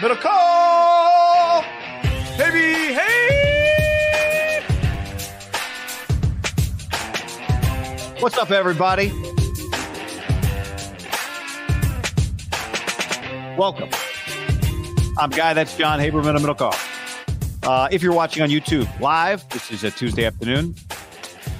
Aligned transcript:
Middlekauff, 0.00 1.62
baby, 2.38 2.94
hey! 2.94 4.62
What's 8.20 8.38
up, 8.38 8.50
everybody? 8.50 9.12
Welcome. 13.58 13.90
I'm 15.18 15.28
Guy. 15.28 15.52
That's 15.52 15.76
John 15.76 15.98
Haberman 15.98 16.34
of 16.34 16.40
Middlekauff. 16.40 17.68
Uh, 17.68 17.88
if 17.92 18.02
you're 18.02 18.14
watching 18.14 18.42
on 18.42 18.48
YouTube 18.48 18.88
live, 19.00 19.46
this 19.50 19.70
is 19.70 19.84
a 19.84 19.90
Tuesday 19.90 20.24
afternoon. 20.24 20.74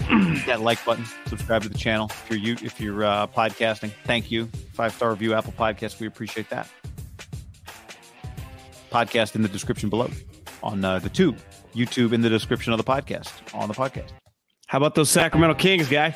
That 0.47 0.62
like 0.62 0.83
button, 0.87 1.05
subscribe 1.27 1.62
to 1.65 1.69
the 1.69 1.79
channel. 1.79 2.11
If 2.11 2.31
you're 2.31 2.39
you, 2.39 2.57
if 2.62 2.81
you're 2.81 3.05
uh, 3.05 3.27
podcasting, 3.27 3.93
thank 4.05 4.31
you. 4.31 4.47
Five 4.73 4.95
star 4.95 5.11
review, 5.11 5.34
Apple 5.34 5.53
Podcast. 5.53 6.01
We 6.01 6.07
appreciate 6.07 6.48
that 6.48 6.67
podcast 8.91 9.34
in 9.34 9.42
the 9.42 9.48
description 9.48 9.88
below 9.88 10.10
on 10.62 10.84
uh, 10.84 10.98
the 10.98 11.08
tube, 11.08 11.38
YouTube 11.74 12.12
in 12.12 12.20
the 12.20 12.28
description 12.28 12.72
of 12.72 12.78
the 12.78 12.84
podcast 12.84 13.33
on 13.55 13.69
the 13.69 13.74
podcast. 13.74 14.10
How 14.66 14.78
about 14.78 14.94
those 14.94 15.10
Sacramento 15.10 15.55
Kings, 15.55 15.88
guy? 15.88 16.14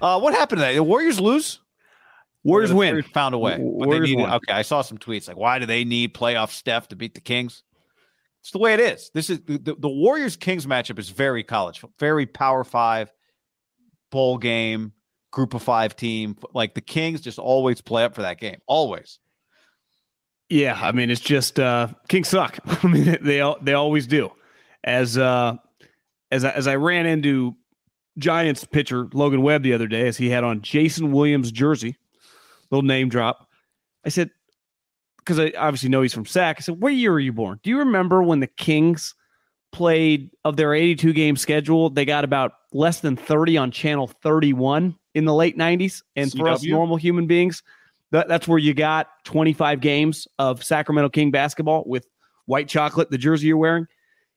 Uh, 0.00 0.20
what 0.20 0.34
happened 0.34 0.60
today? 0.60 0.74
The 0.74 0.82
Warriors 0.82 1.18
lose. 1.20 1.60
Warriors 2.44 2.72
win. 2.72 2.90
Warriors 2.90 3.06
found 3.12 3.34
a 3.34 3.38
way. 3.38 3.56
Warriors 3.58 4.08
needed- 4.10 4.22
won. 4.22 4.32
okay, 4.34 4.52
I 4.52 4.62
saw 4.62 4.82
some 4.82 4.98
tweets 4.98 5.26
like, 5.26 5.36
"Why 5.36 5.58
do 5.58 5.66
they 5.66 5.84
need 5.84 6.14
playoff 6.14 6.50
Steph 6.50 6.88
to 6.88 6.96
beat 6.96 7.14
the 7.14 7.20
Kings?" 7.20 7.62
It's 8.40 8.52
the 8.52 8.58
way 8.58 8.74
it 8.74 8.80
is. 8.80 9.10
This 9.12 9.28
is 9.30 9.40
the, 9.40 9.58
the, 9.58 9.74
the 9.74 9.88
Warriors 9.88 10.36
Kings 10.36 10.66
matchup 10.66 11.00
is 11.00 11.08
very 11.08 11.42
college, 11.42 11.82
very 11.98 12.26
Power 12.26 12.62
Five 12.62 13.10
bowl 14.12 14.38
game, 14.38 14.92
Group 15.32 15.54
of 15.54 15.62
Five 15.62 15.96
team. 15.96 16.36
Like 16.54 16.74
the 16.74 16.80
Kings 16.80 17.20
just 17.20 17.40
always 17.40 17.80
play 17.80 18.04
up 18.04 18.14
for 18.14 18.22
that 18.22 18.38
game, 18.38 18.58
always. 18.68 19.18
Yeah, 20.48 20.78
I 20.80 20.92
mean 20.92 21.10
it's 21.10 21.20
just 21.20 21.58
uh 21.58 21.88
Kings 22.08 22.28
suck. 22.28 22.58
I 22.84 22.86
mean 22.86 23.18
they 23.22 23.54
they 23.62 23.72
always 23.74 24.06
do. 24.06 24.30
As 24.84 25.18
uh 25.18 25.56
as 26.30 26.44
I, 26.44 26.50
as 26.50 26.66
I 26.66 26.76
ran 26.76 27.06
into 27.06 27.56
Giants 28.18 28.64
pitcher 28.64 29.08
Logan 29.12 29.42
Webb 29.42 29.62
the 29.62 29.72
other 29.72 29.86
day 29.86 30.06
as 30.06 30.16
he 30.16 30.30
had 30.30 30.44
on 30.44 30.62
Jason 30.62 31.12
Williams 31.12 31.52
jersey, 31.52 31.96
little 32.70 32.86
name 32.86 33.08
drop. 33.08 33.48
I 34.04 34.08
said 34.08 34.30
because 35.18 35.40
I 35.40 35.52
obviously 35.58 35.88
know 35.88 36.02
he's 36.02 36.14
from 36.14 36.26
Sac. 36.26 36.56
I 36.58 36.60
said, 36.60 36.80
"What 36.80 36.94
year 36.94 37.12
were 37.12 37.20
you 37.20 37.32
born? 37.32 37.58
Do 37.62 37.70
you 37.70 37.78
remember 37.78 38.22
when 38.22 38.40
the 38.40 38.46
Kings 38.46 39.14
played 39.72 40.30
of 40.44 40.56
their 40.56 40.72
82 40.72 41.12
game 41.12 41.36
schedule? 41.36 41.90
They 41.90 42.04
got 42.04 42.24
about 42.24 42.52
less 42.72 43.00
than 43.00 43.16
30 43.16 43.56
on 43.56 43.70
channel 43.72 44.06
31 44.06 44.96
in 45.14 45.24
the 45.24 45.34
late 45.34 45.58
90s, 45.58 46.02
and 46.14 46.30
for 46.32 46.48
us 46.48 46.62
normal 46.64 46.96
human 46.96 47.26
beings, 47.26 47.62
that, 48.12 48.28
that's 48.28 48.46
where 48.46 48.58
you 48.58 48.74
got 48.74 49.08
25 49.24 49.80
games 49.80 50.28
of 50.38 50.62
Sacramento 50.62 51.08
King 51.10 51.30
basketball 51.30 51.84
with 51.86 52.06
white 52.46 52.68
chocolate, 52.68 53.10
the 53.10 53.18
jersey 53.18 53.48
you're 53.48 53.56
wearing. 53.56 53.86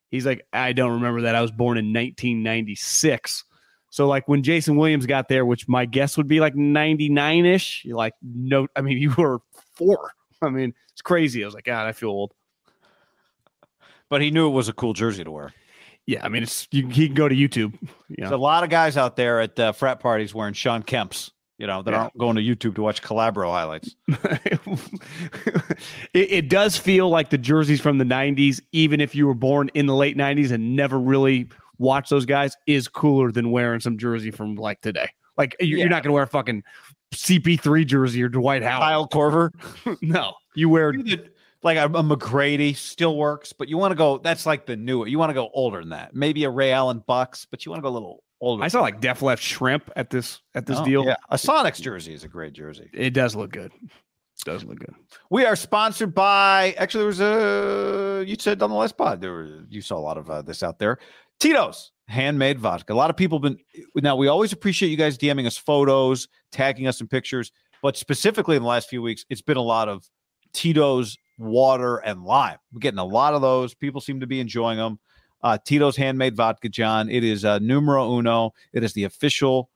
He's 0.10 0.26
like, 0.26 0.46
I 0.52 0.74
don't 0.74 0.94
remember 0.94 1.22
that. 1.22 1.36
I 1.36 1.42
was 1.42 1.52
born 1.52 1.78
in 1.78 1.86
1996. 1.86 3.44
So, 3.92 4.08
like 4.08 4.28
when 4.28 4.44
Jason 4.44 4.76
Williams 4.76 5.06
got 5.06 5.30
there, 5.30 5.46
which 5.46 5.68
my 5.68 5.86
guess 5.86 6.18
would 6.18 6.28
be 6.28 6.40
like 6.40 6.56
99 6.56 7.46
ish, 7.46 7.84
you're 7.86 7.98
like, 7.98 8.14
no, 8.22 8.68
I 8.76 8.82
mean, 8.82 8.98
you 9.02 9.14
were 9.18 9.40
four. 9.74 10.12
I 10.42 10.50
mean, 10.50 10.74
it's 10.92 11.02
crazy. 11.02 11.44
I 11.44 11.46
was 11.46 11.54
like, 11.54 11.66
God, 11.66 11.88
I 11.88 11.92
feel 11.92 12.10
old. 12.10 12.34
But 14.10 14.22
he 14.22 14.32
knew 14.32 14.48
it 14.48 14.52
was 14.52 14.70
a 14.70 14.74
cool 14.74 14.94
jersey 14.94 15.24
to 15.24 15.32
wear. 15.32 15.54
Yeah, 16.08 16.26
I 16.26 16.30
mean, 16.30 16.42
it's 16.42 16.68
you, 16.72 16.88
he 16.88 17.06
can 17.06 17.14
go 17.14 17.28
to 17.28 17.36
YouTube. 17.36 17.78
You 18.08 18.16
There's 18.18 18.32
a 18.32 18.38
lot 18.38 18.64
of 18.64 18.72
guys 18.72 18.98
out 18.98 19.16
there 19.16 19.42
at 19.42 19.60
uh, 19.60 19.72
frat 19.74 20.00
parties 20.00 20.34
wearing 20.34 20.56
Sean 20.56 20.82
Kemp's, 20.82 21.30
you 21.60 21.68
know, 21.68 21.84
that 21.84 21.92
Yeah. 21.92 22.02
aren't 22.04 22.18
going 22.18 22.36
to 22.38 22.42
YouTube 22.42 22.74
to 22.76 22.82
watch 22.82 23.04
Calabro 23.04 23.52
highlights. 23.52 23.96
it, 26.14 26.32
it 26.32 26.50
does 26.50 26.78
feel 26.78 27.10
like 27.10 27.30
the 27.30 27.38
jerseys 27.38 27.82
from 27.82 27.98
the 27.98 28.06
90s, 28.06 28.60
even 28.72 29.02
if 29.02 29.14
you 29.14 29.28
were 29.28 29.34
born 29.34 29.70
in 29.74 29.86
the 29.86 29.96
late 29.96 30.18
90s 30.18 30.52
and 30.52 30.76
never 30.76 31.00
really 31.00 31.48
watched 31.78 32.10
those 32.10 32.26
guys, 32.26 32.56
is 32.68 32.88
cooler 32.88 33.32
than 33.32 33.52
wearing 33.52 33.80
some 33.80 33.98
jersey 33.98 34.32
from 34.32 34.56
like 34.56 34.82
today. 34.82 35.10
Like 35.38 35.56
you're, 35.60 35.78
Yeah. 35.78 35.84
you're 35.84 35.90
not 35.90 36.04
going 36.04 36.10
to 36.10 36.14
wear 36.14 36.24
a 36.24 36.28
fucking 36.28 36.64
CP3 37.14 37.86
jersey 37.86 38.24
or 38.24 38.30
Dwight 38.30 38.64
Howard. 38.64 38.82
Kyle 38.82 39.08
Korver, 39.08 39.98
no, 40.02 40.34
you 40.56 40.70
wear 40.70 40.94
like 41.64 41.78
a, 41.78 41.86
a 41.86 42.04
McGrady 42.04 42.76
still 42.76 43.18
works, 43.18 43.52
but 43.54 43.68
you 43.68 43.78
want 43.78 43.92
to 43.92 43.96
go. 43.96 44.18
That's 44.18 44.46
like 44.46 44.66
the 44.66 44.76
new. 44.78 45.06
You 45.06 45.18
want 45.20 45.30
to 45.32 45.34
go 45.34 45.50
older 45.54 45.80
than 45.80 45.90
that. 45.90 46.16
Maybe 46.16 46.44
a 46.46 46.50
Ray 46.50 46.72
Allen 46.72 47.04
Bucks, 47.06 47.46
but 47.50 47.66
you 47.66 47.72
want 47.72 47.80
to 47.80 47.84
go 47.84 47.90
a 47.90 47.92
little 47.96 48.24
older. 48.42 48.64
I 48.64 48.68
saw 48.68 48.82
like 48.82 49.00
Def 49.02 49.22
Left 49.22 49.42
Shrimp 49.44 49.90
at 49.96 50.10
this 50.10 50.42
at 50.56 50.66
this 50.66 50.78
Oh, 50.80 50.86
deal. 50.86 51.06
Yeah, 51.06 51.16
a 51.30 51.36
Sonics 51.36 51.82
jersey 51.82 52.14
is 52.14 52.24
a 52.24 52.28
great 52.28 52.54
jersey. 52.54 52.90
It 52.94 53.12
does 53.12 53.36
look 53.36 53.52
good. 53.52 53.72
It 53.84 54.46
does 54.46 54.64
look 54.64 54.80
good. 54.80 54.94
We 55.30 55.46
are 55.46 55.56
sponsored 55.56 56.14
by. 56.16 56.74
Actually, 56.78 57.02
there 57.02 57.08
was 57.08 57.20
a. 57.22 58.24
You 58.26 58.36
said 58.40 58.62
on 58.62 58.70
the 58.70 58.76
last 58.76 58.98
pod 58.98 59.22
there 59.22 59.32
were. 59.34 59.66
You 59.70 59.82
saw 59.82 59.98
a 59.98 60.00
lot 60.00 60.18
of 60.18 60.30
uh, 60.30 60.42
this 60.42 60.64
out 60.64 60.80
there. 60.80 60.98
Tito's 61.40 61.92
handmade 62.08 62.60
vodka. 62.60 62.94
A 62.94 62.96
lot 62.96 63.10
of 63.10 63.18
people 63.18 63.40
been. 63.40 63.58
Now 63.96 64.16
we 64.16 64.28
always 64.28 64.54
appreciate 64.54 64.90
you 64.90 64.98
guys 64.98 65.18
DMing 65.18 65.46
us 65.46 65.58
photos, 65.58 66.28
tagging 66.52 66.88
us 66.88 67.02
in 67.02 67.08
pictures, 67.08 67.52
but 67.82 67.98
specifically 67.98 68.56
in 68.56 68.62
the 68.62 68.68
last 68.68 68.90
few 68.90 69.02
weeks, 69.02 69.26
it's 69.30 69.42
been 69.42 69.58
a 69.58 69.62
lot 69.62 69.88
of 69.90 70.06
Tito's 70.54 71.18
water 71.38 71.98
and 71.98 72.24
lime. 72.24 72.58
We're 72.74 72.80
getting 72.80 73.00
a 73.00 73.06
lot 73.06 73.34
of 73.34 73.42
those. 73.42 73.74
People 73.74 74.02
seem 74.02 74.20
to 74.22 74.28
be 74.28 74.40
enjoying 74.40 74.78
them. 74.78 75.00
Uh, 75.42 75.58
Tito's 75.64 75.96
handmade 75.96 76.36
vodka, 76.36 76.70
John. 76.70 77.10
It 77.10 77.24
is 77.24 77.46
uh, 77.46 77.60
numero 77.60 78.18
uno. 78.18 78.54
It 78.74 78.84
is 78.84 78.94
the 78.94 79.06
official 79.06 79.70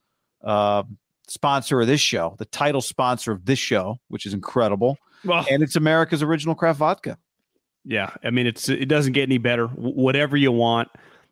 uh, 0.43 0.83
sponsor 1.27 1.81
of 1.81 1.87
this 1.87 2.01
show, 2.01 2.35
the 2.37 2.45
title 2.45 2.81
sponsor 2.81 3.31
of 3.31 3.45
this 3.45 3.59
show, 3.59 3.97
which 4.09 4.25
is 4.25 4.33
incredible. 4.33 4.97
Well, 5.23 5.45
And 5.49 5.63
it's 5.63 5.75
America's 5.75 6.21
original 6.21 6.53
craft 6.55 6.79
vodka. 6.79 7.17
Yeah, 7.85 8.11
I 8.23 8.29
mean 8.29 8.47
it's 8.47 8.69
it 8.69 8.87
doesn't 8.87 9.13
get 9.13 9.23
any 9.23 9.37
better. 9.37 9.67
W- 9.67 9.93
whatever 9.95 10.37
you 10.37 10.51
want, 10.51 10.89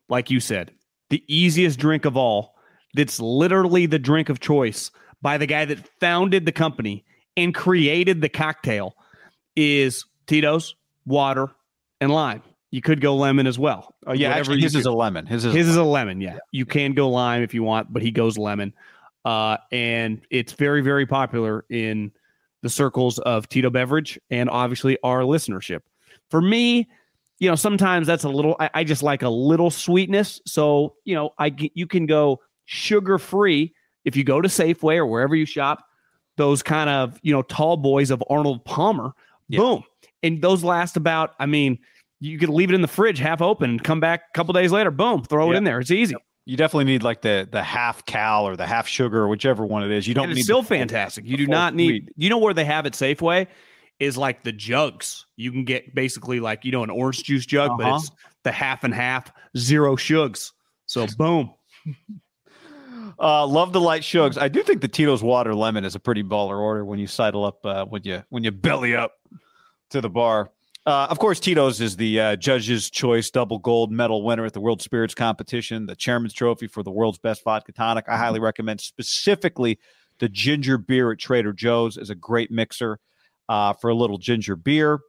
like 0.09 0.29
you 0.29 0.39
said, 0.39 0.71
the 1.09 1.23
easiest 1.27 1.79
drink 1.79 2.05
of 2.05 2.17
all. 2.17 2.55
That's 2.93 3.21
literally 3.21 3.85
the 3.85 3.99
drink 3.99 4.27
of 4.27 4.41
choice 4.41 4.91
by 5.21 5.37
the 5.37 5.45
guy 5.45 5.63
that 5.63 5.87
founded 6.01 6.45
the 6.45 6.51
company 6.51 7.05
and 7.37 7.55
created 7.55 8.19
the 8.19 8.27
cocktail 8.27 8.95
is 9.55 10.03
Tito's 10.27 10.75
water 11.05 11.49
and 12.01 12.11
lime. 12.11 12.43
You 12.69 12.81
could 12.81 12.99
go 12.99 13.15
lemon 13.15 13.47
as 13.47 13.57
well. 13.57 13.90
Oh 14.07 14.13
yeah, 14.13 14.29
Whatever 14.29 14.51
actually, 14.53 14.61
his 14.61 14.75
is 14.75 14.85
a 14.85 14.91
lemon. 14.91 15.25
His 15.25 15.45
is 15.45 15.53
His 15.53 15.67
is 15.67 15.75
a 15.75 15.83
lemon. 15.83 16.21
Yeah. 16.21 16.37
You 16.51 16.65
can 16.65 16.93
go 16.93 17.09
lime 17.09 17.43
if 17.43 17.53
you 17.53 17.63
want, 17.63 17.93
but 17.93 18.01
he 18.01 18.11
goes 18.11 18.37
lemon. 18.37 18.73
Uh, 19.23 19.57
and 19.71 20.21
it's 20.31 20.53
very, 20.53 20.81
very 20.81 21.05
popular 21.05 21.65
in 21.69 22.11
the 22.63 22.69
circles 22.69 23.19
of 23.19 23.47
Tito 23.49 23.69
Beverage 23.69 24.19
and 24.31 24.49
obviously 24.49 24.97
our 25.03 25.21
listenership. 25.21 25.81
For 26.31 26.41
me, 26.41 26.89
you 27.39 27.49
know, 27.49 27.55
sometimes 27.55 28.07
that's 28.07 28.23
a 28.23 28.29
little, 28.29 28.55
I, 28.59 28.69
I 28.73 28.83
just 28.83 29.03
like 29.03 29.21
a 29.21 29.29
little 29.29 29.69
sweetness. 29.69 30.41
So, 30.45 30.95
you 31.05 31.13
know, 31.15 31.33
I 31.37 31.53
you 31.75 31.85
can 31.85 32.05
go 32.07 32.39
sugar 32.65 33.17
free 33.19 33.73
if 34.05 34.15
you 34.15 34.23
go 34.23 34.41
to 34.41 34.47
Safeway 34.47 34.97
or 34.97 35.05
wherever 35.05 35.35
you 35.35 35.45
shop, 35.45 35.85
those 36.37 36.63
kind 36.63 36.89
of, 36.89 37.19
you 37.21 37.33
know, 37.33 37.43
tall 37.43 37.77
boys 37.77 38.09
of 38.09 38.23
Arnold 38.29 38.65
Palmer, 38.65 39.13
Yeah. 39.47 39.59
boom. 39.59 39.83
And 40.23 40.41
those 40.41 40.63
last 40.63 40.97
about, 40.97 41.33
I 41.39 41.45
mean, 41.45 41.79
you 42.21 42.37
could 42.39 42.49
leave 42.49 42.69
it 42.71 42.75
in 42.75 42.81
the 42.81 42.87
fridge 42.87 43.19
half 43.19 43.41
open, 43.41 43.79
come 43.79 43.99
back 43.99 44.21
a 44.33 44.37
couple 44.37 44.53
days 44.53 44.71
later, 44.71 44.91
boom, 44.91 45.23
throw 45.23 45.51
it 45.51 45.55
in 45.57 45.63
there. 45.65 45.79
It's 45.79 45.91
easy. 45.91 46.15
you 46.45 46.55
definitely 46.55 46.85
need 46.85 47.03
like 47.03 47.21
the 47.21 47.47
the 47.51 47.61
half 47.63 48.05
cal 48.05 48.47
or 48.47 48.55
the 48.55 48.65
half 48.67 48.87
sugar, 48.87 49.23
or 49.23 49.27
whichever 49.27 49.65
one 49.65 49.83
it 49.83 49.91
is. 49.91 50.07
You 50.07 50.13
don't 50.13 50.25
and 50.25 50.33
need 50.35 50.39
it's 50.39 50.45
still 50.47 50.61
full- 50.63 50.77
fantastic. 50.77 51.25
You 51.25 51.35
do 51.35 51.47
not 51.47 51.75
need. 51.75 52.03
sweet. 52.05 52.13
You 52.15 52.29
know 52.29 52.37
where 52.37 52.53
they 52.53 52.65
have 52.65 52.85
it 52.85 52.93
Safeway 52.93 53.47
is 53.99 54.17
like 54.17 54.43
the 54.43 54.51
jugs. 54.51 55.25
You 55.35 55.51
can 55.51 55.63
get 55.65 55.93
basically 55.93 56.39
like 56.39 56.63
you 56.63 56.71
know 56.71 56.83
an 56.83 56.89
orange 56.89 57.23
juice 57.23 57.45
jug, 57.45 57.77
but 57.77 57.85
Uh-huh. 57.87 57.95
it's 57.97 58.11
the 58.43 58.51
half 58.51 58.83
and 58.83 58.93
half 58.93 59.31
zero 59.57 59.95
shugs. 59.95 60.51
So 60.85 61.07
boom. 61.17 61.53
Uh, 63.19 63.45
love 63.45 63.71
the 63.71 63.81
light 63.81 64.01
shugs. 64.01 64.35
I 64.39 64.47
do 64.47 64.63
think 64.63 64.81
the 64.81 64.87
Tito's 64.87 65.21
water 65.21 65.53
lemon 65.53 65.85
is 65.85 65.93
a 65.93 65.99
pretty 65.99 66.23
baller 66.23 66.57
order 66.59 66.83
when 66.83 66.97
you 66.97 67.05
sidle 67.05 67.45
up 67.45 67.63
uh, 67.65 67.85
when 67.85 68.01
you 68.03 68.23
when 68.29 68.43
you 68.43 68.51
belly 68.51 68.95
up 68.95 69.13
to 69.91 70.01
the 70.01 70.09
bar. 70.09 70.49
Uh, 70.85 71.05
of 71.11 71.19
course, 71.19 71.39
Tito's 71.39 71.79
is 71.79 71.95
the 71.95 72.19
uh, 72.19 72.35
Judge's 72.35 72.89
Choice 72.89 73.29
double 73.29 73.59
gold 73.59 73.91
medal 73.91 74.23
winner 74.23 74.45
at 74.45 74.53
the 74.53 74.59
World 74.59 74.81
Spirits 74.81 75.13
Competition, 75.13 75.85
the 75.85 75.95
Chairman's 75.95 76.33
Trophy 76.33 76.65
for 76.65 76.81
the 76.81 76.89
world's 76.89 77.19
best 77.19 77.43
vodka 77.43 77.71
tonic. 77.71 78.05
I 78.07 78.17
highly 78.17 78.39
recommend 78.39 78.81
specifically 78.81 79.77
The 80.17 80.27
ginger 80.27 80.79
beer 80.79 81.11
at 81.11 81.19
Trader 81.19 81.53
Joe's 81.53 81.97
is 81.97 82.09
a 82.09 82.15
great 82.15 82.49
mixer 82.49 82.99
uh, 83.47 83.73
for 83.73 83.91
a 83.91 83.95
little 83.95 84.17
ginger 84.17 84.55
beer. 84.55 84.99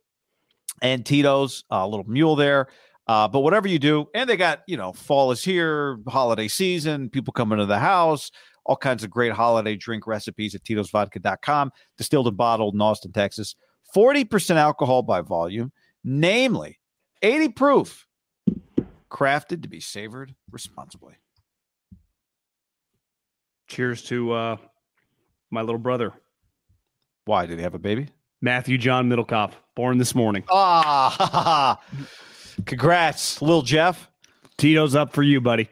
And 0.83 1.07
Tito's, 1.07 1.65
a 1.71 1.89
little 1.89 2.07
mule 2.07 2.37
there. 2.37 2.69
Uh, 3.07 3.29
but 3.29 3.41
whatever 3.41 3.67
you 3.67 3.79
do, 3.79 4.07
and 4.15 4.29
they 4.29 4.37
got, 4.37 4.61
you 4.67 4.77
know, 4.77 4.93
fall 4.93 5.33
is 5.33 5.43
here, 5.43 5.99
holiday 6.07 6.49
season, 6.49 7.09
people 7.09 7.33
coming 7.33 7.59
to 7.59 7.67
the 7.67 7.79
house, 7.79 8.31
all 8.65 8.77
kinds 8.77 9.03
of 9.05 9.11
great 9.11 9.33
holiday 9.33 9.75
drink 9.75 10.07
recipes 10.07 10.55
at 10.55 10.63
titosvodka.com, 10.65 11.73
distilled 11.97 12.29
and 12.29 12.37
bottled 12.37 12.75
in 12.75 12.81
Austin, 12.81 13.13
Texas. 13.13 13.57
40% 13.95 14.57
alcohol 14.57 15.03
by 15.03 15.21
volume, 15.21 15.73
namely 16.05 16.79
80 17.23 17.49
proof, 17.51 18.07
crafted 19.11 19.63
to 19.63 19.69
be 19.69 19.81
savored 19.81 20.35
responsibly. 20.51 21.15
Cheers 23.69 24.03
to 24.05 24.33
uh, 24.33 24.57
my 25.51 25.61
little 25.63 25.79
brother, 25.79 26.13
Why? 27.25 27.47
Did 27.47 27.59
he 27.59 27.63
have 27.63 27.75
a 27.75 27.79
baby? 27.79 28.09
Matthew 28.41 28.77
John 28.77 29.09
Middlekauff, 29.09 29.53
born 29.77 29.99
this 29.99 30.15
morning. 30.15 30.43
Ah, 30.51 31.81
congrats, 32.67 33.41
little 33.41 33.63
Jeff. 33.63 34.11
Tito's 34.59 34.95
up 34.95 35.13
for 35.13 35.23
you, 35.23 35.41
buddy. 35.41 35.69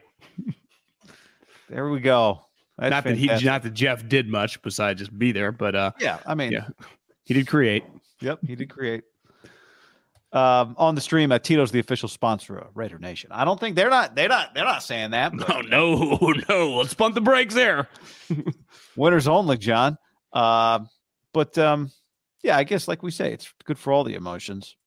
There 1.69 1.89
we 1.89 1.99
go. 1.99 2.45
That's 2.77 2.91
not 2.91 3.03
that 3.03 3.17
he, 3.17 3.27
not 3.45 3.63
that 3.63 3.73
Jeff 3.73 4.07
did 4.07 4.27
much 4.27 4.61
besides 4.61 4.99
just 4.99 5.17
be 5.17 5.31
there, 5.31 5.51
but 5.51 5.75
uh, 5.75 5.91
Yeah, 5.99 6.19
I 6.25 6.33
mean, 6.33 6.51
Yeah. 6.53 6.67
he 7.25 7.33
did 7.33 7.47
create. 7.47 7.83
Yep, 8.21 8.39
he 8.45 8.55
did 8.55 8.69
create. 8.69 9.03
Um, 10.33 10.75
on 10.77 10.95
the 10.95 11.01
stream, 11.01 11.31
uh, 11.33 11.39
Tito's 11.39 11.71
the 11.71 11.79
official 11.79 12.07
sponsor 12.07 12.57
of 12.57 12.69
Raider 12.77 12.97
Nation. 12.97 13.31
I 13.33 13.43
don't 13.43 13.59
think 13.59 13.75
they're 13.75 13.89
not 13.89 14.15
they're 14.15 14.29
not 14.29 14.53
they're 14.55 14.63
not 14.63 14.81
saying 14.81 15.11
that. 15.11 15.33
but 15.35 15.49
Oh 15.53 15.61
no, 15.61 16.33
no! 16.49 16.77
Let's 16.77 16.93
pump 16.93 17.15
the 17.15 17.21
brakes 17.21 17.53
there. 17.53 17.89
winners 18.95 19.27
only, 19.27 19.57
John. 19.57 19.97
Uh, 20.31 20.79
but 21.33 21.57
um, 21.57 21.91
yeah, 22.43 22.55
I 22.57 22.63
guess 22.63 22.87
like 22.87 23.03
we 23.03 23.11
say, 23.11 23.33
it's 23.33 23.53
good 23.65 23.77
for 23.77 23.91
all 23.91 24.05
the 24.05 24.13
emotions. 24.15 24.77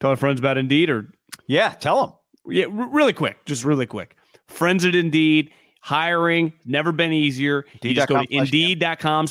Tell 0.00 0.10
our 0.10 0.16
friends 0.16 0.40
about 0.40 0.58
Indeed, 0.58 0.90
or 0.90 1.12
Yeah, 1.46 1.68
tell 1.70 2.00
them. 2.44 2.52
yeah, 2.54 2.64
r- 2.64 2.88
really 2.90 3.12
quick, 3.12 3.44
just 3.44 3.64
really 3.64 3.86
quick. 3.86 4.16
Friends 4.48 4.84
at 4.84 4.94
Indeed, 4.96 5.50
hiring 5.82 6.52
never 6.64 6.90
been 6.90 7.12
easier. 7.12 7.64
You 7.82 7.94
just 7.94 8.08
go 8.08 8.22
to 8.22 8.26
Indeed.com 8.34 9.26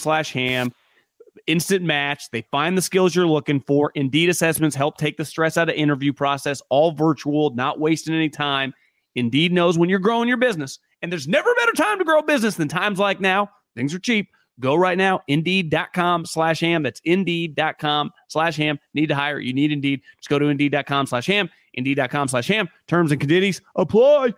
Instant 1.48 1.84
match. 1.84 2.30
They 2.31 2.44
find 2.51 2.78
the 2.78 2.81
skills 2.81 3.16
you're 3.16 3.28
looking 3.28 3.62
for. 3.62 3.92
Indeed 3.95 4.30
assessments 4.30 4.75
help 4.75 4.98
take 4.98 5.18
the 5.18 5.25
stress 5.25 5.57
out 5.57 5.69
of 5.69 5.75
interview 5.75 6.13
process. 6.13 6.62
All 6.69 6.92
virtual, 6.92 7.51
not 7.51 7.80
wasting 7.80 8.16
any 8.16 8.30
time. 8.30 8.74
Indeed 9.16 9.51
knows 9.51 9.78
when 9.78 9.89
you're 9.89 10.00
growing 10.00 10.28
your 10.28 10.38
business, 10.38 10.80
and 11.01 11.12
there's 11.12 11.28
never 11.28 11.51
a 11.51 11.56
better 11.56 11.72
time 11.74 11.98
to 12.00 12.06
grow 12.06 12.19
a 12.19 12.24
business 12.24 12.56
than 12.56 12.68
times 12.68 13.00
like 13.00 13.19
now. 13.19 13.50
Things 13.75 13.94
are 13.94 14.00
cheap. 14.00 14.30
Go 14.60 14.75
right 14.75 14.98
now, 14.98 15.22
indeed.com 15.28 16.25
slash 16.25 16.60
ham. 16.60 16.81
That's 16.81 17.01
indeed.com 17.04 18.12
slash 18.28 18.57
ham. 18.57 18.80
Need 18.94 19.07
to 19.07 19.16
hire. 19.16 19.40
You 19.40 19.54
need 19.54 19.72
Indeed. 19.72 20.01
Just 20.18 20.30
go 20.30 20.40
to 20.40 20.48
indeed.com 20.48 21.06
slash 21.06 21.28
ham. 21.28 21.50
Indeed.com 21.75 22.28
slash 22.28 22.48
ham. 22.48 22.68
Terms 22.88 23.12
and 23.12 23.19
conditions 23.22 23.62
apply. 23.75 24.33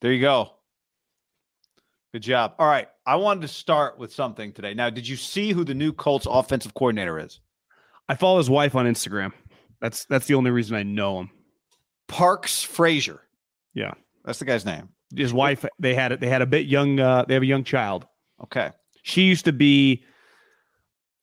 There 0.00 0.12
you 0.12 0.22
go. 0.22 0.52
Good 2.12 2.22
job. 2.22 2.54
All 2.58 2.66
right, 2.66 2.88
I 3.06 3.16
wanted 3.16 3.42
to 3.42 3.48
start 3.48 3.98
with 3.98 4.12
something 4.12 4.52
today. 4.52 4.74
Now, 4.74 4.90
did 4.90 5.08
you 5.08 5.16
see 5.16 5.52
who 5.52 5.64
the 5.64 5.74
new 5.74 5.92
Colts 5.92 6.26
offensive 6.28 6.74
coordinator 6.74 7.18
is? 7.18 7.40
I 8.08 8.16
follow 8.16 8.38
his 8.38 8.50
wife 8.50 8.74
on 8.74 8.86
Instagram. 8.86 9.32
That's 9.80 10.04
that's 10.04 10.26
the 10.26 10.34
only 10.34 10.50
reason 10.50 10.76
I 10.76 10.82
know 10.82 11.20
him. 11.20 11.30
Parks 12.08 12.62
Frazier. 12.62 13.20
Yeah. 13.74 13.92
That's 14.24 14.38
the 14.38 14.44
guy's 14.44 14.66
name. 14.66 14.90
His 15.16 15.32
wife, 15.32 15.64
they 15.78 15.94
had 15.94 16.12
it. 16.12 16.20
They 16.20 16.28
had 16.28 16.42
a 16.42 16.46
bit 16.46 16.66
young. 16.66 17.00
Uh, 17.00 17.24
they 17.26 17.34
have 17.34 17.42
a 17.42 17.46
young 17.46 17.64
child. 17.64 18.06
Okay. 18.42 18.70
She 19.02 19.22
used 19.22 19.46
to 19.46 19.52
be. 19.52 20.04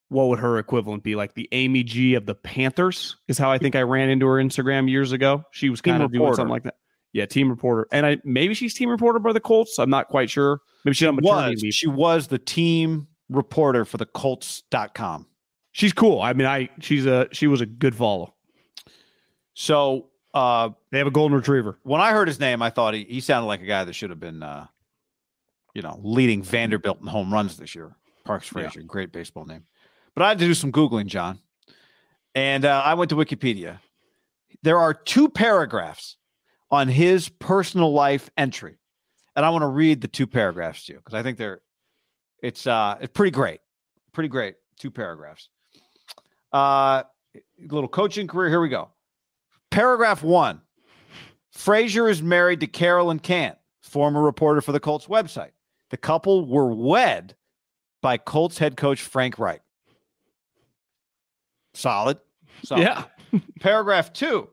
What 0.09 0.29
would 0.29 0.39
her 0.39 0.57
equivalent 0.57 1.03
be? 1.03 1.15
Like 1.15 1.35
the 1.35 1.47
Amy 1.51 1.83
G 1.83 2.15
of 2.15 2.25
the 2.25 2.33
Panthers 2.33 3.15
is 3.27 3.37
how 3.37 3.51
I 3.51 3.59
think 3.59 3.75
I 3.75 3.83
ran 3.83 4.09
into 4.09 4.25
her 4.25 4.37
Instagram 4.37 4.89
years 4.89 5.11
ago. 5.11 5.43
She 5.51 5.69
was 5.69 5.81
Team 5.81 5.93
kind 5.93 6.03
of 6.03 6.11
doing 6.11 6.33
something 6.33 6.49
like 6.49 6.63
that. 6.63 6.77
Yeah, 7.13 7.25
team 7.25 7.49
reporter, 7.49 7.87
and 7.91 8.05
I 8.05 8.17
maybe 8.23 8.53
she's 8.53 8.73
team 8.73 8.89
reporter 8.89 9.17
by 9.19 9.33
the 9.33 9.39
Colts. 9.39 9.79
I'm 9.79 9.89
not 9.89 10.07
quite 10.09 10.29
sure. 10.29 10.61
Maybe 10.85 10.93
she's 10.93 11.11
maternity 11.11 11.55
Was 11.55 11.63
leave. 11.63 11.73
she 11.73 11.87
was 11.87 12.27
the 12.27 12.37
team 12.39 13.07
reporter 13.29 13.83
for 13.85 13.97
the 13.97 14.05
Colts.com. 14.05 15.25
She's 15.71 15.91
cool. 15.93 16.21
I 16.21 16.33
mean, 16.33 16.45
I 16.47 16.69
she's 16.79 17.05
a 17.07 17.27
she 17.31 17.47
was 17.47 17.61
a 17.61 17.65
good 17.65 17.95
follow. 17.95 18.35
So 19.53 20.09
uh 20.33 20.69
They 20.91 20.97
have 20.99 21.07
a 21.07 21.11
golden 21.11 21.35
retriever. 21.37 21.79
when 21.83 22.01
I 22.01 22.11
heard 22.11 22.27
his 22.27 22.39
name, 22.39 22.61
I 22.61 22.69
thought 22.69 22.93
he, 22.93 23.03
he 23.05 23.19
sounded 23.21 23.47
like 23.47 23.61
a 23.61 23.65
guy 23.65 23.83
that 23.83 23.93
should 23.93 24.09
have 24.11 24.19
been, 24.19 24.43
uh, 24.43 24.67
you 25.73 25.81
know, 25.81 25.99
leading 26.03 26.43
Vanderbilt 26.43 27.01
in 27.01 27.07
home 27.07 27.33
runs 27.33 27.57
this 27.57 27.73
year. 27.75 27.95
Parks 28.25 28.51
Yeah. 28.55 28.69
Great 28.85 29.11
baseball 29.11 29.45
name. 29.45 29.63
But 30.13 30.23
I 30.23 30.29
had 30.29 30.39
to 30.39 30.45
do 30.45 30.53
some 30.53 30.71
Googling, 30.71 31.07
John. 31.07 31.39
And 32.35 32.65
uh, 32.65 32.81
I 32.85 32.93
went 32.93 33.09
to 33.09 33.15
Wikipedia. 33.15 33.79
There 34.61 34.77
are 34.77 34.93
two 34.93 35.29
paragraphs 35.29 36.17
on 36.71 36.87
his 36.87 37.29
personal 37.29 37.91
life 37.93 38.29
entry. 38.37 38.77
And 39.35 39.45
I 39.45 39.49
want 39.49 39.63
to 39.63 39.67
read 39.67 40.01
the 40.01 40.07
two 40.07 40.27
paragraphs 40.27 40.85
to 40.85 40.93
you 40.93 40.99
because 40.99 41.13
I 41.13 41.23
think 41.23 41.37
they're, 41.37 41.61
it's, 42.41 42.67
uh, 42.67 42.97
it's 43.01 43.13
pretty 43.13 43.31
great. 43.31 43.59
Pretty 44.13 44.29
great. 44.29 44.55
Two 44.77 44.91
paragraphs. 44.91 45.49
Uh, 46.51 47.03
little 47.59 47.87
coaching 47.87 48.27
career. 48.27 48.49
Here 48.49 48.61
we 48.61 48.69
go. 48.69 48.89
Paragraph 49.71 50.23
one. 50.23 50.61
Frazier 51.51 52.07
is 52.07 52.21
married 52.21 52.59
to 52.61 52.67
Carolyn 52.67 53.19
Cant, 53.19 53.57
former 53.81 54.21
reporter 54.21 54.61
for 54.61 54.71
the 54.71 54.79
Colts 54.79 55.07
website. 55.07 55.51
The 55.89 55.97
couple 55.97 56.45
were 56.45 56.73
wed 56.73 57.35
by 58.01 58.17
Colts 58.17 58.57
head 58.57 58.77
coach 58.77 59.01
Frank 59.01 59.39
Reich. 59.39 59.61
Solid. 61.73 62.19
Solid. 62.63 62.83
Yeah. 62.83 63.03
Paragraph 63.59 64.13
two. 64.13 64.49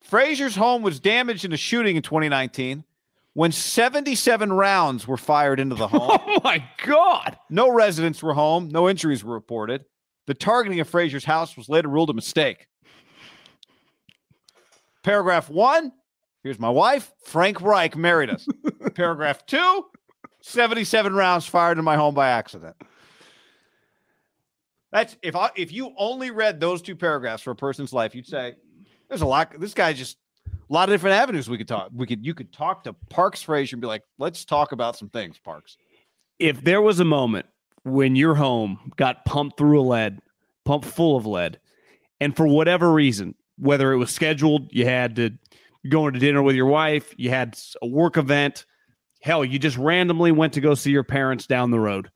Frazier's 0.00 0.56
home 0.56 0.82
was 0.82 1.00
damaged 1.00 1.44
in 1.44 1.52
a 1.52 1.56
shooting 1.56 1.96
in 1.96 2.02
2019 2.02 2.84
when 3.34 3.52
77 3.52 4.52
rounds 4.52 5.06
were 5.06 5.16
fired 5.16 5.60
into 5.60 5.74
the 5.74 5.88
home. 5.88 6.18
Oh 6.26 6.40
my 6.42 6.64
god. 6.84 7.38
No 7.50 7.70
residents 7.70 8.22
were 8.22 8.34
home. 8.34 8.68
No 8.68 8.88
injuries 8.88 9.22
were 9.22 9.34
reported. 9.34 9.84
The 10.26 10.34
targeting 10.34 10.80
of 10.80 10.88
Frazier's 10.88 11.24
house 11.24 11.56
was 11.56 11.68
later 11.68 11.88
ruled 11.88 12.10
a 12.10 12.14
mistake. 12.14 12.66
Paragraph 15.02 15.48
one 15.48 15.92
here's 16.42 16.58
my 16.58 16.70
wife. 16.70 17.12
Frank 17.24 17.60
Reich 17.60 17.96
married 17.96 18.30
us. 18.30 18.46
Paragraph 18.94 19.44
two 19.46 19.86
77 20.42 21.14
rounds 21.14 21.46
fired 21.46 21.78
in 21.78 21.84
my 21.84 21.96
home 21.96 22.14
by 22.14 22.30
accident. 22.30 22.76
That's 24.90 25.16
if 25.22 25.36
I 25.36 25.50
if 25.56 25.72
you 25.72 25.92
only 25.98 26.30
read 26.30 26.60
those 26.60 26.80
two 26.80 26.96
paragraphs 26.96 27.42
for 27.42 27.50
a 27.50 27.56
person's 27.56 27.92
life, 27.92 28.14
you'd 28.14 28.26
say 28.26 28.54
there's 29.08 29.22
a 29.22 29.26
lot. 29.26 29.58
This 29.58 29.74
guy 29.74 29.92
just 29.92 30.18
a 30.46 30.72
lot 30.72 30.88
of 30.88 30.94
different 30.94 31.16
avenues 31.16 31.48
we 31.48 31.58
could 31.58 31.68
talk. 31.68 31.90
We 31.94 32.06
could 32.06 32.24
you 32.24 32.34
could 32.34 32.52
talk 32.52 32.84
to 32.84 32.92
Parks 32.92 33.42
Frazier 33.42 33.76
and 33.76 33.80
be 33.80 33.86
like, 33.86 34.02
let's 34.18 34.44
talk 34.44 34.72
about 34.72 34.96
some 34.96 35.08
things, 35.08 35.38
Parks. 35.38 35.76
if 36.38 36.62
there 36.62 36.82
was 36.82 37.00
a 37.00 37.04
moment 37.04 37.46
when 37.84 38.16
your 38.16 38.34
home 38.34 38.92
got 38.96 39.24
pumped 39.24 39.56
through 39.58 39.80
a 39.80 39.82
lead, 39.82 40.20
pumped 40.64 40.86
full 40.86 41.16
of 41.16 41.26
lead, 41.26 41.58
and 42.20 42.36
for 42.36 42.46
whatever 42.46 42.92
reason, 42.92 43.34
whether 43.56 43.92
it 43.92 43.96
was 43.96 44.10
scheduled, 44.10 44.68
you 44.72 44.84
had 44.84 45.16
to 45.16 45.30
go 45.88 46.10
to 46.10 46.18
dinner 46.18 46.42
with 46.42 46.54
your 46.56 46.66
wife, 46.66 47.14
you 47.16 47.30
had 47.30 47.58
a 47.82 47.86
work 47.86 48.16
event, 48.16 48.66
hell, 49.20 49.44
you 49.44 49.58
just 49.58 49.76
randomly 49.78 50.32
went 50.32 50.52
to 50.52 50.60
go 50.60 50.74
see 50.74 50.90
your 50.90 51.04
parents 51.04 51.46
down 51.46 51.70
the 51.70 51.80
road. 51.80 52.10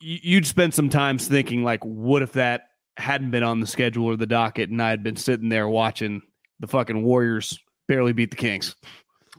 You'd 0.00 0.46
spend 0.46 0.74
some 0.74 0.88
time 0.88 1.18
thinking, 1.18 1.64
like, 1.64 1.84
what 1.84 2.22
if 2.22 2.32
that 2.32 2.68
hadn't 2.96 3.30
been 3.30 3.42
on 3.42 3.60
the 3.60 3.66
schedule 3.66 4.06
or 4.06 4.16
the 4.16 4.26
docket, 4.26 4.70
and 4.70 4.82
I 4.82 4.90
had 4.90 5.02
been 5.02 5.16
sitting 5.16 5.48
there 5.48 5.68
watching 5.68 6.22
the 6.60 6.66
fucking 6.66 7.02
Warriors 7.02 7.58
barely 7.88 8.12
beat 8.12 8.30
the 8.30 8.36
Kings? 8.36 8.74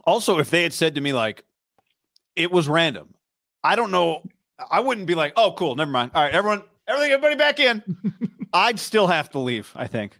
Also, 0.05 0.39
if 0.39 0.49
they 0.49 0.63
had 0.63 0.73
said 0.73 0.95
to 0.95 1.01
me 1.01 1.13
like 1.13 1.43
it 2.35 2.51
was 2.51 2.67
random, 2.67 3.13
I 3.63 3.75
don't 3.75 3.91
know. 3.91 4.23
I 4.71 4.79
wouldn't 4.79 5.07
be 5.07 5.15
like, 5.15 5.33
oh, 5.35 5.53
cool, 5.53 5.75
never 5.75 5.91
mind. 5.91 6.11
All 6.15 6.23
right, 6.23 6.33
everyone, 6.33 6.63
everything, 6.87 7.11
everybody 7.11 7.35
back 7.35 7.59
in. 7.59 7.83
I'd 8.53 8.79
still 8.79 9.07
have 9.07 9.29
to 9.31 9.39
leave. 9.39 9.71
I 9.75 9.87
think 9.87 10.19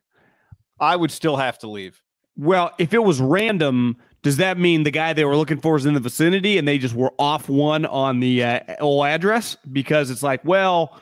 I 0.79 0.95
would 0.95 1.11
still 1.11 1.37
have 1.37 1.57
to 1.59 1.67
leave. 1.67 2.01
Well, 2.35 2.71
if 2.77 2.93
it 2.93 3.03
was 3.03 3.19
random, 3.19 3.97
does 4.21 4.37
that 4.37 4.59
mean 4.59 4.83
the 4.83 4.91
guy 4.91 5.13
they 5.13 5.25
were 5.25 5.35
looking 5.35 5.59
for 5.59 5.75
is 5.75 5.85
in 5.85 5.93
the 5.93 5.99
vicinity 5.99 6.57
and 6.57 6.67
they 6.67 6.77
just 6.77 6.93
were 6.93 7.13
off 7.17 7.49
one 7.49 7.85
on 7.85 8.19
the 8.19 8.43
uh, 8.43 8.59
old 8.79 9.07
address? 9.07 9.57
Because 9.71 10.11
it's 10.11 10.21
like, 10.21 10.43
well, 10.43 10.99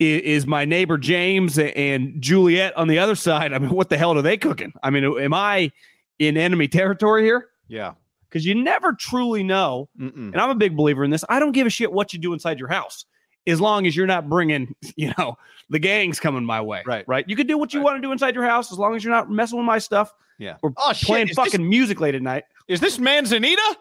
is 0.00 0.46
my 0.46 0.64
neighbor 0.64 0.96
James 0.98 1.58
and 1.58 2.20
Juliet 2.22 2.76
on 2.76 2.88
the 2.88 2.98
other 2.98 3.14
side? 3.14 3.52
I 3.52 3.58
mean, 3.58 3.70
what 3.70 3.90
the 3.90 3.98
hell 3.98 4.16
are 4.18 4.22
they 4.22 4.36
cooking? 4.38 4.72
I 4.82 4.90
mean, 4.90 5.04
am 5.04 5.34
I 5.34 5.70
in 6.18 6.36
enemy 6.36 6.68
territory 6.68 7.22
here? 7.24 7.48
Yeah. 7.68 7.92
Because 8.28 8.46
you 8.46 8.54
never 8.54 8.92
truly 8.94 9.42
know. 9.42 9.88
Mm-mm. 10.00 10.14
And 10.32 10.36
I'm 10.36 10.50
a 10.50 10.54
big 10.54 10.76
believer 10.76 11.04
in 11.04 11.10
this. 11.10 11.24
I 11.28 11.38
don't 11.38 11.52
give 11.52 11.66
a 11.66 11.70
shit 11.70 11.92
what 11.92 12.12
you 12.12 12.18
do 12.18 12.32
inside 12.32 12.58
your 12.58 12.68
house, 12.68 13.04
as 13.46 13.60
long 13.60 13.86
as 13.86 13.94
you're 13.94 14.06
not 14.06 14.28
bringing, 14.28 14.74
you 14.96 15.12
know, 15.18 15.36
the 15.68 15.78
gangs 15.78 16.18
coming 16.18 16.44
my 16.44 16.60
way. 16.60 16.82
Right. 16.86 17.04
Right. 17.06 17.28
You 17.28 17.36
can 17.36 17.46
do 17.46 17.58
what 17.58 17.74
you 17.74 17.80
Right. 17.80 17.84
want 17.84 17.96
to 17.98 18.02
do 18.02 18.10
inside 18.12 18.34
your 18.34 18.44
house, 18.44 18.72
as 18.72 18.78
long 18.78 18.96
as 18.96 19.04
you're 19.04 19.12
not 19.12 19.30
messing 19.30 19.58
with 19.58 19.66
my 19.66 19.78
stuff 19.78 20.14
Yeah. 20.38 20.56
or 20.62 20.72
Oh 20.78 20.92
playing 21.02 21.28
fucking 21.28 21.68
music 21.68 22.00
late 22.00 22.14
at 22.14 22.22
night. 22.22 22.44
this, 22.68 22.76
is 22.76 22.80
this 22.80 22.98
Manzanita? 22.98 23.76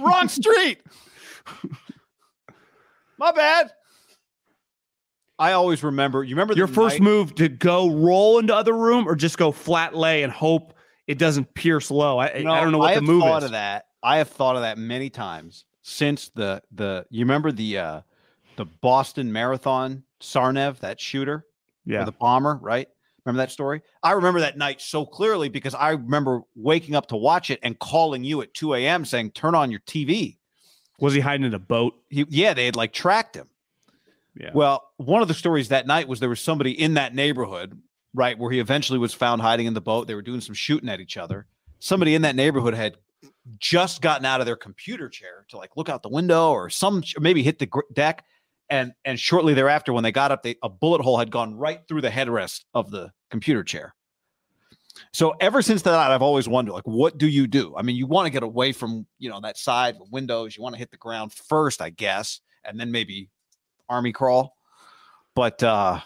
Wrong 0.00 0.28
street. 0.28 0.82
My 3.18 3.32
bad. 3.32 3.70
I 5.38 5.52
always 5.52 5.82
remember. 5.82 6.24
You 6.24 6.34
remember 6.34 6.54
Your 6.54 6.66
first 6.66 6.94
night- 7.00 7.02
move 7.04 7.34
to 7.36 7.48
go 7.48 7.90
roll 7.90 8.38
into 8.38 8.54
other 8.54 8.72
room 8.74 9.06
or 9.08 9.14
just 9.14 9.36
go 9.38 9.52
flat 9.52 9.94
lay 9.94 10.22
and 10.22 10.32
hope 10.32 10.72
it 11.06 11.18
doesn't 11.18 11.54
pierce 11.54 11.90
low. 11.90 12.18
I, 12.18 12.26
I 12.38 12.42
don't 12.42 12.72
know 12.72 12.78
what 12.78 12.90
I 12.90 12.94
the 12.94 13.00
have 13.00 13.04
move 13.04 13.22
thought 13.22 13.38
is. 13.42 13.46
of 13.46 13.50
that. 13.52 13.86
I 14.02 14.18
have 14.18 14.28
thought 14.28 14.56
of 14.56 14.62
that 14.62 14.78
many 14.78 15.10
times 15.10 15.64
since 15.82 16.30
the 16.34 16.62
the. 16.72 17.06
You 17.10 17.20
remember 17.24 17.52
the 17.52 17.78
uh 17.78 18.00
the 18.56 18.64
Boston 18.64 19.32
Marathon 19.32 20.04
Tsarnaev, 20.20 20.78
that 20.78 20.98
shooter, 21.00 21.44
Yeah. 21.84 22.04
the 22.04 22.12
bomber, 22.12 22.58
right? 22.62 22.88
Remember 23.26 23.42
that 23.42 23.50
story? 23.50 23.82
I 24.02 24.12
remember 24.12 24.40
that 24.40 24.56
night 24.56 24.80
so 24.80 25.04
clearly 25.04 25.48
because 25.50 25.74
I 25.74 25.90
remember 25.90 26.42
waking 26.54 26.94
up 26.94 27.08
to 27.08 27.16
watch 27.16 27.50
it 27.50 27.58
and 27.62 27.78
calling 27.78 28.24
you 28.24 28.40
at 28.40 28.54
2 28.54 28.72
a.m. 28.74 29.04
saying, 29.04 29.32
"Turn 29.32 29.54
on 29.54 29.70
your 29.70 29.80
TV." 29.80 30.38
Was 31.00 31.12
he 31.12 31.20
hiding 31.20 31.44
in 31.44 31.52
a 31.52 31.58
boat? 31.58 31.94
He, 32.08 32.24
yeah, 32.30 32.54
they 32.54 32.64
had 32.64 32.76
like 32.76 32.92
tracked 32.94 33.36
him. 33.36 33.48
Yeah. 34.38 34.50
Well, 34.54 34.90
one 34.98 35.22
of 35.22 35.28
the 35.28 35.34
stories 35.34 35.68
that 35.68 35.86
night 35.86 36.08
was 36.08 36.20
there 36.20 36.28
was 36.28 36.40
somebody 36.40 36.78
in 36.78 36.94
that 36.94 37.14
neighborhood, 37.14 37.80
right, 38.12 38.38
where 38.38 38.50
he 38.50 38.60
eventually 38.60 38.98
was 38.98 39.14
found 39.14 39.40
hiding 39.42 39.66
in 39.66 39.74
the 39.74 39.80
boat. 39.80 40.06
They 40.06 40.14
were 40.14 40.22
doing 40.22 40.40
some 40.40 40.54
shooting 40.54 40.88
at 40.88 41.00
each 41.00 41.16
other. 41.16 41.46
Somebody 41.78 42.14
in 42.14 42.22
that 42.22 42.36
neighborhood 42.36 42.74
had 42.74 42.96
just 43.58 44.02
gotten 44.02 44.26
out 44.26 44.40
of 44.40 44.46
their 44.46 44.56
computer 44.56 45.08
chair 45.08 45.46
to 45.48 45.56
like 45.56 45.70
look 45.76 45.88
out 45.88 46.02
the 46.02 46.08
window 46.08 46.50
or 46.50 46.68
some 46.68 47.02
or 47.16 47.20
maybe 47.20 47.42
hit 47.42 47.58
the 47.58 47.66
gr- 47.66 47.80
deck 47.92 48.24
and 48.68 48.92
and 49.04 49.18
shortly 49.18 49.54
thereafter 49.54 49.92
when 49.92 50.02
they 50.02 50.12
got 50.12 50.32
up 50.32 50.42
they, 50.42 50.56
a 50.62 50.68
bullet 50.68 51.00
hole 51.00 51.16
had 51.16 51.30
gone 51.30 51.54
right 51.54 51.80
through 51.88 52.00
the 52.00 52.10
headrest 52.10 52.64
of 52.74 52.90
the 52.90 53.10
computer 53.30 53.62
chair 53.62 53.94
so 55.12 55.34
ever 55.40 55.62
since 55.62 55.82
that 55.82 55.94
i've 55.94 56.22
always 56.22 56.48
wondered 56.48 56.72
like 56.72 56.86
what 56.86 57.18
do 57.18 57.28
you 57.28 57.46
do 57.46 57.74
i 57.76 57.82
mean 57.82 57.96
you 57.96 58.06
want 58.06 58.26
to 58.26 58.30
get 58.30 58.42
away 58.42 58.72
from 58.72 59.06
you 59.18 59.30
know 59.30 59.40
that 59.40 59.56
side 59.56 59.94
windows 60.10 60.56
you 60.56 60.62
want 60.62 60.74
to 60.74 60.78
hit 60.78 60.90
the 60.90 60.96
ground 60.96 61.32
first 61.32 61.80
i 61.80 61.90
guess 61.90 62.40
and 62.64 62.80
then 62.80 62.90
maybe 62.90 63.30
army 63.88 64.12
crawl 64.12 64.56
but 65.34 65.62
uh 65.62 66.00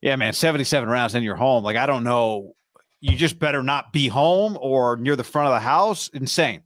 yeah 0.00 0.16
man 0.16 0.32
77 0.32 0.88
rounds 0.88 1.14
in 1.14 1.22
your 1.22 1.36
home 1.36 1.64
like 1.64 1.76
i 1.76 1.86
don't 1.86 2.04
know 2.04 2.54
you 3.00 3.16
just 3.16 3.38
better 3.38 3.62
not 3.62 3.92
be 3.92 4.08
home 4.08 4.56
or 4.60 4.96
near 4.96 5.16
the 5.16 5.24
front 5.24 5.48
of 5.48 5.54
the 5.54 5.60
house 5.60 6.08
insane 6.08 6.62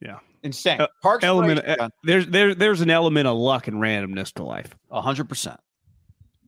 Yeah. 0.00 0.18
insane 0.42 0.80
Uh, 0.80 0.86
parks 1.02 1.24
element 1.24 1.60
uh, 1.66 1.88
there's 2.04 2.26
there 2.26 2.54
there's 2.54 2.80
an 2.80 2.90
element 2.90 3.26
of 3.26 3.36
luck 3.36 3.66
and 3.68 3.76
randomness 3.76 4.32
to 4.34 4.44
life. 4.44 4.74
a 4.90 5.00
hundred 5.00 5.28
percent 5.28 5.58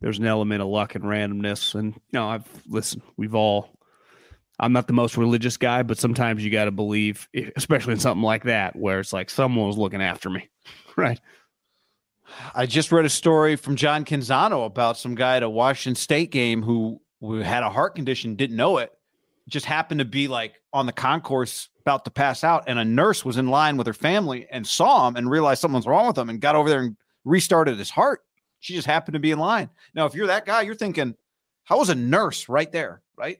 There's 0.00 0.18
an 0.18 0.26
element 0.26 0.62
of 0.62 0.68
luck 0.68 0.94
and 0.94 1.04
randomness, 1.04 1.74
and 1.74 1.94
you 1.94 2.00
know 2.12 2.28
I've 2.28 2.46
listen. 2.68 3.02
We've 3.16 3.34
all. 3.34 3.70
I'm 4.60 4.72
not 4.72 4.86
the 4.88 4.92
most 4.92 5.16
religious 5.16 5.56
guy, 5.56 5.82
but 5.84 5.98
sometimes 5.98 6.44
you 6.44 6.50
got 6.50 6.64
to 6.66 6.70
believe, 6.72 7.28
especially 7.56 7.92
in 7.94 8.00
something 8.00 8.22
like 8.24 8.44
that, 8.44 8.74
where 8.76 8.98
it's 9.00 9.12
like 9.12 9.30
someone 9.30 9.66
was 9.68 9.76
looking 9.78 10.02
after 10.02 10.28
me, 10.30 10.48
right? 10.96 11.20
I 12.54 12.66
just 12.66 12.92
read 12.92 13.04
a 13.04 13.10
story 13.10 13.56
from 13.56 13.76
John 13.76 14.04
Canzano 14.04 14.66
about 14.66 14.96
some 14.96 15.14
guy 15.14 15.36
at 15.36 15.42
a 15.42 15.50
Washington 15.50 15.94
State 15.94 16.30
game 16.30 16.62
who, 16.62 17.00
who 17.20 17.36
had 17.36 17.62
a 17.62 17.70
heart 17.70 17.94
condition, 17.94 18.36
didn't 18.36 18.56
know 18.56 18.78
it, 18.78 18.92
just 19.48 19.66
happened 19.66 19.98
to 20.00 20.04
be 20.04 20.28
like 20.28 20.54
on 20.72 20.86
the 20.86 20.92
concourse 20.92 21.68
about 21.80 22.04
to 22.04 22.10
pass 22.10 22.44
out, 22.44 22.64
and 22.66 22.78
a 22.78 22.84
nurse 22.84 23.24
was 23.24 23.38
in 23.38 23.48
line 23.48 23.76
with 23.76 23.86
her 23.86 23.94
family 23.94 24.46
and 24.50 24.66
saw 24.66 25.08
him 25.08 25.16
and 25.16 25.30
realized 25.30 25.60
something's 25.60 25.86
wrong 25.86 26.06
with 26.06 26.18
him 26.18 26.28
and 26.28 26.40
got 26.40 26.54
over 26.54 26.68
there 26.68 26.80
and 26.80 26.96
restarted 27.24 27.78
his 27.78 27.90
heart. 27.90 28.20
She 28.60 28.74
just 28.74 28.86
happened 28.86 29.14
to 29.14 29.20
be 29.20 29.30
in 29.30 29.38
line. 29.38 29.70
Now, 29.94 30.06
if 30.06 30.14
you're 30.14 30.26
that 30.26 30.44
guy, 30.44 30.62
you're 30.62 30.74
thinking, 30.74 31.14
how 31.64 31.78
was 31.78 31.88
a 31.88 31.94
nurse 31.94 32.48
right 32.48 32.70
there, 32.70 33.02
right? 33.16 33.38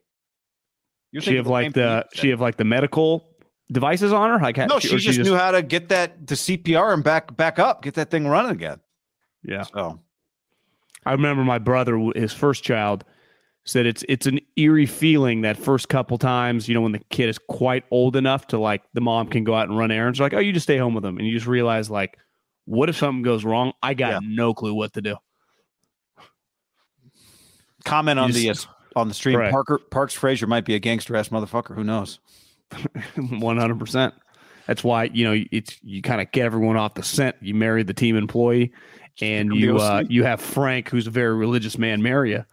You're 1.12 1.22
She 1.22 1.36
have 1.36 1.46
like 1.46 1.74
the 1.74 2.06
she 2.14 2.30
have 2.30 2.40
like 2.40 2.56
the 2.56 2.64
medical 2.64 3.28
devices 3.70 4.12
on 4.12 4.30
her. 4.30 4.38
Like 4.38 4.56
said. 4.56 4.68
no, 4.68 4.76
or 4.76 4.80
she, 4.80 4.96
just, 4.98 5.20
knew 5.20 5.34
how 5.36 5.50
to 5.50 5.62
get 5.62 5.88
that 5.90 6.26
to 6.28 6.34
CPR 6.34 6.94
and 6.94 7.04
back 7.04 7.36
back 7.36 7.58
up, 7.58 7.82
get 7.82 7.94
that 7.94 8.10
thing 8.10 8.26
running 8.26 8.52
again. 8.52 8.80
Yeah, 9.42 9.62
So 9.62 10.00
I 11.06 11.12
remember 11.12 11.44
my 11.44 11.58
brother, 11.58 11.96
his 12.16 12.32
first 12.32 12.64
child, 12.64 13.04
said 13.64 13.86
it's 13.86 14.04
it's 14.08 14.26
an 14.26 14.40
eerie 14.56 14.86
feeling 14.86 15.42
that 15.42 15.56
first 15.56 15.88
couple 15.88 16.18
times, 16.18 16.68
you 16.68 16.74
know, 16.74 16.80
when 16.80 16.92
the 16.92 16.98
kid 17.10 17.28
is 17.28 17.38
quite 17.38 17.84
old 17.90 18.16
enough 18.16 18.46
to 18.48 18.58
like 18.58 18.82
the 18.94 19.00
mom 19.00 19.28
can 19.28 19.44
go 19.44 19.54
out 19.54 19.68
and 19.68 19.78
run 19.78 19.90
errands. 19.90 20.18
Like, 20.20 20.34
oh, 20.34 20.38
you 20.40 20.52
just 20.52 20.64
stay 20.64 20.78
home 20.78 20.94
with 20.94 21.04
them, 21.04 21.18
and 21.18 21.26
you 21.26 21.32
just 21.34 21.46
realize 21.46 21.88
like, 21.90 22.18
what 22.64 22.88
if 22.88 22.96
something 22.96 23.22
goes 23.22 23.44
wrong? 23.44 23.72
I 23.82 23.94
got 23.94 24.22
Yeah. 24.22 24.28
no 24.28 24.54
clue 24.54 24.74
what 24.74 24.92
to 24.94 25.02
do. 25.02 25.16
comment 27.84 28.18
on 28.18 28.28
You 28.28 28.34
the 28.34 28.44
just- 28.46 28.66
uh, 28.66 28.98
on 29.00 29.08
the 29.08 29.14
stream. 29.14 29.38
Right. 29.38 29.52
Parker 29.52 29.78
Parks 29.90 30.14
Frazier 30.14 30.46
might 30.46 30.64
be 30.64 30.74
a 30.74 30.78
gangster 30.78 31.14
ass 31.16 31.28
motherfucker. 31.28 31.74
Who 31.74 31.84
knows? 31.84 32.18
One 33.38 33.56
hundred 33.56 33.78
percent. 33.78 34.14
That's 34.66 34.84
why 34.84 35.04
you 35.04 35.24
know 35.24 35.44
it's 35.50 35.78
you 35.82 36.02
kind 36.02 36.20
of 36.20 36.30
get 36.32 36.44
everyone 36.44 36.76
off 36.76 36.94
the 36.94 37.02
scent. 37.02 37.36
You 37.40 37.54
marry 37.54 37.82
the 37.82 37.94
team 37.94 38.16
employee, 38.16 38.72
and 39.20 39.54
you 39.54 39.78
uh, 39.78 40.04
you 40.08 40.24
have 40.24 40.40
Frank, 40.40 40.88
who's 40.90 41.06
a 41.06 41.10
very 41.10 41.34
religious 41.34 41.78
man, 41.78 42.02
marry 42.02 42.32
you. 42.32 42.44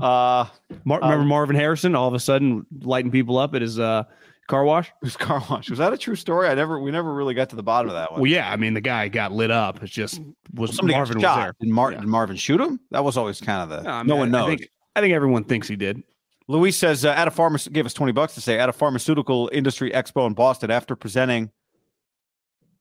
Uh, 0.00 0.46
Mar- 0.84 1.00
remember 1.00 1.24
Marvin 1.24 1.56
Harrison? 1.56 1.94
All 1.94 2.08
of 2.08 2.14
a 2.14 2.20
sudden, 2.20 2.66
lighting 2.80 3.10
people 3.10 3.38
up 3.38 3.54
at 3.54 3.62
his 3.62 3.78
uh, 3.78 4.04
car 4.48 4.64
wash. 4.64 4.90
who's 5.02 5.16
car 5.16 5.42
wash? 5.50 5.68
Was 5.68 5.78
that 5.78 5.92
a 5.92 5.98
true 5.98 6.16
story? 6.16 6.48
I 6.48 6.54
never, 6.54 6.80
we 6.80 6.90
never 6.90 7.12
really 7.12 7.34
got 7.34 7.50
to 7.50 7.56
the 7.56 7.62
bottom 7.62 7.88
of 7.90 7.94
that 7.94 8.10
one. 8.12 8.20
Well, 8.22 8.30
yeah, 8.30 8.50
I 8.50 8.56
mean 8.56 8.74
the 8.74 8.80
guy 8.80 9.08
got 9.08 9.32
lit 9.32 9.50
up. 9.50 9.82
It's 9.82 9.92
just 9.92 10.20
was 10.54 10.74
Somebody 10.76 10.96
Marvin 10.96 11.18
was 11.18 11.36
there. 11.36 11.54
Did, 11.60 11.68
Mar- 11.68 11.92
Yeah. 11.92 12.00
did 12.00 12.08
Marvin 12.08 12.36
shoot 12.36 12.60
him? 12.60 12.80
That 12.90 13.04
was 13.04 13.16
always 13.16 13.40
kind 13.40 13.62
of 13.62 13.68
the. 13.68 13.82
No, 13.82 13.90
I 13.90 14.02
no 14.02 14.14
mean, 14.14 14.18
one 14.18 14.30
knows. 14.30 14.44
I 14.44 14.48
think, 14.56 14.70
I 14.96 15.00
think 15.00 15.14
everyone 15.14 15.44
thinks 15.44 15.68
he 15.68 15.76
did. 15.76 16.02
Luis 16.48 16.76
says 16.76 17.04
uh, 17.04 17.10
at 17.10 17.28
a 17.28 17.30
pharmacy 17.30 17.70
gave 17.70 17.86
us 17.86 17.94
twenty 17.94 18.12
bucks 18.12 18.34
to 18.34 18.40
say 18.40 18.58
at 18.58 18.68
a 18.68 18.72
pharmaceutical 18.72 19.50
industry 19.52 19.90
expo 19.90 20.26
in 20.26 20.34
Boston 20.34 20.70
after 20.70 20.96
presenting. 20.96 21.50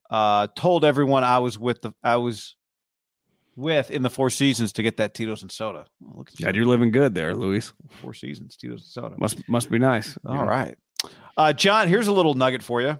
Uh, 0.09 0.47
told 0.55 0.83
everyone 0.83 1.23
I 1.23 1.39
was 1.39 1.57
with 1.57 1.81
the 1.81 1.93
I 2.03 2.17
was 2.17 2.55
with 3.55 3.91
in 3.91 4.01
the 4.01 4.09
Four 4.09 4.29
Seasons 4.29 4.73
to 4.73 4.83
get 4.83 4.97
that 4.97 5.13
Tito's 5.13 5.41
and 5.41 5.51
soda. 5.51 5.85
Oh, 6.03 6.17
look 6.17 6.29
at 6.29 6.39
you, 6.39 6.45
God, 6.45 6.55
you're 6.55 6.65
living 6.65 6.91
good 6.91 7.15
there, 7.15 7.35
Luis. 7.35 7.71
Four 8.01 8.13
Seasons 8.13 8.57
Tito's 8.57 8.81
and 8.81 8.89
soda. 8.89 9.15
Must 9.17 9.47
must 9.47 9.69
be 9.69 9.79
nice. 9.79 10.17
All 10.25 10.45
right. 10.45 10.75
Uh, 11.37 11.53
John, 11.53 11.87
here's 11.87 12.07
a 12.07 12.11
little 12.11 12.33
nugget 12.33 12.61
for 12.61 12.81
you. 12.81 12.99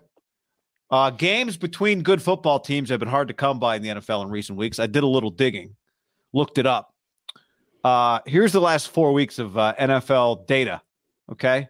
Uh, 0.89 1.09
games 1.09 1.55
between 1.57 2.01
good 2.01 2.21
football 2.21 2.59
teams 2.59 2.89
have 2.89 2.99
been 2.99 3.09
hard 3.09 3.29
to 3.29 3.33
come 3.33 3.59
by 3.59 3.77
in 3.77 3.81
the 3.81 3.89
NFL 3.89 4.23
in 4.23 4.29
recent 4.29 4.57
weeks. 4.57 4.79
I 4.79 4.87
did 4.87 5.03
a 5.03 5.07
little 5.07 5.29
digging, 5.29 5.75
looked 6.33 6.57
it 6.57 6.65
up. 6.65 6.90
Uh, 7.83 8.19
here's 8.25 8.51
the 8.51 8.61
last 8.61 8.89
four 8.89 9.13
weeks 9.13 9.39
of 9.39 9.57
uh, 9.57 9.73
NFL 9.79 10.47
data. 10.47 10.81
Okay. 11.31 11.67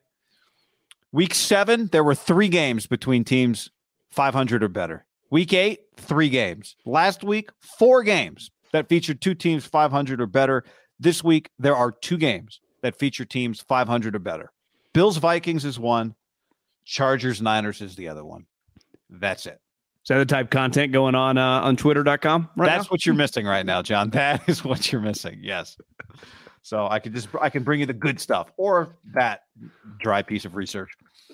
Week 1.12 1.34
seven, 1.34 1.88
there 1.88 2.04
were 2.04 2.16
three 2.16 2.48
games 2.48 2.88
between 2.88 3.24
teams 3.24 3.70
500 4.12 4.64
or 4.64 4.68
better. 4.68 5.06
Week 5.30 5.54
eight, 5.54 5.82
three 5.98 6.30
games. 6.30 6.76
Last 6.86 7.24
week, 7.24 7.50
four 7.60 8.04
games 8.04 8.52
that 8.74 8.90
featured 8.90 9.22
two 9.22 9.36
teams 9.36 9.66
500 9.66 10.22
or 10.22 10.26
better. 10.26 10.64
This 11.00 11.24
week, 11.24 11.50
there 11.60 11.76
are 11.76 11.92
two 11.92 12.18
games 12.18 12.60
that 12.82 12.98
feature 12.98 13.26
teams 13.26 13.62
500 13.62 14.16
or 14.16 14.20
better. 14.20 14.52
Bills 14.94 15.18
Vikings 15.18 15.64
is 15.64 15.80
one, 15.80 16.16
Chargers 16.84 17.42
Niners 17.42 17.82
is 17.82 17.96
the 17.96 18.10
other 18.10 18.26
one. 18.26 18.46
That's 19.10 19.46
it. 19.46 19.60
Is 20.04 20.08
that 20.08 20.18
the 20.18 20.26
type 20.26 20.48
of 20.48 20.50
content 20.50 20.92
going 20.92 21.14
on 21.14 21.38
uh, 21.38 21.62
on 21.62 21.76
Twitter.com 21.78 22.50
right 22.58 22.66
That's 22.66 22.86
now? 22.86 22.90
what 22.90 23.06
you're 23.06 23.14
missing 23.16 23.46
right 23.46 23.66
now, 23.66 23.82
John. 23.84 24.10
That 24.22 24.50
is 24.50 24.64
what 24.64 24.92
you're 24.92 25.02
missing. 25.02 25.40
Yes. 25.44 25.78
So 26.64 26.88
I 26.88 27.00
could 27.00 27.14
just 27.14 27.30
I 27.40 27.50
can 27.50 27.64
bring 27.64 27.80
you 27.80 27.86
the 27.86 27.94
good 27.94 28.20
stuff 28.20 28.52
or 28.58 28.98
that 29.14 29.44
dry 30.00 30.22
piece 30.24 30.46
of 30.46 30.56
research. 30.56 30.92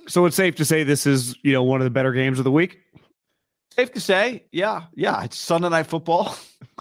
So 0.08 0.26
it's 0.26 0.36
safe 0.36 0.56
to 0.56 0.66
say 0.66 0.84
this 0.84 1.06
is 1.06 1.36
you 1.44 1.54
know 1.54 1.64
one 1.64 1.80
of 1.80 1.86
the 1.86 1.92
better 1.92 2.12
games 2.12 2.40
of 2.40 2.44
the 2.44 2.52
week. 2.52 2.80
Safe 3.72 3.92
to 3.94 4.02
say, 4.02 4.46
yeah, 4.52 4.84
yeah. 4.96 5.24
It's 5.24 5.38
Sunday 5.38 5.70
night 5.70 5.88
football. 5.88 6.36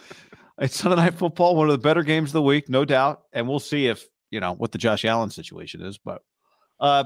it's 0.58 0.76
Sunday 0.76 0.96
night 0.96 1.14
football, 1.14 1.54
one 1.54 1.68
of 1.68 1.72
the 1.72 1.78
better 1.78 2.02
games 2.02 2.30
of 2.30 2.34
the 2.34 2.42
week, 2.42 2.68
no 2.68 2.84
doubt. 2.84 3.22
And 3.32 3.46
we'll 3.48 3.60
see 3.60 3.86
if 3.86 4.04
you 4.30 4.40
know 4.40 4.54
what 4.54 4.72
the 4.72 4.78
Josh 4.78 5.04
Allen 5.04 5.30
situation 5.30 5.82
is, 5.82 5.98
but 5.98 6.22
uh 6.80 7.04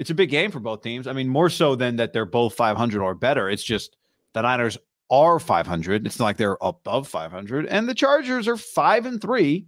it's 0.00 0.08
a 0.08 0.14
big 0.14 0.30
game 0.30 0.50
for 0.50 0.60
both 0.60 0.82
teams. 0.82 1.06
I 1.06 1.12
mean, 1.12 1.28
more 1.28 1.50
so 1.50 1.74
than 1.74 1.96
that 1.96 2.14
they're 2.14 2.24
both 2.24 2.54
500 2.54 3.02
or 3.02 3.14
better. 3.14 3.50
It's 3.50 3.62
just 3.62 3.98
the 4.32 4.40
Niners 4.40 4.78
are 5.10 5.38
500. 5.38 6.06
It's 6.06 6.18
not 6.18 6.24
like 6.24 6.36
they're 6.38 6.56
above 6.62 7.06
500, 7.06 7.66
and 7.66 7.86
the 7.86 7.94
Chargers 7.94 8.48
are 8.48 8.56
five 8.56 9.04
and 9.04 9.20
three 9.20 9.66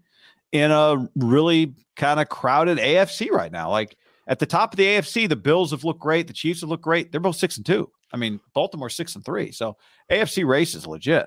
in 0.50 0.70
a 0.70 1.06
really 1.16 1.74
kind 1.96 2.18
of 2.18 2.30
crowded 2.30 2.78
AFC 2.78 3.30
right 3.30 3.52
now. 3.52 3.70
Like 3.70 3.94
at 4.26 4.38
the 4.38 4.46
top 4.46 4.72
of 4.72 4.78
the 4.78 4.86
AFC, 4.86 5.28
the 5.28 5.36
Bills 5.36 5.70
have 5.70 5.84
looked 5.84 6.00
great, 6.00 6.28
the 6.28 6.32
Chiefs 6.32 6.62
have 6.62 6.70
looked 6.70 6.82
great. 6.82 7.12
They're 7.12 7.20
both 7.20 7.36
six 7.36 7.58
and 7.58 7.66
two. 7.66 7.90
I 8.10 8.16
mean, 8.16 8.40
Baltimore 8.54 8.88
six 8.88 9.14
and 9.14 9.22
three. 9.22 9.52
So 9.52 9.76
AFC 10.10 10.46
race 10.46 10.74
is 10.74 10.86
legit. 10.86 11.26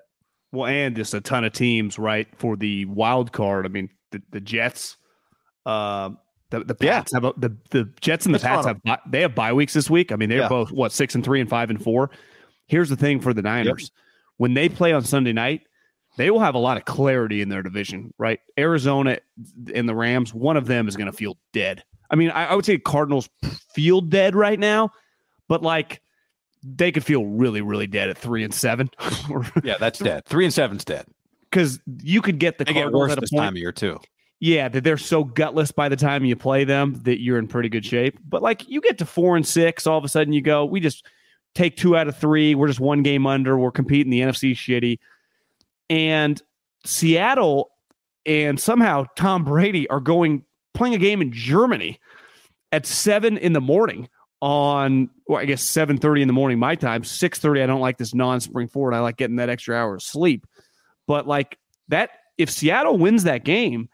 Well, 0.51 0.65
and 0.65 0.95
just 0.95 1.13
a 1.13 1.21
ton 1.21 1.43
of 1.43 1.53
teams 1.53 1.99
right 1.99 2.27
for 2.39 2.55
the 2.55 2.85
wild 2.85 3.31
card. 3.31 3.67
I 3.67 3.69
mean, 3.69 3.89
the, 4.09 4.23
the 4.31 4.41
Jets, 4.41 4.97
uh, 5.67 6.09
the 6.49 6.63
the 6.63 6.75
Yeah. 6.79 7.03
Have 7.13 7.23
a, 7.25 7.33
the 7.37 7.55
the 7.71 7.89
Jets 8.01 8.25
and 8.25 8.33
the 8.35 8.39
Pats 8.39 8.65
have 8.67 8.79
they 9.09 9.21
have 9.21 9.35
bye 9.35 9.53
weeks 9.53 9.73
this 9.73 9.89
week. 9.89 10.11
I 10.11 10.15
mean, 10.15 10.29
they're 10.29 10.39
Yeah. 10.39 10.49
both 10.49 10.71
what 10.71 10.91
six 10.91 11.15
and 11.15 11.23
three 11.23 11.41
and 11.41 11.49
five 11.49 11.69
and 11.69 11.81
four. 11.81 12.11
Here's 12.67 12.89
the 12.89 12.95
thing 12.95 13.19
for 13.19 13.33
the 13.33 13.41
Niners: 13.41 13.91
when 14.37 14.53
they 14.53 14.69
play 14.69 14.93
on 14.93 15.03
Sunday 15.03 15.33
night, 15.33 15.61
they 16.17 16.31
will 16.31 16.39
have 16.39 16.55
a 16.55 16.59
lot 16.59 16.77
of 16.77 16.85
clarity 16.85 17.41
in 17.41 17.49
their 17.49 17.63
division. 17.63 18.13
Right, 18.17 18.39
Arizona 18.57 19.17
and 19.73 19.87
the 19.87 19.95
Rams, 19.95 20.33
one 20.33 20.57
of 20.57 20.65
them 20.67 20.87
is 20.87 20.95
going 20.95 21.11
to 21.11 21.17
feel 21.17 21.37
dead. 21.53 21.83
I 22.09 22.15
mean, 22.15 22.29
I, 22.31 22.45
I 22.45 22.55
would 22.55 22.65
say 22.65 22.77
Cardinals 22.77 23.29
feel 23.73 24.01
dead 24.01 24.35
right 24.35 24.59
now, 24.59 24.91
but 25.47 25.61
like 25.63 26.01
they 26.63 26.91
could 26.91 27.03
feel 27.03 27.25
really, 27.25 27.61
really 27.61 27.87
dead 27.87 28.09
at 28.09 28.17
three 28.17 28.43
and 28.43 28.53
seven. 28.53 28.89
yeah, 29.63 29.75
that's 29.79 29.99
dead. 29.99 30.25
Three 30.25 30.45
and 30.45 30.53
seven's 30.53 30.83
dead. 30.85 31.05
Because 31.49 31.79
you 32.01 32.21
could 32.21 32.39
get 32.39 32.57
the 32.57 32.65
they 32.65 32.73
get 32.73 32.91
worse 32.91 33.15
this 33.15 33.29
point, 33.29 33.41
time 33.41 33.53
of 33.53 33.57
year 33.57 33.71
too. 33.71 33.99
Yeah, 34.39 34.67
that 34.67 34.83
they're 34.83 34.97
so 34.97 35.23
gutless 35.23 35.71
by 35.71 35.89
the 35.89 35.95
time 35.95 36.25
you 36.25 36.35
play 36.35 36.65
them 36.65 37.01
that 37.03 37.21
you're 37.21 37.39
in 37.39 37.47
pretty 37.47 37.69
good 37.69 37.85
shape. 37.85 38.19
But 38.27 38.41
like 38.41 38.67
you 38.67 38.81
get 38.81 38.97
to 38.97 39.05
four 39.05 39.35
and 39.35 39.47
six, 39.47 39.87
all 39.87 39.97
of 39.97 40.03
a 40.03 40.09
sudden 40.09 40.33
you 40.33 40.41
go, 40.41 40.65
we 40.65 40.79
just 40.79 41.05
take 41.55 41.77
two 41.77 41.95
out 41.95 42.07
of 42.07 42.17
three. 42.17 42.53
We're 42.53 42.67
just 42.67 42.79
one 42.79 43.01
game 43.01 43.25
under. 43.25 43.57
We're 43.57 43.71
competing 43.71 44.11
the 44.11 44.19
NFC 44.19 44.51
shitty. 44.51 44.99
And 45.89 46.41
Seattle 46.85 47.71
and 48.25 48.59
somehow 48.59 49.05
Tom 49.15 49.43
Brady 49.45 49.89
are 49.89 49.99
going 49.99 50.43
playing 50.73 50.95
a 50.95 50.99
game 50.99 51.21
in 51.21 51.31
Germany 51.31 51.99
at 52.71 52.85
seven 52.85 53.37
in 53.37 53.53
the 53.53 53.61
morning 53.61 54.09
on 54.41 55.09
well, 55.27 55.39
I 55.39 55.45
guess 55.45 55.63
seven 55.63 55.97
thirty 55.97 56.21
in 56.21 56.27
the 56.27 56.33
morning 56.33 56.59
my 56.59 56.75
time. 56.75 57.03
Six 57.03 57.39
thirty. 57.39 57.61
I 57.61 57.65
don't 57.65 57.81
like 57.81 57.97
this 57.97 58.13
non-spring 58.13 58.67
forward. 58.67 58.93
I 58.93 58.99
like 58.99 59.17
getting 59.17 59.37
that 59.37 59.49
extra 59.49 59.75
hour 59.75 59.95
of 59.95 60.03
sleep. 60.03 60.45
But 61.07 61.27
like 61.27 61.57
that, 61.87 62.11
if 62.37 62.49
Seattle 62.49 62.97
wins 62.97 63.23
that 63.23 63.45
game, 63.45 63.89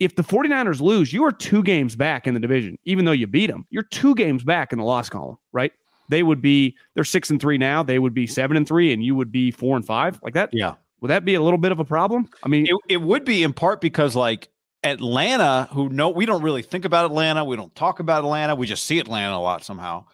if 0.00 0.16
the 0.16 0.22
49ers 0.22 0.80
lose, 0.80 1.12
you 1.12 1.24
are 1.24 1.30
two 1.30 1.62
games 1.62 1.94
back 1.94 2.26
in 2.26 2.34
the 2.34 2.40
division, 2.40 2.78
even 2.84 3.04
though 3.04 3.12
you 3.12 3.26
beat 3.26 3.48
them. 3.48 3.66
You're 3.70 3.84
two 3.84 4.14
games 4.14 4.42
back 4.42 4.72
in 4.72 4.78
the 4.78 4.84
loss 4.84 5.10
column, 5.10 5.36
right? 5.52 5.72
They 6.08 6.22
would 6.22 6.42
be 6.42 6.76
they're 6.94 7.04
six 7.04 7.30
and 7.30 7.40
three 7.40 7.58
now. 7.58 7.82
They 7.82 7.98
would 7.98 8.14
be 8.14 8.26
seven 8.26 8.56
and 8.56 8.66
three, 8.66 8.92
and 8.92 9.04
you 9.04 9.14
would 9.14 9.30
be 9.30 9.50
four 9.50 9.76
and 9.76 9.86
five, 9.86 10.18
like 10.22 10.34
that. 10.34 10.50
Yeah. 10.52 10.74
Would 11.02 11.08
that 11.08 11.24
be 11.24 11.34
a 11.34 11.40
little 11.40 11.58
bit 11.58 11.70
of 11.70 11.78
a 11.78 11.84
problem? 11.84 12.28
I 12.42 12.48
mean, 12.48 12.66
it, 12.66 12.74
it 12.88 12.96
would 12.96 13.24
be 13.24 13.42
in 13.42 13.52
part 13.52 13.80
because 13.80 14.16
like 14.16 14.48
Atlanta, 14.82 15.68
who 15.72 15.88
know 15.88 16.08
we 16.08 16.26
don't 16.26 16.42
really 16.42 16.62
think 16.62 16.84
about 16.84 17.04
Atlanta. 17.04 17.44
We 17.44 17.56
don't 17.56 17.74
talk 17.74 18.00
about 18.00 18.24
Atlanta. 18.24 18.54
We 18.54 18.66
just 18.66 18.84
see 18.84 18.98
Atlanta 18.98 19.36
a 19.36 19.38
lot 19.38 19.64
somehow. 19.64 20.06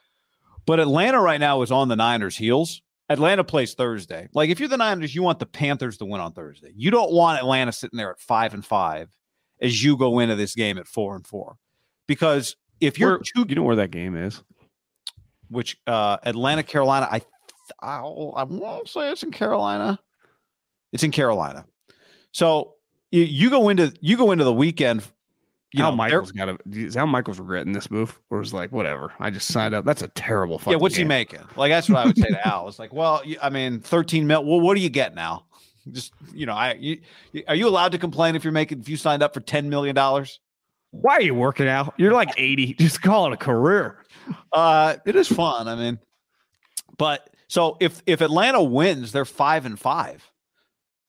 But 0.66 0.80
Atlanta 0.80 1.20
right 1.20 1.40
now 1.40 1.62
is 1.62 1.70
on 1.70 1.88
the 1.88 1.96
Niners' 1.96 2.36
heels. 2.36 2.82
Atlanta 3.08 3.44
plays 3.44 3.74
Thursday. 3.74 4.28
Like 4.34 4.50
if 4.50 4.58
you're 4.58 4.68
the 4.68 4.76
Niners, 4.76 5.14
you 5.14 5.22
want 5.22 5.38
the 5.38 5.46
Panthers 5.46 5.96
to 5.98 6.04
win 6.04 6.20
on 6.20 6.32
Thursday. 6.32 6.72
You 6.74 6.90
don't 6.90 7.12
want 7.12 7.38
Atlanta 7.38 7.72
sitting 7.72 7.96
there 7.96 8.10
at 8.10 8.18
five 8.18 8.52
and 8.52 8.66
five 8.66 9.08
as 9.60 9.82
you 9.82 9.96
go 9.96 10.18
into 10.18 10.34
this 10.34 10.54
game 10.54 10.78
at 10.78 10.86
four 10.86 11.16
and 11.16 11.26
four. 11.26 11.56
Because 12.06 12.56
if 12.80 12.98
you're 12.98 13.12
where, 13.12 13.18
two, 13.18 13.46
you 13.48 13.54
know 13.54 13.62
where 13.62 13.76
that 13.76 13.90
game 13.90 14.16
is, 14.16 14.42
which 15.48 15.78
uh 15.86 16.18
Atlanta, 16.24 16.62
Carolina, 16.62 17.08
I 17.10 17.20
I'll, 17.80 18.32
I 18.36 18.44
won't 18.44 18.88
say 18.88 19.10
it's 19.10 19.22
in 19.22 19.32
Carolina. 19.32 19.98
It's 20.92 21.02
in 21.02 21.10
Carolina. 21.10 21.66
So 22.32 22.74
you, 23.10 23.22
you 23.22 23.50
go 23.50 23.68
into 23.68 23.92
you 24.00 24.16
go 24.16 24.30
into 24.30 24.44
the 24.44 24.52
weekend. 24.52 25.02
You 25.72 25.82
Al 25.82 25.90
know, 25.90 25.96
Michaels 25.96 26.32
got 26.32 26.48
a 26.48 26.58
is 26.70 26.96
Al 26.96 27.06
Michaels 27.06 27.38
regretting 27.38 27.72
this 27.72 27.90
move, 27.90 28.18
or 28.30 28.40
is 28.40 28.54
like 28.54 28.70
whatever? 28.70 29.12
I 29.18 29.30
just 29.30 29.48
signed 29.48 29.74
up. 29.74 29.84
That's 29.84 30.02
a 30.02 30.08
terrible. 30.08 30.62
Yeah, 30.66 30.76
what's 30.76 30.96
game. 30.96 31.06
he 31.06 31.08
making? 31.08 31.40
Like 31.56 31.70
that's 31.70 31.88
what 31.88 31.98
I 31.98 32.06
would 32.06 32.16
say 32.16 32.28
to 32.28 32.46
Al. 32.46 32.68
It's 32.68 32.78
like, 32.78 32.92
well, 32.92 33.22
I 33.42 33.50
mean, 33.50 33.80
thirteen 33.80 34.26
mil. 34.26 34.44
Well, 34.44 34.60
what 34.60 34.76
do 34.76 34.80
you 34.80 34.88
get 34.88 35.14
now? 35.14 35.45
Just 35.92 36.12
you 36.34 36.46
know, 36.46 36.54
I 36.54 36.74
you, 36.74 37.00
are 37.48 37.54
you 37.54 37.68
allowed 37.68 37.92
to 37.92 37.98
complain 37.98 38.34
if 38.34 38.44
you're 38.44 38.52
making 38.52 38.80
if 38.80 38.88
you 38.88 38.96
signed 38.96 39.22
up 39.22 39.34
for 39.34 39.40
ten 39.40 39.68
million 39.68 39.94
dollars? 39.94 40.40
Why 40.90 41.14
are 41.14 41.22
you 41.22 41.34
working 41.34 41.68
out? 41.68 41.94
You're 41.96 42.12
like 42.12 42.30
eighty. 42.36 42.74
Just 42.74 43.02
call 43.02 43.26
it 43.26 43.32
a 43.32 43.36
career. 43.36 44.04
Uh, 44.52 44.96
it 45.04 45.14
is 45.14 45.28
fun. 45.28 45.68
I 45.68 45.74
mean, 45.74 45.98
but 46.98 47.30
so 47.48 47.76
if 47.80 48.02
if 48.06 48.20
Atlanta 48.20 48.62
wins, 48.62 49.12
they're 49.12 49.24
five 49.24 49.66
and 49.66 49.78
five 49.78 50.30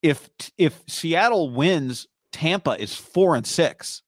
if 0.01 0.29
if 0.57 0.83
Seattle 0.87 1.49
wins, 1.49 2.07
Tampa 2.31 2.71
is 2.81 2.95
four 2.95 3.35
and 3.35 3.45
six. 3.45 4.03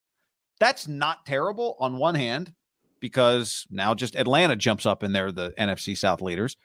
That's 0.59 0.87
not 0.87 1.25
terrible 1.25 1.75
on 1.79 1.97
one 1.97 2.15
hand, 2.15 2.53
because 2.99 3.65
now 3.69 3.93
just 3.93 4.15
Atlanta 4.15 4.55
jumps 4.55 4.85
up 4.85 5.03
and 5.03 5.15
they're 5.15 5.31
the 5.31 5.51
NFC 5.57 5.97
South 5.97 6.21
leaders. 6.21 6.57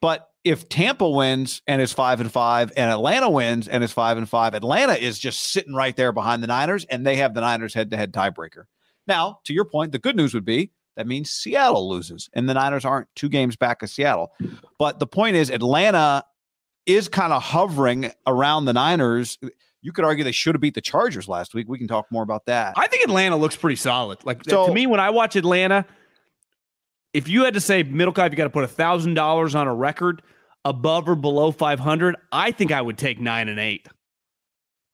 But 0.00 0.28
if 0.44 0.68
Tampa 0.68 1.08
wins 1.08 1.62
and 1.66 1.82
is 1.82 1.92
five 1.92 2.20
and 2.20 2.32
five, 2.32 2.72
and 2.76 2.90
Atlanta 2.90 3.28
wins 3.28 3.68
and 3.68 3.84
is 3.84 3.92
five 3.92 4.16
and 4.16 4.28
five, 4.28 4.54
Atlanta 4.54 4.94
is 4.94 5.18
just 5.18 5.52
sitting 5.52 5.74
right 5.74 5.94
there 5.96 6.12
behind 6.12 6.42
the 6.42 6.46
Niners, 6.46 6.84
and 6.86 7.06
they 7.06 7.16
have 7.16 7.34
the 7.34 7.40
Niners 7.40 7.74
head 7.74 7.90
to 7.90 7.96
head 7.96 8.12
tiebreaker. 8.12 8.64
Now, 9.06 9.40
to 9.44 9.52
your 9.52 9.64
point, 9.64 9.92
the 9.92 9.98
good 9.98 10.16
news 10.16 10.34
would 10.34 10.44
be 10.44 10.70
that 10.96 11.06
means 11.06 11.30
Seattle 11.30 11.88
loses, 11.88 12.30
and 12.32 12.48
the 12.48 12.54
Niners 12.54 12.84
aren't 12.84 13.08
two 13.14 13.28
games 13.28 13.56
back 13.56 13.82
of 13.82 13.90
Seattle. 13.90 14.32
But 14.78 14.98
the 14.98 15.06
point 15.06 15.36
is, 15.36 15.50
Atlanta 15.50 16.24
is 16.86 17.08
kind 17.08 17.32
of 17.32 17.42
hovering 17.42 18.12
around 18.26 18.64
the 18.64 18.72
Niners. 18.72 19.38
You 19.82 19.92
could 19.92 20.04
argue 20.04 20.24
they 20.24 20.32
should 20.32 20.54
have 20.54 20.60
beat 20.60 20.74
the 20.74 20.80
Chargers 20.80 21.28
last 21.28 21.54
week. 21.54 21.68
We 21.68 21.78
can 21.78 21.88
talk 21.88 22.06
more 22.10 22.22
about 22.22 22.46
that. 22.46 22.74
I 22.76 22.86
think 22.86 23.04
Atlanta 23.04 23.36
looks 23.36 23.56
pretty 23.56 23.76
solid. 23.76 24.18
Like 24.24 24.42
so, 24.48 24.66
to 24.66 24.74
me, 24.74 24.86
when 24.86 25.00
I 25.00 25.10
watch 25.10 25.36
Atlanta, 25.36 25.86
if 27.12 27.28
you 27.28 27.44
had 27.44 27.54
to 27.54 27.60
say 27.60 27.82
middle 27.82 28.12
you 28.16 28.30
got 28.30 28.44
to 28.44 28.50
put 28.50 28.64
a 28.64 28.68
thousand 28.68 29.14
dollars 29.14 29.54
on 29.54 29.66
a 29.66 29.74
record 29.74 30.22
above 30.64 31.08
or 31.08 31.16
below 31.16 31.50
500, 31.50 32.16
I 32.32 32.52
think 32.52 32.72
I 32.72 32.80
would 32.80 32.98
take 32.98 33.20
nine 33.20 33.48
and 33.48 33.58
eight. 33.58 33.88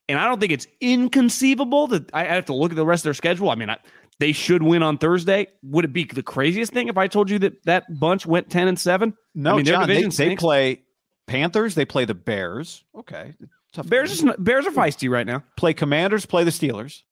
And 0.08 0.18
I 0.18 0.26
don't 0.26 0.38
think 0.38 0.52
it's 0.52 0.68
inconceivable 0.80 1.88
that 1.88 2.10
I 2.14 2.24
have 2.24 2.46
to 2.46 2.54
look 2.54 2.70
at 2.70 2.76
the 2.76 2.86
rest 2.86 3.00
of 3.00 3.04
their 3.04 3.14
schedule. 3.14 3.50
I 3.50 3.56
mean, 3.56 3.70
I, 3.70 3.78
they 4.20 4.32
should 4.32 4.62
win 4.62 4.82
on 4.82 4.98
Thursday. 4.98 5.48
Would 5.64 5.84
it 5.84 5.92
be 5.92 6.04
the 6.04 6.22
craziest 6.22 6.72
thing 6.72 6.88
if 6.88 6.96
I 6.96 7.08
told 7.08 7.28
you 7.28 7.40
that 7.40 7.64
that 7.64 7.84
bunch 7.98 8.24
went 8.24 8.48
10 8.48 8.68
and 8.68 8.78
7? 8.78 9.14
No, 9.34 9.54
I 9.54 9.56
mean, 9.56 9.64
John, 9.64 9.88
they, 9.88 10.04
they 10.04 10.36
play 10.36 10.82
Panthers, 11.26 11.74
they 11.74 11.84
play 11.84 12.04
the 12.04 12.14
Bears. 12.14 12.84
Okay. 12.96 13.34
Tough 13.72 13.88
Bears 13.88 14.12
is, 14.12 14.24
Bears 14.38 14.66
are 14.66 14.70
feisty 14.70 15.10
right 15.10 15.26
now. 15.26 15.42
Play 15.56 15.74
Commanders, 15.74 16.24
play 16.24 16.44
the 16.44 16.50
Steelers. 16.50 17.02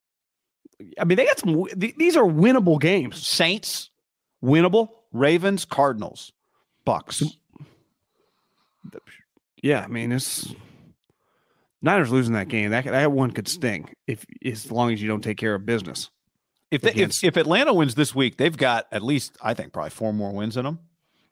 I 0.99 1.05
mean, 1.05 1.17
they 1.17 1.27
got 1.27 1.39
some 1.39 1.67
these 1.77 2.17
are 2.17 2.25
winnable 2.25 2.81
games. 2.81 3.27
Saints, 3.27 3.91
winnable. 4.45 4.89
Ravens, 5.13 5.65
Cardinals, 5.65 6.33
Bucks. 6.85 7.23
Yeah, 9.63 9.81
I 9.81 9.87
mean, 9.87 10.13
it's 10.13 10.53
Niners 11.81 12.11
losing 12.11 12.35
that 12.35 12.49
game. 12.49 12.71
That 12.71 12.85
that 12.85 13.13
one 13.13 13.31
could 13.31 13.49
sting 13.49 13.89
if 14.07 14.27
as 14.45 14.71
long 14.71 14.93
as 14.93 15.01
you 15.01 15.09
don't 15.09 15.23
take 15.23 15.39
care 15.39 15.55
of 15.55 15.65
business. 15.65 16.11
If 16.71 16.83
they, 16.83 16.93
if, 16.95 17.23
if 17.23 17.37
Atlanta 17.37 17.73
wins 17.73 17.95
this 17.95 18.15
week, 18.15 18.37
they've 18.37 18.57
got 18.57 18.87
at 18.91 19.03
least 19.03 19.37
I 19.41 19.55
think 19.55 19.73
probably 19.73 19.91
four 19.91 20.13
more 20.13 20.33
wins 20.33 20.57
in 20.57 20.65
them. 20.65 20.81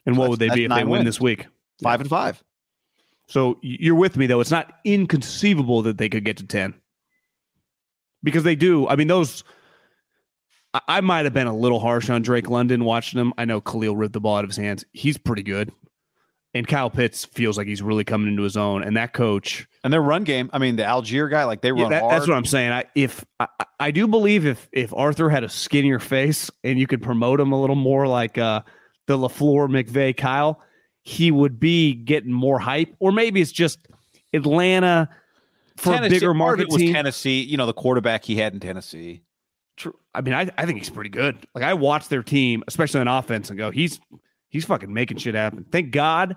And 0.07 0.17
what 0.17 0.31
would 0.31 0.39
they 0.39 0.49
be 0.49 0.65
if 0.65 0.71
they 0.71 0.85
win 0.85 0.91
wins. 0.91 1.05
this 1.05 1.21
week? 1.21 1.47
Five 1.83 2.01
and 2.01 2.09
five. 2.09 2.43
So 3.27 3.59
you're 3.63 3.95
with 3.95 4.17
me 4.17 4.27
though. 4.27 4.41
It's 4.41 4.51
not 4.51 4.73
inconceivable 4.85 5.83
that 5.83 5.99
they 5.99 6.09
could 6.09 6.25
get 6.25 6.37
to 6.39 6.47
10. 6.47 6.75
Because 8.23 8.45
they 8.45 8.55
do. 8.55 8.87
I 8.89 8.97
mean, 8.97 9.09
those 9.09 9.43
I, 10.75 10.81
I 10.89 11.01
might 11.01 11.25
have 11.25 11.35
been 11.35 11.47
a 11.47 11.57
little 11.57 11.81
harsh 11.81 12.11
on 12.11 12.23
Drake 12.23 12.49
London 12.49 12.85
watching 12.85 13.21
him. 13.21 13.33
I 13.39 13.45
know 13.45 13.61
Khalil 13.61 13.97
ripped 13.97 14.13
the 14.13 14.21
ball 14.21 14.37
out 14.37 14.45
of 14.45 14.51
his 14.51 14.57
hands. 14.57 14.85
He's 14.93 15.19
pretty 15.19 15.43
good. 15.43 15.73
And 16.55 16.67
Kyle 16.69 16.91
Pitts 16.91 17.25
feels 17.25 17.57
like 17.57 17.67
he's 17.67 17.81
really 17.81 18.05
coming 18.05 18.29
into 18.29 18.43
his 18.43 18.59
own. 18.59 18.83
And 18.83 18.97
that 18.99 19.15
coach 19.15 19.67
and 19.85 19.93
their 19.93 20.03
run 20.03 20.25
game. 20.25 20.51
I 20.53 20.59
mean, 20.59 20.77
the 20.77 20.83
Allgeier 20.83 21.31
guy, 21.31 21.45
like 21.45 21.63
they 21.63 21.73
run 21.73 21.91
yeah, 21.91 22.01
that, 22.01 22.11
That's 22.11 22.29
what 22.29 22.37
I'm 22.37 22.45
saying. 22.45 22.73
I 22.73 22.85
if 22.95 23.25
I, 23.41 23.49
I, 23.81 23.91
do 23.91 24.07
believe 24.07 24.45
if 24.45 24.69
if 24.71 24.93
Arthur 24.93 25.31
had 25.31 25.45
a 25.45 25.49
skinnier 25.49 25.99
face 25.99 26.51
and 26.63 26.79
you 26.79 26.87
could 26.87 27.03
promote 27.03 27.41
him 27.41 27.53
a 27.53 27.61
little 27.61 27.77
more 27.77 28.07
like 28.07 28.37
uh 28.37 28.61
the 29.07 29.17
LaFleur, 29.17 29.69
McVay 29.69 30.15
Kyle, 30.15 30.61
he 31.03 31.31
would 31.31 31.59
be 31.59 31.95
getting 31.95 32.33
more 32.33 32.59
hype, 32.59 32.95
or 33.01 33.13
maybe 33.13 33.41
it's 33.41 33.51
just 33.51 33.89
Atlanta 34.33 35.09
for 35.77 35.95
Tennessee, 35.95 36.17
a 36.17 36.21
bigger 36.21 36.35
market 36.35 36.69
was 36.69 36.77
team. 36.77 36.93
Tennessee, 36.93 37.41
you 37.43 37.57
know, 37.57 37.67
the 37.67 37.73
quarterback 37.73 38.25
he 38.25 38.37
had 38.37 38.53
in 38.53 38.61
Tennessee. 38.61 39.23
I 40.15 40.21
mean, 40.21 40.35
I, 40.35 40.51
I 40.59 40.67
think 40.67 40.79
he's 40.79 40.91
pretty 40.91 41.11
good. 41.11 41.47
Like 41.55 41.65
I 41.65 41.75
watch 41.75 42.09
their 42.09 42.23
team, 42.23 42.63
especially 42.67 43.01
on 43.01 43.09
offense, 43.09 43.49
and 43.49 43.59
go, 43.59 43.71
he's 43.71 44.01
he's 44.49 44.65
fucking 44.65 44.93
making 44.93 45.19
shit 45.19 45.35
happen. 45.35 45.65
Thank 45.71 45.91
God. 45.91 46.37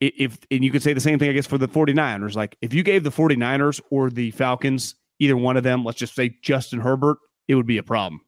If 0.00 0.38
and 0.50 0.64
you 0.64 0.70
could 0.70 0.82
say 0.82 0.92
the 0.92 1.00
same 1.00 1.18
thing, 1.18 1.30
I 1.30 1.32
guess, 1.32 1.46
for 1.46 1.56
the 1.56 1.68
49ers. 1.68 2.34
Like 2.34 2.56
if 2.60 2.74
you 2.74 2.82
gave 2.82 3.04
the 3.04 3.10
49ers 3.10 3.80
or 3.90 4.10
the 4.10 4.32
Falcons, 4.32 4.96
either 5.18 5.36
one 5.36 5.56
of 5.56 5.62
them, 5.62 5.84
let's 5.84 5.98
just 5.98 6.14
say 6.14 6.36
Justin 6.42 6.80
Herbert, 6.80 7.18
it 7.48 7.54
would 7.54 7.66
be 7.66 7.78
a 7.78 7.82
problem. 7.82 8.20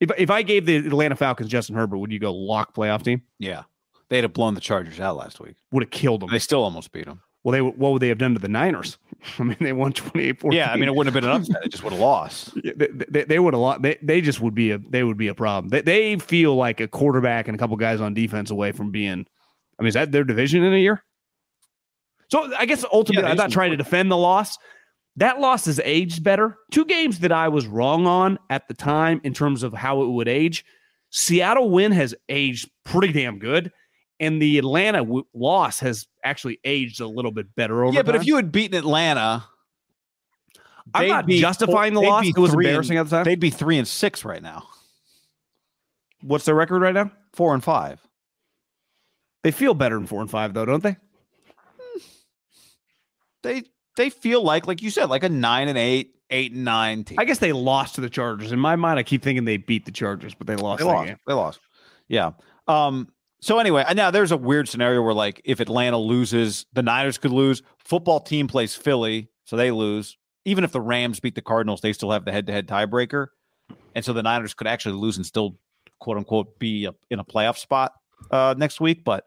If 0.00 0.10
if 0.18 0.30
I 0.30 0.42
gave 0.42 0.66
the 0.66 0.76
Atlanta 0.76 1.16
Falcons 1.16 1.48
Justin 1.48 1.74
Herbert, 1.74 1.98
would 1.98 2.12
you 2.12 2.18
go 2.18 2.32
lock 2.32 2.74
playoff 2.74 3.02
team? 3.02 3.22
Yeah. 3.38 3.62
They'd 4.10 4.24
have 4.24 4.32
blown 4.32 4.54
the 4.54 4.60
Chargers 4.60 5.00
out 5.00 5.16
last 5.16 5.40
week. 5.40 5.56
Would 5.72 5.82
have 5.82 5.90
killed 5.90 6.22
them. 6.22 6.30
They 6.30 6.38
still 6.38 6.62
almost 6.62 6.92
beat 6.92 7.06
them. 7.06 7.20
Well, 7.42 7.52
they 7.52 7.62
what 7.62 7.92
would 7.92 8.02
they 8.02 8.08
have 8.08 8.18
done 8.18 8.34
to 8.34 8.40
the 8.40 8.48
Niners? 8.48 8.98
I 9.38 9.42
mean, 9.42 9.56
they 9.60 9.72
won 9.72 9.92
28 9.92 10.42
Yeah, 10.50 10.70
I 10.70 10.76
mean, 10.76 10.88
it 10.88 10.94
wouldn't 10.94 11.14
have 11.14 11.22
been 11.22 11.28
an 11.28 11.36
upset. 11.36 11.64
It 11.64 11.70
just 11.70 11.82
would 11.82 11.92
have 11.92 12.00
lost. 12.00 12.54
they, 12.62 12.86
they, 12.86 13.24
they, 13.24 13.38
would 13.38 13.54
have 13.54 13.60
lost. 13.60 13.82
They, 13.82 13.98
they 14.02 14.20
just 14.20 14.40
would 14.40 14.54
be 14.54 14.70
a 14.70 14.78
they 14.78 15.02
would 15.02 15.16
be 15.16 15.28
a 15.28 15.34
problem. 15.34 15.68
They, 15.68 15.80
they 15.80 16.18
feel 16.18 16.54
like 16.54 16.80
a 16.80 16.88
quarterback 16.88 17.48
and 17.48 17.54
a 17.54 17.58
couple 17.58 17.76
guys 17.76 18.00
on 18.00 18.14
defense 18.14 18.50
away 18.50 18.72
from 18.72 18.90
being. 18.90 19.26
I 19.78 19.82
mean, 19.82 19.88
is 19.88 19.94
that 19.94 20.12
their 20.12 20.24
division 20.24 20.64
in 20.64 20.72
a 20.72 20.78
year? 20.78 21.02
So 22.28 22.52
I 22.56 22.66
guess 22.66 22.84
ultimately, 22.92 23.24
yeah, 23.24 23.30
I'm 23.30 23.36
not 23.36 23.50
trying 23.50 23.70
to 23.70 23.76
defend 23.76 24.10
the 24.10 24.16
loss. 24.16 24.58
That 25.16 25.40
loss 25.40 25.66
has 25.66 25.80
aged 25.84 26.22
better. 26.22 26.56
Two 26.70 26.84
games 26.84 27.20
that 27.20 27.32
I 27.32 27.48
was 27.48 27.66
wrong 27.66 28.06
on 28.06 28.38
at 28.50 28.68
the 28.68 28.74
time 28.74 29.20
in 29.24 29.34
terms 29.34 29.62
of 29.62 29.72
how 29.72 30.02
it 30.02 30.08
would 30.08 30.28
age. 30.28 30.64
Seattle 31.10 31.70
win 31.70 31.90
has 31.90 32.14
aged 32.28 32.70
pretty 32.84 33.12
damn 33.12 33.38
good 33.38 33.72
and 34.20 34.40
the 34.40 34.58
Atlanta 34.58 34.98
w- 34.98 35.26
loss 35.34 35.80
has 35.80 36.06
actually 36.24 36.60
aged 36.64 37.00
a 37.00 37.06
little 37.06 37.30
bit 37.30 37.54
better 37.54 37.84
over. 37.84 37.94
Yeah, 37.94 38.02
but 38.02 38.12
time. 38.12 38.20
if 38.20 38.26
you 38.26 38.36
had 38.36 38.50
beaten 38.52 38.76
Atlanta, 38.76 39.44
I'm 40.94 41.08
not 41.08 41.28
justifying 41.28 41.94
the 41.94 42.00
loss. 42.00 42.26
It 42.26 42.38
was 42.38 42.54
embarrassing 42.54 42.96
and, 42.96 43.06
at 43.06 43.10
the 43.10 43.16
time. 43.16 43.24
They'd 43.24 43.40
be 43.40 43.50
three 43.50 43.78
and 43.78 43.86
six 43.86 44.24
right 44.24 44.42
now. 44.42 44.68
What's 46.22 46.44
their 46.44 46.54
record 46.54 46.82
right 46.82 46.94
now? 46.94 47.12
Four 47.32 47.54
and 47.54 47.62
five. 47.62 48.00
They 49.44 49.52
feel 49.52 49.74
better 49.74 49.96
than 49.96 50.06
four 50.06 50.20
and 50.20 50.30
five, 50.30 50.52
though, 50.54 50.64
don't 50.64 50.82
they? 50.82 50.96
They 53.42 53.62
they 53.96 54.10
feel 54.10 54.42
like, 54.42 54.66
like 54.66 54.82
you 54.82 54.90
said, 54.90 55.06
like 55.06 55.22
a 55.22 55.28
nine 55.28 55.68
and 55.68 55.78
eight, 55.78 56.14
eight 56.30 56.52
and 56.52 56.64
nine 56.64 57.04
team. 57.04 57.18
I 57.18 57.24
guess 57.24 57.38
they 57.38 57.52
lost 57.52 57.94
to 57.94 58.00
the 58.00 58.10
Chargers. 58.10 58.52
In 58.52 58.58
my 58.58 58.76
mind, 58.76 58.98
I 58.98 59.02
keep 59.04 59.22
thinking 59.22 59.44
they 59.44 59.56
beat 59.58 59.84
the 59.84 59.92
Chargers, 59.92 60.34
but 60.34 60.46
they 60.46 60.56
lost. 60.56 60.80
They 60.80 60.84
lost. 60.84 61.06
game. 61.06 61.16
They 61.26 61.34
lost. 61.34 61.60
Yeah. 62.08 62.32
Um. 62.66 63.08
So 63.40 63.58
anyway, 63.58 63.84
uh, 63.86 63.94
now 63.94 64.10
there's 64.10 64.32
a 64.32 64.36
weird 64.36 64.68
scenario 64.68 65.02
where 65.02 65.14
like 65.14 65.40
if 65.44 65.60
Atlanta 65.60 65.98
loses, 65.98 66.66
the 66.72 66.82
Niners 66.82 67.18
could 67.18 67.30
lose. 67.30 67.62
Football 67.78 68.20
team 68.20 68.48
plays 68.48 68.74
Philly, 68.74 69.28
so 69.44 69.56
they 69.56 69.70
lose. 69.70 70.16
Even 70.44 70.64
if 70.64 70.72
the 70.72 70.80
Rams 70.80 71.20
beat 71.20 71.34
the 71.34 71.42
Cardinals, 71.42 71.80
they 71.80 71.92
still 71.92 72.10
have 72.10 72.24
the 72.24 72.32
head-to-head 72.32 72.66
tiebreaker, 72.66 73.28
and 73.94 74.04
so 74.04 74.12
the 74.12 74.22
Niners 74.22 74.54
could 74.54 74.66
actually 74.66 74.94
lose 74.94 75.16
and 75.16 75.26
still, 75.26 75.58
quote 76.00 76.16
unquote, 76.16 76.58
be 76.58 76.86
a, 76.86 76.94
in 77.10 77.18
a 77.18 77.24
playoff 77.24 77.58
spot 77.58 77.92
uh, 78.30 78.54
next 78.56 78.80
week. 78.80 79.04
But 79.04 79.24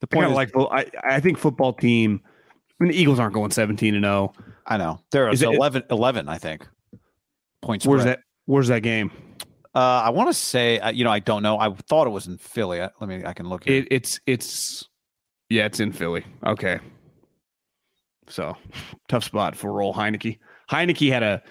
the 0.00 0.06
point 0.06 0.24
kind 0.24 0.32
is, 0.32 0.36
like. 0.36 0.56
well, 0.56 0.68
I 0.70 0.86
I 1.02 1.20
think 1.20 1.38
football 1.38 1.72
team. 1.72 2.20
I 2.24 2.84
mean, 2.84 2.92
the 2.92 2.98
Eagles 3.00 3.18
aren't 3.18 3.34
going 3.34 3.50
seventeen 3.50 3.94
and 3.94 4.04
zero. 4.04 4.32
I 4.66 4.76
know 4.76 5.00
there 5.10 5.28
Is 5.28 5.42
is 5.42 5.48
it- 5.48 5.54
11, 5.54 5.84
11, 5.90 6.28
I 6.28 6.38
think. 6.38 6.66
Points. 7.62 7.86
Where's 7.86 8.04
that? 8.04 8.20
Where's 8.46 8.68
that 8.68 8.80
game? 8.80 9.10
Uh, 9.74 10.02
I 10.04 10.10
want 10.10 10.28
to 10.28 10.34
say, 10.34 10.78
uh, 10.78 10.90
you 10.90 11.02
know, 11.02 11.10
I 11.10 11.18
don't 11.18 11.42
know. 11.42 11.58
I 11.58 11.68
thought 11.88 12.06
it 12.06 12.10
was 12.10 12.28
in 12.28 12.38
Philly. 12.38 12.80
I, 12.80 12.90
let 13.00 13.08
me. 13.08 13.24
I 13.24 13.32
can 13.32 13.48
look. 13.48 13.66
It, 13.66 13.88
it's 13.90 14.20
it's 14.26 14.88
yeah, 15.50 15.66
it's 15.66 15.80
in 15.80 15.92
Philly. 15.92 16.24
Okay. 16.46 16.78
So 18.28 18.56
tough 19.08 19.24
spot 19.24 19.56
for 19.56 19.72
Roll 19.72 19.92
Heinicke. 19.92 20.38
Heinicke 20.70 21.10
had 21.10 21.22
a 21.22 21.42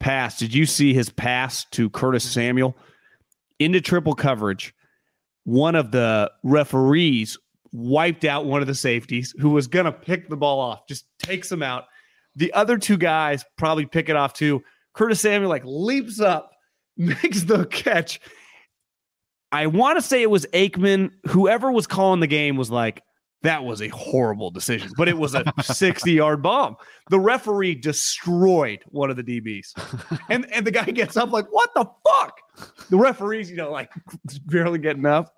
pass. 0.00 0.38
Did 0.38 0.52
you 0.52 0.66
see 0.66 0.92
his 0.92 1.10
pass 1.10 1.64
to 1.66 1.88
Curtis 1.90 2.28
Samuel 2.28 2.76
into 3.58 3.80
triple 3.80 4.14
coverage? 4.14 4.74
One 5.44 5.74
of 5.74 5.90
the 5.92 6.30
referees 6.42 7.38
wiped 7.72 8.24
out 8.24 8.46
one 8.46 8.60
of 8.60 8.66
the 8.66 8.74
safeties 8.74 9.32
who 9.38 9.50
was 9.50 9.68
gonna 9.68 9.92
pick 9.92 10.28
the 10.28 10.36
ball 10.36 10.60
off, 10.60 10.86
just 10.88 11.06
takes 11.18 11.50
him 11.50 11.62
out. 11.62 11.84
The 12.36 12.52
other 12.52 12.78
two 12.78 12.96
guys 12.96 13.44
probably 13.56 13.86
pick 13.86 14.08
it 14.08 14.16
off 14.16 14.32
too. 14.32 14.62
Curtis 14.92 15.20
Samuel 15.20 15.48
like 15.48 15.62
leaps 15.64 16.20
up, 16.20 16.49
makes 17.00 17.42
the 17.42 17.66
catch. 17.66 18.20
I 19.52 19.66
want 19.66 19.98
to 19.98 20.02
say 20.02 20.22
it 20.22 20.30
was 20.30 20.46
Aikman. 20.52 21.10
Whoever 21.28 21.72
was 21.72 21.86
calling 21.86 22.20
the 22.20 22.26
game 22.26 22.56
was 22.56 22.70
like, 22.70 23.02
that 23.42 23.64
was 23.64 23.80
a 23.80 23.88
horrible 23.88 24.50
decision, 24.50 24.92
but 24.96 25.08
it 25.08 25.16
was 25.16 25.34
a 25.34 25.44
60 25.62 26.12
yard 26.12 26.42
bomb. 26.42 26.76
The 27.08 27.18
referee 27.18 27.74
destroyed 27.76 28.80
one 28.88 29.10
of 29.10 29.16
the 29.16 29.24
DBs. 29.24 29.72
And, 30.28 30.46
and 30.52 30.64
the 30.64 30.70
guy 30.70 30.84
gets 30.84 31.16
up 31.16 31.32
like, 31.32 31.46
what 31.50 31.70
the 31.74 31.84
fuck? 32.06 32.38
The 32.88 32.96
referee's, 32.96 33.50
you 33.50 33.56
know, 33.56 33.72
like 33.72 33.90
barely 34.46 34.78
getting 34.78 35.06
up. 35.06 35.34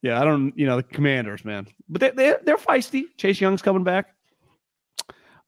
Yeah, 0.00 0.20
I 0.20 0.24
don't, 0.24 0.56
you 0.56 0.64
know, 0.66 0.76
the 0.76 0.84
commanders, 0.84 1.44
man. 1.44 1.66
But 1.88 2.00
they, 2.00 2.10
they, 2.10 2.34
they're 2.44 2.56
feisty. 2.56 3.04
Chase 3.16 3.40
Young's 3.40 3.62
coming 3.62 3.82
back. 3.82 4.14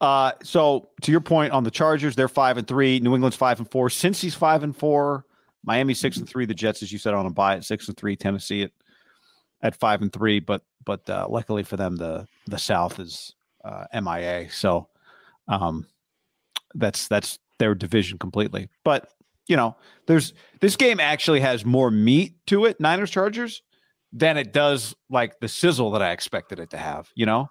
Uh, 0.01 0.33
so 0.43 0.89
to 1.03 1.11
your 1.11 1.21
point 1.21 1.53
on 1.53 1.65
the 1.65 1.71
Chargers, 1.71 2.17
they're 2.17 2.29
five 2.29 2.57
and 2.57 2.67
three. 2.67 3.01
New 3.01 3.15
England's 3.15 3.37
five 3.37 3.59
and 3.59 3.71
four. 3.71 3.89
Cincy's 3.89 4.35
five 4.35 4.63
and 4.63 4.77
four. 4.77 5.27
Miami 5.63 5.93
six 5.95 6.17
and 6.17 6.29
three. 6.29 6.47
The 6.47 6.55
Jets, 6.55 6.83
as 6.83 6.91
you 6.91 6.99
said, 6.99 7.15
on 7.15 7.27
a 7.27 7.31
buy 7.31 7.57
at 7.57 7.65
six 7.65 7.89
and 7.89 7.97
three. 7.97 8.17
Tennessee 8.17 8.63
at 8.63 8.71
at 9.63 9.77
five 9.77 10.01
and 10.01 10.13
three. 10.13 10.41
But 10.41 10.63
but 10.85 11.09
uh, 11.09 11.27
luckily 11.29 11.63
for 11.63 11.77
them, 11.77 11.97
the 11.97 12.27
the 12.47 12.59
South 12.59 12.99
is 12.99 13.35
uh, 13.65 13.85
MIA. 13.93 14.51
So 14.51 14.89
um, 15.49 15.87
that's 16.75 17.09
that's 17.09 17.39
their 17.59 17.75
division 17.75 18.19
completely. 18.19 18.69
But 18.85 19.11
you 19.49 19.57
know, 19.57 19.77
there's 20.07 20.33
this 20.61 20.77
game 20.77 20.99
actually 20.99 21.41
has 21.41 21.65
more 21.65 21.91
meat 21.91 22.35
to 22.47 22.65
it, 22.65 22.81
Niners 22.81 23.11
Chargers, 23.11 23.63
than 24.13 24.39
it 24.39 24.55
does 24.55 24.95
like 25.11 25.41
the 25.41 25.49
sizzle 25.49 25.91
that 25.91 26.01
I 26.01 26.13
expected 26.13 26.59
it 26.59 26.71
to 26.71 26.79
have. 26.79 27.11
You 27.15 27.27
know. 27.27 27.49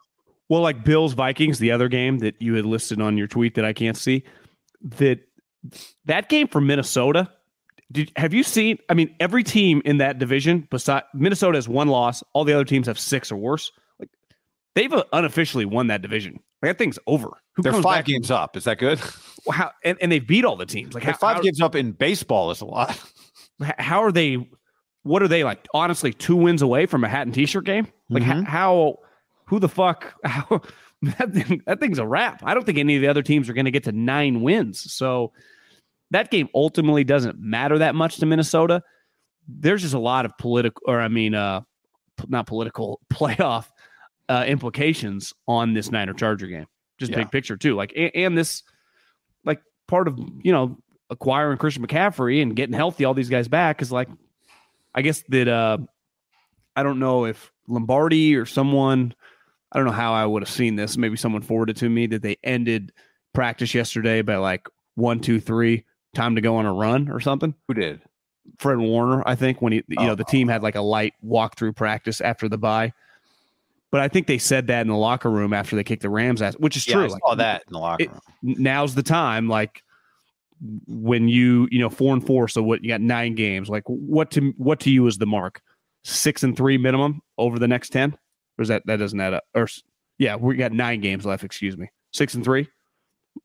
Well, 0.49 0.61
like 0.61 0.83
Bills 0.83 1.13
Vikings, 1.13 1.59
the 1.59 1.71
other 1.71 1.87
game 1.87 2.19
that 2.19 2.41
you 2.41 2.55
had 2.55 2.65
listed 2.65 2.99
on 3.01 3.17
your 3.17 3.27
tweet 3.27 3.55
that 3.55 3.65
I 3.65 3.71
can't 3.73 3.95
see, 3.97 4.23
that 4.81 5.19
that 6.05 6.27
game 6.29 6.47
for 6.47 6.59
Minnesota. 6.59 7.29
Did 7.91 8.11
have 8.15 8.33
you 8.33 8.43
seen? 8.43 8.77
I 8.89 8.93
mean, 8.93 9.15
every 9.19 9.43
team 9.43 9.81
in 9.85 9.97
that 9.97 10.19
division, 10.19 10.67
beside 10.69 11.03
Minnesota 11.13 11.57
has 11.57 11.67
one 11.67 11.87
loss. 11.87 12.23
All 12.33 12.43
the 12.43 12.53
other 12.53 12.65
teams 12.65 12.87
have 12.87 12.99
six 12.99 13.31
or 13.31 13.35
worse. 13.37 13.71
Like 13.99 14.09
they've 14.75 14.91
uh, 14.93 15.03
unofficially 15.13 15.65
won 15.65 15.87
that 15.87 16.01
division. 16.01 16.33
Like 16.61 16.71
that 16.71 16.77
thing's 16.77 16.99
over. 17.07 17.29
Who 17.55 17.63
They're 17.63 17.73
five 17.73 17.83
back- 17.83 18.05
games 18.05 18.29
up. 18.31 18.55
Is 18.57 18.65
that 18.65 18.77
good? 18.77 18.99
How 19.51 19.71
and, 19.83 19.97
and 20.01 20.11
they 20.11 20.19
beat 20.19 20.45
all 20.45 20.55
the 20.55 20.65
teams. 20.67 20.93
Like 20.93 21.05
Like 21.05 21.17
five 21.19 21.37
how, 21.37 21.41
games 21.41 21.61
up 21.61 21.75
in 21.75 21.91
baseball 21.93 22.51
is 22.51 22.61
a 22.61 22.65
lot. 22.65 22.99
how 23.79 24.03
are 24.03 24.11
they? 24.11 24.37
What 25.03 25.23
are 25.23 25.27
they 25.27 25.43
like? 25.43 25.65
Honestly, 25.73 26.13
two 26.13 26.35
wins 26.35 26.61
away 26.61 26.85
from 26.85 27.03
a 27.03 27.09
hat 27.09 27.25
and 27.25 27.33
t-shirt 27.33 27.65
game. 27.65 27.87
Like 28.09 28.21
Mhm. 28.23 28.45
how? 28.45 28.97
Who 29.49 29.59
the 29.59 29.69
fuck? 29.69 30.15
How, 30.23 30.61
that 31.01 31.33
thing, 31.33 31.61
that 31.65 31.79
thing's 31.79 31.99
a 31.99 32.05
wrap. 32.05 32.41
I 32.43 32.53
don't 32.53 32.65
think 32.65 32.77
any 32.77 32.95
of 32.95 33.01
the 33.01 33.07
other 33.07 33.21
teams 33.23 33.49
are 33.49 33.53
going 33.53 33.65
to 33.65 33.71
get 33.71 33.83
to 33.85 33.91
nine 33.91 34.41
wins. 34.41 34.91
So 34.91 35.31
that 36.11 36.29
game 36.31 36.49
ultimately 36.53 37.03
doesn't 37.03 37.39
matter 37.39 37.77
that 37.79 37.95
much 37.95 38.17
to 38.17 38.25
Minnesota. 38.25 38.83
There's 39.47 39.81
just 39.81 39.93
a 39.93 39.99
lot 39.99 40.25
of 40.25 40.37
political, 40.37 40.81
or 40.85 40.99
I 40.99 41.07
mean, 41.07 41.33
uh, 41.35 41.61
not 42.27 42.47
political 42.47 42.99
playoff 43.13 43.65
uh, 44.27 44.43
implications 44.47 45.33
on 45.47 45.73
this 45.73 45.91
Niner 45.91 46.13
Charger 46.13 46.47
game. 46.47 46.67
Just 46.99 47.11
Yeah. 47.11 47.19
big 47.19 47.31
picture 47.31 47.57
too. 47.57 47.75
Like 47.75 47.93
and, 47.95 48.11
and 48.13 48.37
this, 48.37 48.63
like 49.45 49.61
part 49.87 50.07
of 50.07 50.19
you 50.43 50.51
know 50.51 50.77
acquiring 51.09 51.57
Christian 51.57 51.85
McCaffrey 51.87 52.41
and 52.41 52.55
getting 52.55 52.75
healthy, 52.75 53.05
all 53.05 53.13
these 53.13 53.29
guys 53.29 53.47
back 53.47 53.81
is 53.81 53.91
like, 53.91 54.09
I 54.93 55.01
guess 55.01 55.23
that 55.29 55.47
uh, 55.47 55.77
I 56.75 56.83
don't 56.83 56.99
know 56.99 57.25
if 57.25 57.51
Lombardi 57.67 58.35
or 58.35 58.45
someone, 58.45 59.13
I 59.71 59.77
don't 59.77 59.85
know 59.85 59.91
how 59.93 60.13
I 60.13 60.25
would 60.25 60.41
have 60.41 60.49
seen 60.49 60.75
this. 60.75 60.97
Maybe 60.97 61.15
someone 61.15 61.41
forwarded 61.41 61.77
to 61.77 61.89
me 61.89 62.07
that 62.07 62.21
they 62.21 62.37
ended 62.43 62.91
practice 63.33 63.73
yesterday 63.73 64.21
by 64.21 64.37
like 64.37 64.67
one, 64.95 65.19
two, 65.19 65.39
three, 65.39 65.85
time 66.15 66.35
to 66.35 66.41
go 66.41 66.55
on 66.55 66.65
a 66.65 66.73
run 66.73 67.09
or 67.09 67.19
something. 67.19 67.53
Who 67.67 67.75
did? 67.75 68.01
Fred 68.57 68.79
Warner, 68.79 69.21
I 69.27 69.35
think, 69.35 69.61
when 69.61 69.73
he, 69.73 69.83
you 69.87 70.07
know, 70.07 70.15
the 70.15 70.23
Oh. 70.27 70.31
team 70.31 70.47
had 70.47 70.63
like 70.63 70.75
a 70.75 70.81
light 70.81 71.13
walkthrough 71.23 71.75
practice 71.75 72.19
after 72.19 72.49
the 72.49 72.57
bye. 72.57 72.93
But 73.91 74.01
I 74.01 74.07
think 74.07 74.25
they 74.27 74.37
said 74.39 74.67
that 74.67 74.81
in 74.81 74.87
the 74.87 74.95
locker 74.95 75.29
room 75.29 75.53
after 75.53 75.75
they 75.75 75.83
kicked 75.83 76.01
the 76.01 76.09
Rams 76.09 76.41
ass, 76.41 76.55
which 76.55 76.75
is 76.75 76.87
Yeah, 76.87 76.95
true. 76.95 77.03
I 77.03 77.07
Like, 77.07 77.21
saw 77.27 77.35
that 77.35 77.63
in 77.67 77.73
the 77.73 77.79
locker 77.79 78.03
it- 78.03 78.09
room. 78.11 78.19
now's 78.41 78.95
the 78.95 79.03
time. 79.03 79.47
Like 79.47 79.83
when 80.87 81.27
you, 81.27 81.67
you 81.71 81.79
know, 81.79 81.89
four 81.89 82.13
and 82.13 82.25
four. 82.25 82.47
So 82.47 82.61
what 82.61 82.83
you 82.83 82.89
got 82.89 83.01
nine 83.01 83.35
games. 83.35 83.69
Like 83.69 83.83
what 83.85 84.31
to 84.31 84.53
what 84.57 84.79
to 84.81 84.89
you 84.91 85.05
is 85.07 85.17
the 85.17 85.25
mark? 85.27 85.61
Six 86.03 86.43
and 86.43 86.55
three 86.57 86.77
minimum 86.77 87.21
over 87.37 87.59
the 87.59 87.67
next 87.67 87.89
ten? 87.89 88.17
Or 88.59 88.61
is 88.61 88.67
that 88.67 88.83
that 88.85 88.97
doesn't 88.97 89.19
add 89.19 89.33
up? 89.33 89.45
Or 89.55 89.67
yeah, 90.19 90.35
we 90.35 90.55
got 90.57 90.71
nine 90.73 90.99
games 91.01 91.25
left. 91.25 91.43
Excuse 91.43 91.77
me, 91.77 91.89
six 92.13 92.35
and 92.35 92.43
three. 92.43 92.67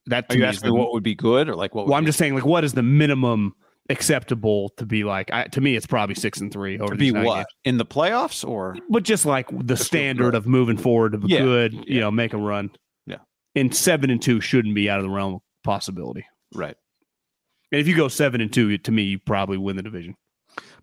That 0.07 0.25
Are 0.29 0.35
you 0.35 0.41
me 0.41 0.47
asking 0.47 0.77
what 0.77 0.91
would 0.93 1.03
be 1.03 1.15
good 1.15 1.47
or 1.49 1.55
like 1.55 1.73
what? 1.73 1.87
well, 1.87 1.95
I'm 1.95 2.05
just 2.05 2.19
saying, 2.19 2.35
like, 2.35 2.45
what 2.45 2.63
is 2.65 2.73
the 2.73 2.83
minimum 2.83 3.55
acceptable 3.89 4.69
to 4.77 4.85
be 4.85 5.03
like? 5.05 5.31
I, 5.31 5.45
to 5.45 5.61
me, 5.61 5.75
it's 5.75 5.85
probably 5.87 6.15
six 6.15 6.41
and 6.41 6.51
three 6.51 6.77
over 6.79 6.93
to 6.93 6.97
be 6.99 7.11
what 7.11 7.35
games. 7.35 7.45
in 7.63 7.77
the 7.77 7.85
playoffs 7.85 8.45
or 8.47 8.75
but 8.89 9.03
just 9.03 9.25
like 9.25 9.47
the 9.65 9.77
standard 9.77 10.35
of 10.35 10.45
moving 10.47 10.75
forward 10.77 11.13
to 11.13 11.19
be 11.19 11.29
Yeah, 11.29 11.39
good, 11.43 11.85
you 11.87 11.99
know, 12.01 12.11
make 12.11 12.33
a 12.33 12.37
run. 12.37 12.71
Yeah. 13.05 13.17
and 13.55 13.73
seven 13.73 14.09
and 14.09 14.21
two 14.21 14.41
shouldn't 14.41 14.75
be 14.75 14.89
out 14.89 14.99
of 14.99 15.03
the 15.03 15.09
realm 15.11 15.35
of 15.35 15.41
possibility. 15.63 16.25
right? 16.53 16.75
And 17.71 17.79
if 17.79 17.87
you 17.87 17.95
go 17.95 18.07
seven 18.07 18.41
and 18.41 18.51
two, 18.51 18.77
to 18.77 18.91
me, 18.91 19.03
you 19.03 19.19
probably 19.19 19.57
win 19.57 19.75
the 19.77 19.83
division. 19.83 20.15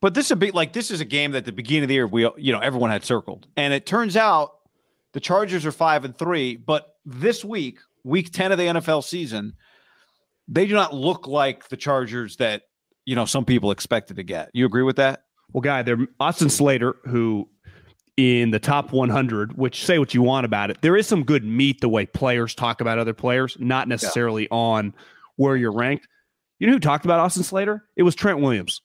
But 0.00 0.14
this 0.14 0.26
is 0.26 0.30
a 0.32 0.36
big 0.36 0.54
like 0.54 0.72
this 0.72 0.90
is 0.90 1.00
a 1.00 1.04
game 1.04 1.32
that 1.32 1.38
at 1.38 1.44
the 1.44 1.52
beginning 1.52 1.84
of 1.84 1.88
the 1.88 1.94
year 1.94 2.06
we 2.06 2.28
you 2.36 2.52
know 2.52 2.60
everyone 2.60 2.90
had 2.90 3.04
circled, 3.04 3.46
and 3.56 3.72
it 3.72 3.86
turns 3.86 4.16
out 4.16 4.54
the 5.12 5.20
Chargers 5.20 5.64
are 5.66 5.72
five 5.72 6.04
and 6.04 6.16
three. 6.16 6.56
But 6.56 6.96
this 7.04 7.44
week, 7.44 7.78
week 8.04 8.32
ten 8.32 8.52
of 8.52 8.58
the 8.58 8.64
NFL 8.64 9.04
season, 9.04 9.54
they 10.48 10.66
do 10.66 10.74
not 10.74 10.94
look 10.94 11.26
like 11.26 11.68
the 11.68 11.76
Chargers 11.76 12.36
that 12.36 12.62
you 13.04 13.14
know 13.14 13.24
some 13.24 13.44
people 13.44 13.70
expected 13.70 14.16
to 14.16 14.22
get. 14.22 14.50
You 14.52 14.66
agree 14.66 14.82
with 14.82 14.96
that? 14.96 15.24
Well, 15.52 15.60
guy, 15.60 15.82
they're 15.82 15.98
Austin 16.18 16.50
Slater, 16.50 16.96
who 17.04 17.48
in 18.16 18.50
the 18.50 18.58
top 18.58 18.92
100, 18.92 19.56
which 19.56 19.84
say 19.84 19.98
what 19.98 20.14
you 20.14 20.22
want 20.22 20.44
about 20.44 20.70
it, 20.70 20.78
there 20.82 20.96
is 20.96 21.06
some 21.06 21.24
good 21.24 21.44
meat 21.44 21.80
the 21.80 21.88
way 21.88 22.06
players 22.06 22.54
talk 22.54 22.80
about 22.80 22.98
other 22.98 23.14
players, 23.14 23.56
not 23.58 23.88
necessarily 23.88 24.48
on 24.50 24.94
where 25.36 25.56
you're 25.56 25.72
ranked. 25.72 26.08
You 26.58 26.66
know 26.66 26.74
who 26.74 26.78
talked 26.78 27.04
about 27.04 27.20
Austin 27.20 27.42
Slater? 27.42 27.84
It 27.96 28.02
was 28.02 28.14
Trent 28.14 28.40
Williams, 28.40 28.82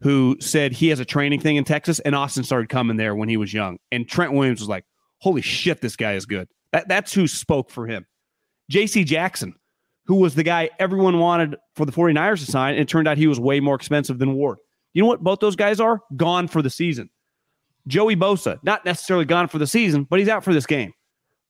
who 0.00 0.36
said 0.40 0.72
he 0.72 0.88
has 0.88 1.00
a 1.00 1.04
training 1.04 1.40
thing 1.40 1.56
in 1.56 1.64
Texas, 1.64 2.00
and 2.00 2.14
Austin 2.14 2.44
started 2.44 2.68
coming 2.68 2.96
there 2.96 3.14
when 3.14 3.28
he 3.28 3.36
was 3.36 3.52
young. 3.52 3.78
And 3.92 4.08
Trent 4.08 4.32
Williams 4.32 4.60
was 4.60 4.68
like, 4.68 4.84
"Holy 5.18 5.42
shit, 5.42 5.80
this 5.80 5.96
guy 5.96 6.14
is 6.14 6.26
good." 6.26 6.48
That, 6.72 6.88
that's 6.88 7.12
who 7.12 7.26
spoke 7.26 7.70
for 7.70 7.86
him. 7.86 8.06
J.C. 8.70 9.04
Jackson, 9.04 9.54
who 10.06 10.16
was 10.16 10.34
the 10.34 10.42
guy 10.42 10.70
everyone 10.78 11.18
wanted 11.18 11.56
for 11.74 11.84
the 11.84 11.92
49ers 11.92 12.44
to 12.44 12.50
sign, 12.50 12.74
and 12.74 12.82
it 12.82 12.88
turned 12.88 13.08
out 13.08 13.18
he 13.18 13.26
was 13.26 13.40
way 13.40 13.60
more 13.60 13.74
expensive 13.74 14.18
than 14.18 14.34
Ward. 14.34 14.58
You 14.94 15.02
know 15.02 15.08
what 15.08 15.22
both 15.22 15.40
those 15.40 15.56
guys 15.56 15.80
are? 15.80 16.00
Gone 16.16 16.48
for 16.48 16.62
the 16.62 16.70
season. 16.70 17.10
Joey 17.86 18.16
Bosa, 18.16 18.58
not 18.62 18.84
necessarily 18.84 19.24
gone 19.24 19.48
for 19.48 19.58
the 19.58 19.66
season, 19.66 20.04
but 20.04 20.18
he's 20.18 20.28
out 20.28 20.44
for 20.44 20.52
this 20.52 20.66
game. 20.66 20.92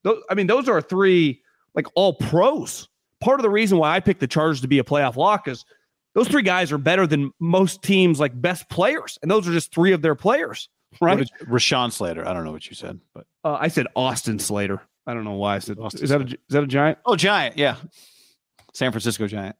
Those, 0.03 0.23
I 0.31 0.35
mean, 0.35 0.47
those 0.47 0.69
are 0.69 0.81
three 0.81 1.43
like 1.75 1.87
all 1.95 2.15
pros. 2.15 2.89
Part 3.21 3.39
of 3.39 3.43
the 3.43 3.51
reason 3.51 3.79
why 3.79 3.95
I 3.95 4.01
picked 4.01 4.21
the 4.21 4.27
Chargers 4.27 4.61
to 4.63 4.69
be 4.69 4.79
a 4.79 4.85
playoff 4.85 5.17
lock 5.17 5.47
is 5.49 5.65
those 6.15 6.29
three 6.29 6.43
guys 6.43 6.73
are 6.73 6.79
better 6.79 7.07
than 7.07 7.33
most 7.39 7.83
teams 7.83 8.19
like 8.21 8.39
best 8.41 8.69
players, 8.69 9.19
and 9.23 9.31
those 9.31 9.47
are 9.49 9.53
just 9.53 9.73
three 9.75 9.93
of 9.93 10.03
their 10.03 10.15
players. 10.15 10.69
right? 11.01 11.19
Did- 11.19 11.31
Rashawn 11.49 11.93
Slater. 11.93 12.27
I 12.27 12.33
don't 12.33 12.45
know 12.45 12.53
what 12.53 12.67
you 12.69 12.75
said, 12.75 13.01
but 13.15 13.27
Uh, 13.45 13.57
I 13.61 13.69
said 13.69 13.87
Austin 13.95 14.39
Slater. 14.39 14.83
I 15.07 15.15
don't 15.15 15.25
know 15.25 15.33
why 15.35 15.57
I 15.57 15.59
said 15.61 15.79
Austin 15.79 16.03
Is 16.03 16.11
that 16.11 16.21
a, 16.21 16.25
is 16.25 16.37
that 16.51 16.63
a 16.65 16.67
giant? 16.67 16.99
oh, 17.07 17.17
Giant, 17.17 17.57
yeah, 17.57 17.77
San 18.75 18.93
Francisco 18.93 19.27
Giant. 19.27 19.57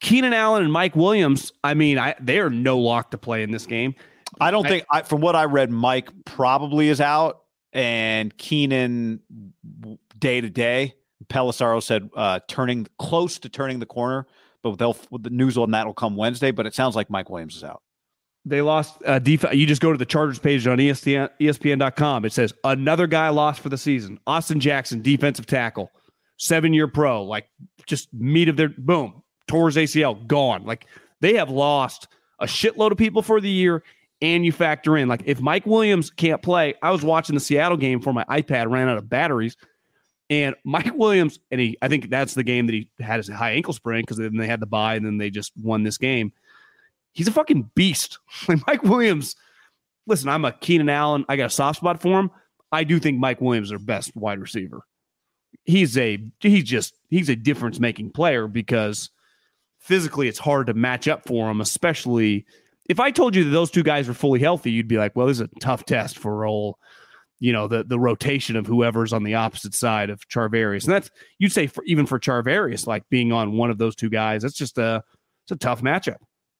Keenan 0.00 0.32
Allen 0.32 0.64
and 0.64 0.72
Mike 0.72 0.96
Williams. 0.96 1.52
I 1.62 1.74
mean, 1.74 1.98
I 1.98 2.14
they 2.20 2.38
are 2.40 2.50
no 2.50 2.78
lock 2.78 3.10
to 3.12 3.18
play 3.18 3.42
in 3.42 3.50
this 3.50 3.66
game. 3.66 3.94
I 4.40 4.50
don't 4.50 4.66
I- 4.66 4.68
think, 4.68 4.84
I, 4.90 5.02
from 5.02 5.20
what 5.20 5.36
I 5.36 5.44
read, 5.44 5.70
Mike 5.70 6.08
probably 6.24 6.88
is 6.88 7.00
out, 7.00 7.42
and 7.72 8.36
Keenan 8.36 9.20
day 10.18 10.40
to 10.40 10.48
day. 10.50 10.94
Pelissero 11.28 11.82
said 11.82 12.10
uh, 12.16 12.40
turning 12.48 12.86
close 12.98 13.38
to 13.40 13.48
turning 13.48 13.78
the 13.78 13.86
corner, 13.86 14.26
but 14.62 14.78
they'll 14.78 14.96
the 15.12 15.30
news 15.30 15.58
on 15.58 15.70
that 15.72 15.86
will 15.86 15.94
come 15.94 16.16
Wednesday. 16.16 16.50
But 16.50 16.66
it 16.66 16.74
sounds 16.74 16.96
like 16.96 17.10
Mike 17.10 17.30
Williams 17.30 17.56
is 17.56 17.64
out. 17.64 17.82
They 18.44 18.60
lost 18.60 18.98
uh, 19.06 19.18
defense. 19.18 19.54
You 19.54 19.66
just 19.66 19.82
go 19.82 19.92
to 19.92 19.98
the 19.98 20.06
Chargers 20.06 20.38
page 20.38 20.66
on 20.66 20.78
ESPN, 20.78 21.28
ESPN.com. 21.40 22.24
It 22.24 22.32
says 22.32 22.52
another 22.64 23.06
guy 23.06 23.28
lost 23.28 23.60
for 23.60 23.68
the 23.68 23.78
season. 23.78 24.18
Austin 24.26 24.58
Jackson, 24.58 25.00
defensive 25.00 25.46
tackle, 25.46 25.90
seven 26.38 26.72
year 26.72 26.88
pro, 26.88 27.22
like 27.24 27.48
just 27.86 28.12
meat 28.12 28.48
of 28.48 28.56
their 28.56 28.70
boom, 28.70 29.22
tours 29.46 29.76
ACL, 29.76 30.26
gone. 30.26 30.64
Like 30.64 30.86
they 31.20 31.34
have 31.34 31.50
lost 31.50 32.08
a 32.40 32.46
shitload 32.46 32.90
of 32.90 32.98
people 32.98 33.22
for 33.22 33.40
the 33.40 33.50
year. 33.50 33.82
And 34.20 34.44
you 34.44 34.52
factor 34.52 34.96
in, 34.96 35.08
like, 35.08 35.22
if 35.26 35.40
Mike 35.40 35.66
Williams 35.66 36.08
can't 36.08 36.40
play, 36.40 36.74
I 36.80 36.92
was 36.92 37.02
watching 37.02 37.34
the 37.34 37.40
Seattle 37.40 37.76
game 37.76 38.00
for 38.00 38.12
my 38.12 38.22
iPad 38.26 38.70
ran 38.70 38.88
out 38.88 38.96
of 38.96 39.08
batteries. 39.08 39.56
And 40.32 40.56
Mike 40.64 40.94
Williams, 40.94 41.38
and 41.50 41.60
he, 41.60 41.76
I 41.82 41.88
think 41.88 42.08
that's 42.08 42.32
the 42.32 42.42
game 42.42 42.64
that 42.64 42.72
he 42.72 42.88
had 42.98 43.18
his 43.18 43.28
high 43.28 43.50
ankle 43.50 43.74
sprain 43.74 44.00
because 44.00 44.16
then 44.16 44.38
they 44.38 44.46
had 44.46 44.60
to 44.60 44.66
buy 44.66 44.94
and 44.94 45.04
then 45.04 45.18
they 45.18 45.28
just 45.28 45.52
won 45.60 45.82
this 45.82 45.98
game. 45.98 46.32
He's 47.12 47.28
a 47.28 47.32
fucking 47.32 47.70
beast. 47.74 48.18
Like 48.48 48.66
Mike 48.66 48.82
Williams, 48.82 49.36
listen, 50.06 50.30
I'm 50.30 50.46
a 50.46 50.52
Keenan 50.52 50.88
Allen. 50.88 51.26
I 51.28 51.36
got 51.36 51.46
a 51.46 51.50
soft 51.50 51.80
spot 51.80 52.00
for 52.00 52.18
him. 52.18 52.30
I 52.72 52.82
do 52.84 52.98
think 52.98 53.18
Mike 53.18 53.42
Williams 53.42 53.66
is 53.66 53.70
their 53.72 53.78
best 53.78 54.16
wide 54.16 54.38
receiver. 54.38 54.80
He's 55.64 55.98
a 55.98 56.18
he's 56.40 56.64
just 56.64 56.94
he's 57.10 57.28
a 57.28 57.36
difference 57.36 57.78
making 57.78 58.12
player 58.12 58.48
because 58.48 59.10
physically 59.80 60.28
it's 60.28 60.38
hard 60.38 60.68
to 60.68 60.74
match 60.74 61.08
up 61.08 61.26
for 61.26 61.50
him, 61.50 61.60
especially 61.60 62.46
if 62.88 62.98
I 63.00 63.10
told 63.10 63.36
you 63.36 63.44
that 63.44 63.50
those 63.50 63.70
two 63.70 63.82
guys 63.82 64.08
were 64.08 64.14
fully 64.14 64.40
healthy, 64.40 64.70
you'd 64.70 64.88
be 64.88 64.96
like, 64.96 65.14
well, 65.14 65.26
this 65.26 65.40
is 65.40 65.42
a 65.42 65.60
tough 65.60 65.84
test 65.84 66.18
for 66.18 66.46
all, 66.46 66.78
you 67.42 67.52
know, 67.52 67.66
the 67.66 67.82
the 67.82 67.98
rotation 67.98 68.54
of 68.54 68.68
whoever's 68.68 69.12
on 69.12 69.24
the 69.24 69.34
opposite 69.34 69.74
side 69.74 70.10
of 70.10 70.28
Charvarius. 70.28 70.84
And 70.84 70.92
that's 70.92 71.10
you'd 71.38 71.50
say 71.50 71.66
for 71.66 71.82
even 71.82 72.06
for 72.06 72.20
Charvarius, 72.20 72.86
like 72.86 73.02
being 73.10 73.32
on 73.32 73.56
one 73.56 73.68
of 73.68 73.78
those 73.78 73.96
two 73.96 74.08
guys, 74.08 74.42
that's 74.42 74.54
just 74.54 74.78
a 74.78 75.02
it's 75.42 75.50
a 75.50 75.56
tough 75.56 75.82
matchup. 75.82 76.18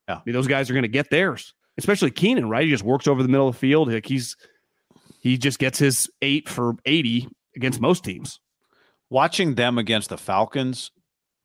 Yeah. 0.09 0.17
I 0.17 0.23
mean, 0.27 0.33
those 0.33 0.49
guys 0.49 0.69
are 0.69 0.73
going 0.73 0.83
to 0.83 0.89
get 0.89 1.09
theirs, 1.09 1.55
especially 1.79 2.11
Keenan, 2.11 2.49
right? 2.49 2.65
He 2.65 2.71
just 2.71 2.83
works 2.83 3.07
over 3.07 3.23
the 3.23 3.29
middle 3.29 3.47
of 3.47 3.55
the 3.55 3.61
field. 3.61 3.93
Like 3.93 4.07
he's 4.07 4.37
he 5.21 5.39
just 5.39 5.61
gets 5.61 5.79
his 5.79 6.11
eight 6.21 6.49
for 6.49 6.75
80 6.85 7.29
against 7.55 7.81
most 7.81 8.03
teams. 8.03 8.41
Watching 9.09 9.55
them 9.55 9.79
against 9.79 10.09
the 10.09 10.19
Falcons, 10.19 10.91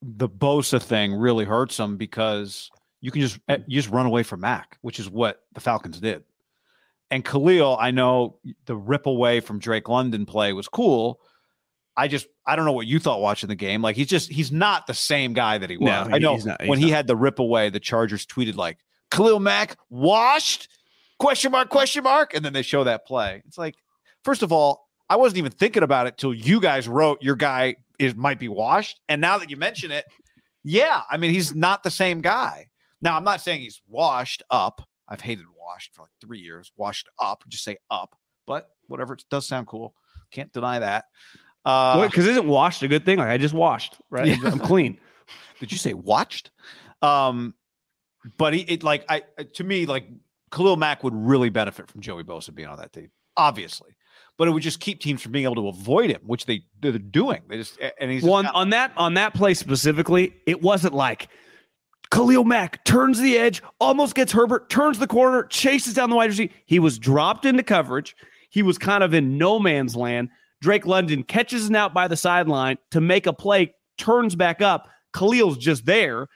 the 0.01 0.27
Bosa 0.27 0.81
thing 0.81 1.13
really 1.13 1.45
hurts 1.45 1.77
them 1.77 1.97
because 1.97 2.71
you 3.01 3.11
can 3.11 3.21
just 3.21 3.39
eh, 3.49 3.59
you 3.67 3.79
just 3.79 3.93
run 3.93 4.07
away 4.07 4.23
from 4.23 4.39
Mac, 4.39 4.79
which 4.81 4.99
is 4.99 5.07
what 5.07 5.43
the 5.53 5.61
Falcons 5.61 5.99
did. 5.99 6.23
And 7.09 7.23
Khalil, 7.23 7.77
I 7.79 7.91
know 7.91 8.39
the 8.65 8.75
rip 8.75 9.05
away 9.05 9.39
from 9.39 9.59
Drake 9.59 9.87
London 9.87 10.25
play 10.25 10.51
was 10.53 10.67
cool. 10.67 11.19
I 11.95 12.07
just 12.07 12.27
I 12.45 12.55
don't 12.55 12.65
know 12.65 12.73
what 12.73 12.85
you 12.85 12.99
thought 12.99 13.21
watching 13.21 13.49
the 13.49 13.55
game. 13.55 13.81
Like 13.81 13.95
he's 13.95 14.07
just 14.07 14.29
he's 14.31 14.51
not 14.51 14.87
the 14.87 14.93
same 14.93 15.33
guy 15.33 15.57
that 15.57 15.69
he 15.69 15.77
was. 15.77 15.87
No, 15.87 16.15
I 16.15 16.19
know 16.19 16.35
he's 16.35 16.45
not- 16.45 16.61
he's 16.61 16.69
when 16.69 16.79
he 16.79 16.89
had 16.91 17.07
the 17.07 17.15
rip 17.15 17.39
away, 17.39 17.69
the 17.69 17.79
Chargers 17.79 18.25
tweeted 18.25 18.55
like 18.55 18.77
Khalil 19.09 19.39
Mack 19.39 19.77
washed 19.89 20.67
question 21.19 21.51
mark 21.51 21.69
question 21.69 22.03
mark, 22.03 22.33
and 22.35 22.43
then 22.45 22.53
they 22.53 22.61
show 22.61 22.83
that 22.83 23.05
play. 23.07 23.41
It's 23.47 23.57
like 23.57 23.75
first 24.23 24.43
of 24.43 24.51
all, 24.51 24.87
I 25.09 25.15
wasn't 25.15 25.37
even 25.39 25.51
thinking 25.53 25.83
about 25.83 26.05
it 26.07 26.17
till 26.17 26.33
you 26.33 26.59
guys 26.59 26.87
wrote 26.87 27.21
your 27.23 27.35
guy 27.35 27.77
is 27.97 28.13
might 28.15 28.37
be 28.39 28.49
washed, 28.49 28.99
and 29.09 29.19
now 29.21 29.37
that 29.39 29.49
you 29.49 29.57
mention 29.57 29.89
it, 29.91 30.05
yeah, 30.63 31.01
I 31.09 31.17
mean 31.17 31.31
he's 31.31 31.55
not 31.55 31.81
the 31.83 31.89
same 31.91 32.21
guy. 32.21 32.67
Now 33.01 33.15
I'm 33.17 33.23
not 33.23 33.41
saying 33.41 33.61
he's 33.61 33.81
washed 33.87 34.43
up. 34.51 34.86
I've 35.07 35.21
hated 35.21 35.45
washed 35.57 35.93
for 35.95 36.03
like 36.03 36.11
three 36.21 36.39
years. 36.39 36.71
Washed 36.77 37.07
up, 37.19 37.43
just 37.47 37.63
say 37.63 37.77
up, 37.89 38.15
but 38.45 38.69
whatever. 38.87 39.13
It 39.13 39.23
does 39.29 39.47
sound 39.47 39.67
cool. 39.67 39.93
Can't 40.31 40.51
deny 40.51 40.79
that. 40.79 41.05
Uh, 41.65 42.05
Because 42.05 42.27
isn't 42.27 42.47
washed 42.47 42.83
a 42.83 42.87
good 42.87 43.05
thing? 43.05 43.17
Like 43.19 43.29
I 43.29 43.37
just 43.37 43.53
washed, 43.53 43.97
right? 44.09 44.27
Yeah. 44.27 44.37
I'm 44.43 44.59
clean. 44.59 44.99
did 45.59 45.71
you 45.71 45.77
say 45.77 45.93
watched? 45.93 46.51
Um, 47.01 47.53
but 48.37 48.53
he 48.53 48.61
it 48.61 48.83
like 48.83 49.05
I 49.09 49.23
to 49.55 49.63
me 49.63 49.85
like 49.85 50.07
Khalil 50.51 50.75
Mack 50.77 51.03
would 51.03 51.13
really 51.15 51.49
benefit 51.49 51.89
from 51.89 52.01
Joey 52.01 52.23
Bosa 52.23 52.53
being 52.53 52.67
on 52.67 52.77
that 52.79 52.93
team, 52.93 53.11
obviously. 53.35 53.95
But 54.37 54.47
it 54.47 54.51
would 54.51 54.63
just 54.63 54.79
keep 54.79 54.99
teams 55.01 55.21
from 55.21 55.31
being 55.31 55.45
able 55.45 55.55
to 55.55 55.67
avoid 55.67 56.09
him, 56.09 56.21
which 56.25 56.45
they 56.45 56.63
they're 56.79 56.91
doing. 56.97 57.41
They 57.47 57.57
just 57.57 57.79
and 57.99 58.11
he's 58.11 58.23
One 58.23 58.45
not- 58.45 58.55
on 58.55 58.69
that 58.71 58.91
on 58.97 59.13
that 59.15 59.33
play 59.33 59.53
specifically, 59.53 60.35
it 60.45 60.61
wasn't 60.61 60.93
like 60.93 61.27
Khalil 62.11 62.43
Mack 62.43 62.83
turns 62.85 63.19
the 63.19 63.37
edge, 63.37 63.61
almost 63.79 64.15
gets 64.15 64.31
Herbert, 64.31 64.69
turns 64.69 64.99
the 64.99 65.07
corner, 65.07 65.43
chases 65.43 65.93
down 65.93 66.09
the 66.09 66.15
wide 66.15 66.29
receiver. 66.29 66.53
He 66.65 66.79
was 66.79 66.97
dropped 66.97 67.45
into 67.45 67.63
coverage. 67.63 68.15
He 68.49 68.63
was 68.63 68.77
kind 68.77 69.03
of 69.03 69.13
in 69.13 69.37
no 69.37 69.59
man's 69.59 69.95
land. 69.95 70.29
Drake 70.61 70.85
London 70.85 71.23
catches 71.23 71.67
an 71.67 71.75
out 71.75 71.93
by 71.93 72.07
the 72.07 72.17
sideline 72.17 72.77
to 72.91 73.01
make 73.01 73.27
a 73.27 73.33
play, 73.33 73.73
turns 73.97 74.35
back 74.35 74.61
up. 74.61 74.89
Khalil's 75.13 75.57
just 75.57 75.85
there. 75.85 76.27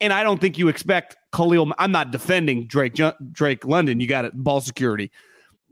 And 0.00 0.12
I 0.12 0.22
don't 0.22 0.40
think 0.40 0.58
you 0.58 0.68
expect 0.68 1.16
Khalil. 1.34 1.72
I'm 1.78 1.92
not 1.92 2.10
defending 2.10 2.66
Drake 2.66 3.00
Drake 3.32 3.64
London. 3.64 3.98
You 3.98 4.06
got 4.06 4.26
it, 4.26 4.34
ball 4.34 4.60
security. 4.60 5.10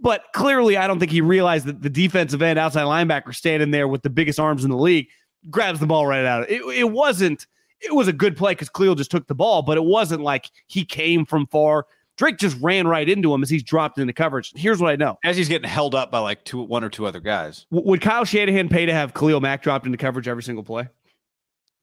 But 0.00 0.24
clearly, 0.32 0.76
I 0.76 0.86
don't 0.86 0.98
think 0.98 1.12
he 1.12 1.20
realized 1.20 1.66
that 1.66 1.82
the 1.82 1.90
defensive 1.90 2.42
end 2.42 2.58
outside 2.58 2.84
linebacker 2.84 3.34
standing 3.34 3.70
there 3.70 3.86
with 3.86 4.02
the 4.02 4.10
biggest 4.10 4.40
arms 4.40 4.64
in 4.64 4.70
the 4.70 4.76
league 4.76 5.08
grabs 5.50 5.78
the 5.78 5.86
ball 5.86 6.06
right 6.06 6.24
out. 6.24 6.48
It, 6.50 6.62
it 6.74 6.90
wasn't, 6.90 7.46
it 7.84 7.94
was 7.94 8.08
a 8.08 8.12
good 8.12 8.36
play 8.36 8.52
because 8.52 8.68
Khalil 8.68 8.94
just 8.94 9.10
took 9.10 9.26
the 9.26 9.34
ball, 9.34 9.62
but 9.62 9.76
it 9.76 9.84
wasn't 9.84 10.22
like 10.22 10.50
he 10.66 10.84
came 10.84 11.24
from 11.24 11.46
far. 11.46 11.86
Drake 12.16 12.38
just 12.38 12.56
ran 12.60 12.86
right 12.86 13.08
into 13.08 13.34
him 13.34 13.42
as 13.42 13.50
he's 13.50 13.62
dropped 13.64 13.98
into 13.98 14.12
coverage. 14.12 14.52
Here's 14.54 14.80
what 14.80 14.90
I 14.90 14.96
know. 14.96 15.18
as 15.24 15.36
he's 15.36 15.48
getting 15.48 15.68
held 15.68 15.94
up 15.96 16.12
by 16.12 16.20
like 16.20 16.44
two 16.44 16.62
one 16.62 16.84
or 16.84 16.88
two 16.88 17.06
other 17.06 17.18
guys. 17.20 17.66
W- 17.72 17.88
would 17.90 18.00
Kyle 18.00 18.24
Shanahan 18.24 18.68
pay 18.68 18.86
to 18.86 18.92
have 18.92 19.14
Khalil 19.14 19.40
Mack 19.40 19.62
dropped 19.62 19.84
into 19.86 19.98
coverage 19.98 20.28
every 20.28 20.42
single 20.44 20.62
play? 20.62 20.88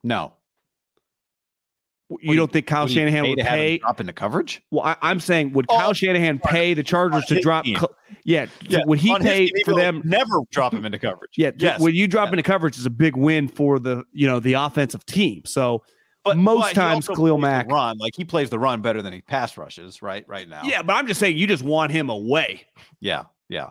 No, 0.03 0.33
You 2.21 2.35
don't 2.35 2.51
think 2.51 2.67
Kyle 2.67 2.83
Would 2.83 2.89
he 2.91 2.95
Shanahan 2.95 3.23
pay 3.23 3.29
would 3.29 3.37
to 3.37 3.43
have 3.43 3.53
him 3.53 3.59
pay? 3.59 3.77
drop 3.77 3.99
into 4.01 4.13
coverage. 4.13 4.61
Well, 4.71 4.83
I, 4.85 4.95
I'm 5.01 5.19
saying, 5.19 5.53
would 5.53 5.65
Oh, 5.69 5.77
Kyle 5.77 5.93
Shanahan 5.93 6.39
pay 6.39 6.73
the 6.73 6.83
Chargers 6.83 7.25
to 7.25 7.39
drop? 7.41 7.65
team. 7.65 7.77
Khal- 7.77 7.93
Yeah, 8.23 8.47
would 8.85 8.99
he 8.99 9.13
on 9.13 9.21
pay 9.21 9.47
team, 9.47 9.63
for 9.65 9.73
them? 9.75 10.01
Never 10.03 10.39
drop 10.51 10.73
him 10.73 10.85
into 10.85 10.99
coverage. 10.99 11.31
Yeah, 11.37 11.51
yes. 11.57 11.79
when 11.79 11.95
you 11.95 12.07
drop 12.07 12.29
into 12.29 12.43
coverage 12.43 12.77
is 12.77 12.85
a 12.85 12.89
big 12.89 13.15
win 13.15 13.47
for 13.47 13.79
the 13.79 14.03
you 14.11 14.27
know 14.27 14.39
the 14.39 14.53
offensive 14.53 15.05
team. 15.05 15.43
So 15.45 15.83
But 16.23 16.37
most 16.37 16.61
but 16.61 16.73
times 16.73 17.09
also 17.09 17.15
Khalil 17.19 17.37
Mack- 17.37 17.71
run 17.71 17.97
like 17.97 18.13
he 18.15 18.25
plays 18.25 18.49
the 18.49 18.59
run 18.59 18.81
better 18.81 19.01
than 19.01 19.13
he 19.13 19.21
pass 19.21 19.57
rushes. 19.57 20.01
Right, 20.01 20.23
right 20.27 20.47
now. 20.49 20.61
yeah, 20.63 20.81
but 20.83 20.93
I'm 20.93 21.07
just 21.07 21.19
saying 21.19 21.37
you 21.37 21.47
just 21.47 21.63
want 21.63 21.91
him 21.91 22.09
away. 22.09 22.65
yeah, 22.99 23.23
yeah. 23.49 23.69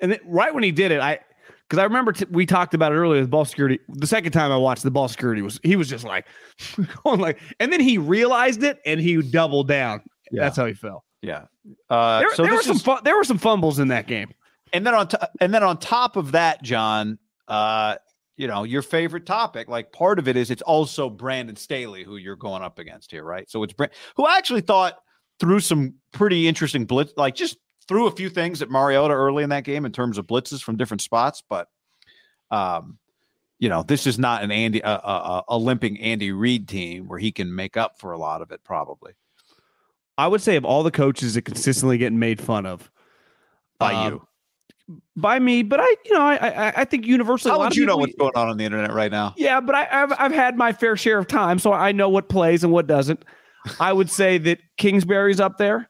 And 0.00 0.12
then 0.12 0.18
right 0.26 0.52
when 0.52 0.62
he 0.62 0.72
did 0.72 0.90
it, 0.92 1.00
I 1.00 1.20
because 1.68 1.80
I 1.80 1.84
remember 1.84 2.12
t- 2.12 2.26
we 2.30 2.46
talked 2.46 2.74
about 2.74 2.92
it 2.92 2.96
earlier. 2.96 3.22
The 3.22 3.28
ball 3.28 3.44
security. 3.44 3.78
The 3.88 4.06
second 4.06 4.32
time 4.32 4.52
I 4.52 4.56
watched 4.56 4.82
the 4.82 4.90
ball 4.90 5.08
security 5.08 5.42
was 5.42 5.58
he 5.62 5.76
was 5.76 5.88
just 5.88 6.04
like 6.04 6.26
going 7.04 7.20
like, 7.20 7.40
and 7.60 7.72
then 7.72 7.80
he 7.80 7.98
realized 7.98 8.62
it 8.62 8.78
and 8.86 9.00
he 9.00 9.20
doubled 9.22 9.68
down. 9.68 10.02
Yeah. 10.30 10.42
That's 10.44 10.56
how 10.56 10.66
he 10.66 10.74
fell. 10.74 11.04
Yeah. 11.22 11.44
Uh, 11.88 12.20
There, 12.20 12.34
so 12.34 12.42
there 12.42 12.54
were 12.54 12.62
some 12.62 12.76
is, 12.76 12.82
fu- 12.82 13.00
there 13.04 13.16
were 13.16 13.24
some 13.24 13.38
fumbles 13.38 13.78
in 13.78 13.88
that 13.88 14.06
game. 14.06 14.32
and 14.72 14.86
then 14.86 14.94
on 14.94 15.08
to, 15.08 15.28
and 15.40 15.52
then 15.54 15.62
on 15.62 15.78
top 15.78 16.16
of 16.16 16.32
that, 16.32 16.62
John, 16.62 17.18
uh, 17.48 17.96
you 18.36 18.46
know, 18.48 18.64
your 18.64 18.82
favorite 18.82 19.24
topic, 19.26 19.68
like 19.68 19.92
part 19.92 20.18
of 20.18 20.26
it 20.28 20.36
is 20.36 20.50
it's 20.50 20.62
also 20.62 21.08
Brandon 21.08 21.56
Staley 21.56 22.02
who 22.04 22.16
you're 22.16 22.36
going 22.36 22.62
up 22.62 22.78
against 22.78 23.10
here, 23.10 23.22
right? 23.24 23.48
So 23.48 23.62
it's 23.62 23.72
Brand 23.72 23.92
who 24.16 24.26
I 24.26 24.36
actually 24.38 24.60
thought 24.62 24.98
threw 25.40 25.60
some 25.60 25.94
pretty 26.12 26.46
interesting 26.48 26.84
blitz, 26.84 27.12
like 27.16 27.34
just 27.34 27.56
threw 27.86 28.06
a 28.06 28.10
few 28.10 28.28
things 28.28 28.62
at 28.62 28.70
Mariota 28.70 29.14
early 29.14 29.42
in 29.42 29.50
that 29.50 29.64
game 29.64 29.84
in 29.84 29.92
terms 29.92 30.18
of 30.18 30.26
blitzes 30.26 30.62
from 30.62 30.76
different 30.76 31.00
spots, 31.00 31.42
but 31.48 31.68
um, 32.50 32.98
you 33.58 33.68
know, 33.68 33.82
this 33.82 34.06
is 34.06 34.18
not 34.18 34.42
an 34.42 34.50
Andy 34.50 34.80
a, 34.80 34.88
a, 34.88 35.44
a 35.48 35.58
limping 35.58 36.00
Andy 36.00 36.32
Reid 36.32 36.68
team 36.68 37.08
where 37.08 37.18
he 37.18 37.32
can 37.32 37.54
make 37.54 37.76
up 37.76 37.98
for 37.98 38.12
a 38.12 38.18
lot 38.18 38.42
of 38.42 38.50
it, 38.50 38.62
probably. 38.64 39.12
I 40.16 40.28
would 40.28 40.42
say 40.42 40.56
of 40.56 40.64
all 40.64 40.82
the 40.82 40.90
coaches 40.90 41.34
that 41.34 41.42
consistently 41.42 41.98
getting 41.98 42.18
made 42.18 42.40
fun 42.40 42.66
of 42.66 42.90
By 43.78 43.94
um, 43.94 44.12
you, 44.12 44.28
by 45.16 45.38
me, 45.38 45.62
but 45.62 45.80
I 45.80 45.88
you 46.04 46.12
know 46.12 46.22
I 46.22 46.36
I, 46.36 46.72
I 46.82 46.84
think 46.84 47.06
universally. 47.06 47.52
how 47.52 47.58
would 47.60 47.74
you 47.74 47.86
know 47.86 47.96
what's 47.96 48.14
going 48.14 48.32
on 48.34 48.48
on 48.48 48.56
the 48.56 48.64
internet 48.64 48.92
right 48.92 49.10
now? 49.10 49.34
Yeah, 49.36 49.60
but 49.60 49.74
I, 49.74 49.88
I've 49.90 50.12
I've 50.18 50.32
had 50.32 50.56
my 50.56 50.72
fair 50.72 50.96
share 50.96 51.18
of 51.18 51.26
time, 51.26 51.58
so 51.58 51.72
I 51.72 51.92
know 51.92 52.08
what 52.08 52.28
plays 52.28 52.64
and 52.64 52.72
what 52.72 52.86
doesn't. 52.86 53.24
I 53.80 53.92
would 53.92 54.10
say 54.10 54.36
that 54.38 54.58
Kingsbury's 54.76 55.40
up 55.40 55.56
there. 55.56 55.88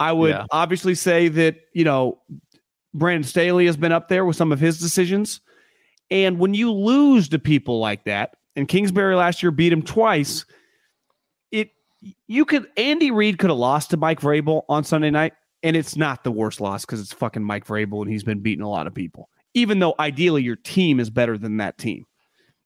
I 0.00 0.12
would 0.12 0.30
Yeah. 0.30 0.46
obviously 0.50 0.94
say 0.94 1.28
that 1.28 1.56
you 1.72 1.84
know 1.84 2.20
Brandon 2.92 3.24
Staley 3.24 3.66
has 3.66 3.76
been 3.76 3.92
up 3.92 4.08
there 4.08 4.24
with 4.24 4.36
some 4.36 4.52
of 4.52 4.60
his 4.60 4.78
decisions, 4.78 5.40
and 6.10 6.38
when 6.38 6.54
you 6.54 6.72
lose 6.72 7.28
to 7.30 7.38
people 7.38 7.78
like 7.80 8.04
that, 8.04 8.36
and 8.56 8.68
Kingsbury 8.68 9.16
last 9.16 9.42
year 9.42 9.50
beat 9.50 9.72
him 9.72 9.82
twice, 9.82 10.44
it 11.50 11.70
you 12.28 12.44
could 12.44 12.66
Andy 12.76 13.10
Reid 13.10 13.38
could 13.38 13.50
have 13.50 13.58
lost 13.58 13.90
to 13.90 13.96
Mike 13.96 14.20
Vrabel 14.20 14.62
on 14.68 14.84
Sunday 14.84 15.10
night, 15.10 15.32
And 15.62 15.76
it's 15.76 15.96
not 15.96 16.24
the 16.24 16.30
worst 16.30 16.60
loss 16.60 16.84
because 16.84 17.00
it's 17.00 17.12
fucking 17.14 17.42
Mike 17.42 17.66
Vrabel 17.66 18.02
and 18.02 18.10
he's 18.10 18.22
been 18.22 18.40
beating 18.40 18.62
a 18.64 18.68
lot 18.68 18.86
of 18.86 18.94
people. 18.94 19.28
Even 19.54 19.78
though 19.78 19.94
ideally 19.98 20.42
your 20.42 20.56
team 20.56 21.00
is 21.00 21.08
better 21.10 21.38
than 21.38 21.56
that 21.58 21.78
team. 21.78 22.04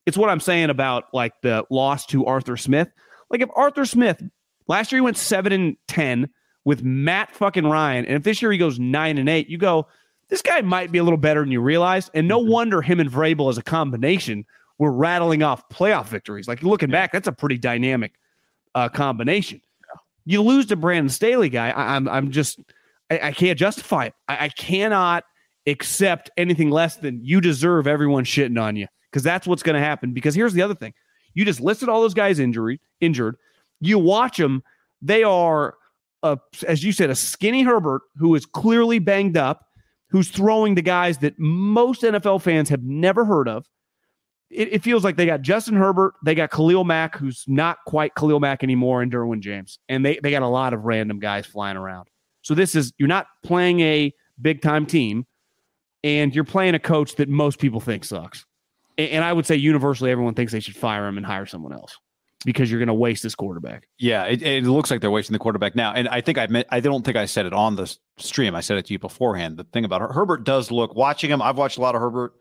It's 0.04 0.16
what 0.16 0.30
I'm 0.30 0.40
saying 0.40 0.70
about 0.70 1.04
like 1.12 1.34
the 1.42 1.64
loss 1.70 2.06
to 2.06 2.26
Arthur 2.26 2.56
Smith. 2.56 2.88
Like 3.30 3.40
if 3.40 3.50
Arthur 3.54 3.84
Smith 3.84 4.20
last 4.66 4.90
year 4.90 4.96
he 4.98 5.02
went 5.02 5.16
seven 5.18 5.52
and 5.52 5.76
ten 5.86 6.28
with 6.68 6.84
Matt 6.84 7.34
fucking 7.34 7.66
Ryan, 7.66 8.04
and 8.04 8.14
if 8.14 8.24
this 8.24 8.42
year 8.42 8.52
he 8.52 8.58
goes 8.58 8.78
nine 8.78 9.16
and 9.16 9.26
eight, 9.26 9.48
you 9.48 9.56
go, 9.56 9.86
this 10.28 10.42
guy 10.42 10.60
might 10.60 10.92
be 10.92 10.98
a 10.98 11.02
little 11.02 11.16
better 11.16 11.40
than 11.40 11.50
you 11.50 11.62
realize. 11.62 12.10
And 12.12 12.28
no 12.28 12.42
mm-hmm. 12.42 12.50
wonder 12.50 12.82
him 12.82 13.00
and 13.00 13.10
Vrabel 13.10 13.48
as 13.48 13.56
a 13.56 13.62
combination 13.62 14.44
were 14.76 14.92
rattling 14.92 15.42
off 15.42 15.66
playoff 15.70 16.08
victories. 16.08 16.46
Like 16.46 16.62
looking 16.62 16.90
back, 16.90 17.10
that's 17.10 17.26
a 17.26 17.32
pretty 17.32 17.56
dynamic 17.56 18.12
uh, 18.74 18.90
combination. 18.90 19.62
You 20.26 20.42
lose 20.42 20.66
to 20.66 20.76
Brandon 20.76 21.08
Staley, 21.08 21.48
guy. 21.48 21.70
I, 21.70 21.96
am 21.96 22.06
I'm, 22.06 22.14
I'm 22.26 22.30
just 22.32 22.60
I, 23.10 23.18
I 23.28 23.32
can't 23.32 23.58
justify 23.58 24.04
it. 24.04 24.14
I, 24.28 24.44
I 24.44 24.48
cannot 24.50 25.24
accept 25.66 26.28
anything 26.36 26.68
less 26.68 26.96
than 26.96 27.24
you 27.24 27.40
deserve 27.40 27.86
everyone 27.86 28.24
shitting 28.24 28.60
on 28.60 28.76
you 28.76 28.88
because 29.10 29.22
that's 29.22 29.46
what's 29.46 29.62
going 29.62 29.80
to 29.80 29.80
happen. 29.80 30.12
Because 30.12 30.34
here's 30.34 30.52
the 30.52 30.60
other 30.60 30.74
thing: 30.74 30.92
you 31.32 31.46
just 31.46 31.62
listed 31.62 31.88
all 31.88 32.02
those 32.02 32.12
guys 32.12 32.38
injured. 32.38 32.78
Injured. 33.00 33.36
You 33.80 33.98
watch 33.98 34.36
them; 34.36 34.62
they 35.00 35.22
are, 35.22 35.76
a, 36.22 36.38
as 36.66 36.84
you 36.84 36.92
said, 36.92 37.10
a 37.10 37.14
skinny 37.14 37.62
Herbert 37.62 38.02
who 38.16 38.34
is 38.34 38.46
clearly 38.46 38.98
banged 38.98 39.36
up, 39.36 39.66
who's 40.10 40.28
throwing 40.28 40.74
the 40.74 40.82
guys 40.82 41.18
that 41.18 41.38
most 41.38 42.02
NFL 42.02 42.42
fans 42.42 42.68
have 42.68 42.82
never 42.82 43.24
heard 43.24 43.48
of. 43.48 43.66
It, 44.50 44.72
it 44.72 44.82
feels 44.82 45.04
like 45.04 45.16
they 45.16 45.26
got 45.26 45.42
Justin 45.42 45.74
Herbert, 45.74 46.14
they 46.24 46.34
got 46.34 46.50
Khalil 46.50 46.84
Mack, 46.84 47.16
who's 47.16 47.44
not 47.46 47.78
quite 47.86 48.14
Khalil 48.14 48.40
Mack 48.40 48.62
anymore, 48.62 49.02
and 49.02 49.12
Derwin 49.12 49.40
James, 49.40 49.78
and 49.88 50.04
they 50.04 50.18
they 50.22 50.30
got 50.30 50.42
a 50.42 50.48
lot 50.48 50.72
of 50.72 50.84
random 50.84 51.18
guys 51.18 51.44
flying 51.44 51.76
around. 51.76 52.08
So 52.42 52.54
this 52.54 52.74
is 52.74 52.92
you're 52.96 53.08
not 53.08 53.26
playing 53.44 53.80
a 53.80 54.12
big 54.40 54.62
time 54.62 54.86
team, 54.86 55.26
and 56.02 56.34
you're 56.34 56.44
playing 56.44 56.74
a 56.74 56.78
coach 56.78 57.16
that 57.16 57.28
most 57.28 57.58
people 57.58 57.80
think 57.80 58.04
sucks 58.04 58.46
and 58.98 59.24
I 59.24 59.32
would 59.32 59.46
say 59.46 59.54
universally 59.56 60.10
everyone 60.10 60.34
thinks 60.34 60.52
they 60.52 60.60
should 60.60 60.76
fire 60.76 61.06
him 61.06 61.16
and 61.16 61.24
hire 61.24 61.46
someone 61.46 61.72
else 61.72 61.96
because 62.44 62.70
you're 62.70 62.78
going 62.78 62.88
to 62.88 62.94
waste 62.94 63.22
this 63.22 63.34
quarterback. 63.34 63.88
Yeah, 63.98 64.24
it, 64.24 64.42
it, 64.42 64.64
looks 64.64 64.90
like 64.90 65.00
they're 65.00 65.10
wasting 65.10 65.32
the 65.32 65.38
quarterback 65.38 65.74
now. 65.74 65.92
And 65.92 66.08
I 66.08 66.20
think 66.20 66.38
I 66.38 66.46
meant, 66.46 66.68
I 66.70 66.80
don't 66.80 67.04
think 67.04 67.16
I 67.16 67.26
said 67.26 67.46
it 67.46 67.52
on 67.52 67.76
the 67.76 67.94
stream. 68.16 68.54
I 68.54 68.60
said 68.60 68.78
it 68.78 68.86
to 68.86 68.92
you 68.92 68.98
beforehand. 68.98 69.56
The 69.56 69.64
thing 69.64 69.84
about 69.84 70.00
Her- 70.00 70.12
Herbert 70.12 70.44
does 70.44 70.70
look 70.70 70.94
watching 70.94 71.30
him. 71.30 71.42
I've 71.42 71.58
watched 71.58 71.78
a 71.78 71.80
lot 71.80 71.94
of 71.94 72.00
Herbert, 72.00 72.34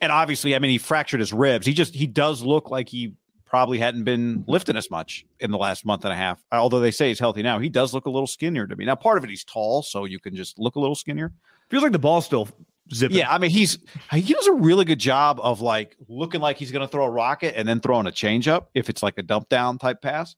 and 0.00 0.10
obviously, 0.10 0.54
I 0.54 0.58
mean, 0.58 0.70
he 0.70 0.78
fractured 0.78 1.20
his 1.20 1.32
ribs. 1.32 1.66
He 1.66 1.74
just 1.74 1.94
he 1.94 2.06
does 2.06 2.42
look 2.42 2.70
like 2.70 2.88
he 2.88 3.14
probably 3.44 3.78
hadn't 3.78 4.04
been 4.04 4.44
lifting 4.46 4.76
as 4.76 4.90
much 4.90 5.24
in 5.38 5.50
the 5.50 5.58
last 5.58 5.86
month 5.86 6.04
and 6.04 6.12
a 6.12 6.16
half. 6.16 6.42
Although 6.50 6.80
they 6.80 6.90
say 6.90 7.08
he's 7.08 7.20
healthy 7.20 7.42
now, 7.42 7.58
he 7.58 7.68
does 7.68 7.94
look 7.94 8.06
a 8.06 8.10
little 8.10 8.26
skinnier 8.26 8.66
to 8.66 8.76
me. 8.76 8.84
Now, 8.84 8.96
part 8.96 9.18
of 9.18 9.24
it 9.24 9.30
he's 9.30 9.44
tall, 9.44 9.82
so 9.82 10.04
you 10.04 10.18
can 10.18 10.34
just 10.34 10.58
look 10.58 10.74
a 10.74 10.80
little 10.80 10.96
skinnier. 10.96 11.32
Feels 11.70 11.82
like 11.82 11.92
the 11.92 11.98
ball 11.98 12.20
still 12.20 12.48
zipping. 12.92 13.16
Yeah, 13.16 13.32
I 13.32 13.38
mean 13.38 13.50
he's 13.50 13.78
he 14.12 14.32
does 14.32 14.46
a 14.46 14.52
really 14.52 14.84
good 14.84 14.98
job 14.98 15.40
of 15.42 15.60
like 15.60 15.96
looking 16.08 16.40
like 16.40 16.56
he's 16.56 16.70
going 16.70 16.86
to 16.86 16.88
throw 16.88 17.04
a 17.04 17.10
rocket 17.10 17.56
and 17.56 17.68
then 17.68 17.80
throwing 17.80 18.06
a 18.06 18.10
changeup 18.10 18.66
if 18.74 18.88
it's 18.88 19.02
like 19.02 19.18
a 19.18 19.22
dump 19.22 19.48
down 19.48 19.78
type 19.78 20.02
pass. 20.02 20.36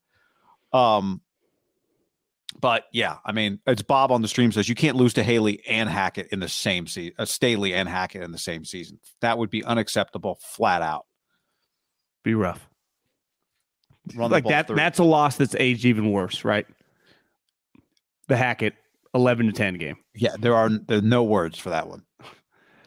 Um, 0.72 1.20
but 2.60 2.84
yeah, 2.92 3.16
I 3.24 3.32
mean 3.32 3.60
it's 3.66 3.82
Bob 3.82 4.10
on 4.10 4.22
the 4.22 4.28
stream 4.28 4.52
says 4.52 4.68
you 4.68 4.74
can't 4.74 4.96
lose 4.96 5.14
to 5.14 5.22
Haley 5.22 5.62
and 5.68 5.88
Hackett 5.88 6.28
in 6.32 6.40
the 6.40 6.48
same 6.48 6.86
season, 6.86 7.14
uh, 7.18 7.24
Staley 7.24 7.74
and 7.74 7.88
Hackett 7.88 8.22
in 8.22 8.32
the 8.32 8.38
same 8.38 8.64
season. 8.64 8.98
That 9.20 9.38
would 9.38 9.50
be 9.50 9.64
unacceptable, 9.64 10.38
flat 10.40 10.82
out. 10.82 11.06
Be 12.24 12.34
rough. 12.34 12.68
Run 14.14 14.30
like 14.30 14.44
that. 14.44 14.68
That's 14.68 14.98
a 14.98 15.04
loss 15.04 15.36
that's 15.36 15.54
aged 15.56 15.84
even 15.84 16.10
worse, 16.10 16.44
right? 16.44 16.66
The 18.28 18.36
Hackett 18.36 18.74
11 19.14 19.46
to 19.46 19.52
10 19.52 19.74
game. 19.74 19.96
Yeah, 20.14 20.34
there 20.38 20.54
are 20.54 20.70
there 20.70 20.98
are 20.98 21.02
no 21.02 21.24
words 21.24 21.58
for 21.58 21.70
that 21.70 21.88
one. 21.88 22.02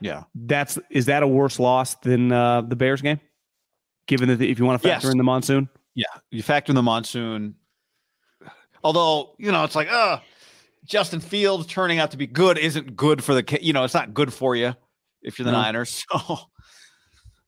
Yeah, 0.02 0.24
that's 0.34 0.78
is 0.90 1.06
that 1.06 1.24
a 1.24 1.28
worse 1.28 1.60
loss 1.60 1.96
than 1.96 2.32
uh, 2.32 2.62
the 2.62 2.76
Bears 2.76 3.02
game? 3.02 3.20
Given 4.08 4.30
that 4.30 4.42
if 4.42 4.60
you 4.60 4.66
want 4.66 4.82
to 4.82 4.88
factor 4.88 5.08
yes. 5.08 5.12
in 5.12 5.18
the 5.18 5.24
monsoon, 5.24 5.70
yeah, 5.96 6.06
you 6.32 6.44
factor 6.44 6.72
in 6.72 6.76
the 6.76 6.84
monsoon. 6.84 7.56
Although 8.84 9.36
you 9.38 9.52
know 9.52 9.64
it's 9.64 9.76
like, 9.76 9.90
uh 9.92 10.20
Justin 10.86 11.20
Fields 11.20 11.68
turning 11.68 12.00
out 12.00 12.12
to 12.12 12.18
be 12.18 12.28
good 12.28 12.58
isn't 12.58 12.96
good 12.96 13.24
for 13.24 13.34
the 13.34 13.60
you 13.62 13.74
know 13.74 13.84
it's 13.84 13.94
not 13.94 14.14
good 14.14 14.34
for 14.34 14.56
you 14.56 14.74
if 15.22 15.38
you're 15.38 15.46
the 15.46 15.52
no. 15.52 15.62
Niners. 15.62 16.06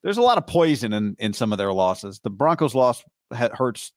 So 0.04 0.08
there's 0.08 0.18
a 0.18 0.22
lot 0.22 0.38
of 0.38 0.46
poison 0.46 0.92
in 0.92 1.16
in 1.18 1.32
some 1.32 1.54
of 1.54 1.58
their 1.58 1.72
losses. 1.72 2.20
The 2.20 2.30
Broncos 2.30 2.76
lost 3.34 3.54
hurts. 3.54 3.92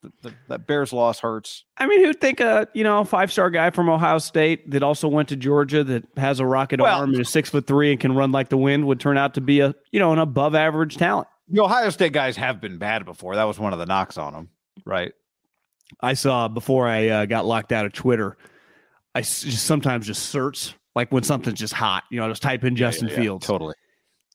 That 0.48 0.66
Bears 0.66 0.92
loss 0.92 1.20
hurts. 1.20 1.64
I 1.78 1.86
mean, 1.86 2.04
who'd 2.04 2.20
think 2.20 2.40
a 2.40 2.68
you 2.74 2.84
know 2.84 3.04
five 3.04 3.32
star 3.32 3.50
guy 3.50 3.70
from 3.70 3.88
Ohio 3.88 4.18
State 4.18 4.70
that 4.70 4.82
also 4.82 5.08
went 5.08 5.28
to 5.30 5.36
Georgia 5.36 5.84
that 5.84 6.04
has 6.16 6.40
a 6.40 6.46
rocket 6.46 6.80
well, 6.80 7.00
arm 7.00 7.12
and 7.12 7.20
is 7.20 7.28
six 7.28 7.50
foot 7.50 7.66
three 7.66 7.90
and 7.90 8.00
can 8.00 8.14
run 8.14 8.32
like 8.32 8.48
the 8.48 8.56
wind 8.56 8.86
would 8.86 9.00
turn 9.00 9.18
out 9.18 9.34
to 9.34 9.40
be 9.40 9.60
a 9.60 9.74
you 9.92 10.00
know 10.00 10.12
an 10.12 10.18
above 10.18 10.54
average 10.54 10.96
talent. 10.96 11.28
The 11.48 11.62
Ohio 11.62 11.90
State 11.90 12.12
guys 12.12 12.36
have 12.36 12.60
been 12.60 12.78
bad 12.78 13.04
before. 13.04 13.36
That 13.36 13.44
was 13.44 13.58
one 13.58 13.72
of 13.72 13.78
the 13.78 13.86
knocks 13.86 14.18
on 14.18 14.32
them, 14.32 14.48
right? 14.84 15.12
I 16.00 16.14
saw 16.14 16.48
before 16.48 16.88
I 16.88 17.08
uh, 17.08 17.26
got 17.26 17.46
locked 17.46 17.72
out 17.72 17.86
of 17.86 17.92
Twitter. 17.92 18.36
I 19.14 19.20
just 19.20 19.64
sometimes 19.64 20.06
just 20.06 20.26
search 20.26 20.74
like 20.94 21.12
when 21.12 21.22
something's 21.22 21.58
just 21.58 21.72
hot. 21.72 22.04
You 22.10 22.20
know, 22.20 22.28
just 22.28 22.42
type 22.42 22.64
in 22.64 22.76
Justin 22.76 23.08
yeah, 23.08 23.14
yeah, 23.14 23.20
Fields. 23.20 23.44
Yeah, 23.44 23.52
totally. 23.52 23.74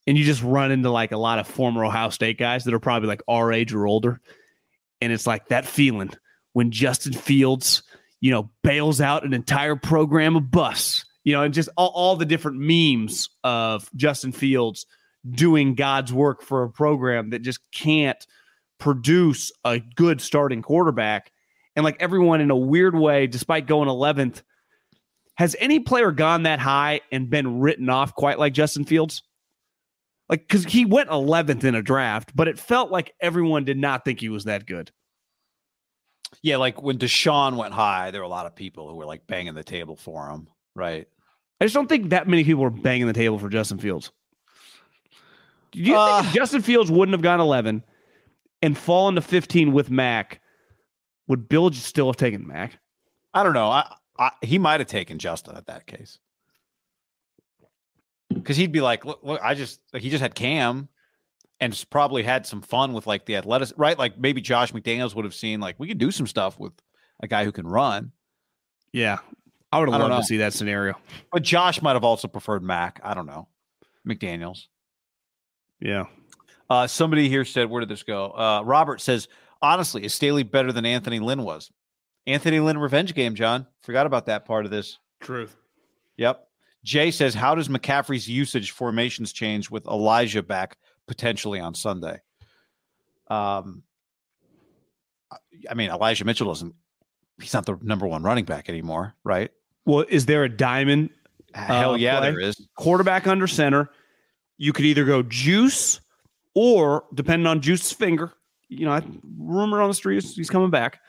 And 0.06 0.18
you 0.18 0.24
just 0.24 0.42
run 0.42 0.72
into 0.72 0.90
like 0.90 1.12
a 1.12 1.16
lot 1.16 1.38
of 1.38 1.46
former 1.46 1.84
Ohio 1.84 2.10
State 2.10 2.38
guys 2.38 2.64
that 2.64 2.74
are 2.74 2.80
probably 2.80 3.08
like 3.08 3.22
our 3.28 3.52
age 3.52 3.72
or 3.72 3.86
older 3.86 4.20
and 5.02 5.12
it's 5.12 5.26
like 5.26 5.48
that 5.48 5.66
feeling 5.66 6.10
when 6.52 6.70
Justin 6.70 7.12
Fields, 7.12 7.82
you 8.20 8.30
know, 8.30 8.50
bails 8.62 9.00
out 9.00 9.24
an 9.24 9.34
entire 9.34 9.74
program 9.76 10.36
of 10.36 10.50
bus, 10.50 11.04
you 11.24 11.32
know, 11.32 11.42
and 11.42 11.52
just 11.52 11.68
all, 11.76 11.88
all 11.88 12.16
the 12.16 12.24
different 12.24 12.58
memes 12.58 13.28
of 13.42 13.90
Justin 13.96 14.32
Fields 14.32 14.86
doing 15.28 15.74
God's 15.74 16.12
work 16.12 16.42
for 16.42 16.62
a 16.62 16.70
program 16.70 17.30
that 17.30 17.42
just 17.42 17.60
can't 17.72 18.24
produce 18.78 19.50
a 19.64 19.80
good 19.80 20.20
starting 20.20 20.62
quarterback. 20.62 21.32
And 21.74 21.84
like 21.84 21.96
everyone 22.00 22.40
in 22.40 22.50
a 22.50 22.56
weird 22.56 22.94
way, 22.94 23.26
despite 23.26 23.66
going 23.66 23.88
11th, 23.88 24.42
has 25.34 25.56
any 25.58 25.80
player 25.80 26.12
gone 26.12 26.44
that 26.44 26.58
high 26.58 27.00
and 27.10 27.30
been 27.30 27.60
written 27.60 27.88
off 27.88 28.14
quite 28.14 28.38
like 28.38 28.52
Justin 28.52 28.84
Fields? 28.84 29.22
Like, 30.32 30.48
because 30.48 30.64
he 30.64 30.86
went 30.86 31.10
11th 31.10 31.62
in 31.62 31.74
a 31.74 31.82
draft, 31.82 32.34
but 32.34 32.48
it 32.48 32.58
felt 32.58 32.90
like 32.90 33.12
everyone 33.20 33.66
did 33.66 33.76
not 33.76 34.02
think 34.02 34.18
he 34.18 34.30
was 34.30 34.44
that 34.44 34.64
good. 34.64 34.90
Yeah, 36.40 36.56
like 36.56 36.80
when 36.80 36.96
Deshaun 36.96 37.58
went 37.58 37.74
high, 37.74 38.10
there 38.10 38.22
were 38.22 38.24
a 38.24 38.30
lot 38.30 38.46
of 38.46 38.56
people 38.56 38.88
who 38.88 38.96
were 38.96 39.04
like 39.04 39.26
banging 39.26 39.52
the 39.52 39.62
table 39.62 39.94
for 39.94 40.30
him, 40.30 40.48
right? 40.74 41.06
I 41.60 41.66
just 41.66 41.74
don't 41.74 41.86
think 41.86 42.08
that 42.08 42.28
many 42.28 42.44
people 42.44 42.62
were 42.62 42.70
banging 42.70 43.08
the 43.08 43.12
table 43.12 43.38
for 43.38 43.50
Justin 43.50 43.76
Fields. 43.76 44.10
Do 45.72 45.80
you 45.80 45.94
uh, 45.94 46.22
think 46.22 46.34
Justin 46.34 46.62
Fields 46.62 46.90
wouldn't 46.90 47.12
have 47.12 47.20
gone 47.20 47.38
11 47.38 47.84
and 48.62 48.78
fallen 48.78 49.16
to 49.16 49.20
15 49.20 49.74
with 49.74 49.90
Mac? 49.90 50.40
Would 51.28 51.46
Bill 51.46 51.70
still 51.74 52.06
have 52.06 52.16
taken 52.16 52.46
Mac? 52.46 52.78
I 53.34 53.42
don't 53.42 53.52
know. 53.52 53.68
I, 53.68 53.94
I 54.18 54.30
he 54.40 54.58
might 54.58 54.80
have 54.80 54.88
taken 54.88 55.18
Justin 55.18 55.58
at 55.58 55.66
that 55.66 55.86
case 55.86 56.18
because 58.34 58.56
he'd 58.56 58.72
be 58.72 58.80
like, 58.80 59.04
look, 59.04 59.20
look, 59.22 59.40
I 59.42 59.54
just 59.54 59.80
like 59.92 60.02
he 60.02 60.10
just 60.10 60.22
had 60.22 60.34
Cam 60.34 60.88
and 61.60 61.84
probably 61.90 62.22
had 62.22 62.46
some 62.46 62.60
fun 62.60 62.92
with 62.92 63.06
like 63.06 63.24
the 63.24 63.36
athletics, 63.36 63.72
right? 63.76 63.98
Like 63.98 64.18
maybe 64.18 64.40
Josh 64.40 64.72
McDaniels 64.72 65.14
would 65.14 65.24
have 65.24 65.34
seen 65.34 65.60
like 65.60 65.76
we 65.78 65.88
could 65.88 65.98
do 65.98 66.10
some 66.10 66.26
stuff 66.26 66.58
with 66.58 66.72
a 67.20 67.28
guy 67.28 67.44
who 67.44 67.52
can 67.52 67.66
run. 67.66 68.12
Yeah, 68.92 69.18
I 69.70 69.78
would 69.78 69.88
have 69.88 70.00
loved 70.00 70.22
to 70.22 70.26
see 70.26 70.38
that 70.38 70.52
scenario. 70.52 70.94
But 71.32 71.42
Josh 71.42 71.80
might 71.80 71.94
have 71.94 72.04
also 72.04 72.28
preferred 72.28 72.62
Mac. 72.62 73.00
I 73.02 73.14
don't 73.14 73.26
know, 73.26 73.48
McDaniels. 74.06 74.66
Yeah. 75.80 76.06
Uh, 76.68 76.86
somebody 76.86 77.28
here 77.28 77.44
said, 77.44 77.70
"Where 77.70 77.80
did 77.80 77.88
this 77.88 78.02
go?" 78.02 78.30
Uh, 78.30 78.62
Robert 78.64 79.00
says, 79.00 79.28
"Honestly, 79.60 80.04
is 80.04 80.14
Staley 80.14 80.42
better 80.42 80.72
than 80.72 80.84
Anthony 80.84 81.20
Lynn 81.20 81.42
was?" 81.42 81.70
Anthony 82.26 82.60
Lynn 82.60 82.78
revenge 82.78 83.14
game, 83.14 83.34
John. 83.34 83.66
Forgot 83.82 84.06
about 84.06 84.26
that 84.26 84.44
part 84.44 84.64
of 84.64 84.70
this. 84.70 84.98
Truth. 85.20 85.56
Yep. 86.16 86.48
Jay 86.84 87.10
says, 87.10 87.34
How 87.34 87.54
does 87.54 87.68
McCaffrey's 87.68 88.28
usage 88.28 88.72
formations 88.72 89.32
change 89.32 89.70
with 89.70 89.86
Elijah 89.86 90.42
back 90.42 90.76
potentially 91.06 91.60
on 91.60 91.74
Sunday? 91.74 92.20
Um, 93.28 93.82
I 95.70 95.74
mean, 95.74 95.90
Elijah 95.90 96.24
Mitchell 96.24 96.48
doesn't, 96.48 96.74
he's 97.40 97.54
not 97.54 97.66
the 97.66 97.78
number 97.82 98.06
one 98.06 98.22
running 98.22 98.44
back 98.44 98.68
anymore, 98.68 99.14
right? 99.24 99.50
Well, 99.84 100.04
is 100.08 100.26
there 100.26 100.44
a 100.44 100.48
diamond? 100.48 101.10
Hell 101.54 101.92
uh, 101.92 101.96
yeah, 101.96 102.18
play? 102.18 102.30
there 102.30 102.40
is. 102.40 102.68
Quarterback 102.76 103.26
under 103.26 103.46
center. 103.46 103.90
You 104.58 104.72
could 104.72 104.84
either 104.84 105.04
go 105.04 105.22
juice 105.22 106.00
or, 106.54 107.04
depending 107.14 107.46
on 107.46 107.60
Juice's 107.60 107.92
finger, 107.92 108.32
you 108.68 108.86
know, 108.86 109.00
rumor 109.38 109.80
on 109.80 109.88
the 109.88 109.94
streets 109.94 110.34
he's 110.34 110.50
coming 110.50 110.70
back. 110.70 111.00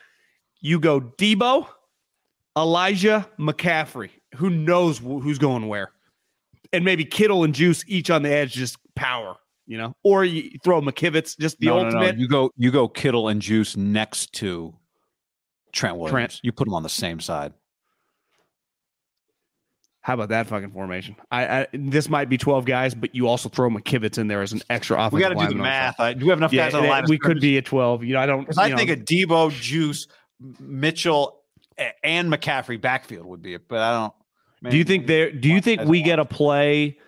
You 0.60 0.80
go 0.80 1.00
Deebo, 1.00 1.66
Elijah, 2.56 3.28
McCaffrey 3.38 4.10
who 4.36 4.50
knows 4.50 4.98
who's 4.98 5.38
going 5.38 5.68
where, 5.68 5.92
and 6.72 6.84
maybe 6.84 7.04
Kittle 7.04 7.44
and 7.44 7.54
Juice 7.54 7.84
each 7.86 8.10
on 8.10 8.22
the 8.22 8.30
edge, 8.30 8.52
just 8.52 8.78
power, 8.94 9.36
you 9.66 9.78
know, 9.78 9.94
or 10.02 10.24
you 10.24 10.58
throw 10.62 10.80
McKivitz, 10.80 11.38
just 11.38 11.58
the 11.60 11.66
no, 11.66 11.78
ultimate. 11.78 12.00
No, 12.00 12.10
no. 12.10 12.18
You 12.18 12.28
go, 12.28 12.50
you 12.56 12.70
go 12.70 12.88
Kittle 12.88 13.28
and 13.28 13.40
Juice 13.40 13.76
next 13.76 14.32
to 14.34 14.74
Trent 15.72 15.96
Williams. 15.96 16.12
Trent. 16.12 16.40
You 16.42 16.52
put 16.52 16.64
them 16.66 16.74
on 16.74 16.82
the 16.82 16.88
same 16.88 17.20
side. 17.20 17.52
How 20.00 20.12
about 20.12 20.28
that 20.28 20.46
fucking 20.48 20.70
formation? 20.70 21.16
I, 21.30 21.60
I 21.60 21.66
this 21.72 22.10
might 22.10 22.28
be 22.28 22.36
twelve 22.36 22.66
guys, 22.66 22.94
but 22.94 23.14
you 23.14 23.26
also 23.26 23.48
throw 23.48 23.70
McKivitz 23.70 24.18
in 24.18 24.28
there 24.28 24.42
as 24.42 24.52
an 24.52 24.60
extra 24.68 24.98
offensive. 24.98 25.14
We 25.14 25.20
got 25.22 25.28
to 25.30 25.48
do 25.48 25.56
the 25.56 25.62
math. 25.62 25.98
I, 25.98 26.12
do 26.12 26.26
we 26.26 26.28
have 26.28 26.38
enough 26.38 26.52
Yeah, 26.52 26.66
guys 26.66 26.74
on 26.74 26.82
the 26.82 26.88
line? 26.90 27.04
we 27.08 27.16
could 27.16 27.40
be 27.40 27.56
at 27.56 27.64
twelve. 27.64 28.04
You 28.04 28.12
know, 28.12 28.20
I 28.20 28.26
don't. 28.26 28.40
Because 28.40 28.58
I 28.58 28.66
you 28.66 28.76
think 28.76 28.90
a 28.90 28.96
Deebo, 28.96 29.50
Juice, 29.50 30.06
Mitchell, 30.60 31.40
and 32.02 32.30
McCaffrey 32.30 32.78
backfield 32.78 33.24
would 33.24 33.40
be 33.40 33.54
it, 33.54 33.66
but 33.66 33.78
I 33.78 33.98
don't. 33.98 34.12
Do 34.70 34.76
you 34.76 34.84
think 34.84 35.06
there? 35.06 35.30
Do 35.32 35.48
you 35.48 35.60
think 35.60 35.82
we 35.82 36.02
get 36.02 36.18
a 36.18 36.24
play 36.24 36.98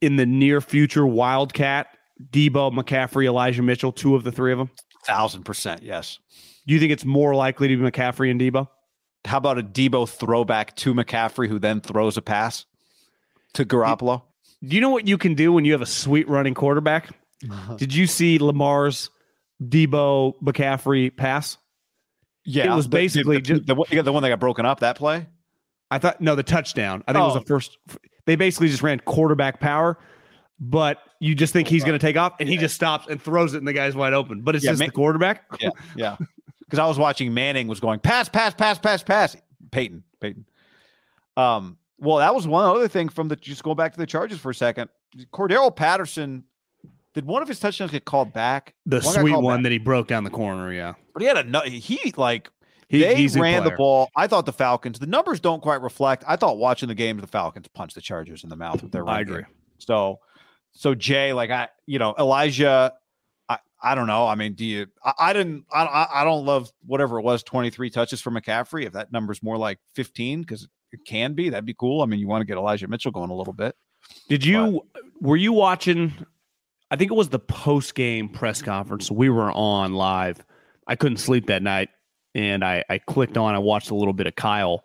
in 0.00 0.16
the 0.16 0.26
near 0.26 0.60
future? 0.60 1.06
Wildcat, 1.06 1.88
Deebo, 2.30 2.72
McCaffrey, 2.72 3.26
Elijah 3.26 3.62
Mitchell, 3.62 3.92
two 3.92 4.14
of 4.14 4.24
the 4.24 4.32
three 4.32 4.52
of 4.52 4.58
them. 4.58 4.70
thousand 5.06 5.44
percent? 5.44 5.82
Yes. 5.82 6.18
Do 6.66 6.72
you 6.74 6.80
think 6.80 6.92
it's 6.92 7.04
more 7.04 7.34
likely 7.34 7.68
to 7.68 7.76
be 7.76 7.82
McCaffrey 7.82 8.30
and 8.30 8.40
Deebo? 8.40 8.68
How 9.26 9.38
about 9.38 9.58
a 9.58 9.62
Deebo 9.62 10.08
throwback 10.08 10.74
to 10.76 10.94
McCaffrey, 10.94 11.48
who 11.48 11.58
then 11.58 11.80
throws 11.80 12.16
a 12.16 12.22
pass 12.22 12.64
to 13.54 13.64
Garoppolo? 13.64 14.22
Do 14.62 14.74
you 14.74 14.80
know 14.80 14.90
what 14.90 15.06
you 15.06 15.18
can 15.18 15.34
do 15.34 15.52
when 15.52 15.64
you 15.64 15.72
have 15.72 15.82
a 15.82 15.86
sweet 15.86 16.28
running 16.28 16.54
quarterback? 16.54 17.10
Did 17.76 17.94
you 17.94 18.06
see 18.06 18.38
Lamar's 18.38 19.10
Deebo 19.62 20.34
McCaffrey 20.42 21.14
pass? 21.14 21.58
Yeah, 22.46 22.72
It 22.72 22.76
was 22.76 22.86
basically 22.86 23.36
the, 23.36 23.42
just- 23.42 23.66
the, 23.66 23.74
the, 23.90 24.02
the 24.02 24.12
one 24.12 24.22
that 24.22 24.28
got 24.30 24.40
broken 24.40 24.66
up. 24.66 24.80
That 24.80 24.96
play. 24.96 25.26
I 25.90 25.98
thought 25.98 26.20
no, 26.20 26.34
the 26.34 26.42
touchdown. 26.42 27.04
I 27.06 27.12
think 27.12 27.22
it 27.22 27.26
was 27.26 27.36
Oh. 27.36 27.38
the 27.40 27.44
first. 27.46 27.78
They 28.26 28.36
basically 28.36 28.68
just 28.68 28.82
ran 28.82 29.00
quarterback 29.00 29.60
power, 29.60 29.98
but 30.58 30.98
you 31.20 31.34
just 31.34 31.52
think 31.52 31.68
he's 31.68 31.84
going 31.84 31.98
to 31.98 32.04
take 32.04 32.16
off, 32.16 32.34
and 32.40 32.48
he 32.48 32.56
just 32.56 32.74
stops 32.74 33.06
and 33.08 33.20
throws 33.20 33.54
it, 33.54 33.58
and 33.58 33.68
the 33.68 33.72
guy's 33.72 33.94
wide 33.94 34.12
open. 34.14 34.40
But 34.42 34.56
it's 34.56 34.64
Yeah, 34.64 34.72
just 34.72 34.80
ma- 34.80 34.86
the 34.86 34.92
quarterback. 34.92 35.44
Yeah, 35.60 35.70
yeah. 35.94 36.16
Because 36.60 36.78
I 36.78 36.86
was 36.86 36.98
watching 36.98 37.34
Manning 37.34 37.68
was 37.68 37.78
going 37.80 38.00
pass, 38.00 38.28
pass, 38.28 38.54
pass, 38.54 38.78
pass, 38.78 39.02
pass. 39.02 39.36
Peyton, 39.70 40.02
Peyton. 40.20 40.46
Um. 41.36 41.78
Well, 41.98 42.16
that 42.18 42.34
was 42.34 42.46
one 42.46 42.64
other 42.64 42.88
thing 42.88 43.08
from 43.08 43.28
the 43.28 43.36
just 43.36 43.62
going 43.62 43.76
back 43.76 43.92
to 43.92 43.98
the 43.98 44.06
Chargers 44.06 44.38
for 44.38 44.50
a 44.50 44.54
second. 44.54 44.88
Cordarrelle 45.32 45.74
Patterson. 45.74 46.44
Did 47.14 47.24
one 47.26 47.40
of 47.42 47.46
his 47.48 47.60
touchdowns 47.60 47.92
get 47.92 48.04
called 48.04 48.32
back? 48.32 48.74
The 48.86 48.96
One 49.00 49.14
sweet 49.20 49.36
one 49.36 49.58
back. 49.58 49.62
that 49.64 49.72
he 49.72 49.78
broke 49.78 50.08
down 50.08 50.24
the 50.24 50.30
corner. 50.30 50.72
Yeah, 50.72 50.94
But 51.12 51.22
he 51.22 51.28
had 51.28 51.54
a. 51.54 51.68
He 51.68 52.12
like 52.16 52.50
he, 52.88 53.00
they 53.00 53.26
ran 53.40 53.64
the 53.64 53.70
ball. 53.70 54.10
I 54.16 54.26
thought 54.26 54.46
the 54.46 54.52
Falcons. 54.52 54.98
The 54.98 55.06
numbers 55.06 55.40
don't 55.40 55.62
quite 55.62 55.80
reflect. 55.80 56.24
I 56.26 56.36
thought 56.36 56.58
watching 56.58 56.88
the 56.88 56.94
game, 56.94 57.18
the 57.18 57.26
Falcons 57.26 57.68
punched 57.68 57.94
the 57.94 58.00
Chargers 58.00 58.44
in 58.44 58.50
the 58.50 58.56
mouth 58.56 58.82
with 58.82 58.92
their. 58.92 59.08
I 59.08 59.22
game. 59.22 59.32
agree. 59.32 59.44
So, 59.78 60.20
so 60.72 60.94
Jay, 60.94 61.32
like 61.32 61.50
I, 61.50 61.68
you 61.86 61.98
know, 61.98 62.14
Elijah, 62.18 62.92
I, 63.48 63.58
I 63.82 63.94
don't 63.94 64.06
know. 64.06 64.26
I 64.26 64.34
mean, 64.34 64.54
do 64.54 64.64
you? 64.64 64.86
I, 65.04 65.12
I 65.18 65.32
didn't. 65.32 65.64
I, 65.72 65.84
I, 65.84 66.20
I 66.20 66.24
don't 66.24 66.44
love 66.44 66.70
whatever 66.86 67.18
it 67.18 67.22
was. 67.22 67.42
Twenty 67.42 67.70
three 67.70 67.90
touches 67.90 68.20
for 68.20 68.30
McCaffrey. 68.30 68.86
If 68.86 68.92
that 68.92 69.12
number's 69.12 69.42
more 69.42 69.56
like 69.56 69.78
fifteen, 69.94 70.40
because 70.40 70.68
it 70.92 71.00
can 71.06 71.34
be, 71.34 71.50
that'd 71.50 71.66
be 71.66 71.74
cool. 71.74 72.02
I 72.02 72.06
mean, 72.06 72.20
you 72.20 72.28
want 72.28 72.42
to 72.42 72.46
get 72.46 72.56
Elijah 72.56 72.86
Mitchell 72.88 73.10
going 73.10 73.30
a 73.30 73.34
little 73.34 73.52
bit. 73.52 73.74
Did 74.28 74.44
you? 74.44 74.86
Were 75.20 75.36
you 75.36 75.52
watching? 75.52 76.12
I 76.90 76.96
think 76.96 77.10
it 77.10 77.14
was 77.14 77.30
the 77.30 77.38
post 77.38 77.94
game 77.94 78.28
press 78.28 78.62
conference. 78.62 79.10
We 79.10 79.28
were 79.28 79.50
on 79.50 79.94
live. 79.94 80.44
I 80.86 80.96
couldn't 80.96 81.16
sleep 81.16 81.46
that 81.46 81.62
night, 81.62 81.88
and 82.34 82.64
I, 82.64 82.84
I 82.88 82.98
clicked 82.98 83.36
on. 83.36 83.54
I 83.54 83.58
watched 83.58 83.90
a 83.90 83.94
little 83.94 84.12
bit 84.12 84.26
of 84.26 84.34
Kyle, 84.34 84.84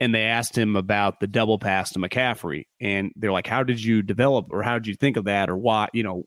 and 0.00 0.14
they 0.14 0.22
asked 0.22 0.56
him 0.56 0.76
about 0.76 1.20
the 1.20 1.26
double 1.26 1.58
pass 1.58 1.90
to 1.92 1.98
McCaffrey, 1.98 2.66
and 2.80 3.12
they're 3.16 3.32
like, 3.32 3.46
"How 3.46 3.62
did 3.62 3.82
you 3.82 4.02
develop, 4.02 4.46
or 4.50 4.62
how 4.62 4.74
did 4.74 4.86
you 4.86 4.94
think 4.94 5.16
of 5.16 5.24
that, 5.24 5.48
or 5.48 5.56
why?" 5.56 5.88
You 5.92 6.02
know, 6.02 6.24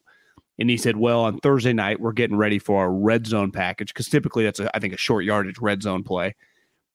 and 0.60 0.70
he 0.70 0.78
said, 0.78 0.98
"Well, 0.98 1.22
on 1.22 1.40
Thursday 1.40 1.74
night, 1.74 2.00
we're 2.00 2.14
getting 2.14 2.38
ready 2.38 2.60
for 2.60 2.82
our 2.82 2.92
red 2.92 3.28
zone 3.28 3.52
package 3.52 3.94
because 3.94 4.08
typically 4.08 4.44
that's 4.44 4.60
a, 4.60 4.76
I 4.76 4.80
think 4.80 4.94
a 4.94 4.98
short 4.98 5.26
yardage 5.26 5.60
red 5.60 5.82
zone 5.84 6.04
play." 6.04 6.36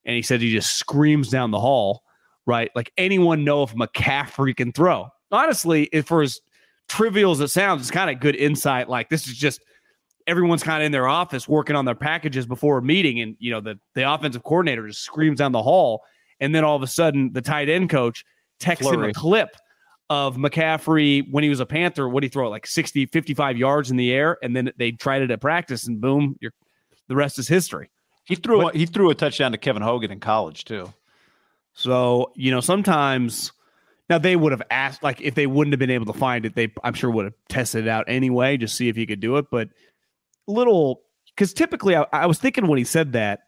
And 0.04 0.16
he 0.16 0.22
said 0.22 0.40
he 0.40 0.50
just 0.52 0.76
screams 0.76 1.28
down 1.28 1.50
the 1.50 1.60
hall, 1.60 2.02
right? 2.46 2.70
Like 2.74 2.92
anyone 2.96 3.44
know 3.44 3.62
if 3.62 3.74
McCaffrey 3.74 4.56
can 4.56 4.72
throw? 4.72 5.08
Honestly, 5.30 5.90
if 5.92 6.06
for 6.06 6.22
as 6.22 6.40
trivial 6.88 7.32
as 7.32 7.40
it 7.40 7.48
sounds, 7.48 7.82
it's 7.82 7.90
kind 7.90 8.08
of 8.08 8.20
good 8.20 8.34
insight. 8.36 8.88
Like 8.88 9.10
this 9.10 9.26
is 9.26 9.36
just 9.36 9.60
everyone's 10.28 10.62
kind 10.62 10.82
of 10.82 10.86
in 10.86 10.92
their 10.92 11.08
office 11.08 11.48
working 11.48 11.74
on 11.74 11.84
their 11.84 11.94
packages 11.94 12.46
before 12.46 12.78
a 12.78 12.82
meeting, 12.82 13.20
and 13.20 13.36
you 13.38 13.50
know 13.50 13.60
the 13.60 13.78
the 13.94 14.10
offensive 14.10 14.44
coordinator 14.44 14.86
just 14.86 15.02
screams 15.02 15.38
down 15.38 15.52
the 15.52 15.62
hall, 15.62 16.04
and 16.38 16.54
then 16.54 16.64
all 16.64 16.76
of 16.76 16.82
a 16.82 16.86
sudden 16.86 17.32
the 17.32 17.42
tight 17.42 17.68
end 17.68 17.90
coach 17.90 18.24
texts 18.60 18.90
him 18.90 19.02
a 19.02 19.12
clip 19.12 19.56
of 20.10 20.36
McCaffrey 20.36 21.30
when 21.30 21.44
he 21.44 21.50
was 21.50 21.60
a 21.60 21.66
Panther. 21.66 22.08
What 22.08 22.20
did 22.20 22.28
he 22.28 22.32
throw 22.32 22.46
it 22.46 22.50
like 22.50 22.66
60, 22.66 23.06
55 23.06 23.58
yards 23.58 23.90
in 23.90 23.96
the 23.96 24.12
air, 24.12 24.38
and 24.42 24.54
then 24.54 24.72
they 24.76 24.92
tried 24.92 25.22
it 25.22 25.30
at 25.30 25.40
practice, 25.40 25.86
and 25.86 26.00
boom, 26.00 26.36
you're, 26.40 26.52
the 27.08 27.16
rest 27.16 27.38
is 27.38 27.48
history. 27.48 27.90
He 28.24 28.34
threw. 28.34 28.62
But- 28.62 28.74
a, 28.74 28.78
he 28.78 28.86
threw 28.86 29.10
a 29.10 29.14
touchdown 29.14 29.52
to 29.52 29.58
Kevin 29.58 29.82
Hogan 29.82 30.10
in 30.10 30.20
college 30.20 30.64
too. 30.64 30.92
So, 31.72 32.32
you 32.34 32.50
know, 32.50 32.60
sometimes 32.60 33.52
now 34.10 34.18
they 34.18 34.34
would 34.34 34.50
have 34.52 34.62
asked, 34.70 35.02
like, 35.02 35.20
if 35.20 35.34
they 35.34 35.46
wouldn't 35.46 35.72
have 35.72 35.78
been 35.78 35.90
able 35.90 36.06
to 36.06 36.18
find 36.18 36.44
it, 36.44 36.54
they, 36.56 36.72
I'm 36.82 36.94
sure, 36.94 37.08
would 37.10 37.26
have 37.26 37.34
tested 37.48 37.86
it 37.86 37.88
out 37.88 38.04
anyway, 38.08 38.56
just 38.56 38.74
see 38.74 38.88
if 38.88 38.96
he 38.96 39.06
could 39.06 39.20
do 39.20 39.36
it. 39.36 39.46
But 39.50 39.68
little, 40.48 41.02
because 41.34 41.52
typically 41.52 41.94
I, 41.94 42.06
I 42.12 42.26
was 42.26 42.38
thinking 42.38 42.66
when 42.66 42.78
he 42.78 42.84
said 42.84 43.12
that, 43.12 43.40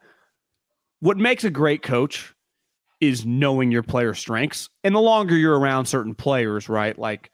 what 1.01 1.17
makes 1.17 1.45
a 1.45 1.51
great 1.51 1.83
coach 1.83 2.33
is 3.01 3.25
knowing 3.25 3.73
your 3.73 3.83
player 3.83 4.15
strengths. 4.15 4.69
And 4.85 4.95
the 4.95 5.01
longer 5.01 5.37
you're 5.37 5.59
around 5.59 5.87
certain 5.87 6.15
players, 6.15 6.69
right? 6.69 6.97
Like, 6.99 7.31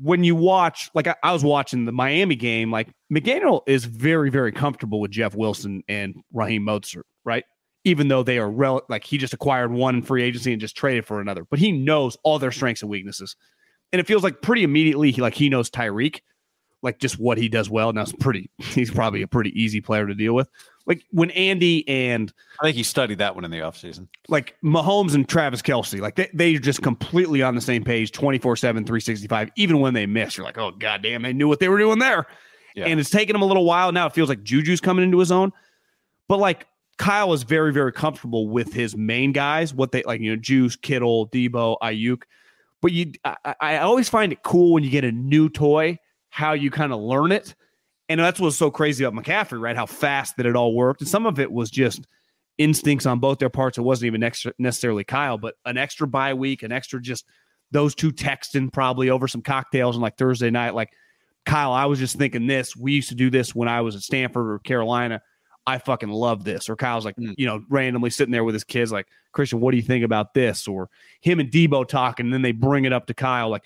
when 0.00 0.24
you 0.24 0.36
watch, 0.36 0.90
like 0.94 1.06
I, 1.06 1.16
I 1.22 1.32
was 1.32 1.42
watching 1.42 1.86
the 1.86 1.92
Miami 1.92 2.36
game, 2.36 2.70
like 2.70 2.88
McDaniel 3.12 3.62
is 3.66 3.86
very, 3.86 4.30
very 4.30 4.52
comfortable 4.52 5.00
with 5.00 5.10
Jeff 5.10 5.34
Wilson 5.34 5.82
and 5.88 6.14
Raheem 6.32 6.64
Mostert, 6.66 7.04
right? 7.24 7.44
Even 7.84 8.08
though 8.08 8.22
they 8.22 8.38
are 8.38 8.50
rel- 8.50 8.82
like 8.90 9.04
he 9.04 9.16
just 9.16 9.32
acquired 9.32 9.72
one 9.72 10.02
free 10.02 10.22
agency 10.22 10.52
and 10.52 10.60
just 10.60 10.76
traded 10.76 11.06
for 11.06 11.20
another, 11.20 11.46
but 11.50 11.58
he 11.58 11.72
knows 11.72 12.16
all 12.24 12.38
their 12.38 12.52
strengths 12.52 12.82
and 12.82 12.90
weaknesses, 12.90 13.36
and 13.90 13.98
it 13.98 14.06
feels 14.06 14.22
like 14.22 14.42
pretty 14.42 14.64
immediately 14.64 15.10
he 15.10 15.22
like 15.22 15.34
he 15.34 15.48
knows 15.48 15.70
Tyreek, 15.70 16.20
like 16.86 17.00
just 17.00 17.18
what 17.18 17.36
he 17.36 17.48
does 17.48 17.68
well. 17.68 17.92
Now 17.92 18.02
it's 18.02 18.12
pretty, 18.12 18.48
he's 18.58 18.92
probably 18.92 19.22
a 19.22 19.26
pretty 19.26 19.50
easy 19.60 19.80
player 19.80 20.06
to 20.06 20.14
deal 20.14 20.34
with. 20.34 20.48
Like 20.86 21.02
when 21.10 21.32
Andy 21.32 21.86
and 21.88 22.32
I 22.60 22.66
think 22.66 22.76
he 22.76 22.84
studied 22.84 23.18
that 23.18 23.34
one 23.34 23.44
in 23.44 23.50
the 23.50 23.58
offseason. 23.58 24.06
like 24.28 24.54
Mahomes 24.62 25.16
and 25.16 25.28
Travis 25.28 25.60
Kelce, 25.60 26.00
like 26.00 26.14
they, 26.14 26.30
they're 26.32 26.58
just 26.58 26.80
completely 26.80 27.42
on 27.42 27.56
the 27.56 27.60
same 27.60 27.82
page 27.82 28.12
24 28.12 28.54
7, 28.54 28.84
365. 28.84 29.50
Even 29.56 29.80
when 29.80 29.94
they 29.94 30.06
miss, 30.06 30.36
you're 30.36 30.46
like, 30.46 30.58
oh, 30.58 30.70
goddamn, 30.70 31.22
they 31.22 31.32
knew 31.32 31.48
what 31.48 31.58
they 31.58 31.68
were 31.68 31.78
doing 31.78 31.98
there. 31.98 32.26
Yeah. 32.76 32.84
And 32.86 33.00
it's 33.00 33.10
taken 33.10 33.34
him 33.34 33.42
a 33.42 33.46
little 33.46 33.64
while. 33.64 33.90
Now 33.90 34.06
it 34.06 34.14
feels 34.14 34.28
like 34.28 34.44
Juju's 34.44 34.80
coming 34.80 35.02
into 35.02 35.18
his 35.18 35.32
own. 35.32 35.52
But 36.28 36.38
like 36.38 36.68
Kyle 36.98 37.32
is 37.32 37.42
very, 37.42 37.72
very 37.72 37.92
comfortable 37.92 38.48
with 38.48 38.72
his 38.72 38.96
main 38.96 39.32
guys, 39.32 39.74
what 39.74 39.90
they 39.90 40.04
like, 40.04 40.20
you 40.20 40.30
know, 40.30 40.40
Juice, 40.40 40.76
Kittle, 40.76 41.28
Deebo, 41.30 41.78
Aiyuk. 41.82 42.22
But 42.80 42.92
you, 42.92 43.12
I, 43.24 43.54
I 43.60 43.78
always 43.78 44.08
find 44.08 44.32
it 44.32 44.42
cool 44.44 44.72
when 44.72 44.84
you 44.84 44.90
get 44.90 45.04
a 45.04 45.10
new 45.10 45.48
toy, 45.48 45.98
how 46.36 46.52
you 46.52 46.70
kind 46.70 46.92
of 46.92 47.00
learn 47.00 47.32
it. 47.32 47.54
And 48.10 48.20
that's 48.20 48.38
what's 48.38 48.56
so 48.56 48.70
crazy 48.70 49.04
about 49.04 49.24
McCaffrey, 49.24 49.58
right? 49.58 49.74
How 49.74 49.86
fast 49.86 50.36
that 50.36 50.44
it 50.44 50.54
all 50.54 50.74
worked. 50.74 51.00
And 51.00 51.08
some 51.08 51.24
of 51.24 51.40
it 51.40 51.50
was 51.50 51.70
just 51.70 52.06
instincts 52.58 53.06
on 53.06 53.20
both 53.20 53.38
their 53.38 53.48
parts. 53.48 53.78
It 53.78 53.82
wasn't 53.82 54.08
even 54.08 54.22
extra, 54.22 54.52
necessarily 54.58 55.02
Kyle, 55.02 55.38
but 55.38 55.54
an 55.64 55.78
extra 55.78 56.06
bye 56.06 56.34
week, 56.34 56.62
an 56.62 56.72
extra 56.72 57.00
just 57.00 57.24
those 57.70 57.94
two 57.94 58.12
texting 58.12 58.70
probably 58.70 59.08
over 59.08 59.26
some 59.26 59.40
cocktails 59.40 59.96
and 59.96 60.02
like 60.02 60.18
Thursday 60.18 60.50
night. 60.50 60.74
Like, 60.74 60.90
Kyle, 61.46 61.72
I 61.72 61.86
was 61.86 61.98
just 61.98 62.18
thinking 62.18 62.46
this. 62.46 62.76
We 62.76 62.92
used 62.92 63.08
to 63.08 63.14
do 63.14 63.30
this 63.30 63.54
when 63.54 63.66
I 63.66 63.80
was 63.80 63.96
at 63.96 64.02
Stanford 64.02 64.46
or 64.50 64.58
Carolina. 64.58 65.22
I 65.66 65.78
fucking 65.78 66.10
love 66.10 66.44
this. 66.44 66.68
Or 66.68 66.76
Kyle's 66.76 67.06
like, 67.06 67.16
Mm. 67.16 67.34
you 67.38 67.46
know, 67.46 67.64
randomly 67.70 68.10
sitting 68.10 68.30
there 68.30 68.44
with 68.44 68.54
his 68.54 68.62
kids, 68.62 68.92
like, 68.92 69.06
Christian, 69.32 69.58
what 69.58 69.70
do 69.70 69.78
you 69.78 69.82
think 69.82 70.04
about 70.04 70.34
this? 70.34 70.68
Or 70.68 70.90
him 71.22 71.40
and 71.40 71.50
Deebo 71.50 71.88
talking, 71.88 72.26
and 72.26 72.34
then 72.34 72.42
they 72.42 72.52
bring 72.52 72.84
it 72.84 72.92
up 72.92 73.06
to 73.06 73.14
Kyle. 73.14 73.48
Like, 73.48 73.64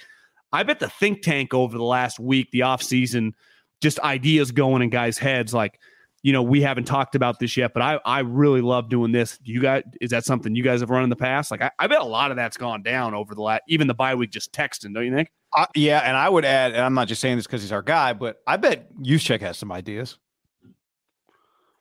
I 0.52 0.62
bet 0.62 0.80
the 0.80 0.88
think 0.88 1.22
tank 1.22 1.54
over 1.54 1.76
the 1.76 1.84
last 1.84 2.18
week, 2.18 2.50
the 2.50 2.60
offseason, 2.60 3.32
just 3.80 3.98
ideas 4.00 4.50
going 4.52 4.82
in 4.82 4.90
guys' 4.90 5.16
heads. 5.18 5.54
Like, 5.54 5.78
you 6.22 6.32
know, 6.32 6.42
we 6.42 6.60
haven't 6.60 6.84
talked 6.84 7.14
about 7.14 7.38
this 7.38 7.56
yet, 7.56 7.72
but 7.72 7.82
I, 7.82 7.98
I 8.04 8.20
really 8.20 8.60
love 8.60 8.88
doing 8.88 9.12
this. 9.12 9.38
Do 9.38 9.52
you 9.52 9.60
guys, 9.60 9.84
is 10.00 10.10
that 10.10 10.24
something 10.24 10.54
you 10.54 10.62
guys 10.62 10.80
have 10.80 10.90
run 10.90 11.04
in 11.04 11.10
the 11.10 11.16
past? 11.16 11.50
Like, 11.50 11.62
I, 11.62 11.70
I 11.78 11.86
bet 11.86 12.00
a 12.00 12.04
lot 12.04 12.30
of 12.30 12.36
that's 12.36 12.56
gone 12.56 12.82
down 12.82 13.14
over 13.14 13.34
the 13.34 13.42
last, 13.42 13.62
even 13.68 13.86
the 13.86 13.94
bye 13.94 14.14
week, 14.14 14.30
just 14.30 14.52
texting, 14.52 14.92
don't 14.92 15.06
you 15.06 15.14
think? 15.14 15.30
Uh, 15.56 15.66
yeah, 15.74 16.00
and 16.00 16.16
I 16.16 16.28
would 16.28 16.44
add, 16.44 16.72
and 16.72 16.80
I'm 16.82 16.94
not 16.94 17.08
just 17.08 17.20
saying 17.20 17.36
this 17.36 17.46
because 17.46 17.62
he's 17.62 17.72
our 17.72 17.82
guy, 17.82 18.12
but 18.12 18.40
I 18.46 18.56
bet 18.56 18.94
Juszczyk 18.98 19.40
has 19.40 19.56
some 19.56 19.72
ideas. 19.72 20.18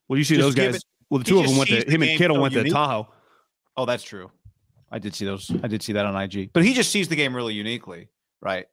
Well, 0.08 0.18
you 0.18 0.24
see 0.24 0.36
Just 0.36 0.48
those 0.48 0.56
guys. 0.56 0.76
it- 0.78 0.84
well, 1.10 1.20
the 1.20 1.26
two 1.26 1.40
of 1.40 1.48
them 1.48 1.58
went 1.58 1.70
to 1.70 1.90
him 1.90 2.04
and 2.04 2.18
Kittle 2.18 2.38
so 2.38 2.42
went 2.42 2.54
to. 2.54 2.64
Tahoe. 2.70 3.08
Oh, 3.76 3.86
that's 3.86 4.04
true. 4.04 4.30
I 4.92 5.00
did 5.00 5.16
see 5.16 5.26
those. 5.26 5.52
I 5.64 5.68
did 5.68 5.82
see 5.82 5.94
that 5.94 6.06
on 6.06 6.16
IG. 6.16 6.52
But 6.54 6.64
he 6.64 6.74
just 6.74 6.92
sees 6.92 7.08
the 7.08 7.16
game 7.16 7.36
really 7.36 7.54
uniquely, 7.54 8.10
right? 8.42 8.66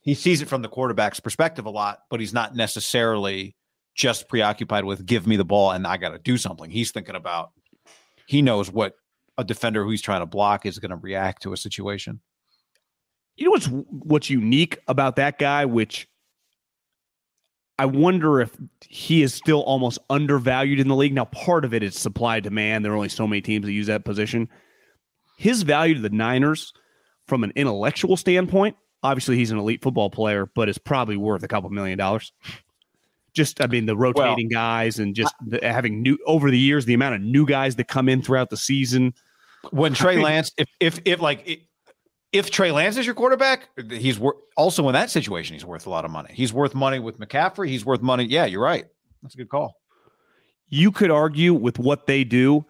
He 0.00 0.14
sees 0.14 0.40
it 0.40 0.48
from 0.48 0.62
the 0.62 0.68
quarterback's 0.68 1.20
perspective 1.20 1.66
a 1.66 1.70
lot, 1.70 2.00
but 2.10 2.20
he's 2.20 2.32
not 2.32 2.54
necessarily 2.54 3.54
just 3.94 4.28
preoccupied 4.28 4.84
with 4.84 5.04
give 5.04 5.26
me 5.26 5.36
the 5.36 5.44
ball 5.44 5.72
and 5.72 5.86
I 5.86 5.96
got 5.96 6.10
to 6.10 6.18
do 6.18 6.36
something. 6.36 6.70
He's 6.70 6.92
thinking 6.92 7.16
about 7.16 7.50
he 8.26 8.42
knows 8.42 8.70
what 8.70 8.94
a 9.36 9.44
defender 9.44 9.82
who 9.84 9.90
he's 9.90 10.02
trying 10.02 10.20
to 10.20 10.26
block 10.26 10.66
is 10.66 10.78
going 10.78 10.90
to 10.90 10.96
react 10.96 11.42
to 11.42 11.52
a 11.52 11.56
situation. 11.56 12.20
You 13.36 13.46
know 13.46 13.50
what's 13.50 13.66
what's 13.66 14.30
unique 14.30 14.78
about 14.88 15.16
that 15.16 15.38
guy, 15.38 15.64
which 15.64 16.08
I 17.78 17.86
wonder 17.86 18.40
if 18.40 18.56
he 18.80 19.22
is 19.22 19.32
still 19.34 19.60
almost 19.62 19.98
undervalued 20.10 20.80
in 20.80 20.88
the 20.88 20.96
league. 20.96 21.14
Now, 21.14 21.26
part 21.26 21.64
of 21.64 21.72
it 21.72 21.84
is 21.84 21.96
supply 21.96 22.40
demand. 22.40 22.84
There 22.84 22.92
are 22.92 22.96
only 22.96 23.08
so 23.08 23.26
many 23.26 23.40
teams 23.40 23.64
that 23.66 23.72
use 23.72 23.86
that 23.86 24.04
position. 24.04 24.48
his 25.38 25.62
value 25.62 25.94
to 25.94 26.00
the 26.00 26.10
Niners 26.10 26.72
from 27.28 27.44
an 27.44 27.52
intellectual 27.54 28.16
standpoint, 28.16 28.76
obviously 29.02 29.36
he's 29.36 29.50
an 29.50 29.58
elite 29.58 29.82
football 29.82 30.10
player, 30.10 30.50
but 30.54 30.68
it's 30.68 30.78
probably 30.78 31.16
worth 31.16 31.42
a 31.42 31.48
couple 31.48 31.70
million 31.70 31.98
dollars. 31.98 32.32
Just, 33.34 33.60
I 33.60 33.66
mean, 33.66 33.86
the 33.86 33.96
rotating 33.96 34.48
well, 34.50 34.60
guys 34.60 34.98
and 34.98 35.14
just 35.14 35.34
the, 35.46 35.60
having 35.62 36.02
new 36.02 36.18
over 36.26 36.50
the 36.50 36.58
years, 36.58 36.86
the 36.86 36.94
amount 36.94 37.14
of 37.14 37.20
new 37.20 37.46
guys 37.46 37.76
that 37.76 37.86
come 37.86 38.08
in 38.08 38.22
throughout 38.22 38.50
the 38.50 38.56
season. 38.56 39.14
When 39.70 39.94
Trey 39.94 40.20
Lance, 40.20 40.50
if 40.56 40.68
if 40.80 41.00
if 41.04 41.20
like 41.20 41.60
if 42.32 42.50
Trey 42.50 42.72
Lance 42.72 42.96
is 42.96 43.06
your 43.06 43.14
quarterback, 43.14 43.68
he's 43.90 44.18
wor- 44.18 44.36
also 44.56 44.88
in 44.88 44.94
that 44.94 45.10
situation. 45.10 45.54
He's 45.54 45.64
worth 45.64 45.86
a 45.86 45.90
lot 45.90 46.04
of 46.04 46.10
money. 46.10 46.30
He's 46.32 46.52
worth 46.52 46.74
money 46.74 46.98
with 46.98 47.18
McCaffrey. 47.18 47.68
He's 47.68 47.84
worth 47.84 48.02
money. 48.02 48.24
Yeah, 48.24 48.46
you're 48.46 48.62
right. 48.62 48.86
That's 49.22 49.34
a 49.34 49.38
good 49.38 49.48
call. 49.48 49.76
You 50.68 50.90
could 50.90 51.10
argue 51.10 51.54
with 51.54 51.78
what 51.78 52.06
they 52.06 52.24
do. 52.24 52.64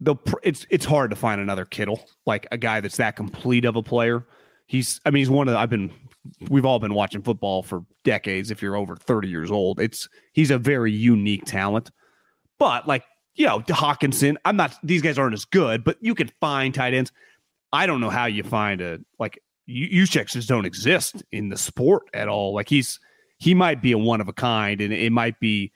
The 0.00 0.16
it's 0.42 0.66
it's 0.70 0.84
hard 0.84 1.10
to 1.10 1.16
find 1.16 1.40
another 1.40 1.64
Kittle 1.64 2.08
like 2.24 2.46
a 2.52 2.58
guy 2.58 2.80
that's 2.80 2.96
that 2.98 3.16
complete 3.16 3.64
of 3.64 3.76
a 3.76 3.82
player. 3.82 4.24
He's 4.66 5.00
I 5.04 5.10
mean 5.10 5.20
he's 5.20 5.30
one 5.30 5.48
of 5.48 5.54
the, 5.54 5.58
I've 5.58 5.70
been 5.70 5.90
we've 6.48 6.64
all 6.64 6.78
been 6.78 6.94
watching 6.94 7.22
football 7.22 7.62
for 7.62 7.84
decades. 8.04 8.50
If 8.50 8.62
you're 8.62 8.76
over 8.76 8.94
30 8.96 9.28
years 9.28 9.50
old, 9.50 9.80
it's 9.80 10.08
he's 10.32 10.50
a 10.50 10.58
very 10.58 10.92
unique 10.92 11.44
talent. 11.46 11.90
But 12.58 12.86
like 12.86 13.04
you 13.34 13.46
know 13.46 13.60
Hockenson, 13.60 14.36
I'm 14.44 14.56
not 14.56 14.76
these 14.82 15.02
guys 15.02 15.18
aren't 15.18 15.34
as 15.34 15.44
good, 15.44 15.82
but 15.82 15.96
you 16.00 16.14
can 16.14 16.30
find 16.40 16.72
tight 16.74 16.94
ends. 16.94 17.10
I 17.72 17.86
don't 17.86 18.00
know 18.00 18.10
how 18.10 18.26
you 18.26 18.44
find 18.44 18.80
a 18.80 19.00
like 19.18 19.42
checks 20.06 20.32
just 20.32 20.48
don't 20.48 20.64
exist 20.64 21.22
in 21.32 21.48
the 21.48 21.58
sport 21.58 22.04
at 22.14 22.28
all. 22.28 22.54
Like 22.54 22.68
he's 22.68 22.98
he 23.38 23.54
might 23.54 23.80
be 23.80 23.92
a 23.92 23.98
one 23.98 24.20
of 24.20 24.28
a 24.28 24.32
kind, 24.32 24.80
and 24.80 24.92
it 24.92 25.12
might 25.12 25.38
be 25.40 25.72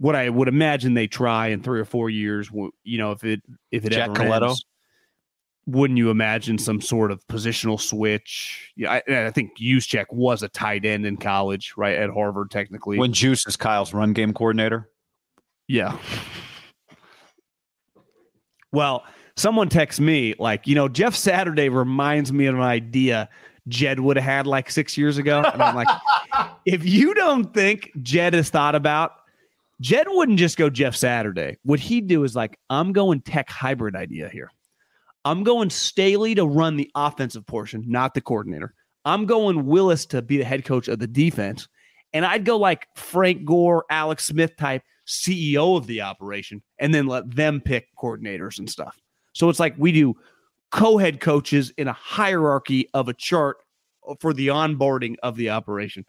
what 0.00 0.16
I 0.16 0.30
would 0.30 0.48
imagine 0.48 0.94
they 0.94 1.06
try 1.06 1.48
in 1.48 1.62
three 1.62 1.78
or 1.78 1.84
four 1.84 2.08
years. 2.08 2.50
You 2.82 2.98
know, 2.98 3.12
if 3.12 3.22
it 3.22 3.42
if 3.70 3.84
it 3.84 3.92
Jack 3.92 4.18
ever 4.18 4.44
ends, 4.44 4.64
wouldn't 5.66 5.98
you 5.98 6.08
imagine 6.08 6.56
some 6.56 6.80
sort 6.80 7.12
of 7.12 7.24
positional 7.28 7.78
switch? 7.78 8.72
Yeah, 8.76 8.92
I, 8.92 9.26
I 9.26 9.30
think 9.30 9.58
Juszczyk 9.58 10.06
was 10.10 10.42
a 10.42 10.48
tight 10.48 10.86
end 10.86 11.04
in 11.04 11.18
college, 11.18 11.74
right 11.76 11.96
at 11.96 12.08
Harvard, 12.10 12.50
technically. 12.50 12.98
When 12.98 13.12
Juice 13.12 13.46
is 13.46 13.56
Kyle's 13.56 13.92
run 13.92 14.14
game 14.14 14.32
coordinator. 14.32 14.88
Yeah. 15.68 15.98
Well, 18.72 19.04
someone 19.36 19.68
texts 19.68 20.00
me 20.00 20.34
like, 20.38 20.66
you 20.66 20.74
know, 20.74 20.88
Jeff 20.88 21.14
Saturday 21.14 21.68
reminds 21.68 22.32
me 22.32 22.46
of 22.46 22.54
an 22.54 22.62
idea 22.62 23.28
Jed 23.68 24.00
would 24.00 24.16
have 24.16 24.24
had 24.24 24.46
like 24.46 24.70
six 24.70 24.96
years 24.96 25.18
ago. 25.18 25.42
And 25.44 25.62
I'm 25.62 25.76
like, 25.76 25.88
if 26.64 26.84
you 26.86 27.14
don't 27.14 27.52
think 27.52 27.90
Jed 28.02 28.34
has 28.34 28.48
thought 28.50 28.74
about, 28.74 29.12
Jed 29.80 30.06
wouldn't 30.08 30.38
just 30.38 30.56
go 30.56 30.68
Jeff 30.68 30.94
Saturday. 30.94 31.56
What 31.62 31.80
he'd 31.80 32.06
do 32.06 32.24
is 32.24 32.36
like, 32.36 32.58
I'm 32.68 32.92
going 32.92 33.22
tech 33.22 33.48
hybrid 33.48 33.96
idea 33.96 34.28
here. 34.28 34.50
I'm 35.24 35.42
going 35.42 35.70
Staley 35.70 36.34
to 36.34 36.46
run 36.46 36.76
the 36.76 36.90
offensive 36.94 37.46
portion, 37.46 37.84
not 37.86 38.14
the 38.14 38.20
coordinator. 38.20 38.74
I'm 39.04 39.26
going 39.26 39.66
Willis 39.66 40.06
to 40.06 40.22
be 40.22 40.38
the 40.38 40.44
head 40.44 40.64
coach 40.64 40.88
of 40.88 40.98
the 40.98 41.06
defense. 41.06 41.68
And 42.12 42.26
I'd 42.26 42.44
go 42.44 42.56
like 42.56 42.86
Frank 42.96 43.44
Gore, 43.44 43.84
Alex 43.90 44.26
Smith 44.26 44.56
type 44.56 44.82
CEO 45.06 45.76
of 45.76 45.86
the 45.86 46.02
operation, 46.02 46.62
and 46.78 46.92
then 46.92 47.06
let 47.06 47.30
them 47.34 47.60
pick 47.60 47.88
coordinators 47.98 48.58
and 48.58 48.68
stuff. 48.68 48.98
So 49.32 49.48
it's 49.48 49.60
like 49.60 49.74
we 49.78 49.92
do 49.92 50.14
co-head 50.70 51.20
coaches 51.20 51.72
in 51.78 51.88
a 51.88 51.92
hierarchy 51.92 52.88
of 52.94 53.08
a 53.08 53.14
chart 53.14 53.58
for 54.20 54.32
the 54.32 54.48
onboarding 54.48 55.16
of 55.22 55.36
the 55.36 55.50
operation. 55.50 56.04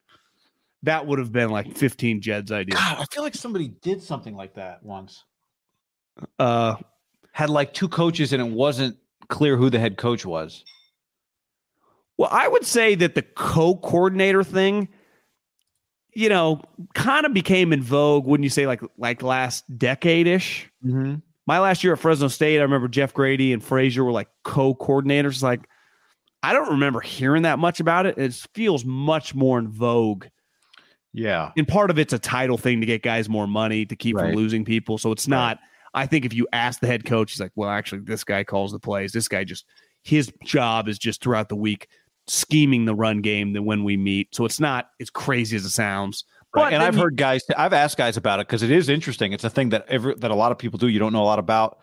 That 0.84 1.06
would 1.06 1.20
have 1.20 1.32
been 1.32 1.50
like 1.50 1.78
15 1.78 2.22
Jed's 2.22 2.52
idea. 2.52 2.76
God, 2.76 2.98
I 3.00 3.06
feel 3.06 3.24
like 3.24 3.36
somebody 3.36 3.68
did 3.68 4.02
something 4.02 4.36
like 4.36 4.56
that 4.56 4.84
once. 4.84 5.24
Uh 6.40 6.76
had 7.34 7.50
like 7.50 7.74
two 7.74 7.88
coaches 7.88 8.34
and 8.34 8.42
it 8.42 8.52
wasn't 8.52 8.98
clear 9.30 9.56
who 9.56 9.70
the 9.70 9.80
head 9.80 9.98
coach 9.98 10.26
was. 10.26 10.66
Well, 12.18 12.30
I 12.32 12.48
would 12.48 12.66
say 12.66 12.96
that 12.96 13.16
the 13.16 13.22
co-coordinator 13.22 14.44
thing, 14.44 14.90
you 16.14 16.28
know, 16.28 16.62
kind 16.94 17.26
of 17.26 17.34
became 17.34 17.72
in 17.72 17.82
vogue. 17.82 18.26
Wouldn't 18.26 18.44
you 18.44 18.50
say 18.50 18.68
like 18.68 18.82
like 18.98 19.24
last 19.24 19.64
decade 19.78 20.28
ish? 20.28 20.70
Mm-hmm 20.86 21.16
my 21.48 21.60
last 21.60 21.84
year 21.84 21.94
at 21.94 22.00
Fresno 22.00 22.28
State, 22.28 22.60
I 22.60 22.64
remember 22.64 22.88
Jeff 22.88 23.14
Grady 23.14 23.54
and 23.54 23.64
Frazier 23.64 24.04
were 24.04 24.12
like 24.12 24.30
co-coordinators. 24.44 25.42
Like, 25.42 25.62
I 26.44 26.54
don't 26.54 26.70
remember 26.70 27.02
hearing 27.02 27.44
that 27.44 27.60
much 27.60 27.80
about 27.80 28.06
it. 28.06 28.18
It 28.18 28.34
feels 28.54 28.86
much 28.86 29.36
more 29.36 29.60
in 29.60 29.68
vogue. 29.68 30.26
Yeah. 31.14 31.52
And 31.58 31.68
part 31.68 31.90
of 31.90 32.00
it's 32.00 32.14
a 32.14 32.20
title 32.20 32.58
thing 32.58 32.80
to 32.80 32.86
get 32.86 33.04
guys 33.04 33.28
more 33.28 33.48
money 33.48 33.86
to 33.86 33.96
keep 33.96 34.16
right. 34.16 34.28
from 34.28 34.36
losing 34.36 34.64
people. 34.64 34.98
So 34.98 35.12
it's 35.12 35.28
not. 35.28 35.60
I 35.94 36.06
think 36.06 36.24
if 36.24 36.34
you 36.34 36.48
ask 36.54 36.80
the 36.80 36.88
head 36.88 37.06
coach, 37.06 37.32
he's 37.32 37.42
like, 37.42 37.52
well, 37.56 37.70
actually, 37.70 38.02
this 38.02 38.24
guy 38.24 38.44
calls 38.44 38.72
the 38.72 38.80
plays. 38.80 39.12
This 39.12 39.28
guy 39.28 39.44
just, 39.44 39.66
his 40.04 40.32
job 40.46 40.88
is 40.88 40.98
just 40.98 41.22
throughout 41.22 41.50
the 41.50 41.56
week 41.56 41.88
scheming 42.28 42.86
the 42.86 42.96
run 42.96 43.22
game 43.22 43.54
that 43.54 43.64
when 43.64 43.84
we 43.84 43.98
meet. 43.98 44.34
So 44.34 44.46
it's 44.46 44.60
not 44.60 44.90
as 45.02 45.10
crazy 45.10 45.58
as 45.58 45.66
it 45.66 45.72
sounds. 45.72 46.24
Right. 46.56 46.74
And 46.74 46.82
I've 46.82 46.96
heard 46.96 47.18
guys, 47.18 47.44
I've 47.58 47.74
asked 47.74 47.98
guys 47.98 48.16
about 48.16 48.40
it 48.40 48.48
because 48.48 48.64
it 48.64 48.72
is 48.72 48.88
interesting. 48.90 49.34
It's 49.34 49.44
a 49.44 49.50
thing 49.50 49.70
that 49.70 49.86
every, 49.90 50.16
that 50.16 50.32
a 50.32 50.36
lot 50.36 50.52
of 50.52 50.58
people 50.58 50.80
do. 50.80 50.88
You 50.88 51.00
don't 51.00 51.14
know 51.14 51.24
a 51.24 51.26
lot 51.26 51.40
about 51.40 51.78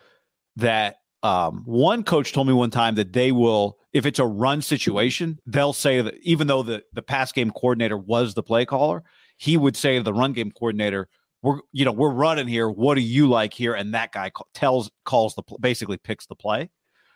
that. 0.55 0.95
Um, 1.21 1.63
one 1.65 2.03
coach 2.03 2.31
told 2.31 2.47
me 2.47 2.53
one 2.53 2.71
time 2.71 2.95
that 2.95 3.11
they 3.11 3.31
will, 3.31 3.77
if 3.91 4.05
it's 4.05 4.19
a 4.19 4.25
run 4.25 4.61
situation, 4.61 5.37
they'll 5.45 5.73
say 5.73 6.01
that 6.01 6.13
even 6.21 6.47
though 6.47 6.63
the 6.63 6.81
the 6.93 7.01
pass 7.01 7.33
game 7.33 7.51
coordinator 7.51 7.97
was 7.97 8.35
the 8.35 8.43
play 8.43 8.65
caller, 8.65 9.03
he 9.39 9.55
would 9.55 9.77
say 9.77 9.97
to 9.97 10.03
the 10.03 10.13
run 10.13 10.33
game 10.33 10.51
coordinator, 10.51 11.07
"We're 11.41 11.61
you 11.71 11.85
know 11.85 11.93
we're 11.93 12.11
running 12.11 12.47
here. 12.47 12.69
What 12.69 12.95
do 12.95 13.01
you 13.01 13.27
like 13.27 13.53
here?" 13.53 13.73
And 13.73 13.93
that 13.93 14.11
guy 14.11 14.31
tells 14.53 14.91
calls 15.05 15.33
the 15.33 15.43
basically 15.61 15.97
picks 15.97 16.25
the 16.27 16.35
play. 16.35 16.69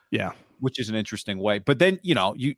Yeah, 0.10 0.32
which 0.60 0.80
is 0.80 0.88
an 0.88 0.96
interesting 0.96 1.38
way. 1.38 1.60
But 1.60 1.80
then 1.80 2.00
you 2.02 2.16
know 2.16 2.34
you 2.38 2.56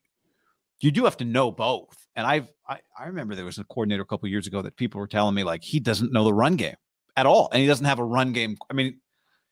you 0.81 0.91
do 0.91 1.03
have 1.03 1.17
to 1.17 1.25
know 1.25 1.51
both. 1.51 1.95
And 2.15 2.27
I've 2.27 2.47
I, 2.69 2.77
I 2.97 3.07
remember 3.07 3.33
there 3.33 3.43
was 3.43 3.57
a 3.57 3.63
coordinator 3.63 4.03
a 4.03 4.05
couple 4.05 4.29
years 4.29 4.45
ago 4.45 4.61
that 4.61 4.75
people 4.77 5.01
were 5.01 5.07
telling 5.07 5.33
me 5.33 5.43
like 5.43 5.63
he 5.63 5.79
doesn't 5.79 6.13
know 6.13 6.23
the 6.23 6.33
run 6.33 6.57
game 6.57 6.75
at 7.17 7.25
all, 7.25 7.49
and 7.51 7.59
he 7.59 7.67
doesn't 7.67 7.85
have 7.85 7.99
a 7.99 8.05
run 8.05 8.33
game. 8.33 8.57
I 8.69 8.75
mean, 8.75 8.99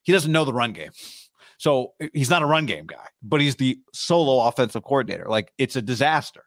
he 0.04 0.12
doesn't 0.12 0.32
know 0.32 0.46
the 0.46 0.54
run 0.54 0.74
game. 0.74 0.92
So 1.58 1.94
eh, 2.00 2.10
he's 2.14 2.30
not 2.30 2.44
a 2.44 2.46
run 2.46 2.68
game 2.68 2.86
guy, 2.86 3.08
but 3.24 3.42
he's 3.42 3.56
the 3.56 3.80
solo 3.94 4.48
offensive 4.48 4.84
coordinator. 4.84 5.26
Like 5.28 5.52
it's 5.58 5.76
a 5.76 5.82
disaster. 5.82 6.44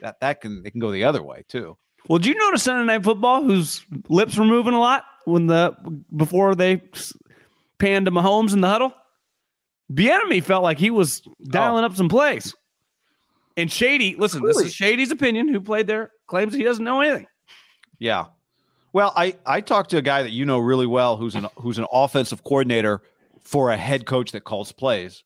That 0.00 0.20
that 0.20 0.40
can 0.40 0.62
it 0.64 0.70
can 0.70 0.80
go 0.80 0.90
the 0.90 1.04
other 1.04 1.22
way 1.22 1.44
too. 1.48 1.76
Well, 2.08 2.18
did 2.18 2.28
you 2.28 2.34
notice 2.34 2.62
Sunday 2.62 2.84
Night 2.84 3.02
Football, 3.02 3.44
whose 3.44 3.84
lips 4.08 4.36
were 4.36 4.44
moving 4.44 4.74
a 4.74 4.80
lot 4.80 5.04
when 5.24 5.46
the 5.46 5.74
before 6.14 6.54
they 6.54 6.82
panned 7.78 8.06
to 8.06 8.12
Mahomes 8.12 8.52
in 8.52 8.60
the 8.60 8.68
huddle? 8.68 8.92
Bieniemy 9.92 10.42
felt 10.42 10.62
like 10.62 10.78
he 10.78 10.90
was 10.90 11.22
dialing 11.44 11.84
oh. 11.84 11.86
up 11.86 11.96
some 11.96 12.08
plays. 12.08 12.54
And 13.56 13.70
Shady, 13.70 14.16
listen, 14.16 14.42
really? 14.42 14.64
this 14.64 14.72
is 14.72 14.74
Shady's 14.74 15.10
opinion. 15.10 15.48
Who 15.48 15.60
played 15.60 15.86
there 15.86 16.10
claims 16.26 16.54
he 16.54 16.62
doesn't 16.62 16.84
know 16.84 17.00
anything. 17.00 17.26
Yeah. 17.98 18.26
Well, 18.92 19.12
I 19.16 19.36
I 19.46 19.60
talked 19.60 19.90
to 19.90 19.96
a 19.96 20.02
guy 20.02 20.22
that 20.22 20.30
you 20.30 20.44
know 20.44 20.58
really 20.58 20.86
well, 20.86 21.16
who's 21.16 21.34
an 21.34 21.48
who's 21.56 21.78
an 21.78 21.86
offensive 21.92 22.44
coordinator 22.44 23.02
for 23.40 23.70
a 23.70 23.76
head 23.76 24.06
coach 24.06 24.32
that 24.32 24.44
calls 24.44 24.72
plays 24.72 25.22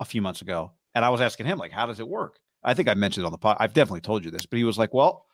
a 0.00 0.04
few 0.04 0.22
months 0.22 0.42
ago, 0.42 0.72
and 0.94 1.04
I 1.04 1.10
was 1.10 1.20
asking 1.20 1.46
him 1.46 1.58
like, 1.58 1.72
how 1.72 1.86
does 1.86 2.00
it 2.00 2.08
work? 2.08 2.38
I 2.62 2.74
think 2.74 2.88
I 2.88 2.94
mentioned 2.94 3.24
it 3.24 3.26
on 3.26 3.32
the 3.32 3.38
pod. 3.38 3.56
I've 3.60 3.72
definitely 3.72 4.00
told 4.00 4.24
you 4.24 4.30
this, 4.30 4.46
but 4.46 4.56
he 4.56 4.64
was 4.64 4.78
like, 4.78 4.92
well, 4.92 5.26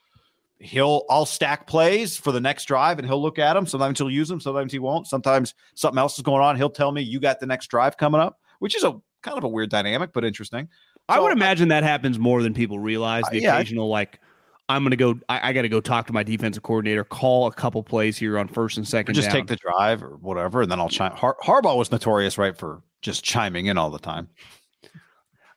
he'll 0.58 1.04
I'll 1.10 1.26
stack 1.26 1.66
plays 1.66 2.16
for 2.16 2.32
the 2.32 2.40
next 2.40 2.64
drive, 2.64 2.98
and 2.98 3.06
he'll 3.06 3.22
look 3.22 3.38
at 3.38 3.54
them. 3.54 3.66
Sometimes 3.66 3.98
he'll 3.98 4.10
use 4.10 4.28
them, 4.28 4.40
sometimes 4.40 4.72
he 4.72 4.78
won't. 4.78 5.06
Sometimes 5.06 5.54
something 5.74 5.98
else 5.98 6.16
is 6.16 6.22
going 6.22 6.42
on. 6.42 6.56
He'll 6.56 6.70
tell 6.70 6.92
me 6.92 7.02
you 7.02 7.20
got 7.20 7.40
the 7.40 7.46
next 7.46 7.68
drive 7.68 7.96
coming 7.96 8.20
up, 8.20 8.38
which 8.58 8.76
is 8.76 8.84
a 8.84 8.94
kind 9.22 9.38
of 9.38 9.44
a 9.44 9.48
weird 9.48 9.70
dynamic, 9.70 10.12
but 10.12 10.24
interesting. 10.24 10.68
I 11.08 11.20
would 11.20 11.32
imagine 11.32 11.68
that 11.68 11.82
happens 11.82 12.18
more 12.18 12.42
than 12.42 12.54
people 12.54 12.78
realize. 12.78 13.24
The 13.30 13.38
uh, 13.38 13.42
yeah, 13.42 13.54
occasional 13.56 13.88
like, 13.88 14.20
I'm 14.68 14.82
going 14.82 14.92
to 14.92 14.96
go. 14.96 15.18
I, 15.28 15.50
I 15.50 15.52
got 15.52 15.62
to 15.62 15.68
go 15.68 15.80
talk 15.80 16.06
to 16.06 16.12
my 16.12 16.22
defensive 16.22 16.62
coordinator. 16.62 17.04
Call 17.04 17.46
a 17.46 17.52
couple 17.52 17.82
plays 17.82 18.16
here 18.16 18.38
on 18.38 18.48
first 18.48 18.78
and 18.78 18.88
second. 18.88 19.14
just 19.14 19.26
down. 19.26 19.34
take 19.34 19.46
the 19.48 19.56
drive 19.56 20.02
or 20.02 20.16
whatever, 20.16 20.62
and 20.62 20.70
then 20.70 20.80
I'll 20.80 20.88
chime. 20.88 21.12
Har- 21.12 21.36
Harbaugh 21.42 21.76
was 21.76 21.92
notorious, 21.92 22.38
right, 22.38 22.56
for 22.56 22.82
just 23.02 23.22
chiming 23.22 23.66
in 23.66 23.76
all 23.76 23.90
the 23.90 23.98
time. 23.98 24.28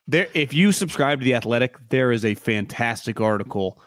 There, 0.06 0.28
if 0.34 0.52
you 0.52 0.72
subscribe 0.72 1.20
to 1.20 1.24
the 1.24 1.34
Athletic, 1.34 1.76
there 1.88 2.12
is 2.12 2.24
a 2.24 2.34
fantastic 2.34 3.20
article 3.20 3.80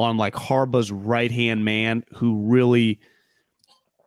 on 0.00 0.16
like 0.16 0.34
Harbaugh's 0.34 0.90
right 0.90 1.30
hand 1.30 1.64
man, 1.64 2.04
who 2.14 2.36
really 2.46 3.00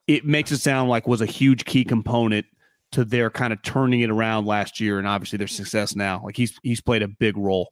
it 0.07 0.25
makes 0.25 0.51
it 0.51 0.57
sound 0.57 0.89
like 0.89 1.07
was 1.07 1.21
a 1.21 1.25
huge 1.25 1.65
key 1.65 1.85
component 1.85 2.45
to 2.91 3.05
their 3.05 3.29
kind 3.29 3.53
of 3.53 3.61
turning 3.63 4.01
it 4.01 4.09
around 4.09 4.45
last 4.45 4.79
year 4.79 4.99
and 4.99 5.07
obviously 5.07 5.37
their 5.37 5.47
success 5.47 5.95
now. 5.95 6.21
Like 6.23 6.37
he's 6.37 6.57
he's 6.63 6.81
played 6.81 7.01
a 7.01 7.07
big 7.07 7.37
role. 7.37 7.71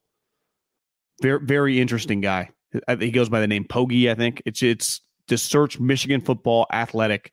Very 1.22 1.40
very 1.44 1.80
interesting 1.80 2.22
guy. 2.22 2.50
He 3.00 3.12
goes 3.12 3.30
by 3.30 3.42
the 3.42 3.48
name 3.48 3.66
Poggi, 3.66 4.10
I 4.10 4.16
think. 4.16 4.42
It's 4.46 4.64
it's 4.64 5.02
to 5.28 5.38
search 5.38 5.80
Michigan 5.80 6.22
football 6.22 6.68
athletic. 6.72 7.32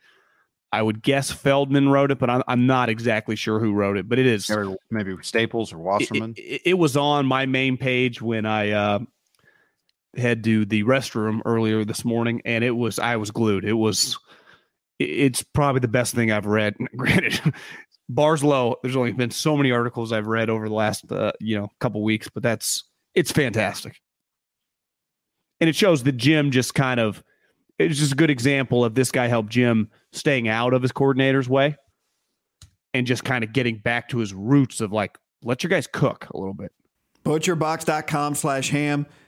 I 0.70 0.82
would 0.82 1.00
guess 1.02 1.30
Feldman 1.30 1.88
wrote 1.88 2.10
it, 2.10 2.18
but 2.18 2.28
I'm, 2.28 2.42
I'm 2.46 2.66
not 2.66 2.90
exactly 2.90 3.36
sure 3.36 3.58
who 3.58 3.72
wrote 3.72 3.96
it. 3.96 4.06
But 4.06 4.18
it 4.18 4.26
is 4.26 4.50
maybe 4.90 5.16
Staples 5.22 5.72
or 5.72 5.78
Wasserman. 5.78 6.34
It, 6.36 6.40
it, 6.40 6.62
it 6.66 6.74
was 6.74 6.96
on 6.96 7.24
my 7.24 7.46
main 7.46 7.78
page 7.78 8.20
when 8.20 8.44
I 8.44 8.72
uh, 8.72 8.98
had 10.16 10.44
to 10.44 10.64
the 10.64 10.84
restroom 10.84 11.40
earlier 11.44 11.84
this 11.84 12.04
morning, 12.04 12.42
and 12.44 12.64
it 12.64 12.70
was 12.72 12.98
I 12.98 13.16
was 13.16 13.30
glued. 13.30 13.64
It 13.64 13.74
was 13.74 14.18
it's 14.98 15.42
probably 15.42 15.80
the 15.80 15.88
best 15.88 16.14
thing 16.14 16.32
I've 16.32 16.46
read. 16.46 16.74
Granted, 16.96 17.54
bars 18.08 18.42
low. 18.42 18.76
There's 18.82 18.96
only 18.96 19.12
been 19.12 19.30
so 19.30 19.56
many 19.56 19.70
articles 19.70 20.12
I've 20.12 20.26
read 20.26 20.50
over 20.50 20.68
the 20.68 20.74
last 20.74 21.10
uh, 21.10 21.32
you 21.40 21.58
know 21.58 21.68
couple 21.80 22.02
weeks, 22.02 22.28
but 22.28 22.42
that's 22.42 22.84
it's 23.14 23.32
fantastic, 23.32 24.00
and 25.60 25.68
it 25.68 25.76
shows 25.76 26.02
that 26.04 26.16
Jim 26.16 26.50
just 26.50 26.74
kind 26.74 27.00
of 27.00 27.22
it's 27.78 27.98
just 27.98 28.12
a 28.12 28.16
good 28.16 28.30
example 28.30 28.84
of 28.84 28.94
this 28.94 29.10
guy 29.10 29.28
helped 29.28 29.50
Jim 29.50 29.90
staying 30.12 30.48
out 30.48 30.74
of 30.74 30.82
his 30.82 30.92
coordinator's 30.92 31.48
way 31.48 31.76
and 32.92 33.06
just 33.06 33.24
kind 33.24 33.44
of 33.44 33.52
getting 33.52 33.78
back 33.78 34.08
to 34.08 34.18
his 34.18 34.34
roots 34.34 34.80
of 34.80 34.92
like 34.92 35.16
let 35.44 35.62
your 35.62 35.68
guys 35.68 35.86
cook 35.86 36.26
a 36.32 36.36
little 36.36 36.54
bit. 36.54 36.72
Butcherbox.com 37.24 38.34
slash 38.34 38.70
ham 38.70 39.06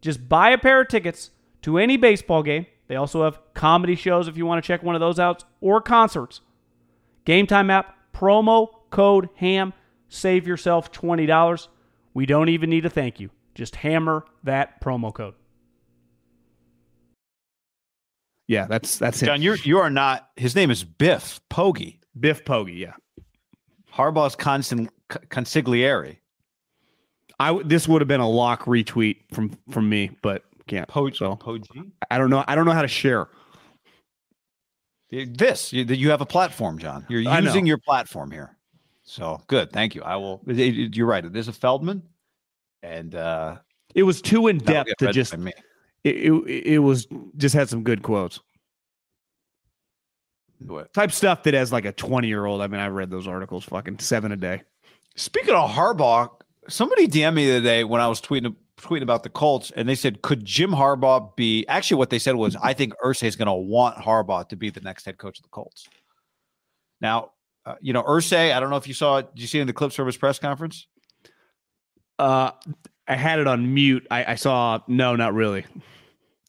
Just 0.00 0.28
buy 0.28 0.50
a 0.50 0.58
pair 0.58 0.80
of 0.80 0.88
tickets 0.88 1.30
to 1.62 1.78
any 1.78 1.96
baseball 1.96 2.42
game. 2.42 2.66
They 2.88 2.96
also 2.96 3.24
have 3.24 3.40
comedy 3.54 3.94
shows 3.94 4.28
if 4.28 4.36
you 4.36 4.46
want 4.46 4.62
to 4.62 4.66
check 4.66 4.82
one 4.82 4.94
of 4.94 5.00
those 5.00 5.18
out 5.18 5.44
or 5.60 5.80
concerts. 5.80 6.40
Game 7.24 7.46
Time 7.46 7.70
app, 7.70 7.94
promo 8.12 8.68
code 8.90 9.28
HAM, 9.36 9.72
save 10.08 10.46
yourself 10.46 10.90
$20. 10.90 11.68
We 12.14 12.26
don't 12.26 12.48
even 12.48 12.70
need 12.70 12.84
a 12.86 12.90
thank 12.90 13.20
you. 13.20 13.30
Just 13.54 13.76
hammer 13.76 14.24
that 14.42 14.80
promo 14.80 15.14
code. 15.14 15.34
Yeah, 18.48 18.66
that's 18.66 18.98
that's 18.98 19.22
it. 19.22 19.26
John, 19.26 19.42
you're 19.42 19.56
you 19.56 19.78
are 19.78 19.90
not. 19.90 20.28
His 20.36 20.56
name 20.56 20.72
is 20.72 20.82
Biff 20.82 21.40
Poggi. 21.50 21.98
Biff 22.18 22.44
Poggi. 22.44 22.78
Yeah, 22.78 22.94
Harbaugh's 23.94 24.34
constant 24.34 24.90
consigliere. 25.08 26.16
I 27.40 27.60
this 27.64 27.88
would 27.88 28.00
have 28.00 28.08
been 28.08 28.20
a 28.20 28.28
lock 28.28 28.64
retweet 28.66 29.16
from 29.32 29.58
from 29.70 29.88
me, 29.88 30.10
but 30.22 30.44
can't. 30.68 30.86
Po- 30.86 31.10
so 31.10 31.34
Poggi. 31.36 31.90
I 32.10 32.18
don't 32.18 32.30
know. 32.30 32.44
I 32.46 32.54
don't 32.54 32.66
know 32.66 32.72
how 32.72 32.82
to 32.82 32.88
share. 32.88 33.28
This 35.10 35.72
you, 35.72 35.84
you 35.84 36.10
have 36.10 36.20
a 36.20 36.26
platform, 36.26 36.78
John. 36.78 37.04
You're 37.08 37.20
using 37.20 37.66
your 37.66 37.78
platform 37.78 38.30
here. 38.30 38.56
So 39.02 39.42
good, 39.48 39.72
thank 39.72 39.96
you. 39.96 40.02
I 40.02 40.14
will. 40.16 40.40
it- 40.46 40.58
it- 40.60 40.94
you're 40.96 41.06
right. 41.08 41.24
It 41.24 41.34
is 41.34 41.48
a 41.48 41.52
Feldman, 41.52 42.02
and 42.84 43.14
uh, 43.16 43.56
It 43.94 44.04
was 44.04 44.22
too 44.22 44.46
in 44.46 44.58
depth 44.58 44.92
to 44.98 45.12
just. 45.12 45.34
It, 46.04 46.16
it 46.16 46.32
it 46.66 46.78
was 46.78 47.08
just 47.36 47.54
had 47.54 47.68
some 47.68 47.82
good 47.82 48.02
quotes. 48.02 48.38
What? 50.60 50.92
Type 50.92 51.10
stuff 51.10 51.42
that 51.44 51.54
as 51.54 51.72
like 51.72 51.86
a 51.86 51.92
twenty 51.92 52.28
year 52.28 52.44
old. 52.44 52.60
I 52.60 52.66
mean, 52.68 52.80
I 52.80 52.88
read 52.88 53.10
those 53.10 53.26
articles 53.26 53.64
fucking 53.64 53.98
seven 53.98 54.30
a 54.30 54.36
day. 54.36 54.62
Speaking 55.16 55.54
of 55.54 55.70
Harbaugh, 55.70 56.30
somebody 56.70 57.06
DM'd 57.06 57.34
me 57.34 57.46
the 57.46 57.56
other 57.56 57.64
day 57.64 57.84
when 57.84 58.00
I 58.00 58.08
was 58.08 58.20
tweeting 58.20 58.54
tweeting 58.80 59.02
about 59.02 59.22
the 59.22 59.28
Colts, 59.28 59.70
and 59.76 59.88
they 59.88 59.94
said, 59.94 60.22
"Could 60.22 60.44
Jim 60.44 60.70
Harbaugh 60.70 61.34
be?" 61.36 61.66
Actually, 61.66 61.98
what 61.98 62.10
they 62.10 62.18
said 62.18 62.36
was, 62.36 62.56
"I 62.56 62.72
think 62.72 62.94
Irsay 63.04 63.24
is 63.24 63.36
going 63.36 63.46
to 63.46 63.52
want 63.52 63.96
Harbaugh 63.96 64.48
to 64.48 64.56
be 64.56 64.70
the 64.70 64.80
next 64.80 65.04
head 65.04 65.18
coach 65.18 65.38
of 65.38 65.42
the 65.42 65.50
Colts." 65.50 65.88
Now, 67.00 67.32
uh, 67.66 67.74
you 67.80 67.92
know, 67.92 68.02
Irsay. 68.02 68.54
I 68.54 68.60
don't 68.60 68.70
know 68.70 68.76
if 68.76 68.88
you 68.88 68.94
saw 68.94 69.18
it. 69.18 69.34
Did 69.34 69.42
you 69.42 69.48
see 69.48 69.58
it 69.58 69.62
in 69.62 69.66
the 69.66 69.72
clips 69.72 69.94
from 69.94 70.06
his 70.06 70.16
press 70.16 70.38
conference? 70.38 70.86
Uh, 72.18 72.52
I 73.06 73.16
had 73.16 73.38
it 73.38 73.46
on 73.46 73.74
mute. 73.74 74.06
I, 74.10 74.32
I 74.32 74.34
saw 74.36 74.80
no, 74.86 75.16
not 75.16 75.34
really. 75.34 75.66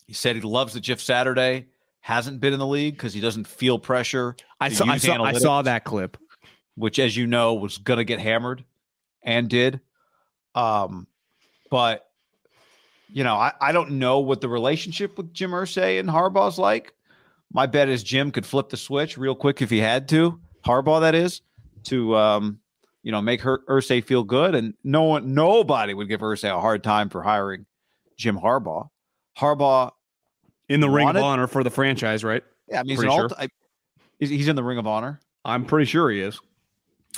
He 0.05 0.13
said 0.13 0.35
he 0.35 0.41
loves 0.41 0.73
the 0.73 0.79
Jeff 0.79 0.99
Saturday. 0.99 1.67
Hasn't 2.01 2.39
been 2.39 2.53
in 2.53 2.59
the 2.59 2.67
league 2.67 2.95
because 2.95 3.13
he 3.13 3.21
doesn't 3.21 3.47
feel 3.47 3.77
pressure. 3.79 4.35
I 4.59 4.69
saw 4.69 4.85
I 4.85 4.97
saw, 4.97 5.23
I 5.23 5.33
saw 5.33 5.61
that 5.61 5.83
clip. 5.83 6.17
which 6.75 6.99
as 6.99 7.15
you 7.15 7.27
know 7.27 7.53
was 7.53 7.77
going 7.77 7.97
to 7.97 8.03
get 8.03 8.19
hammered 8.19 8.65
and 9.23 9.49
did 9.49 9.81
um 10.55 11.07
but 11.69 12.07
you 13.13 13.23
know 13.23 13.35
I, 13.35 13.53
I 13.61 13.71
don't 13.71 13.91
know 13.91 14.19
what 14.19 14.41
the 14.41 14.49
relationship 14.49 15.17
with 15.17 15.33
jim 15.33 15.51
Irsay 15.51 15.99
and 15.99 16.09
harbaugh's 16.09 16.57
like 16.57 16.93
my 17.53 17.65
bet 17.65 17.89
is 17.89 18.03
jim 18.03 18.31
could 18.31 18.45
flip 18.45 18.69
the 18.69 18.77
switch 18.77 19.17
real 19.17 19.35
quick 19.35 19.61
if 19.61 19.69
he 19.69 19.79
had 19.79 20.07
to 20.09 20.39
harbaugh 20.65 21.01
that 21.01 21.15
is 21.15 21.41
to 21.83 22.15
um 22.15 22.59
you 23.03 23.11
know 23.11 23.21
make 23.21 23.41
her 23.41 23.59
Irsay 23.69 24.03
feel 24.03 24.23
good 24.23 24.55
and 24.55 24.73
no 24.83 25.03
one 25.03 25.33
nobody 25.33 25.93
would 25.93 26.07
give 26.07 26.19
Irsay 26.21 26.55
a 26.55 26.59
hard 26.61 26.83
time 26.83 27.09
for 27.09 27.21
hiring 27.23 27.65
jim 28.17 28.37
harbaugh 28.37 28.89
harbaugh 29.37 29.91
In 30.69 30.79
the 30.81 30.89
ring 30.89 31.07
of 31.09 31.15
honor 31.17 31.47
for 31.47 31.63
the 31.63 31.69
franchise, 31.71 32.23
right? 32.23 32.43
yeah 32.67 32.79
i 32.81 32.83
mean 32.83 32.97
he's, 32.97 32.99
sure. 32.99 33.29
ulti- 33.29 33.35
I- 33.39 33.47
he's, 34.19 34.29
he's 34.29 34.47
in 34.47 34.55
the 34.55 34.63
ring 34.63 34.77
of 34.77 34.85
honor 34.87 35.19
I'm 35.43 35.65
pretty 35.65 35.85
sure 35.85 36.09
he 36.11 36.21
is. 36.21 36.39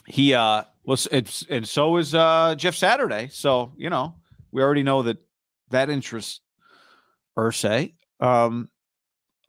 he 0.08 0.34
uh 0.34 0.64
was 0.86 1.08
it's 1.12 1.46
and 1.50 1.68
so 1.68 1.98
is 1.98 2.14
uh 2.14 2.56
Jeff 2.58 2.76
Saturday. 2.76 3.30
So, 3.32 3.74
you 3.78 3.90
know, 3.90 4.16
we 4.52 4.62
already 4.62 4.84
know 4.84 5.04
that 5.04 5.18
that 5.70 5.90
interests 5.90 6.42
Irsay. 7.38 7.94
Um 8.20 8.70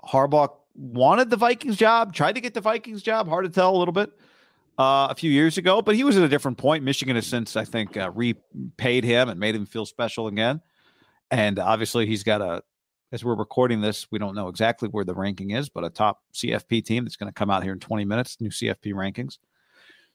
Harbaugh 0.04 0.50
wanted 0.74 1.30
the 1.30 1.36
Vikings 1.36 1.76
job, 1.76 2.14
tried 2.14 2.34
to 2.34 2.40
get 2.40 2.54
the 2.54 2.60
Vikings 2.60 3.02
job, 3.02 3.28
hard 3.28 3.44
to 3.44 3.50
tell 3.50 3.74
a 3.74 3.78
little 3.78 3.92
bit. 3.92 4.10
Uh, 4.76 5.06
a 5.08 5.14
few 5.14 5.30
years 5.30 5.56
ago, 5.56 5.80
but 5.80 5.94
he 5.94 6.02
was 6.02 6.16
at 6.16 6.24
a 6.24 6.28
different 6.28 6.58
point. 6.58 6.82
Michigan 6.82 7.14
has 7.14 7.28
since, 7.28 7.54
I 7.54 7.64
think, 7.64 7.96
uh, 7.96 8.10
repaid 8.12 9.04
him 9.04 9.28
and 9.28 9.38
made 9.38 9.54
him 9.54 9.66
feel 9.66 9.86
special 9.86 10.26
again. 10.26 10.60
And 11.30 11.60
obviously, 11.60 12.06
he's 12.06 12.24
got 12.24 12.40
a, 12.40 12.60
as 13.12 13.24
we're 13.24 13.36
recording 13.36 13.80
this, 13.80 14.08
we 14.10 14.18
don't 14.18 14.34
know 14.34 14.48
exactly 14.48 14.88
where 14.88 15.04
the 15.04 15.14
ranking 15.14 15.50
is, 15.50 15.68
but 15.68 15.84
a 15.84 15.90
top 15.90 16.22
CFP 16.34 16.84
team 16.84 17.04
that's 17.04 17.14
going 17.14 17.30
to 17.30 17.32
come 17.32 17.50
out 17.50 17.62
here 17.62 17.72
in 17.72 17.78
20 17.78 18.04
minutes, 18.04 18.40
new 18.40 18.50
CFP 18.50 18.94
rankings. 18.94 19.38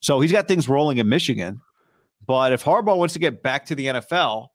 So 0.01 0.19
he's 0.19 0.31
got 0.31 0.47
things 0.47 0.69
rolling 0.69 0.97
in 0.97 1.09
Michigan. 1.09 1.61
But 2.25 2.53
if 2.53 2.63
Harbaugh 2.63 2.97
wants 2.97 3.13
to 3.13 3.19
get 3.19 3.41
back 3.41 3.65
to 3.67 3.75
the 3.75 3.87
NFL, 3.87 4.47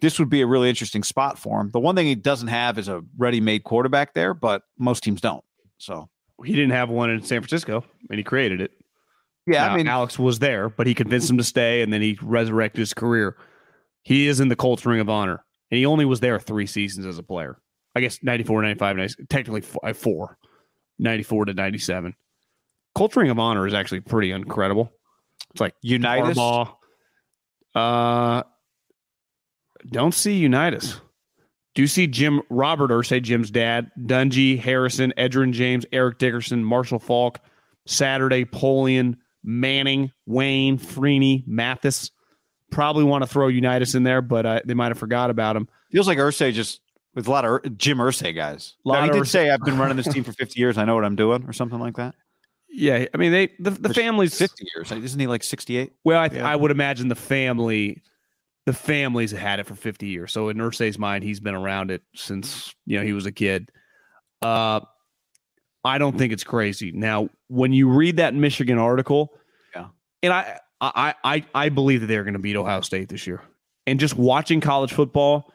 this 0.00 0.18
would 0.18 0.28
be 0.30 0.40
a 0.40 0.46
really 0.46 0.68
interesting 0.68 1.02
spot 1.02 1.38
for 1.38 1.60
him. 1.60 1.70
The 1.70 1.80
one 1.80 1.94
thing 1.94 2.06
he 2.06 2.14
doesn't 2.14 2.48
have 2.48 2.78
is 2.78 2.88
a 2.88 3.02
ready 3.16 3.40
made 3.40 3.64
quarterback 3.64 4.14
there, 4.14 4.34
but 4.34 4.62
most 4.78 5.02
teams 5.04 5.20
don't. 5.20 5.44
So, 5.78 6.08
He 6.44 6.52
didn't 6.52 6.72
have 6.72 6.90
one 6.90 7.10
in 7.10 7.22
San 7.22 7.40
Francisco, 7.40 7.84
and 8.10 8.18
he 8.18 8.24
created 8.24 8.60
it. 8.60 8.72
yeah, 9.46 9.66
Now, 9.66 9.74
I 9.74 9.76
mean, 9.76 9.88
Alex 9.88 10.18
was 10.18 10.38
there, 10.38 10.68
but 10.68 10.86
he 10.86 10.94
convinced 10.94 11.30
him 11.30 11.38
to 11.38 11.44
stay, 11.44 11.82
and 11.82 11.92
then 11.92 12.02
he 12.02 12.18
resurrected 12.20 12.80
his 12.80 12.94
career. 12.94 13.36
He 14.02 14.26
is 14.26 14.40
in 14.40 14.48
the 14.48 14.56
Colts 14.56 14.84
Ring 14.84 15.00
of 15.00 15.08
Honor, 15.08 15.44
and 15.70 15.78
he 15.78 15.86
only 15.86 16.04
was 16.04 16.20
there 16.20 16.40
three 16.40 16.66
seasons 16.66 17.06
as 17.06 17.18
a 17.18 17.22
player. 17.22 17.58
I 17.94 18.00
guess 18.00 18.18
94, 18.22 18.62
95, 18.62 18.96
90 18.96 19.14
technically 19.28 19.62
uh, 19.84 19.92
four, 19.92 20.38
94 20.98 21.44
to 21.46 21.54
97. 21.54 22.14
Colts 22.94 23.16
Ring 23.16 23.30
of 23.30 23.38
Honor 23.38 23.66
is 23.66 23.74
actually 23.74 24.00
pretty 24.00 24.32
incredible. 24.32 24.92
It's 25.52 25.60
like. 25.60 25.74
Harbaugh. 26.36 26.74
Uh, 27.74 28.42
don't 29.90 30.14
see 30.14 30.36
Unitas. 30.36 31.00
Do 31.74 31.86
see 31.86 32.06
Jim 32.06 32.42
Robert 32.50 32.90
Irsay 32.90 33.22
Jim's 33.22 33.50
dad, 33.50 33.90
Dungy, 33.98 34.58
Harrison, 34.58 35.12
Edgerrin 35.16 35.52
James, 35.52 35.86
Eric 35.90 36.18
Dickerson, 36.18 36.62
Marshall 36.64 36.98
Faulk, 36.98 37.40
Saturday, 37.86 38.44
Polian, 38.44 39.16
Manning, 39.42 40.12
Wayne, 40.26 40.78
Freeney, 40.78 41.46
Mathis. 41.46 42.10
Probably 42.70 43.04
want 43.04 43.22
to 43.22 43.26
throw 43.26 43.48
Unitas 43.48 43.94
in 43.94 44.02
there, 44.02 44.20
but 44.20 44.44
uh, 44.46 44.60
they 44.64 44.74
might 44.74 44.88
have 44.88 44.98
forgot 44.98 45.30
about 45.30 45.56
him. 45.56 45.68
Feels 45.90 46.06
like 46.06 46.18
Irsay 46.18 46.52
just 46.52 46.80
with 47.14 47.26
a 47.26 47.30
lot 47.30 47.44
of 47.44 47.78
Jim 47.78 47.98
Irsay 47.98 48.34
guys. 48.34 48.74
Now, 48.84 49.04
he 49.04 49.10
did 49.10 49.28
say 49.28 49.50
I've 49.50 49.62
been 49.62 49.78
running 49.78 49.96
this 49.96 50.08
team 50.12 50.24
for 50.24 50.32
50 50.32 50.58
years. 50.60 50.78
I 50.78 50.84
know 50.84 50.94
what 50.94 51.04
I'm 51.04 51.16
doing, 51.16 51.44
or 51.46 51.52
something 51.52 51.78
like 51.78 51.96
that. 51.96 52.14
Yeah, 52.74 53.04
I 53.12 53.16
mean 53.18 53.32
they 53.32 53.50
the, 53.58 53.70
the 53.70 53.92
families 53.92 54.36
50 54.36 54.66
years. 54.74 54.90
Isn't 54.92 55.20
he 55.20 55.26
like 55.26 55.42
68? 55.42 55.92
Well, 56.04 56.20
I, 56.20 56.28
th- 56.28 56.40
Yeah. 56.40 56.48
I 56.48 56.56
would 56.56 56.70
imagine 56.70 57.08
the 57.08 57.14
family, 57.14 58.02
the 58.66 58.72
families 58.72 59.30
had 59.30 59.60
it 59.60 59.66
for 59.66 59.74
50 59.74 60.06
years. 60.06 60.32
So 60.32 60.48
in 60.48 60.56
Irsay's 60.56 60.98
mind, 60.98 61.22
he's 61.24 61.38
been 61.40 61.54
around 61.54 61.90
it 61.90 62.02
since 62.14 62.74
you 62.86 62.98
know 62.98 63.04
he 63.04 63.12
was 63.12 63.26
a 63.26 63.32
kid. 63.32 63.70
Uh, 64.40 64.80
I 65.84 65.98
don't 65.98 66.16
think 66.16 66.32
it's 66.32 66.44
crazy. 66.44 66.92
Now, 66.92 67.28
when 67.48 67.72
you 67.72 67.88
read 67.88 68.16
that 68.16 68.34
Michigan 68.34 68.78
article, 68.78 69.32
Yeah. 69.74 69.86
and 70.22 70.32
I 70.32 70.58
I 70.80 71.14
I 71.24 71.44
I 71.54 71.68
believe 71.68 72.00
that 72.00 72.06
they're 72.06 72.24
going 72.24 72.34
to 72.34 72.38
beat 72.40 72.56
Ohio 72.56 72.80
State 72.80 73.08
this 73.08 73.26
year. 73.26 73.42
And 73.86 73.98
just 74.00 74.16
watching 74.16 74.60
college 74.60 74.92
football, 74.92 75.52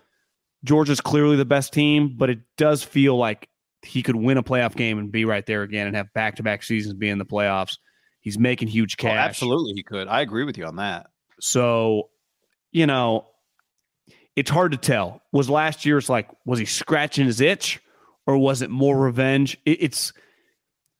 Georgia's 0.65 0.99
clearly 1.01 1.37
the 1.37 1.45
best 1.45 1.71
team, 1.73 2.15
but 2.17 2.29
it 2.29 2.39
does 2.57 2.83
feel 2.83 3.15
like 3.17 3.47
he 3.87 4.03
could 4.03 4.15
win 4.15 4.37
a 4.37 4.43
playoff 4.43 4.75
game 4.75 4.99
and 4.99 5.11
be 5.11 5.25
right 5.25 5.45
there 5.45 5.63
again 5.63 5.87
and 5.87 5.95
have 5.95 6.13
back 6.13 6.35
to 6.35 6.43
back 6.43 6.63
seasons 6.63 6.93
be 6.95 7.09
in 7.09 7.17
the 7.17 7.25
playoffs. 7.25 7.77
He's 8.21 8.37
making 8.37 8.67
huge 8.67 8.95
Oh, 8.99 9.03
cash. 9.03 9.29
absolutely, 9.29 9.73
he 9.75 9.83
could. 9.83 10.07
I 10.07 10.21
agree 10.21 10.43
with 10.43 10.57
you 10.57 10.65
on 10.65 10.75
that. 10.77 11.07
So, 11.39 12.09
you 12.71 12.85
know, 12.85 13.25
it's 14.35 14.49
hard 14.51 14.71
to 14.73 14.77
tell. 14.77 15.21
Was 15.31 15.49
last 15.49 15.85
year's 15.85 16.09
like 16.09 16.29
was 16.45 16.59
he 16.59 16.65
scratching 16.65 17.25
his 17.25 17.41
itch 17.41 17.79
or 18.25 18.37
was 18.37 18.61
it 18.61 18.69
more 18.69 18.97
revenge? 18.97 19.57
It, 19.65 19.81
it's 19.81 20.13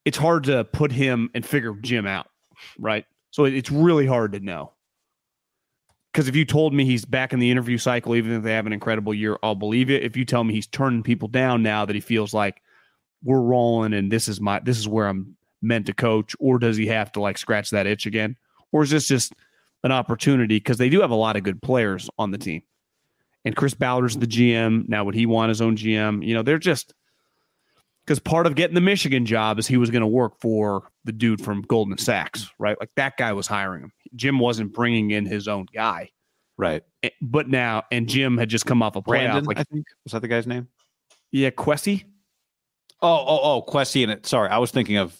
it's 0.06 0.18
hard 0.18 0.46
to 0.46 0.64
put 0.64 0.92
him 0.92 1.30
and 1.36 1.46
figure 1.46 1.74
Jim 1.82 2.08
out, 2.08 2.28
right? 2.80 3.06
So 3.32 3.46
it- 3.46 3.54
it's 3.56 3.70
really 3.72 4.06
hard 4.06 4.32
to 4.34 4.40
know. 4.40 4.72
Because 6.14 6.28
if 6.30 6.36
you 6.36 6.46
told 6.46 6.74
me 6.74 6.86
he's 6.86 7.06
back 7.06 7.34
in 7.34 7.40
the 7.40 7.52
interview 7.52 7.78
cycle, 7.78 8.16
even 8.16 8.32
if 8.32 8.42
they 8.44 8.54
have 8.54 8.66
an 8.66 8.74
incredible 8.74 9.14
year, 9.14 9.38
I'll 9.44 9.54
believe 9.54 9.90
it. 9.92 10.04
If 10.04 10.18
you 10.18 10.26
tell 10.26 10.44
me 10.44 10.54
he's 10.54 10.66
turning 10.66 11.04
people 11.04 11.28
down 11.28 11.62
now 11.62 11.86
that 11.86 11.94
he 11.94 12.00
feels 12.00 12.34
like 12.34 12.60
we're 13.24 13.42
rolling 13.42 13.94
and 13.94 14.12
this 14.12 14.28
is 14.28 14.40
my 14.40 14.60
this 14.60 14.78
is 14.78 14.88
where 14.88 15.08
I'm 15.08 15.36
meant 15.62 15.88
to 15.88 15.94
coach, 15.94 16.36
or 16.40 16.60
does 16.60 16.78
he 16.78 16.88
have 16.88 17.12
to 17.14 17.22
like 17.22 17.38
scratch 17.38 17.72
that 17.72 17.88
itch 17.88 18.06
again? 18.06 18.36
Or 18.72 18.84
is 18.84 18.90
this 18.90 19.08
just 19.08 19.34
an 19.84 19.92
opportunity 19.92 20.58
because 20.58 20.78
they 20.78 20.90
do 20.90 21.02
have 21.02 21.12
a 21.12 21.16
lot 21.16 21.36
of 21.36 21.44
good 21.44 21.62
players 21.62 22.10
on 22.18 22.32
the 22.32 22.38
team. 22.38 22.62
And 23.46 23.56
Chris 23.56 23.74
Ballard's 23.74 24.18
the 24.18 24.28
GM. 24.28 24.90
Now, 24.90 25.06
would 25.06 25.16
he 25.16 25.26
want 25.26 25.50
his 25.50 25.62
own 25.62 25.78
GM? 25.78 26.26
You 26.26 26.34
know, 26.34 26.44
they're 26.44 26.58
just 26.58 26.94
because 28.06 28.20
part 28.20 28.46
of 28.48 28.56
getting 28.56 28.76
the 28.76 28.82
Michigan 28.82 29.26
job 29.26 29.60
is 29.60 29.68
he 29.68 29.78
was 29.78 29.90
going 29.90 30.02
to 30.02 30.08
work 30.08 30.40
for 30.42 30.90
the 31.06 31.12
dude 31.12 31.42
from 31.42 31.62
Goldman 31.62 31.98
Sachs, 31.98 32.50
right? 32.60 32.78
Like 32.80 32.90
that 32.96 33.16
guy 33.18 33.34
was 33.34 33.48
hiring 33.48 33.84
him. 33.84 33.92
Jim 34.16 34.40
wasn't 34.40 34.74
bringing 34.74 35.12
in 35.12 35.26
his 35.26 35.48
own 35.48 35.68
guy. 35.74 36.10
Right. 36.58 36.84
Eh, 37.04 37.10
But 37.22 37.48
now, 37.48 37.84
and 37.92 38.10
Jim 38.10 38.38
had 38.38 38.50
just 38.50 38.66
come 38.66 38.82
off 38.82 38.96
a 38.96 39.02
playoff. 39.02 39.06
Brandon, 39.06 39.46
Like, 39.46 39.60
I 39.60 39.64
think. 39.64 39.86
Was 40.04 40.14
that 40.14 40.22
the 40.22 40.28
guy's 40.28 40.48
name? 40.48 40.68
yeah, 41.32 41.52
Quessy. 41.52 42.06
Oh, 43.02 43.26
oh, 43.28 43.40
oh, 43.44 43.72
Quessy 43.72 44.04
and 44.04 44.12
it. 44.12 44.26
Sorry, 44.26 44.50
I 44.50 44.58
was 44.58 44.72
thinking 44.72 44.98
of 44.98 45.16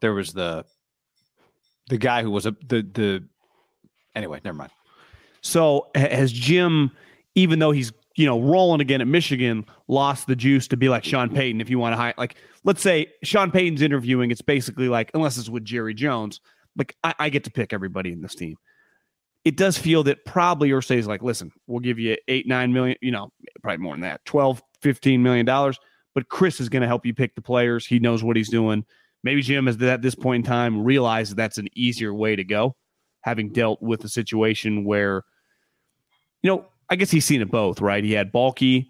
there 0.00 0.12
was 0.12 0.32
the 0.32 0.64
the 1.88 1.98
guy 1.98 2.22
who 2.22 2.30
was 2.30 2.46
a 2.46 2.50
the 2.66 2.82
the 2.82 3.24
anyway, 4.14 4.40
never 4.44 4.56
mind. 4.56 4.70
So 5.40 5.88
ha- 5.96 6.14
has 6.14 6.32
Jim, 6.32 6.90
even 7.34 7.58
though 7.58 7.70
he's 7.70 7.92
you 8.16 8.26
know 8.26 8.40
rolling 8.40 8.80
again 8.80 9.00
at 9.00 9.06
Michigan, 9.06 9.64
lost 9.88 10.26
the 10.26 10.36
juice 10.36 10.68
to 10.68 10.76
be 10.76 10.88
like 10.88 11.04
Sean 11.04 11.30
Payton? 11.30 11.60
If 11.60 11.70
you 11.70 11.78
want 11.78 11.94
to 11.94 11.96
hire, 11.96 12.14
like, 12.18 12.36
let's 12.64 12.82
say 12.82 13.06
Sean 13.22 13.50
Payton's 13.50 13.82
interviewing, 13.82 14.30
it's 14.30 14.42
basically 14.42 14.88
like 14.88 15.10
unless 15.14 15.38
it's 15.38 15.48
with 15.48 15.64
Jerry 15.64 15.94
Jones, 15.94 16.40
like 16.76 16.96
I, 17.02 17.14
I 17.18 17.28
get 17.30 17.44
to 17.44 17.50
pick 17.50 17.72
everybody 17.72 18.12
in 18.12 18.20
this 18.20 18.34
team. 18.34 18.56
It 19.44 19.56
does 19.56 19.78
feel 19.78 20.02
that 20.04 20.24
probably 20.24 20.70
Irsay's 20.70 21.06
like, 21.06 21.22
listen, 21.22 21.52
we'll 21.68 21.78
give 21.78 22.00
you 22.00 22.16
eight, 22.26 22.48
nine 22.48 22.72
million, 22.72 22.96
you 23.00 23.12
know, 23.12 23.30
probably 23.62 23.80
more 23.80 23.94
than 23.94 24.00
that, 24.00 24.24
12, 24.24 24.60
15 24.80 25.22
million 25.22 25.46
dollars. 25.46 25.78
But 26.16 26.30
Chris 26.30 26.60
is 26.60 26.70
going 26.70 26.80
to 26.80 26.88
help 26.88 27.04
you 27.04 27.12
pick 27.12 27.34
the 27.34 27.42
players. 27.42 27.86
He 27.86 27.98
knows 27.98 28.24
what 28.24 28.36
he's 28.36 28.48
doing. 28.48 28.86
Maybe 29.22 29.42
Jim 29.42 29.66
has 29.66 29.80
at 29.82 30.00
this 30.00 30.14
point 30.14 30.46
in 30.46 30.50
time 30.50 30.82
realized 30.82 31.36
that's 31.36 31.58
an 31.58 31.68
easier 31.74 32.14
way 32.14 32.34
to 32.34 32.42
go, 32.42 32.74
having 33.20 33.50
dealt 33.50 33.82
with 33.82 34.02
a 34.02 34.08
situation 34.08 34.84
where 34.84 35.24
you 36.42 36.50
know, 36.50 36.64
I 36.88 36.96
guess 36.96 37.10
he's 37.10 37.24
seen 37.24 37.42
it 37.42 37.50
both, 37.50 37.80
right? 37.80 38.02
He 38.02 38.12
had 38.12 38.32
Baalke, 38.32 38.88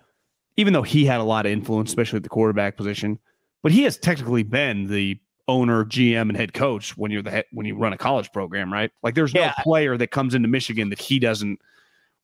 even 0.56 0.72
though 0.72 0.82
he 0.82 1.04
had 1.04 1.20
a 1.20 1.24
lot 1.24 1.46
of 1.46 1.52
influence, 1.52 1.90
especially 1.90 2.18
at 2.18 2.22
the 2.22 2.28
quarterback 2.28 2.76
position, 2.76 3.18
but 3.62 3.72
he 3.72 3.82
has 3.82 3.96
technically 3.96 4.42
been 4.44 4.86
the 4.86 5.18
owner, 5.48 5.84
GM, 5.84 6.28
and 6.28 6.36
head 6.36 6.54
coach 6.54 6.96
when 6.96 7.10
you're 7.10 7.22
the 7.22 7.30
head, 7.30 7.46
when 7.50 7.66
you 7.66 7.76
run 7.76 7.92
a 7.92 7.98
college 7.98 8.30
program, 8.30 8.72
right? 8.72 8.92
Like 9.02 9.16
there's 9.16 9.34
no 9.34 9.50
player 9.62 9.96
that 9.96 10.12
comes 10.12 10.34
into 10.34 10.48
Michigan 10.48 10.90
that 10.90 11.00
he 11.00 11.18
doesn't 11.18 11.58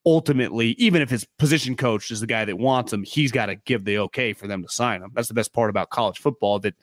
ultimately, 0.04 0.68
even 0.72 1.02
if 1.02 1.10
his 1.10 1.26
position 1.38 1.76
coach 1.76 2.10
is 2.10 2.20
the 2.20 2.26
guy 2.26 2.44
that 2.44 2.58
wants 2.58 2.92
him, 2.92 3.04
he's 3.04 3.32
got 3.32 3.46
to 3.46 3.56
give 3.56 3.84
the 3.84 3.98
okay 3.98 4.32
for 4.32 4.46
them 4.46 4.62
to 4.62 4.68
sign 4.68 5.02
him. 5.02 5.10
That's 5.14 5.28
the 5.28 5.34
best 5.34 5.52
part 5.52 5.70
about 5.70 5.90
college 5.90 6.18
football 6.18 6.58
that 6.60 6.74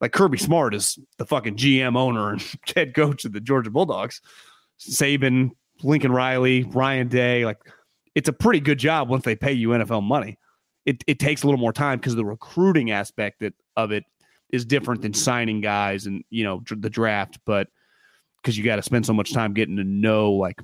like 0.00 0.12
Kirby 0.12 0.38
Smart 0.38 0.74
is 0.74 0.98
the 1.18 1.26
fucking 1.26 1.56
GM 1.56 1.96
owner 1.96 2.30
and 2.30 2.56
head 2.76 2.94
coach 2.94 3.24
of 3.24 3.32
the 3.32 3.40
Georgia 3.40 3.70
Bulldogs. 3.70 4.20
Saban, 4.78 5.50
Lincoln 5.82 6.12
Riley, 6.12 6.64
Ryan 6.64 7.08
Day, 7.08 7.44
like 7.44 7.58
it's 8.14 8.28
a 8.28 8.32
pretty 8.32 8.60
good 8.60 8.78
job 8.78 9.08
once 9.08 9.24
they 9.24 9.36
pay 9.36 9.52
you 9.52 9.68
NFL 9.70 10.02
money. 10.02 10.38
It 10.84 11.02
it 11.06 11.18
takes 11.18 11.42
a 11.42 11.46
little 11.46 11.60
more 11.60 11.72
time 11.72 11.98
because 11.98 12.14
the 12.14 12.24
recruiting 12.24 12.90
aspect 12.90 13.40
that, 13.40 13.54
of 13.76 13.92
it 13.92 14.04
is 14.50 14.64
different 14.64 15.02
than 15.02 15.14
signing 15.14 15.60
guys 15.60 16.06
and 16.06 16.22
you 16.30 16.44
know 16.44 16.62
the 16.68 16.90
draft, 16.90 17.38
but 17.44 17.68
because 18.36 18.58
you 18.58 18.64
got 18.64 18.76
to 18.76 18.82
spend 18.82 19.06
so 19.06 19.14
much 19.14 19.32
time 19.32 19.54
getting 19.54 19.76
to 19.76 19.84
know 19.84 20.32
like 20.32 20.60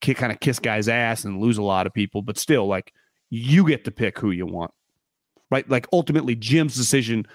kind 0.00 0.32
of 0.32 0.40
kiss 0.40 0.58
guys' 0.58 0.88
ass 0.88 1.24
and 1.24 1.40
lose 1.40 1.58
a 1.58 1.62
lot 1.62 1.86
of 1.86 1.94
people, 1.94 2.22
but 2.22 2.38
still 2.38 2.66
like 2.66 2.92
you 3.30 3.66
get 3.66 3.84
to 3.84 3.90
pick 3.90 4.18
who 4.18 4.30
you 4.30 4.46
want, 4.46 4.70
right? 5.50 5.68
Like 5.68 5.86
ultimately, 5.92 6.34
Jim's 6.34 6.76
decision 6.76 7.26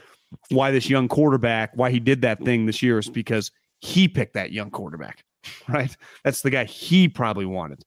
why 0.50 0.72
this 0.72 0.90
young 0.90 1.08
quarterback, 1.08 1.72
why 1.76 1.92
he 1.92 2.00
did 2.00 2.22
that 2.22 2.44
thing 2.44 2.66
this 2.66 2.82
year 2.82 3.00
is 3.00 3.10
because 3.10 3.52
he 3.80 4.08
picked 4.08 4.34
that 4.34 4.52
young 4.52 4.70
quarterback, 4.70 5.24
right? 5.68 5.96
That's 6.24 6.42
the 6.42 6.50
guy 6.50 6.66
he 6.66 7.08
probably 7.08 7.46
wanted. 7.46 7.84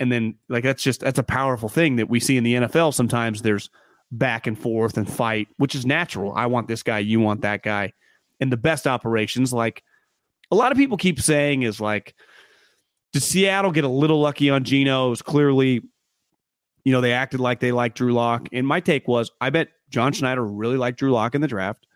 And 0.00 0.10
then 0.10 0.36
like 0.48 0.64
that's 0.64 0.82
just 0.82 1.00
that's 1.00 1.18
a 1.18 1.24
powerful 1.24 1.68
thing 1.68 1.96
that 1.96 2.08
we 2.08 2.18
see 2.18 2.36
in 2.36 2.44
the 2.44 2.54
NFL 2.54 2.94
sometimes 2.94 3.42
there's 3.42 3.70
back 4.10 4.46
and 4.46 4.58
forth 4.58 4.96
and 4.96 5.08
fight, 5.08 5.48
which 5.58 5.74
is 5.74 5.86
natural. 5.86 6.32
I 6.34 6.46
want 6.46 6.68
this 6.68 6.82
guy, 6.82 6.98
you 6.98 7.20
want 7.20 7.42
that 7.42 7.62
guy. 7.62 7.92
And 8.40 8.50
the 8.50 8.56
best 8.56 8.86
operations 8.86 9.52
like 9.52 9.82
a 10.50 10.56
lot 10.56 10.72
of 10.72 10.78
people 10.78 10.96
keep 10.96 11.20
saying 11.20 11.62
is 11.62 11.80
like 11.80 12.14
did 13.12 13.22
Seattle 13.22 13.72
get 13.72 13.84
a 13.84 13.88
little 13.88 14.20
lucky 14.20 14.50
on 14.50 14.64
Geno? 14.64 15.06
It 15.06 15.10
was 15.10 15.22
clearly 15.22 15.82
you 16.84 16.92
know, 16.92 17.00
they 17.00 17.12
acted 17.12 17.40
like 17.40 17.60
they 17.60 17.72
liked 17.72 17.96
Drew 17.96 18.12
Lock. 18.12 18.48
And 18.52 18.66
my 18.66 18.80
take 18.80 19.06
was, 19.06 19.30
I 19.40 19.50
bet 19.50 19.68
John 19.90 20.12
Schneider 20.12 20.44
really 20.44 20.76
liked 20.76 20.98
Drew 20.98 21.12
Lock 21.12 21.34
in 21.34 21.40
the 21.40 21.48
draft, 21.48 21.86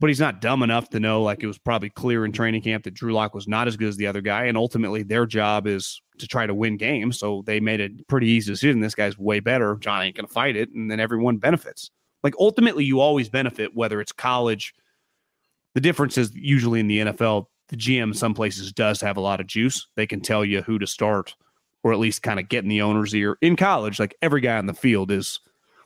but 0.00 0.08
he's 0.08 0.20
not 0.20 0.40
dumb 0.40 0.62
enough 0.62 0.90
to 0.90 1.00
know, 1.00 1.22
like 1.22 1.42
it 1.42 1.46
was 1.46 1.58
probably 1.58 1.90
clear 1.90 2.24
in 2.24 2.32
training 2.32 2.62
camp 2.62 2.84
that 2.84 2.94
Drew 2.94 3.12
Lock 3.12 3.34
was 3.34 3.46
not 3.46 3.68
as 3.68 3.76
good 3.76 3.88
as 3.88 3.96
the 3.96 4.06
other 4.06 4.20
guy. 4.20 4.44
And 4.44 4.56
ultimately, 4.56 5.02
their 5.02 5.26
job 5.26 5.66
is 5.66 6.00
to 6.18 6.26
try 6.26 6.46
to 6.46 6.54
win 6.54 6.76
games. 6.76 7.18
So 7.18 7.42
they 7.46 7.60
made 7.60 7.80
a 7.80 7.90
pretty 8.08 8.28
easy 8.28 8.52
decision. 8.52 8.80
This 8.80 8.94
guy's 8.94 9.18
way 9.18 9.40
better. 9.40 9.76
John 9.76 10.02
ain't 10.02 10.16
going 10.16 10.26
to 10.26 10.32
fight 10.32 10.56
it. 10.56 10.70
And 10.72 10.90
then 10.90 11.00
everyone 11.00 11.36
benefits. 11.36 11.90
Like 12.24 12.34
ultimately, 12.40 12.84
you 12.84 13.00
always 13.00 13.28
benefit, 13.28 13.76
whether 13.76 14.00
it's 14.00 14.12
college. 14.12 14.74
The 15.74 15.80
difference 15.80 16.18
is 16.18 16.32
usually 16.34 16.80
in 16.80 16.88
the 16.88 16.98
NFL, 16.98 17.46
the 17.68 17.76
GM 17.76 18.14
some 18.14 18.34
places 18.34 18.72
does 18.72 19.00
have 19.00 19.16
a 19.16 19.20
lot 19.20 19.40
of 19.40 19.46
juice. 19.46 19.86
They 19.94 20.06
can 20.06 20.20
tell 20.20 20.44
you 20.44 20.62
who 20.62 20.78
to 20.78 20.86
start 20.86 21.34
or 21.82 21.92
at 21.92 21.98
least 21.98 22.22
kind 22.22 22.40
of 22.40 22.48
get 22.48 22.64
in 22.64 22.68
the 22.68 22.82
owner's 22.82 23.14
ear. 23.14 23.38
In 23.40 23.56
college, 23.56 23.98
like 24.00 24.16
every 24.22 24.40
guy 24.40 24.56
on 24.56 24.66
the 24.66 24.74
field 24.74 25.10
is 25.10 25.40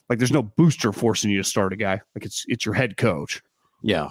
like 0.09 0.19
there's 0.19 0.33
no 0.33 0.43
booster 0.43 0.93
forcing 0.93 1.31
you 1.31 1.39
to 1.39 1.45
start 1.45 1.73
a 1.73 1.77
guy. 1.77 2.01
Like 2.15 2.25
it's 2.25 2.45
it's 2.49 2.65
your 2.65 2.75
head 2.75 2.97
coach. 2.97 3.43
Yeah. 3.83 4.11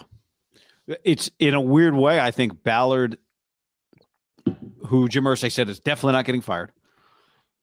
It's 1.03 1.29
in 1.39 1.53
a 1.53 1.61
weird 1.61 1.95
way. 1.95 2.19
I 2.19 2.31
think 2.31 2.63
Ballard, 2.63 3.17
who 4.87 5.07
Jim 5.07 5.23
Irsay 5.23 5.51
said 5.51 5.69
is 5.69 5.79
definitely 5.79 6.13
not 6.13 6.25
getting 6.25 6.41
fired, 6.41 6.71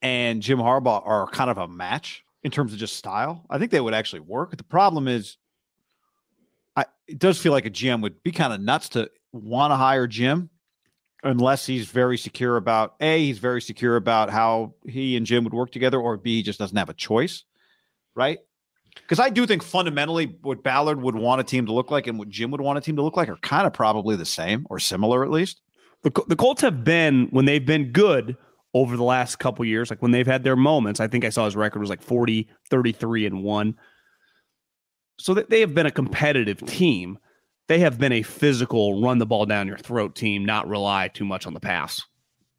and 0.00 0.40
Jim 0.40 0.59
Harbaugh 0.59 1.06
are 1.06 1.26
kind 1.26 1.50
of 1.50 1.59
a 1.59 1.68
match 1.68 2.24
in 2.42 2.50
terms 2.50 2.72
of 2.72 2.78
just 2.78 2.96
style. 2.96 3.44
I 3.50 3.59
think 3.59 3.70
they 3.70 3.80
would 3.80 3.92
actually 3.92 4.20
work. 4.20 4.56
The 4.56 4.64
problem 4.64 5.09
is, 5.09 5.36
I 6.76 6.86
it 7.06 7.18
does 7.18 7.38
feel 7.38 7.52
like 7.52 7.66
a 7.66 7.70
GM 7.70 8.00
would 8.02 8.22
be 8.22 8.32
kind 8.32 8.52
of 8.52 8.61
nuts 8.61 8.88
to 8.90 9.11
want 9.33 9.70
to 9.72 9.76
hire 9.76 10.07
Jim 10.07 10.51
unless 11.22 11.66
he's 11.66 11.89
very 11.89 12.16
secure 12.16 12.57
about 12.57 12.95
a 13.01 13.18
he's 13.18 13.39
very 13.39 13.61
secure 13.61 13.97
about 13.97 14.31
how 14.31 14.74
he 14.87 15.16
and 15.16 15.26
Jim 15.26 15.45
would 15.45 15.55
work 15.55 15.72
together, 15.72 16.01
or 16.01 16.16
b 16.16 16.37
he 16.37 16.43
just 16.43 16.59
doesn't 16.59 16.76
have 16.76 16.89
a 16.89 16.95
choice, 16.95 17.45
right? 18.14 18.39
Because 18.95 19.20
I 19.20 19.31
do 19.31 19.47
think 19.47 19.62
fundamentally 19.62 20.37
what 20.43 20.62
Ballard 20.62 21.01
would 21.01 21.14
want 21.14 21.41
a 21.41 21.45
team 21.45 21.66
to 21.66 21.72
look 21.72 21.91
like 21.91 22.07
and 22.07 22.18
what 22.18 22.29
Jim 22.29 22.51
would 22.51 22.61
want 22.61 22.79
a 22.79 22.81
team 22.81 22.97
to 22.97 23.03
look 23.03 23.16
like 23.16 23.29
are 23.29 23.37
kind 23.37 23.66
of 23.66 23.72
probably 23.72 24.16
the 24.16 24.24
same 24.24 24.66
or 24.70 24.79
similar 24.79 25.24
at 25.24 25.31
least. 25.31 25.61
the, 26.03 26.11
the 26.26 26.37
Colts 26.37 26.62
have 26.62 26.85
been 26.85 27.29
when 27.31 27.45
they've 27.45 27.64
been 27.64 27.93
good 27.93 28.37
over 28.74 28.97
the 28.97 29.05
last 29.05 29.37
couple 29.37 29.64
years, 29.64 29.91
like 29.91 30.03
when 30.03 30.11
they've 30.11 30.26
had 30.26 30.45
their 30.45 30.57
moments. 30.57 31.01
I 31.01 31.09
think 31.09 31.24
I 31.24 31.31
saw 31.31 31.45
his 31.45 31.57
record 31.57 31.81
was 31.81 31.91
like 31.91 32.03
40, 32.03 32.49
33 32.70 33.26
and 33.26 33.43
1. 33.43 33.74
So 35.18 35.35
they 35.35 35.61
have 35.61 35.74
been 35.74 35.87
a 35.87 35.91
competitive 35.91 36.64
team. 36.66 37.18
They 37.68 37.78
have 37.80 37.98
been 37.98 38.12
a 38.12 38.22
physical 38.22 39.00
run 39.00 39.18
the 39.18 39.26
ball 39.26 39.46
down 39.46 39.68
your 39.68 39.78
throat 39.78 40.14
team, 40.16 40.44
not 40.44 40.68
rely 40.68 41.08
too 41.08 41.24
much 41.24 41.46
on 41.46 41.54
the 41.54 41.60
pass, 41.60 42.02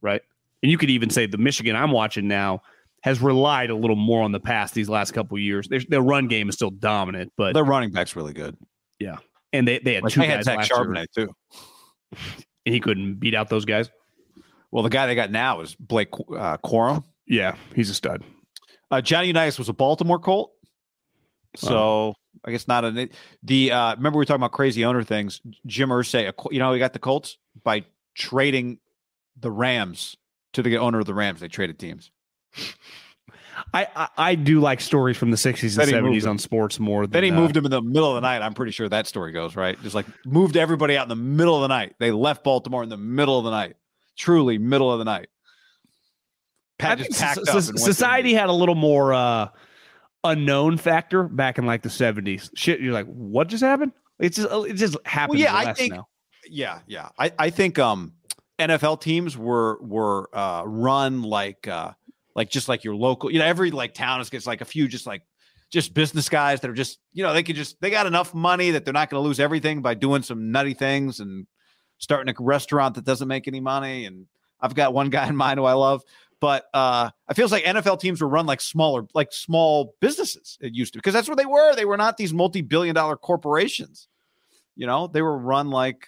right? 0.01 0.21
And 0.61 0.71
you 0.71 0.77
could 0.77 0.89
even 0.89 1.09
say 1.09 1.25
the 1.25 1.37
Michigan 1.37 1.75
I'm 1.75 1.91
watching 1.91 2.27
now 2.27 2.61
has 3.01 3.21
relied 3.21 3.69
a 3.69 3.75
little 3.75 3.95
more 3.95 4.21
on 4.21 4.31
the 4.31 4.39
pass 4.39 4.71
these 4.71 4.89
last 4.89 5.11
couple 5.11 5.37
years. 5.39 5.67
Their, 5.67 5.79
their 5.87 6.01
run 6.01 6.27
game 6.27 6.49
is 6.49 6.55
still 6.55 6.69
dominant, 6.69 7.31
but 7.37 7.53
Their 7.53 7.63
running 7.63 7.91
back's 7.91 8.15
really 8.15 8.33
good. 8.33 8.57
yeah, 8.99 9.17
and 9.53 9.67
they 9.67 9.79
they 9.79 9.95
had 9.95 10.03
Like 10.03 10.13
two 10.13 10.19
they 10.21 10.27
had 10.27 10.37
guys 10.37 10.45
Zach 10.45 10.57
last 10.57 10.71
year, 10.75 11.05
too. 11.15 11.33
and 12.65 12.75
he 12.75 12.79
couldn't 12.79 13.15
beat 13.15 13.33
out 13.33 13.49
those 13.49 13.65
guys. 13.65 13.89
Well, 14.71 14.83
the 14.83 14.89
guy 14.89 15.07
they 15.07 15.15
got 15.15 15.31
now 15.31 15.61
is 15.61 15.75
Blake 15.75 16.09
uh, 16.13 16.57
Corum. 16.57 17.03
Yeah, 17.25 17.55
he's 17.73 17.89
a 17.89 17.93
stud. 17.93 18.23
Uh, 18.91 19.01
Johnny 19.01 19.27
Unitas 19.27 19.57
was 19.57 19.69
a 19.69 19.73
Baltimore 19.73 20.19
Colt, 20.19 20.51
so 21.55 22.13
I 22.45 22.51
guess 22.51 22.67
not 22.67 22.85
a 22.85 23.09
the. 23.43 23.71
Uh, 23.71 23.95
remember 23.95 24.17
we 24.17 24.21
were 24.21 24.25
talking 24.25 24.41
about 24.41 24.51
crazy 24.51 24.85
owner 24.85 25.03
things. 25.03 25.41
Jim 25.65 25.89
Irsay, 25.89 26.31
you 26.51 26.59
know, 26.59 26.73
he 26.73 26.79
got 26.79 26.93
the 26.93 26.99
Colts 26.99 27.37
by 27.63 27.83
trading 28.15 28.79
the 29.39 29.51
Rams 29.51 30.15
to 30.53 30.61
the 30.61 30.77
owner 30.77 30.99
of 30.99 31.05
the 31.05 31.13
Rams. 31.13 31.39
They 31.41 31.47
traded 31.47 31.79
teams. 31.79 32.11
I, 33.73 33.87
I 33.95 34.07
I 34.17 34.35
do 34.35 34.61
like 34.61 34.79
stories 34.81 35.17
from 35.17 35.31
the 35.31 35.37
60s 35.37 35.77
and 35.77 35.91
70s 35.91 36.27
on 36.27 36.39
sports 36.39 36.79
more 36.79 37.03
than 37.03 37.11
Then 37.11 37.23
he 37.23 37.31
uh, 37.31 37.35
moved 37.35 37.57
him 37.57 37.65
in 37.65 37.71
the 37.71 37.81
middle 37.81 38.09
of 38.09 38.15
the 38.15 38.21
night. 38.21 38.41
I'm 38.41 38.53
pretty 38.53 38.71
sure 38.71 38.87
that 38.87 39.05
story 39.05 39.31
goes 39.31 39.55
right. 39.55 39.79
Just 39.83 39.95
like 39.95 40.05
moved 40.25 40.55
everybody 40.57 40.97
out 40.97 41.03
in 41.03 41.09
the 41.09 41.15
middle 41.15 41.55
of 41.55 41.61
the 41.61 41.67
night. 41.67 41.95
They 41.99 42.11
left 42.11 42.43
Baltimore 42.43 42.83
in 42.83 42.89
the 42.89 42.97
middle 42.97 43.37
of 43.37 43.43
the 43.43 43.51
night. 43.51 43.75
Truly, 44.17 44.57
middle 44.57 44.91
of 44.91 44.99
the 44.99 45.05
night. 45.05 45.27
I 46.79 46.83
Pat 46.83 46.97
think 46.97 47.09
just 47.09 47.21
packed 47.21 47.45
so- 47.47 47.57
up. 47.57 47.63
so- 47.63 47.75
society 47.75 48.33
had 48.33 48.49
a 48.49 48.53
little 48.53 48.75
more 48.75 49.13
uh 49.13 49.49
unknown 50.23 50.77
factor 50.77 51.23
back 51.23 51.57
in 51.57 51.65
like 51.65 51.81
the 51.81 51.89
70s. 51.89 52.49
Shit, 52.55 52.81
you're 52.81 52.93
like, 52.93 53.07
what 53.07 53.47
just 53.47 53.63
happened? 53.63 53.91
It's 54.19 54.35
just 54.37 54.49
it 54.51 54.73
just 54.73 54.97
happens 55.05 55.39
yeah, 55.39 55.55
I 55.55 55.73
think- 55.73 55.93
now. 55.93 56.07
yeah 56.49 56.79
yeah 56.87 57.09
i 57.17 57.31
i 57.37 57.49
think 57.49 57.77
um 57.79 58.13
nfl 58.59 58.99
teams 58.99 59.37
were 59.37 59.77
were 59.81 60.29
uh 60.35 60.63
run 60.65 61.21
like 61.21 61.67
uh 61.67 61.91
like 62.35 62.49
just 62.49 62.67
like 62.67 62.83
your 62.83 62.95
local 62.95 63.31
you 63.31 63.39
know 63.39 63.45
every 63.45 63.71
like 63.71 63.93
town 63.93 64.19
is 64.19 64.29
gets 64.29 64.47
like 64.47 64.61
a 64.61 64.65
few 64.65 64.87
just 64.87 65.05
like 65.05 65.21
just 65.69 65.93
business 65.93 66.27
guys 66.27 66.59
that 66.61 66.69
are 66.69 66.73
just 66.73 66.99
you 67.13 67.23
know 67.23 67.33
they 67.33 67.43
could 67.43 67.55
just 67.55 67.79
they 67.81 67.89
got 67.89 68.07
enough 68.07 68.33
money 68.33 68.71
that 68.71 68.83
they're 68.83 68.93
not 68.93 69.09
going 69.09 69.21
to 69.21 69.27
lose 69.27 69.39
everything 69.39 69.81
by 69.81 69.93
doing 69.93 70.21
some 70.23 70.51
nutty 70.51 70.73
things 70.73 71.19
and 71.19 71.45
starting 71.99 72.33
a 72.33 72.43
restaurant 72.43 72.95
that 72.95 73.05
doesn't 73.05 73.27
make 73.27 73.47
any 73.47 73.59
money 73.59 74.05
and 74.05 74.25
i've 74.61 74.73
got 74.75 74.93
one 74.93 75.09
guy 75.09 75.27
in 75.27 75.35
mind 75.35 75.59
who 75.59 75.65
i 75.65 75.73
love 75.73 76.01
but 76.39 76.65
uh 76.73 77.09
it 77.29 77.35
feels 77.35 77.51
like 77.51 77.63
nfl 77.63 77.99
teams 77.99 78.21
were 78.21 78.27
run 78.27 78.45
like 78.45 78.61
smaller 78.61 79.05
like 79.13 79.31
small 79.31 79.95
businesses 79.99 80.57
it 80.61 80.73
used 80.73 80.93
to 80.93 80.99
because 80.99 81.13
that's 81.13 81.27
what 81.27 81.37
they 81.37 81.45
were 81.45 81.75
they 81.75 81.85
were 81.85 81.97
not 81.97 82.17
these 82.17 82.33
multi-billion 82.33 82.95
dollar 82.95 83.15
corporations 83.15 84.07
you 84.75 84.87
know 84.87 85.07
they 85.07 85.21
were 85.21 85.37
run 85.37 85.69
like 85.69 86.07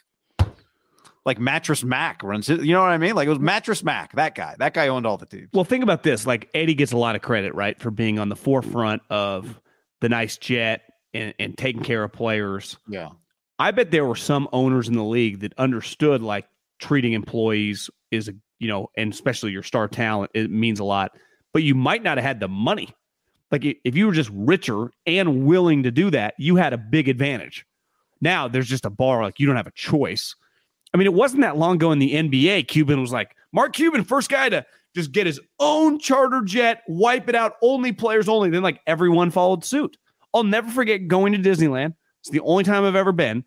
like 1.26 1.40
Mattress 1.40 1.84
Mac 1.84 2.24
runs 2.24 2.50
it. 2.50 2.62
You 2.62 2.74
know 2.74 2.82
what 2.82 2.90
I 2.90 2.98
mean? 2.98 3.16
Like 3.16 3.28
it 3.28 3.30
was 3.30 3.40
Mattress 3.40 3.84
Mac. 3.84 4.14
That 4.14 4.36
guy. 4.36 4.56
That 4.58 4.74
guy 4.74 4.88
owned 4.88 5.06
all 5.06 5.18
the 5.18 5.26
teams. 5.26 5.50
Well, 5.54 5.64
think 5.64 5.84
about 5.84 6.04
this. 6.04 6.26
Like 6.26 6.50
Eddie 6.54 6.74
gets 6.74 6.92
a 6.92 6.98
lot 6.98 7.16
of 7.16 7.22
credit, 7.22 7.54
right, 7.54 7.80
for 7.80 7.92
being 7.92 8.20
on 8.20 8.30
the 8.30 8.36
forefront 8.36 9.04
of 9.10 9.60
the 10.00 10.10
nice 10.10 10.38
jet 10.38 10.82
and, 11.14 11.34
and 11.40 11.58
taking 11.58 11.84
care 11.84 12.04
of 12.04 12.12
players. 12.12 12.78
Yeah. 12.88 13.10
I 13.60 13.72
bet 13.72 13.92
there 13.92 14.06
were 14.06 14.16
some 14.16 14.50
owners 14.52 14.88
in 14.88 14.96
the 14.96 15.04
league 15.04 15.42
that 15.42 15.54
understood 15.58 16.24
like 16.24 16.48
treating 16.80 17.14
employees 17.14 17.92
is 18.10 18.28
a 18.28 18.34
you 18.62 18.68
know, 18.68 18.92
and 18.96 19.12
especially 19.12 19.52
your 19.52 19.64
star 19.64 19.88
talent, 19.88 20.32
it 20.36 20.52
means 20.52 20.80
a 20.80 20.84
lot. 20.84 21.18
But 21.52 21.64
you 21.64 21.74
might 21.74 22.04
not 22.04 22.18
have 22.18 22.24
had 22.24 22.40
the 22.40 22.48
money. 22.48 22.90
Like 23.52 23.66
if 23.66 23.96
you 23.96 24.06
were 24.06 24.14
just 24.14 24.30
richer 24.32 24.92
and 25.08 25.46
willing 25.46 25.84
to 25.84 25.92
do 25.92 26.12
that, 26.12 26.36
you 26.38 26.56
had 26.56 26.72
a 26.72 26.78
big 26.78 27.10
advantage. 27.10 27.66
Now 28.22 28.48
there's 28.48 28.70
just 28.70 28.86
a 28.86 28.90
bar, 28.92 29.24
like 29.24 29.40
you 29.40 29.48
don't 29.48 29.56
have 29.56 29.68
a 29.68 29.72
choice. 29.72 30.36
I 30.94 30.98
mean, 30.98 31.08
it 31.08 31.14
wasn't 31.14 31.42
that 31.42 31.58
long 31.58 31.76
ago 31.76 31.92
in 31.92 32.00
the 32.00 32.14
NBA. 32.14 32.68
Cuban 32.68 33.02
was 33.02 33.12
like, 33.12 33.36
Mark 33.52 33.74
Cuban, 33.74 34.04
first 34.04 34.30
guy 34.30 34.48
to 34.50 34.64
just 34.94 35.12
get 35.12 35.26
his 35.26 35.40
own 35.60 35.98
charter 36.00 36.42
jet, 36.44 36.84
wipe 36.88 37.28
it 37.30 37.36
out, 37.36 37.54
only 37.64 37.92
players 37.92 38.30
only. 38.30 38.52
Then 38.52 38.62
like 38.62 38.80
everyone 38.86 39.32
followed 39.32 39.66
suit. 39.66 39.98
I'll 40.36 40.44
never 40.44 40.70
forget 40.70 41.08
going 41.08 41.34
to 41.34 41.40
Disneyland. 41.40 41.96
It's 42.20 42.30
the 42.30 42.42
only 42.42 42.64
time 42.64 42.86
I've 42.86 42.96
ever 42.96 43.12
been. 43.12 43.44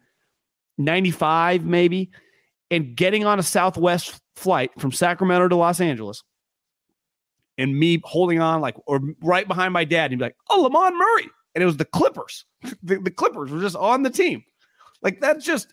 95 0.76 1.64
maybe 1.64 2.10
and 2.70 2.96
getting 2.96 3.24
on 3.24 3.38
a 3.38 3.42
southwest 3.42 4.20
flight 4.36 4.70
from 4.78 4.92
sacramento 4.92 5.48
to 5.48 5.56
los 5.56 5.80
angeles 5.80 6.24
and 7.58 7.78
me 7.78 8.00
holding 8.04 8.40
on 8.40 8.60
like 8.60 8.76
or 8.86 9.00
right 9.22 9.46
behind 9.46 9.72
my 9.72 9.84
dad 9.84 10.10
and 10.10 10.18
be 10.18 10.24
like 10.24 10.36
oh 10.50 10.62
Lamond 10.62 10.96
Murray. 10.96 11.30
And 11.54 11.62
it 11.62 11.66
was 11.66 11.76
the 11.76 11.84
clippers. 11.84 12.44
The, 12.82 12.98
the 12.98 13.10
clippers 13.10 13.50
were 13.50 13.60
just 13.60 13.76
on 13.76 14.02
the 14.02 14.10
team. 14.10 14.42
Like 15.02 15.20
that's 15.20 15.44
just 15.44 15.72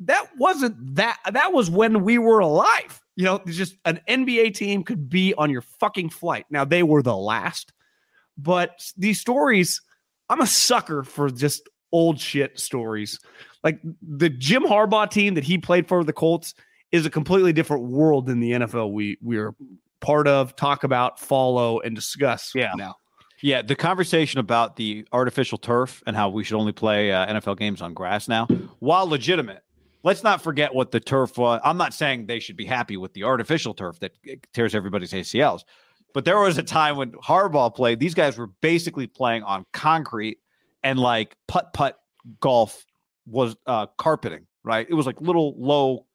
that 0.00 0.28
wasn't 0.38 0.94
that 0.94 1.18
that 1.32 1.52
was 1.52 1.70
when 1.70 2.04
we 2.04 2.18
were 2.18 2.38
alive. 2.38 3.02
You 3.16 3.24
know 3.24 3.40
just 3.46 3.76
an 3.84 4.00
nba 4.08 4.54
team 4.54 4.84
could 4.84 5.08
be 5.08 5.34
on 5.34 5.50
your 5.50 5.62
fucking 5.62 6.10
flight. 6.10 6.46
Now 6.50 6.64
they 6.64 6.82
were 6.82 7.02
the 7.02 7.16
last 7.16 7.72
but 8.36 8.92
these 8.96 9.20
stories 9.20 9.80
i'm 10.28 10.40
a 10.40 10.46
sucker 10.46 11.02
for 11.02 11.30
just 11.30 11.68
old 11.94 12.20
shit 12.20 12.58
stories 12.58 13.20
like 13.64 13.80
the 14.02 14.28
Jim 14.28 14.62
Harbaugh 14.62 15.10
team 15.10 15.34
that 15.34 15.42
he 15.42 15.58
played 15.58 15.88
for 15.88 16.04
the 16.04 16.12
Colts 16.12 16.54
is 16.92 17.06
a 17.06 17.10
completely 17.10 17.52
different 17.52 17.84
world 17.84 18.26
than 18.26 18.38
the 18.38 18.52
NFL 18.52 18.92
we 18.92 19.16
we're 19.20 19.54
part 20.00 20.28
of, 20.28 20.54
talk 20.54 20.84
about, 20.84 21.18
follow, 21.18 21.80
and 21.80 21.96
discuss. 21.96 22.52
Yeah. 22.54 22.72
now. 22.76 22.96
Yeah. 23.42 23.62
The 23.62 23.74
conversation 23.74 24.38
about 24.38 24.76
the 24.76 25.06
artificial 25.12 25.58
turf 25.58 26.02
and 26.06 26.14
how 26.14 26.28
we 26.28 26.44
should 26.44 26.56
only 26.56 26.72
play 26.72 27.10
uh, 27.10 27.26
NFL 27.26 27.58
games 27.58 27.80
on 27.80 27.94
grass 27.94 28.28
now, 28.28 28.46
while 28.78 29.08
legitimate, 29.08 29.62
let's 30.02 30.22
not 30.22 30.42
forget 30.42 30.74
what 30.74 30.90
the 30.90 31.00
turf 31.00 31.38
was. 31.38 31.60
I'm 31.64 31.78
not 31.78 31.94
saying 31.94 32.26
they 32.26 32.38
should 32.38 32.56
be 32.56 32.66
happy 32.66 32.98
with 32.98 33.14
the 33.14 33.24
artificial 33.24 33.72
turf 33.72 33.98
that 34.00 34.12
tears 34.52 34.74
everybody's 34.74 35.12
ACLs, 35.12 35.62
but 36.12 36.26
there 36.26 36.38
was 36.38 36.58
a 36.58 36.62
time 36.62 36.96
when 36.96 37.12
Harbaugh 37.12 37.74
played, 37.74 37.98
these 37.98 38.14
guys 38.14 38.36
were 38.36 38.48
basically 38.60 39.06
playing 39.06 39.42
on 39.42 39.64
concrete 39.72 40.38
and 40.84 40.98
like 40.98 41.34
putt 41.48 41.72
putt 41.72 41.98
golf 42.40 42.84
was 43.26 43.56
uh, 43.66 43.86
carpeting, 43.98 44.46
right? 44.62 44.86
It 44.88 44.94
was 44.94 45.06
like 45.06 45.20
little 45.20 45.54
low 45.58 46.06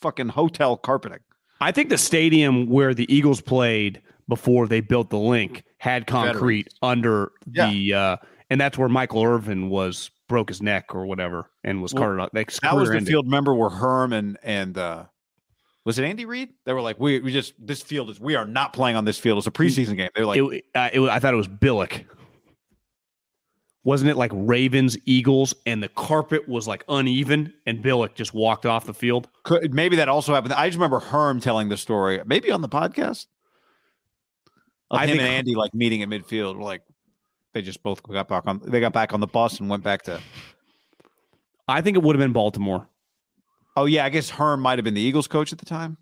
fucking 0.00 0.28
hotel 0.28 0.76
carpeting. 0.76 1.20
I 1.60 1.70
think 1.72 1.88
the 1.88 1.98
stadium 1.98 2.66
where 2.68 2.92
the 2.92 3.12
Eagles 3.14 3.40
played 3.40 4.02
before 4.28 4.66
they 4.66 4.80
built 4.80 5.10
the 5.10 5.18
Linc 5.18 5.62
had 5.78 6.06
concrete 6.06 6.68
under 6.82 7.32
Yeah. 7.50 7.70
the 7.70 7.94
uh 7.94 8.16
and 8.50 8.60
that's 8.60 8.76
where 8.76 8.88
Michael 8.88 9.22
Irvin 9.24 9.70
was 9.70 10.10
broke 10.28 10.48
his 10.48 10.60
neck 10.60 10.94
or 10.94 11.06
whatever 11.06 11.50
and 11.64 11.80
was 11.82 11.94
Well, 11.94 12.02
carted 12.02 12.20
out. 12.20 12.32
That 12.34 12.74
was 12.74 12.88
the 12.88 12.96
ended. 12.96 13.08
field. 13.08 13.26
member 13.26 13.54
where 13.54 13.70
Herm 13.70 14.12
and 14.12 14.38
and 14.42 14.76
uh, 14.78 15.04
was 15.84 15.98
it 15.98 16.04
Andy 16.04 16.24
Reid? 16.24 16.50
They 16.64 16.72
were 16.72 16.80
like, 16.80 16.98
we 17.00 17.20
we 17.20 17.32
just 17.32 17.54
this 17.58 17.82
field 17.82 18.10
is 18.10 18.20
we 18.20 18.34
are 18.36 18.44
not 18.46 18.72
playing 18.72 18.96
on 18.96 19.04
this 19.04 19.18
field. 19.18 19.38
It's 19.38 19.46
a 19.46 19.50
preseason 19.50 19.96
game. 19.96 20.10
They 20.14 20.20
were 20.22 20.26
like, 20.26 20.38
it, 20.40 20.64
uh, 20.74 20.90
it, 20.92 21.00
I 21.08 21.18
thought 21.18 21.34
it 21.34 21.36
was 21.36 21.48
Billick. 21.48 22.04
Wasn't 23.84 24.08
it 24.08 24.16
like 24.16 24.30
Ravens, 24.32 24.96
Eagles, 25.06 25.54
and 25.66 25.82
the 25.82 25.88
carpet 25.88 26.48
was 26.48 26.68
like 26.68 26.84
uneven, 26.88 27.52
and 27.66 27.82
Billick 27.82 28.14
just 28.14 28.32
walked 28.32 28.64
off 28.64 28.86
the 28.86 28.94
field? 28.94 29.28
could, 29.42 29.74
maybe 29.74 29.96
that 29.96 30.08
also 30.08 30.32
happened. 30.34 30.52
I 30.54 30.68
just 30.68 30.76
remember 30.76 31.00
Herm 31.00 31.40
telling 31.40 31.68
the 31.68 31.76
story, 31.76 32.20
maybe 32.24 32.50
on 32.52 32.60
the 32.62 32.68
podcast. 32.68 33.26
I 34.90 35.04
him 35.06 35.10
think- 35.18 35.22
and 35.22 35.28
Andy 35.28 35.54
like 35.56 35.74
meeting 35.74 36.02
at 36.02 36.08
midfield, 36.08 36.60
like 36.60 36.82
they 37.54 37.62
just 37.62 37.82
both 37.82 38.02
got 38.04 38.28
back 38.28 38.44
on. 38.46 38.60
They 38.64 38.78
got 38.78 38.92
back 38.92 39.12
on 39.12 39.20
the 39.20 39.26
bus 39.26 39.58
and 39.58 39.68
went 39.68 39.82
back 39.82 40.02
to. 40.02 40.20
I 41.66 41.80
think 41.80 41.96
it 41.96 42.02
would 42.02 42.14
have 42.14 42.20
been 42.20 42.32
Baltimore. 42.32 42.86
Oh 43.76 43.86
yeah, 43.86 44.04
I 44.04 44.10
guess 44.10 44.30
Herm 44.30 44.60
might 44.60 44.78
have 44.78 44.84
been 44.84 44.94
the 44.94 45.00
Eagles 45.00 45.26
coach 45.26 45.52
at 45.52 45.58
the 45.58 45.64
time. 45.64 45.96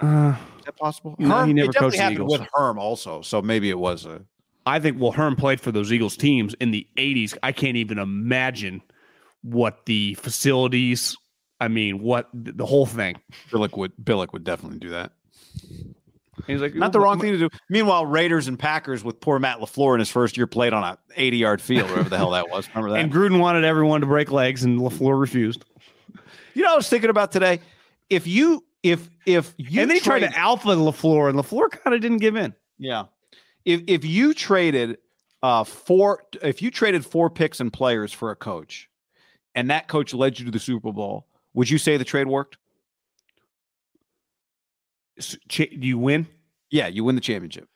Uh, 0.00 0.34
Is 0.60 0.64
that 0.64 0.76
possible? 0.78 1.16
No, 1.18 1.28
Herm, 1.28 1.48
he 1.48 1.52
never 1.54 1.70
it 1.70 1.76
coached 1.76 1.96
happened 1.98 2.20
Eagles. 2.20 2.38
with 2.38 2.48
Herm 2.54 2.78
also, 2.78 3.20
so 3.20 3.42
maybe 3.42 3.68
it 3.68 3.78
was 3.78 4.06
a. 4.06 4.22
I 4.66 4.78
think 4.80 5.00
well, 5.00 5.12
Herm 5.12 5.36
played 5.36 5.60
for 5.60 5.72
those 5.72 5.92
Eagles 5.92 6.16
teams 6.16 6.54
in 6.54 6.70
the 6.70 6.86
'80s. 6.96 7.36
I 7.42 7.52
can't 7.52 7.76
even 7.76 7.98
imagine 7.98 8.82
what 9.42 9.86
the 9.86 10.14
facilities. 10.14 11.16
I 11.60 11.68
mean, 11.68 12.00
what 12.00 12.28
the 12.32 12.66
whole 12.66 12.86
thing. 12.86 13.20
Billick 13.50 13.76
would 13.76 13.92
Billick 14.02 14.32
would 14.32 14.44
definitely 14.44 14.78
do 14.78 14.90
that. 14.90 15.12
He's 16.46 16.60
like, 16.60 16.74
Not 16.74 16.92
the 16.92 17.00
wrong 17.00 17.20
thing 17.20 17.32
to 17.32 17.38
do. 17.38 17.48
Meanwhile, 17.68 18.06
Raiders 18.06 18.48
and 18.48 18.58
Packers 18.58 19.04
with 19.04 19.20
poor 19.20 19.38
Matt 19.38 19.58
Lafleur 19.58 19.94
in 19.94 19.98
his 19.98 20.10
first 20.10 20.36
year 20.36 20.46
played 20.46 20.72
on 20.72 20.82
a 20.82 20.98
80 21.16 21.36
yard 21.36 21.62
field, 21.62 21.90
wherever 21.90 22.08
the 22.08 22.16
hell 22.16 22.30
that 22.30 22.48
was. 22.48 22.68
Remember 22.68 22.90
that? 22.90 23.00
And 23.00 23.12
Gruden 23.12 23.38
wanted 23.38 23.64
everyone 23.64 24.00
to 24.00 24.06
break 24.06 24.30
legs, 24.30 24.64
and 24.64 24.78
Lafleur 24.80 25.20
refused. 25.20 25.64
you 26.54 26.62
know, 26.62 26.68
what 26.68 26.74
I 26.74 26.76
was 26.76 26.88
thinking 26.88 27.10
about 27.10 27.32
today. 27.32 27.60
If 28.08 28.26
you, 28.26 28.64
if 28.82 29.08
if 29.26 29.54
you, 29.58 29.82
and 29.82 29.90
then 29.90 29.96
he 29.96 30.00
tried 30.00 30.20
to 30.20 30.36
alpha 30.36 30.68
Lafleur, 30.68 31.28
and 31.28 31.38
Lafleur 31.38 31.70
kind 31.70 31.94
of 31.94 32.00
didn't 32.00 32.18
give 32.18 32.36
in. 32.36 32.54
yeah, 32.78 33.04
if 33.64 33.82
if 33.86 34.04
you 34.04 34.34
traded 34.34 34.98
uh 35.42 35.64
four, 35.64 36.24
if 36.42 36.62
you 36.62 36.70
traded 36.70 37.04
four 37.04 37.30
picks 37.30 37.60
and 37.60 37.72
players 37.72 38.12
for 38.12 38.30
a 38.30 38.36
coach, 38.36 38.88
and 39.54 39.70
that 39.70 39.88
coach 39.88 40.14
led 40.14 40.38
you 40.38 40.44
to 40.46 40.50
the 40.50 40.58
Super 40.58 40.92
Bowl, 40.92 41.26
would 41.54 41.68
you 41.70 41.78
say 41.78 41.96
the 41.96 42.04
trade 42.04 42.26
worked? 42.26 42.56
Do 45.48 45.66
you 45.70 45.98
win? 45.98 46.26
Yeah, 46.70 46.86
you 46.86 47.04
win 47.04 47.14
the 47.14 47.20
championship. 47.20 47.68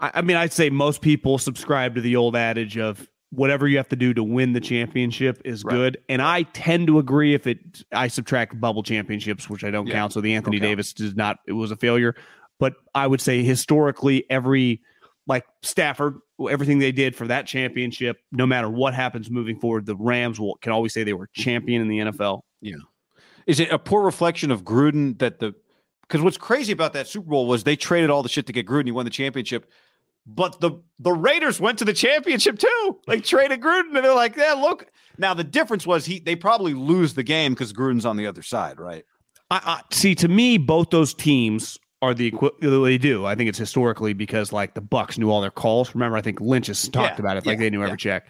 I, 0.00 0.10
I 0.14 0.22
mean, 0.22 0.36
I'd 0.36 0.52
say 0.52 0.70
most 0.70 1.00
people 1.02 1.38
subscribe 1.38 1.94
to 1.96 2.00
the 2.00 2.16
old 2.16 2.36
adage 2.36 2.78
of 2.78 3.08
whatever 3.30 3.66
you 3.66 3.76
have 3.78 3.88
to 3.88 3.96
do 3.96 4.14
to 4.14 4.22
win 4.22 4.52
the 4.52 4.60
championship 4.60 5.42
is 5.44 5.64
Right. 5.64 5.72
good. 5.74 5.98
And 6.08 6.22
I 6.22 6.42
tend 6.42 6.86
to 6.86 6.98
agree 6.98 7.34
if 7.34 7.46
it 7.46 7.82
I 7.90 8.06
subtract 8.08 8.60
bubble 8.60 8.82
championships, 8.84 9.50
which 9.50 9.64
I 9.64 9.70
don't 9.70 9.86
Yeah, 9.86 9.94
count. 9.94 10.12
So 10.12 10.20
the 10.20 10.34
Anthony 10.34 10.58
count. 10.60 10.70
Davis 10.70 10.92
does 10.92 11.16
not 11.16 11.38
it 11.46 11.52
was 11.52 11.70
a 11.72 11.76
failure. 11.76 12.14
But 12.58 12.74
I 12.94 13.06
would 13.06 13.20
say 13.20 13.42
historically, 13.42 14.24
every 14.30 14.80
like 15.26 15.44
Stafford, 15.62 16.18
everything 16.50 16.78
they 16.78 16.92
did 16.92 17.16
for 17.16 17.26
that 17.26 17.46
championship, 17.46 18.18
no 18.32 18.46
matter 18.46 18.70
what 18.70 18.94
happens 18.94 19.30
moving 19.30 19.58
forward, 19.58 19.86
the 19.86 19.96
Rams 19.96 20.38
will 20.38 20.56
can 20.56 20.72
always 20.72 20.94
say 20.94 21.04
they 21.04 21.12
were 21.12 21.28
champion 21.34 21.82
in 21.82 21.88
the 21.88 21.98
NFL. 21.98 22.42
Yeah. 22.60 22.76
Is 23.46 23.60
it 23.60 23.70
a 23.70 23.78
poor 23.78 24.02
reflection 24.02 24.50
of 24.50 24.64
Gruden 24.64 25.18
that 25.18 25.38
the 25.38 25.54
because 26.02 26.22
what's 26.22 26.36
crazy 26.36 26.72
about 26.72 26.92
that 26.92 27.08
Super 27.08 27.28
Bowl 27.28 27.46
was 27.46 27.64
they 27.64 27.76
traded 27.76 28.10
all 28.10 28.22
the 28.22 28.28
shit 28.28 28.46
to 28.46 28.52
get 28.52 28.66
Gruden. 28.66 28.86
He 28.86 28.92
won 28.92 29.04
the 29.04 29.10
championship, 29.10 29.70
but 30.26 30.60
the 30.60 30.72
the 30.98 31.12
Raiders 31.12 31.60
went 31.60 31.78
to 31.78 31.84
the 31.84 31.92
championship 31.92 32.58
too. 32.58 33.00
Like 33.06 33.24
traded 33.24 33.60
Gruden, 33.60 33.94
and 33.94 34.04
they're 34.04 34.14
like, 34.14 34.36
yeah, 34.36 34.52
look. 34.52 34.86
Now 35.18 35.34
the 35.34 35.44
difference 35.44 35.86
was 35.86 36.06
he 36.06 36.20
they 36.20 36.36
probably 36.36 36.74
lose 36.74 37.14
the 37.14 37.22
game 37.22 37.54
because 37.54 37.72
Gruden's 37.72 38.06
on 38.06 38.16
the 38.16 38.26
other 38.26 38.42
side, 38.42 38.78
right? 38.78 39.04
I, 39.50 39.60
I 39.64 39.94
see. 39.94 40.14
To 40.16 40.28
me, 40.28 40.58
both 40.58 40.90
those 40.90 41.14
teams 41.14 41.78
are 42.06 42.14
the 42.14 42.30
they 42.60 42.98
do. 42.98 43.26
I 43.26 43.34
think 43.34 43.48
it's 43.48 43.58
historically 43.58 44.12
because 44.12 44.52
like 44.52 44.74
the 44.74 44.80
Bucks 44.80 45.18
knew 45.18 45.30
all 45.30 45.40
their 45.40 45.50
calls. 45.50 45.94
Remember, 45.94 46.16
I 46.16 46.22
think 46.22 46.40
Lynch 46.40 46.68
has 46.68 46.88
talked 46.88 47.18
Yeah, 47.18 47.20
about 47.20 47.36
it. 47.36 47.46
Like 47.46 47.58
yeah, 47.58 47.64
they 47.64 47.70
knew 47.70 47.82
every 47.82 47.92
yeah. 47.92 47.96
check. 47.96 48.26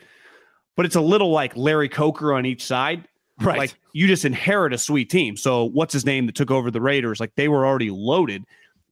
But 0.76 0.86
it's 0.86 0.96
a 0.96 1.00
little 1.00 1.30
like 1.30 1.56
Larry 1.56 1.88
Coker 1.88 2.32
on 2.32 2.46
each 2.46 2.64
side. 2.64 3.06
Right. 3.40 3.58
Like 3.58 3.74
you 3.92 4.06
just 4.06 4.24
inherit 4.24 4.72
a 4.72 4.78
sweet 4.78 5.10
team. 5.10 5.36
So 5.36 5.64
what's 5.64 5.92
his 5.92 6.06
name 6.06 6.26
that 6.26 6.34
took 6.34 6.50
over 6.50 6.70
the 6.70 6.80
Raiders? 6.80 7.20
Like 7.20 7.34
they 7.36 7.48
were 7.48 7.66
already 7.66 7.90
loaded, 7.90 8.44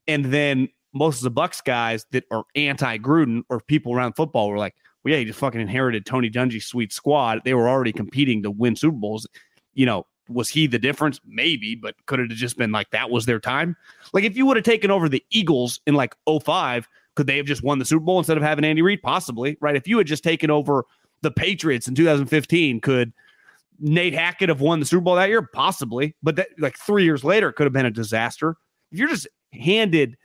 and 0.07 0.27
then 0.27 0.69
most 0.93 1.19
of 1.19 1.25
the 1.25 1.31
Bucks 1.31 1.61
guys 1.61 2.05
that 2.13 2.25
are 2.31 2.45
anti 2.55 2.99
Gruden 2.99 3.43
or 3.49 3.61
people 3.61 3.95
around 3.95 4.15
football 4.15 4.51
were 4.51 4.59
like, 4.59 4.75
"Well, 5.03 5.13
yeah, 5.13 5.19
you 5.19 5.25
just 5.25 5.39
fucking 5.39 5.61
inherited 5.61 6.05
Tony 6.05 6.29
Dungy's 6.31 6.67
sweet 6.67 6.93
squad. 6.93 7.41
They 7.45 7.55
were 7.55 7.69
already 7.69 7.93
competing 7.93 8.43
to 8.43 8.51
win 8.51 8.77
Super 8.77 8.97
Bowls. 8.97 9.27
You 9.73 9.87
know, 9.87 10.07
was 10.29 10.49
he 10.49 10.67
the 10.67 10.79
difference? 10.79 11.21
Maybe, 11.27 11.75
but 11.75 11.95
could 12.07 12.21
it 12.21 12.31
have 12.31 12.39
just 12.39 12.57
been 12.57 12.73
like 12.73 12.91
that 12.91 13.11
was 13.11 13.27
their 13.27 13.41
time? 13.41 13.77
Like 14.13 14.25
if 14.25 14.37
you 14.37 14.47
would 14.47 14.57
have 14.57 14.65
taken 14.65 14.91
over 14.91 15.09
the 15.09 15.25
Eagles 15.31 15.81
in 15.87 15.95
like 15.95 16.17
05, 16.27 16.89
could 17.15 17.27
they 17.27 17.37
have 17.37 17.47
just 17.47 17.63
won 17.63 17.79
the 17.79 17.85
Super 17.85 18.05
Bowl 18.05 18.19
instead 18.19 18.37
of 18.37 18.43
having 18.43 18.65
Andy 18.65 18.83
Reid? 18.83 19.03
Possibly, 19.03 19.57
right? 19.61 19.77
If 19.77 19.87
you 19.87 19.99
had 19.99 20.07
just 20.07 20.25
taken 20.25 20.51
over 20.51 20.85
the 21.23 21.31
Patriots 21.31 21.89
in 21.89 21.95
2015, 21.95 22.81
could 22.81 23.13
Nate 23.79 24.15
Hackett 24.15 24.49
have 24.49 24.61
won 24.61 24.81
the 24.81 24.87
Super 24.87 25.03
Bowl 25.03 25.15
that 25.17 25.29
year? 25.29 25.43
Possibly, 25.43 26.15
but 26.23 26.37
that 26.37 26.49
like 26.59 26.77
three 26.79 27.05
years 27.05 27.25
later, 27.25 27.49
it 27.49 27.55
could 27.55 27.65
have 27.65 27.73
been 27.73 27.87
a 27.87 27.91
disaster. 27.91 28.57
If 28.91 28.99
you're 28.99 29.09
just 29.09 29.29
handed, 29.53 30.17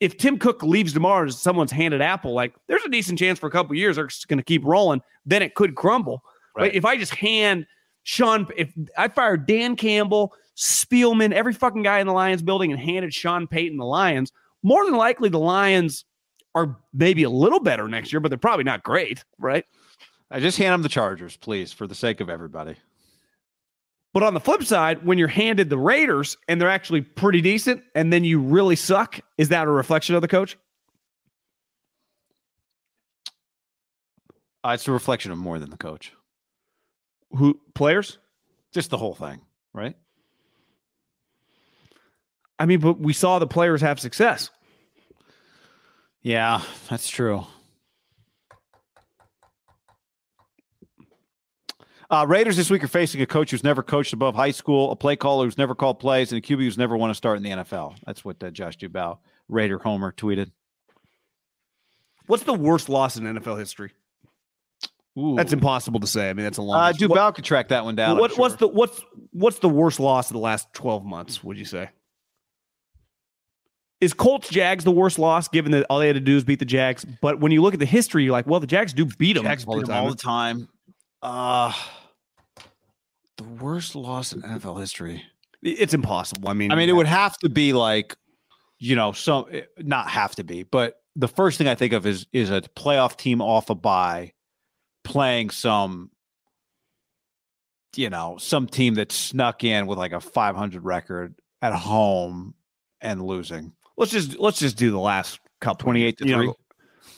if 0.00 0.16
Tim 0.16 0.38
Cook 0.38 0.62
leaves 0.62 0.92
tomorrow, 0.92 1.26
as 1.26 1.40
someone's 1.40 1.72
handed 1.72 2.00
apple, 2.00 2.32
like 2.32 2.54
there's 2.68 2.84
a 2.84 2.88
decent 2.88 3.18
chance 3.18 3.38
for 3.38 3.46
a 3.46 3.50
couple 3.50 3.74
years 3.76 3.96
they're 3.96 4.06
just 4.06 4.28
going 4.28 4.38
to 4.38 4.44
keep 4.44 4.64
rolling. 4.64 5.02
Then 5.24 5.42
it 5.42 5.54
could 5.54 5.74
crumble. 5.74 6.22
Right. 6.54 6.64
Right. 6.64 6.74
If 6.74 6.84
I 6.84 6.96
just 6.96 7.14
hand 7.14 7.66
Sean, 8.06 8.46
if 8.56 8.72
I 8.96 9.08
fired 9.08 9.46
Dan 9.46 9.74
Campbell, 9.74 10.32
Spielman, 10.56 11.32
every 11.32 11.52
fucking 11.52 11.82
guy 11.82 11.98
in 11.98 12.06
the 12.06 12.12
Lions 12.12 12.40
building, 12.40 12.70
and 12.70 12.80
handed 12.80 13.12
Sean 13.12 13.48
Payton 13.48 13.78
the 13.78 13.84
Lions, 13.84 14.30
more 14.62 14.84
than 14.84 14.94
likely 14.94 15.28
the 15.28 15.40
Lions 15.40 16.04
are 16.54 16.78
maybe 16.94 17.24
a 17.24 17.30
little 17.30 17.58
better 17.58 17.88
next 17.88 18.12
year, 18.12 18.20
but 18.20 18.28
they're 18.28 18.38
probably 18.38 18.62
not 18.62 18.84
great, 18.84 19.24
right? 19.40 19.64
I 20.30 20.38
just 20.38 20.56
hand 20.56 20.72
them 20.72 20.82
the 20.82 20.88
Chargers, 20.88 21.36
please, 21.36 21.72
for 21.72 21.88
the 21.88 21.96
sake 21.96 22.20
of 22.20 22.30
everybody. 22.30 22.76
But 24.14 24.22
on 24.22 24.34
the 24.34 24.40
flip 24.40 24.62
side, 24.62 25.04
when 25.04 25.18
you're 25.18 25.26
handed 25.26 25.68
the 25.68 25.76
Raiders 25.76 26.36
and 26.46 26.60
they're 26.60 26.70
actually 26.70 27.00
pretty 27.00 27.40
decent, 27.40 27.82
and 27.96 28.12
then 28.12 28.22
you 28.22 28.40
really 28.40 28.76
suck, 28.76 29.18
is 29.36 29.48
that 29.48 29.66
a 29.66 29.70
reflection 29.70 30.14
of 30.14 30.22
the 30.22 30.28
coach? 30.28 30.56
Uh, 34.64 34.70
it's 34.74 34.86
a 34.86 34.92
reflection 34.92 35.32
of 35.32 35.38
more 35.38 35.58
than 35.58 35.70
the 35.70 35.76
coach, 35.76 36.12
Who 37.36 37.60
players? 37.74 38.18
just 38.76 38.90
the 38.90 38.98
whole 38.98 39.14
thing, 39.14 39.40
right? 39.72 39.96
I 42.58 42.66
mean, 42.66 42.80
but 42.80 42.98
we 42.98 43.14
saw 43.14 43.38
the 43.38 43.46
players 43.46 43.80
have 43.80 43.98
success. 43.98 44.50
Yeah, 46.20 46.60
that's 46.90 47.08
true. 47.08 47.46
Uh, 52.08 52.26
Raiders 52.28 52.56
this 52.56 52.70
week 52.70 52.84
are 52.84 52.88
facing 52.88 53.22
a 53.22 53.26
coach 53.26 53.50
who's 53.50 53.64
never 53.64 53.82
coached 53.82 54.12
above 54.12 54.34
high 54.34 54.50
school, 54.52 54.92
a 54.92 54.96
play 54.96 55.16
caller 55.16 55.46
who's 55.46 55.58
never 55.58 55.74
called 55.74 55.98
plays, 55.98 56.32
and 56.32 56.38
a 56.38 56.46
QB 56.46 56.58
who's 56.58 56.78
never 56.78 56.96
won 56.96 57.10
a 57.10 57.14
start 57.14 57.38
in 57.38 57.42
the 57.42 57.50
NFL. 57.50 57.96
That's 58.06 58.24
what 58.24 58.42
uh, 58.42 58.50
Josh 58.50 58.76
Dubow, 58.76 59.18
Raider 59.48 59.78
Homer, 59.78 60.12
tweeted. 60.12 60.50
What's 62.26 62.44
the 62.44 62.54
worst 62.54 62.88
loss 62.88 63.16
in 63.16 63.24
NFL 63.24 63.58
history? 63.58 63.92
That's 65.36 65.52
impossible 65.54 66.00
to 66.00 66.06
say. 66.06 66.28
I 66.28 66.34
mean, 66.34 66.44
that's 66.44 66.58
a 66.58 66.62
long. 66.62 66.78
Uh, 66.78 66.92
what- 66.92 66.96
Dubow 66.98 67.34
could 67.34 67.44
track 67.44 67.68
that 67.68 67.84
one 67.84 67.94
down. 67.96 68.18
what, 68.18 68.32
I'm 68.32 68.36
what's 68.36 68.56
the 68.56 68.68
what's 68.68 69.00
what's 69.32 69.58
the 69.60 69.68
worst 69.68 69.98
loss 69.98 70.28
of 70.28 70.34
the 70.34 70.40
last 70.40 70.72
twelve 70.74 71.04
months? 71.04 71.42
Would 71.42 71.56
you 71.58 71.64
say? 71.64 71.88
Is 74.00 74.12
Colts 74.12 74.50
Jags 74.50 74.84
the 74.84 74.90
worst 74.90 75.18
loss, 75.18 75.48
given 75.48 75.72
that 75.72 75.86
all 75.88 76.00
they 76.00 76.06
had 76.06 76.16
to 76.16 76.20
do 76.20 76.36
is 76.36 76.44
beat 76.44 76.58
the 76.58 76.66
Jags? 76.66 77.06
But 77.22 77.40
when 77.40 77.50
you 77.50 77.62
look 77.62 77.72
at 77.72 77.80
the 77.80 77.86
history, 77.86 78.24
you're 78.24 78.32
like, 78.32 78.46
well, 78.46 78.60
the 78.60 78.66
Jags 78.66 78.92
do 78.92 79.06
beat 79.06 79.34
them 79.34 79.44
Jags 79.44 79.64
all 79.64 79.78
beat 79.78 79.86
the 79.86 79.92
'em 79.92 79.96
time. 79.96 80.04
all 80.04 80.10
the 80.10 80.16
time. 80.16 80.68
Uh, 81.22 81.72
the 83.38 83.44
worst 83.44 83.96
loss 83.96 84.34
in 84.34 84.42
NFL 84.42 84.78
history. 84.80 85.22
It's 85.62 85.94
impossible. 85.94 86.48
I 86.48 86.52
mean, 86.52 86.70
I 86.70 86.74
mean, 86.74 86.90
it 86.90 86.92
would 86.92 87.06
have 87.06 87.38
to 87.38 87.48
be 87.48 87.72
like, 87.72 88.14
you 88.78 88.94
know, 88.96 89.12
some 89.12 89.46
eh, 89.50 89.62
not 89.78 90.10
have 90.10 90.34
to 90.36 90.44
be, 90.44 90.62
but 90.62 91.00
the 91.16 91.28
first 91.28 91.56
thing 91.56 91.66
I 91.66 91.74
think 91.74 91.94
of 91.94 92.04
is 92.06 92.26
is 92.34 92.50
a 92.50 92.60
playoff 92.60 93.16
team 93.16 93.40
off 93.40 93.70
a 93.70 93.74
bye 93.74 94.32
playing 95.06 95.50
some, 95.50 96.10
you 97.94 98.10
know, 98.10 98.36
some 98.38 98.66
team 98.66 98.94
that 98.94 99.12
snuck 99.12 99.64
in 99.64 99.86
with 99.86 99.98
like 99.98 100.12
a 100.12 100.20
500 100.20 100.84
record 100.84 101.34
at 101.62 101.72
home 101.72 102.54
and 103.00 103.22
losing. 103.22 103.72
let's 103.96 104.12
just 104.12 104.38
let's 104.38 104.58
just 104.58 104.76
do 104.76 104.90
the 104.90 104.98
last 104.98 105.40
couple 105.60 105.84
28 105.84 106.18
to 106.18 106.24
three. 106.24 106.52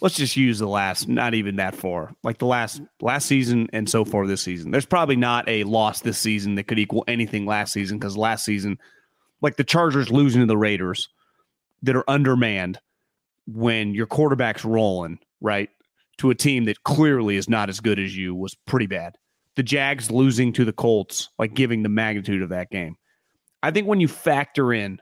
let's 0.01 0.17
just 0.17 0.37
use 0.37 0.59
the 0.59 0.69
last 0.69 1.09
not 1.09 1.35
even 1.35 1.57
that 1.57 1.75
far 1.75 2.15
like 2.23 2.39
the 2.39 2.47
last 2.47 2.81
last 3.01 3.27
season 3.27 3.69
and 3.73 3.89
so 3.91 4.05
far 4.05 4.27
this 4.27 4.43
season 4.43 4.71
there's 4.71 4.87
probably 4.87 5.17
not 5.17 5.49
a 5.49 5.65
loss 5.65 6.01
this 6.01 6.19
season 6.19 6.55
that 6.55 6.65
could 6.65 6.79
equal 6.79 7.05
anything 7.09 7.47
last 7.47 7.73
season 7.73 7.99
because 7.99 8.17
last 8.17 8.45
season 8.45 8.79
like 9.41 9.57
the 9.57 9.65
chargers 9.65 10.11
losing 10.11 10.41
to 10.41 10.47
the 10.47 10.57
raiders 10.57 11.09
that 11.83 11.97
are 11.97 12.09
undermanned 12.09 12.79
when 13.47 13.95
your 13.95 14.07
quarterback's 14.07 14.65
rolling 14.65 15.19
right 15.41 15.71
to 16.19 16.31
a 16.31 16.35
team 16.35 16.65
that 16.67 16.83
clearly 16.85 17.37
is 17.37 17.49
not 17.49 17.69
as 17.69 17.81
good 17.81 17.99
as 17.99 18.17
you 18.17 18.35
was 18.35 18.55
pretty 18.67 18.87
bad 18.87 19.17
the 19.57 19.63
jags 19.63 20.11
losing 20.11 20.53
to 20.53 20.65
the 20.65 20.73
colts 20.73 21.29
like 21.39 21.55
giving 21.55 21.83
the 21.83 21.89
magnitude 21.89 22.43
of 22.43 22.49
that 22.51 22.71
game 22.71 22.97
i 23.63 23.71
think 23.71 23.87
when 23.87 24.01
you 24.01 24.09
factor 24.09 24.73
in 24.73 25.01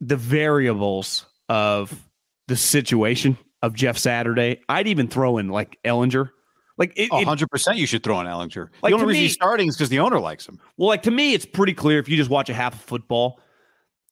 the 0.00 0.16
variables 0.16 1.26
of 1.48 2.08
the 2.48 2.56
situation 2.56 3.38
of 3.62 3.74
Jeff 3.74 3.96
Saturday, 3.96 4.60
I'd 4.68 4.86
even 4.88 5.08
throw 5.08 5.38
in 5.38 5.48
like 5.48 5.78
Ehlinger. 5.84 6.30
Like 6.78 6.92
it, 6.96 7.08
Oh, 7.10 7.24
100% 7.24 7.76
you 7.76 7.86
should 7.86 8.02
throw 8.02 8.20
in 8.20 8.26
Ehlinger. 8.26 8.68
Like, 8.82 8.90
the 8.90 8.94
only 8.94 9.06
reason 9.06 9.20
me- 9.20 9.26
he's 9.26 9.32
starting 9.32 9.68
is 9.68 9.76
because 9.76 9.88
the 9.88 9.98
owner 10.00 10.20
likes 10.20 10.46
him. 10.46 10.60
well, 10.76 10.88
like 10.88 11.02
to 11.04 11.10
me, 11.10 11.32
it's 11.32 11.46
pretty 11.46 11.72
clear 11.72 11.98
if 11.98 12.08
you 12.08 12.16
just 12.16 12.28
watch 12.30 12.50
a 12.50 12.54
half 12.54 12.74
of 12.74 12.80
football. 12.82 13.40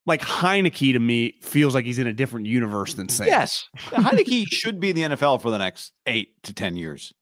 Like 0.06 0.20
Heinicke 0.20 0.92
to 0.92 0.98
me 0.98 1.34
feels 1.40 1.74
like 1.74 1.84
he's 1.86 1.98
in 1.98 2.06
a 2.06 2.12
different 2.12 2.46
universe 2.46 2.94
than 2.94 3.08
Sam. 3.08 3.26
Yes. 3.26 3.68
Heinicke 3.76 4.46
should 4.52 4.78
be 4.80 4.90
in 4.90 4.96
the 4.96 5.02
NFL 5.16 5.40
for 5.40 5.50
the 5.50 5.58
next 5.58 5.92
eight 6.06 6.42
to 6.42 6.52
10 6.52 6.76
years. 6.76 7.14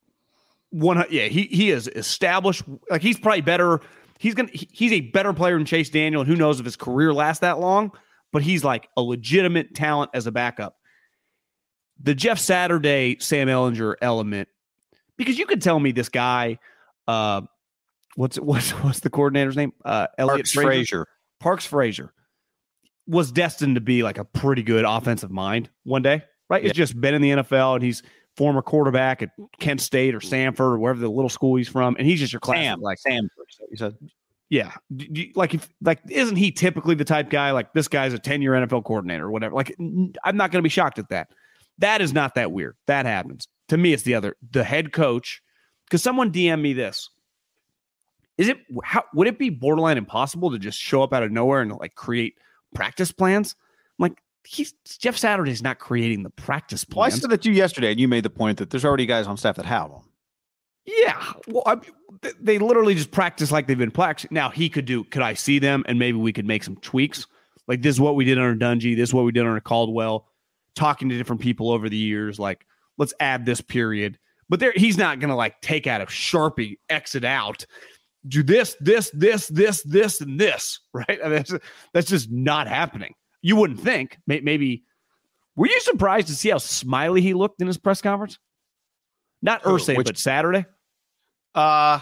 one 0.71 1.05
yeah 1.11 1.27
he 1.27 1.43
he 1.45 1.71
is 1.71 1.87
established 1.89 2.63
like 2.91 3.03
he's 3.03 3.19
probably 3.21 3.41
better 3.43 3.81
he's 4.19 4.35
gonna 4.35 4.49
he- 4.53 4.69
he's 4.73 4.93
a 4.93 5.01
better 5.03 5.33
player 5.35 5.57
than 5.59 5.67
chase 5.67 5.91
daniel 5.91 6.23
and 6.23 6.29
who 6.31 6.35
knows 6.37 6.59
if 6.59 6.65
his 6.65 6.77
career 6.77 7.13
lasts 7.13 7.41
that 7.43 7.59
long 7.61 7.93
but 8.33 8.41
he's 8.43 8.65
like 8.65 8.89
a 8.97 9.03
legitimate 9.03 9.75
talent 9.75 10.11
as 10.15 10.27
a 10.27 10.33
backup 10.33 10.77
the 12.03 12.15
jeff 12.15 12.39
saturday 12.39 13.17
sam 13.21 13.49
ehlinger 13.49 13.95
element 14.01 14.49
because 15.19 15.39
you 15.39 15.45
could 15.45 15.61
tell 15.61 15.79
me 15.79 15.93
this 15.93 16.09
guy 16.09 16.59
uh 17.07 17.43
what's 18.17 18.39
what's 18.39 18.71
what's 18.83 19.01
the 19.01 19.11
coordinator's 19.11 19.57
name 19.57 19.73
uh 19.85 20.07
elliot 20.17 20.39
Parks 20.47 20.53
frazier 20.53 20.67
Frazier. 20.71 21.07
parks 21.39 21.67
frazier 21.67 22.13
was 23.07 23.33
destined 23.33 23.75
to 23.75 23.81
be 23.81 24.03
like 24.03 24.19
a 24.19 24.25
pretty 24.25 24.63
good 24.63 24.85
offensive 24.85 25.31
mind 25.31 25.69
one 25.85 26.03
day 26.03 26.23
right 26.49 26.63
Yeah. 26.63 26.69
he's 26.69 26.77
just 26.77 27.01
been 27.01 27.15
in 27.15 27.23
the 27.23 27.31
nfl 27.31 27.75
and 27.75 27.83
he's 27.83 28.03
former 28.37 28.63
quarterback 28.63 29.21
at 29.23 29.31
Kent 29.61 29.83
State 29.83 30.15
or 30.15 30.21
Sanford 30.21 30.73
or 30.73 30.79
wherever 30.79 30.99
the 30.99 31.11
little 31.11 31.29
school 31.29 31.57
he's 31.57 31.69
from, 31.69 31.97
and 31.99 32.07
he's 32.07 32.19
just 32.19 32.33
your 32.33 32.41
classic 32.41 32.65
Sam. 32.65 32.81
like 32.81 32.99
Sam. 32.99 33.29
You 33.71 33.77
said 33.77 33.95
yeah, 34.49 34.73
like 35.35 35.53
if 35.55 35.69
like 35.83 36.01
isn't 36.09 36.37
he 36.37 36.51
typically 36.51 36.95
the 36.95 37.05
type 37.05 37.29
guy 37.29 37.51
like 37.51 37.75
this 37.75 37.89
guy's 37.89 38.15
a 38.15 38.19
ten 38.19 38.41
year 38.41 38.53
NFL 38.53 38.85
coordinator 38.85 39.27
or 39.27 39.31
whatever? 39.31 39.55
Like 39.55 39.75
I'm 39.79 40.37
not 40.37 40.51
going 40.51 40.61
to 40.61 40.63
be 40.63 40.71
shocked 40.71 40.99
at 40.99 41.09
that. 41.11 41.29
That 41.79 42.01
is 42.01 42.13
not 42.15 42.35
that 42.37 42.53
weird. 42.53 42.77
That 42.87 43.05
happens 43.07 43.49
to 43.69 43.77
me. 43.77 43.93
It's 43.93 44.03
the 44.03 44.15
other 44.15 44.37
the 44.51 44.65
head 44.65 44.93
coach 44.93 45.43
because 45.87 46.03
someone 46.03 46.33
DM 46.33 46.61
me 46.61 46.73
this. 46.73 47.09
Is 48.39 48.49
it 48.49 48.59
how 48.83 49.05
would 49.15 49.27
it 49.27 49.39
be 49.39 49.51
borderline 49.51 49.99
impossible 49.99 50.51
to 50.53 50.59
just 50.59 50.79
show 50.79 51.03
up 51.03 51.13
out 51.13 51.23
of 51.23 51.31
nowhere 51.31 51.61
and 51.61 51.73
like 51.73 51.95
create 51.95 52.35
practice 52.75 53.13
plans. 53.13 53.55
I'm 53.99 54.05
like, 54.05 54.23
he's 54.45 54.75
Jeff 54.99 55.17
Saturday's 55.17 55.63
not 55.63 55.79
creating 55.79 56.23
the 56.23 56.31
practice 56.31 56.85
Well, 56.95 57.05
I 57.05 57.09
said 57.09 57.31
that 57.31 57.43
to 57.43 57.51
you 57.51 57.55
yesterday, 57.55 57.91
and 57.91 58.01
you 58.01 58.09
made 58.09 58.25
the 58.25 58.31
point 58.31 58.59
that 58.59 58.71
there's 58.71 58.85
already 58.85 59.07
guys 59.07 59.27
on 59.27 59.37
staff 59.37 59.57
that 59.57 59.67
have 59.67 59.91
them. 59.91 60.03
Yeah. 60.85 61.33
Well, 61.47 61.63
I, 61.67 61.77
they 62.41 62.59
literally 62.59 62.95
just 62.95 63.11
practice 63.11 63.53
like 63.53 63.67
they've 63.67 63.79
been 63.79 63.91
practicing. 63.91 64.35
Now 64.35 64.51
he 64.51 64.69
could 64.69 64.85
do. 64.85 65.05
Could 65.05 65.23
I 65.23 65.35
see 65.35 65.59
them 65.59 65.85
and 65.87 65.99
maybe 65.99 66.19
we 66.19 66.33
could 66.33 66.47
make 66.47 66.65
some 66.65 66.77
tweaks? 66.77 67.27
Like 67.69 67.83
this 67.83 67.95
is 67.95 68.01
what 68.01 68.17
we 68.17 68.25
did 68.25 68.39
under 68.39 68.65
Dungy. 68.65 68.97
This 68.97 69.11
is 69.11 69.15
what 69.15 69.25
we 69.25 69.33
did 69.33 69.47
under 69.47 69.61
Caldwell. 69.61 70.27
Talking 70.75 71.09
to 71.11 71.17
different 71.17 71.43
people 71.43 71.71
over 71.71 71.89
the 71.89 71.97
years, 71.97 72.39
like 72.39 72.67
let's 72.99 73.15
add 73.21 73.45
this 73.45 73.61
period. 73.61 74.19
But 74.49 74.59
there, 74.61 74.73
he's 74.75 74.99
not 74.99 75.21
gonna 75.21 75.37
like 75.37 75.61
take 75.61 75.87
out 75.87 76.01
a 76.01 76.07
sharpie, 76.07 76.79
exit 76.89 77.25
out, 77.25 77.65
do 78.27 78.43
this, 78.43 78.77
this, 78.81 79.11
this, 79.11 79.49
this, 79.49 79.83
this, 79.83 80.21
and 80.21 80.39
this. 80.39 80.81
Right? 80.95 81.19
I 81.25 81.29
mean, 81.29 81.37
that's 81.37 81.55
that's 81.93 82.09
just 82.09 82.31
not 82.31 82.69
happening. 82.69 83.15
You 83.41 83.57
wouldn't 83.57 83.81
think. 83.81 84.19
Maybe. 84.27 84.85
Were 85.57 85.67
you 85.67 85.81
surprised 85.81 86.29
to 86.29 86.35
see 86.35 86.51
how 86.51 86.59
smiley 86.59 87.21
he 87.21 87.35
looked 87.35 87.61
in 87.61 87.67
his 87.67 87.77
press 87.79 88.01
conference? 88.01 88.39
Not? 89.43 89.63
Irsay, 89.65 89.97
Which- 89.97 90.07
but 90.07 90.19
Saturday. 90.19 90.65
Uh, 91.55 92.01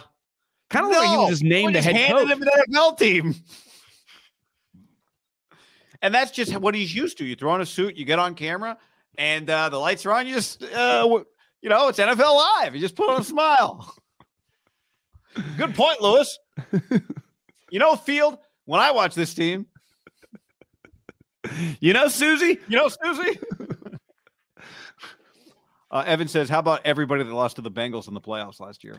Kind 0.69 0.87
of 0.87 0.93
like 0.93 1.11
he 1.11 1.17
was 1.17 1.31
just 1.31 1.43
named 1.43 1.75
the 1.75 1.83
head 1.83 2.13
coach. 2.13 2.29
him 2.29 2.43
an 2.43 2.49
NFL 2.69 2.99
team. 2.99 3.35
And 6.03 6.15
that's 6.15 6.31
just 6.31 6.57
what 6.57 6.75
he's 6.75 6.95
used 6.95 7.19
to. 7.19 7.25
You 7.27 7.37
throw 7.37 7.51
on 7.51 7.61
a 7.61 7.67
suit, 7.67 7.97
you 7.97 8.05
get 8.05 8.19
on 8.19 8.35
camera, 8.35 8.79
and 9.19 9.49
uh, 9.51 9.69
the 9.69 9.77
lights 9.79 10.07
are 10.07 10.13
on. 10.13 10.27
You 10.27 10.35
just, 10.35 10.63
uh, 10.63 11.07
you 11.61 11.69
know, 11.69 11.89
it's 11.89 11.99
NFL 11.99 12.37
Live. 12.37 12.75
You 12.75 12.81
just 12.81 12.97
put 12.97 13.11
on 13.11 13.21
a 13.21 13.25
smile. 13.25 13.95
Good 15.57 15.75
point, 15.75 16.01
Lewis. 16.01 16.39
you 17.71 17.79
know, 17.79 17.97
Field. 17.97 18.39
When 18.65 18.81
I 18.81 18.93
watch 18.93 19.15
this 19.15 19.35
team, 19.35 19.67
You 21.81 21.93
know, 21.93 22.09
Susie? 22.09 22.59
you 22.69 22.77
know, 22.77 22.89
Susie. 22.89 23.39
uh, 25.91 26.05
Evan 26.07 26.29
says, 26.29 26.49
"How 26.49 26.59
about 26.59 26.81
everybody 26.85 27.25
that 27.25 27.33
lost 27.33 27.57
to 27.57 27.63
the 27.63 27.71
Bengals 27.71 28.09
in 28.09 28.15
the 28.15 28.21
playoffs 28.21 28.61
last 28.61 28.85
year?" 28.85 28.97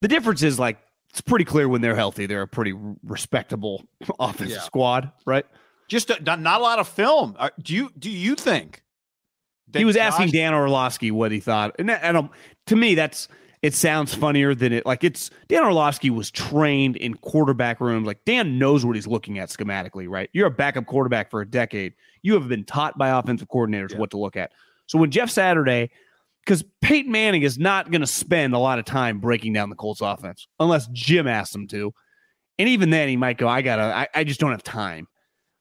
The 0.00 0.08
difference 0.08 0.42
is 0.42 0.58
like 0.58 0.78
it's 1.10 1.20
pretty 1.20 1.44
clear 1.44 1.68
when 1.68 1.80
they're 1.80 1.96
healthy, 1.96 2.26
they're 2.26 2.42
a 2.42 2.48
pretty 2.48 2.74
respectable 3.02 3.84
offensive 4.20 4.56
Yeah. 4.56 4.62
squad, 4.62 5.12
right? 5.26 5.44
Just 5.88 6.08
a, 6.10 6.22
not, 6.22 6.40
not 6.40 6.60
a 6.60 6.62
lot 6.62 6.78
of 6.78 6.88
film. 6.88 7.34
Uh, 7.38 7.50
do 7.60 7.74
you 7.74 7.90
do 7.98 8.10
you 8.10 8.34
think? 8.34 8.82
that 9.72 9.78
he 9.78 9.84
was 9.84 9.96
asking 9.96 10.30
Dan 10.30 10.52
Orlovsky 10.52 11.12
what 11.12 11.30
he 11.30 11.38
thought, 11.38 11.76
and, 11.78 11.88
and 11.90 12.16
um, 12.16 12.30
to 12.66 12.74
me, 12.76 12.94
that's 12.96 13.28
it 13.62 13.74
sounds 13.74 14.14
funnier 14.14 14.54
than 14.54 14.72
it. 14.72 14.86
Like 14.86 15.04
it's 15.04 15.30
Dan 15.48 15.64
Orlovsky 15.64 16.08
was 16.10 16.30
trained 16.30 16.96
in 16.96 17.14
quarterback 17.14 17.80
rooms. 17.80 18.06
Like 18.06 18.24
Dan 18.24 18.58
knows 18.58 18.84
what 18.86 18.96
he's 18.96 19.06
looking 19.06 19.38
at 19.38 19.50
schematically, 19.50 20.08
right? 20.08 20.30
You're 20.32 20.46
a 20.46 20.50
backup 20.50 20.86
quarterback 20.86 21.30
for 21.30 21.40
a 21.42 21.46
decade. 21.46 21.94
You 22.22 22.34
have 22.34 22.48
been 22.48 22.64
taught 22.64 22.96
by 22.96 23.10
offensive 23.10 23.48
coordinators 23.48 23.92
Yeah. 23.92 23.98
what 23.98 24.10
to 24.12 24.18
look 24.18 24.36
at. 24.36 24.52
So 24.86 24.98
when 24.98 25.10
Jeff 25.10 25.30
Saturday, 25.30 25.90
because 26.44 26.64
Peyton 26.80 27.12
Manning 27.12 27.42
is 27.42 27.58
not 27.58 27.90
going 27.90 28.00
to 28.00 28.06
spend 28.06 28.54
a 28.54 28.58
lot 28.58 28.78
of 28.78 28.86
time 28.86 29.20
breaking 29.20 29.52
down 29.52 29.68
the 29.68 29.76
Colts 29.76 30.00
offense 30.00 30.46
unless 30.58 30.86
Jim 30.88 31.28
asks 31.28 31.54
him 31.54 31.68
to, 31.68 31.92
and 32.58 32.68
even 32.68 32.90
then 32.90 33.08
he 33.08 33.16
might 33.16 33.36
go, 33.38 33.46
"I 33.46 33.62
gotta, 33.62 33.82
I, 33.82 34.08
I 34.14 34.24
just 34.24 34.40
don't 34.40 34.50
have 34.50 34.62
time." 34.62 35.06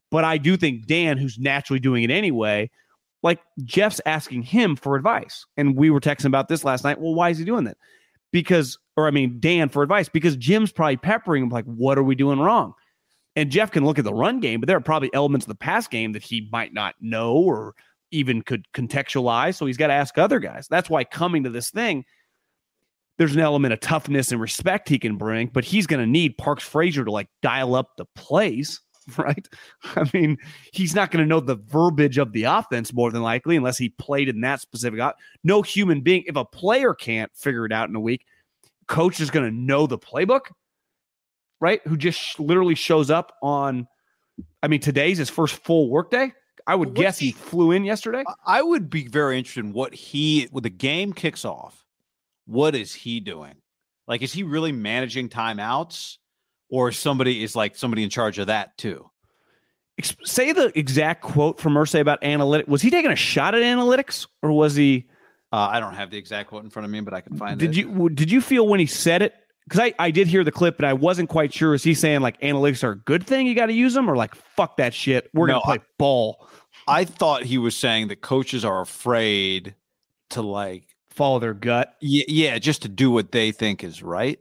But 0.10 0.24
I 0.24 0.38
do 0.38 0.58
think 0.58 0.88
Dan, 0.88 1.18
who's 1.18 1.38
naturally 1.38 1.80
doing 1.80 2.04
it 2.04 2.12
anyway, 2.12 2.72
like 3.22 3.40
Jeff's 3.64 4.02
asking 4.06 4.44
him 4.44 4.76
for 4.76 4.96
advice. 4.96 5.46
And 5.58 5.76
we 5.76 5.90
were 5.90 6.00
texting 6.00 6.26
about 6.26 6.48
this 6.48 6.64
last 6.64 6.84
night. 6.84 7.00
Well, 7.00 7.14
why 7.14 7.30
is 7.30 7.38
he 7.38 7.46
doing 7.46 7.66
that? 7.66 7.78
Because, 8.32 8.78
or 8.96 9.08
I 9.08 9.12
mean, 9.12 9.38
Dan 9.40 9.70
for 9.70 9.84
advice, 9.84 10.08
because 10.08 10.36
Jim's 10.36 10.72
probably 10.72 10.98
peppering 10.98 11.44
him 11.44 11.50
like, 11.50 11.66
what 11.66 11.98
are 11.98 12.04
we 12.04 12.16
doing 12.16 12.40
wrong? 12.40 12.74
And 13.36 13.52
Jeff 13.52 13.72
can 13.72 13.86
look 13.86 14.00
at 14.00 14.06
the 14.06 14.14
run 14.14 14.40
game, 14.40 14.60
but 14.60 14.68
there 14.68 14.78
are 14.78 14.82
probably 14.82 15.10
elements 15.14 15.46
of 15.46 15.50
the 15.50 15.56
pass 15.56 15.88
game 15.88 16.14
that 16.14 16.24
he 16.24 16.48
might 16.52 16.74
not 16.74 16.96
know 17.00 17.34
or 17.34 17.74
even 18.12 18.42
could 18.42 18.66
contextualize. 18.74 19.56
So 19.56 19.66
he's 19.66 19.78
got 19.78 19.88
to 19.88 19.94
ask 19.94 20.18
other 20.18 20.40
guys. 20.40 20.68
That's 20.68 20.90
why 20.90 21.04
coming 21.04 21.44
to 21.44 21.50
this 21.50 21.70
thing, 21.70 22.06
there's 23.18 23.36
an 23.36 23.42
element 23.42 23.74
of 23.74 23.82
toughness 23.82 24.32
and 24.32 24.40
respect 24.40 24.90
he 24.90 24.98
can 24.98 25.18
bring, 25.18 25.48
but 25.48 25.66
he's 25.66 25.88
going 25.88 26.00
to 26.00 26.10
need 26.10 26.38
Parks 26.38 26.64
Frazier 26.64 27.06
to 27.06 27.12
like 27.12 27.28
dial 27.42 27.76
up 27.76 27.98
the 27.98 28.06
plays, 28.16 28.82
right? 29.18 29.48
I 29.96 30.10
mean, 30.14 30.38
he's 30.74 30.94
not 30.96 31.12
going 31.12 31.24
to 31.24 31.28
know 31.30 31.40
the 31.40 31.56
verbiage 31.56 32.18
of 32.18 32.32
the 32.32 32.44
offense 32.44 32.94
more 32.94 33.12
than 33.12 33.22
likely 33.22 33.56
unless 33.56 33.78
he 33.78 33.90
played 33.90 34.30
in 34.30 34.42
that 34.42 34.62
specific. 34.62 35.00
op- 35.00 35.18
No 35.44 35.62
human 35.62 36.02
being, 36.02 36.24
if 36.28 36.36
a 36.36 36.46
player 36.46 36.94
can't 36.94 37.32
figure 37.36 37.66
it 37.66 37.72
out 37.72 37.90
in 37.90 37.96
a 37.96 38.00
week, 38.00 38.26
coach 38.88 39.20
is 39.20 39.30
going 39.30 39.46
to 39.46 39.56
know 39.56 39.88
the 39.88 39.98
playbook, 39.98 40.42
right? 41.60 41.82
Who 41.88 41.98
just 41.98 42.20
sh- 42.20 42.40
literally 42.40 42.76
shows 42.76 43.10
up 43.10 43.34
on, 43.42 43.88
I 44.64 44.68
mean, 44.68 44.80
today's 44.80 45.18
his 45.18 45.30
first 45.30 45.56
full 45.64 45.90
workday. 45.90 46.34
I 46.68 46.76
would 46.76 46.90
What's 46.90 47.00
guess 47.00 47.20
he 47.20 47.28
he- 47.28 47.32
flew 47.34 47.72
in 47.72 47.84
yesterday. 47.84 48.24
I 48.46 48.62
would 48.62 48.90
be 48.90 49.08
very 49.08 49.38
interested 49.38 49.66
in 49.66 49.74
what 49.74 49.94
he 49.94 50.48
when 50.52 50.64
the 50.64 50.70
game 50.70 51.14
kicks 51.14 51.46
off. 51.46 51.84
What 52.46 52.76
is 52.76 52.94
he 52.94 53.20
doing? 53.20 53.56
Like, 54.08 54.22
is 54.24 54.34
he 54.34 54.42
really 54.44 54.72
managing 54.72 55.30
timeouts, 55.30 56.18
or 56.70 56.92
somebody 56.92 57.44
is 57.44 57.56
like 57.56 57.76
somebody 57.76 58.04
in 58.04 58.10
charge 58.10 58.40
of 58.40 58.48
that 58.48 58.78
too? 58.78 59.10
Say 60.24 60.54
the 60.54 60.72
exact 60.80 61.22
quote 61.22 61.60
from 61.60 61.74
Irsay 61.74 62.00
about 62.00 62.22
analytics. 62.22 62.68
Was 62.70 62.82
he 62.82 62.90
taking 62.90 63.12
a 63.12 63.16
shot 63.18 63.54
at 63.54 63.62
analytics 63.62 64.28
or 64.42 64.52
was 64.52 64.74
he? 64.76 65.06
Uh, 65.52 65.68
I 65.72 65.80
don't 65.82 65.94
have 65.96 66.10
the 66.10 66.18
exact 66.18 66.50
quote 66.50 66.64
in 66.64 66.70
front 66.70 66.86
of 66.86 66.92
me, 66.92 67.02
but 67.02 67.14
I 67.14 67.20
can 67.22 67.36
find 67.36 67.60
Did 67.60 67.72
it. 67.72 67.76
you 67.76 68.10
did 68.10 68.32
you 68.32 68.40
feel 68.40 68.68
when 68.68 68.80
he 68.80 68.86
said 68.86 69.22
it? 69.22 69.34
Because 69.66 69.82
I, 69.82 69.94
I 70.00 70.10
did 70.10 70.28
hear 70.28 70.44
the 70.44 70.52
clip, 70.52 70.78
but 70.78 70.86
I 70.86 70.94
wasn't 70.94 71.30
quite 71.30 71.54
sure. 71.54 71.74
Is 71.74 71.84
he 71.84 71.94
saying 71.94 72.22
like 72.22 72.40
analytics 72.42 72.84
are 72.84 72.92
a 72.92 72.98
good 72.98 73.28
thing? 73.28 73.46
You 73.46 73.54
got 73.56 73.66
to 73.68 73.74
use 73.74 73.94
them, 73.94 74.10
or 74.10 74.16
like 74.16 74.34
fuck 74.36 74.78
that 74.78 74.94
shit. 74.94 75.30
We're 75.34 75.48
No, 75.48 75.56
gonna 75.56 75.66
play 75.66 75.80
ball, 75.98 76.48
I 76.88 77.04
thought 77.06 77.44
he 77.44 77.58
was 77.58 77.76
saying 77.76 78.08
that 78.08 78.22
coaches 78.22 78.64
are 78.64 78.82
afraid 78.82 79.76
to 80.32 80.42
like, 80.42 80.86
follow 81.12 81.40
their 81.40 81.54
gut. 81.54 81.96
yeah, 82.02 82.24
yeah, 82.28 82.58
just 82.58 82.84
to 82.84 82.88
do 82.88 83.12
what 83.12 83.32
they 83.32 83.52
think 83.52 83.84
is 83.84 84.02
right. 84.02 84.40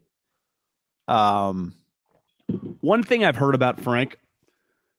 Um, 1.09 1.75
One 2.81 3.03
thing 3.03 3.25
I've 3.25 3.37
heard 3.37 3.55
about 3.55 3.81
Frank, 3.81 4.17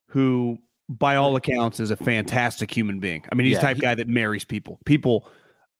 who 0.07 0.59
by 0.87 1.15
all 1.15 1.35
accounts 1.35 1.79
is 1.79 1.91
a 1.91 1.95
fantastic 1.97 2.75
human 2.75 2.99
being. 2.99 3.23
I 3.31 3.35
mean, 3.35 3.45
he's 3.45 3.55
Yeah, 3.55 3.59
the 3.61 3.65
type 3.67 3.75
he- 3.77 3.81
guy 3.81 3.95
that 3.95 4.07
marries 4.07 4.45
people. 4.45 4.79
People, 4.85 5.27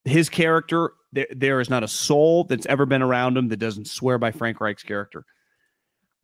his 0.05 0.29
character, 0.29 0.91
there, 1.11 1.27
there 1.31 1.59
is 1.59 1.69
not 1.69 1.83
a 1.83 1.87
soul 1.87 2.43
that's 2.43 2.65
ever 2.67 2.85
been 2.85 3.01
around 3.01 3.37
him 3.37 3.49
that 3.49 3.57
doesn't 3.57 3.87
swear 3.87 4.17
by 4.17 4.31
Frank 4.31 4.59
Reich's 4.61 4.83
character. 4.83 5.25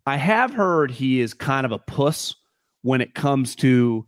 I 0.05 0.17
have 0.17 0.53
heard 0.53 0.91
he 0.91 1.19
is 1.19 1.33
kind 1.33 1.65
of 1.65 1.71
a 1.71 1.79
puss 1.79 2.35
when 2.83 3.01
it 3.01 3.15
comes 3.15 3.55
to, 3.57 4.05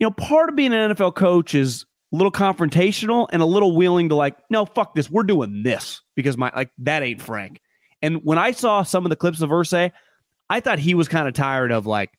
you 0.00 0.06
know, 0.06 0.10
part 0.10 0.48
of 0.48 0.56
being 0.56 0.72
an 0.72 0.90
NFL 0.92 1.14
coach 1.14 1.54
is 1.54 1.86
a 2.12 2.16
little 2.16 2.32
confrontational 2.32 3.28
and 3.32 3.40
a 3.40 3.46
little 3.46 3.76
willing 3.76 4.08
to 4.08 4.16
like, 4.16 4.36
no, 4.50 4.66
fuck 4.66 4.96
this. 4.96 5.08
We're 5.08 5.22
doing 5.22 5.62
this 5.62 6.00
because 6.16 6.36
my 6.36 6.50
like 6.54 6.70
that 6.78 7.04
ain't 7.04 7.22
Frank. 7.22 7.60
And 8.02 8.24
when 8.24 8.38
I 8.38 8.50
saw 8.50 8.82
some 8.82 9.06
of 9.06 9.10
the 9.10 9.16
clips 9.16 9.40
of 9.40 9.50
Irsay, 9.50 9.92
I 10.50 10.60
thought 10.60 10.78
he 10.78 10.94
was 10.94 11.08
kind 11.08 11.28
of 11.28 11.34
tired 11.34 11.72
of 11.72 11.86
like 11.86 12.10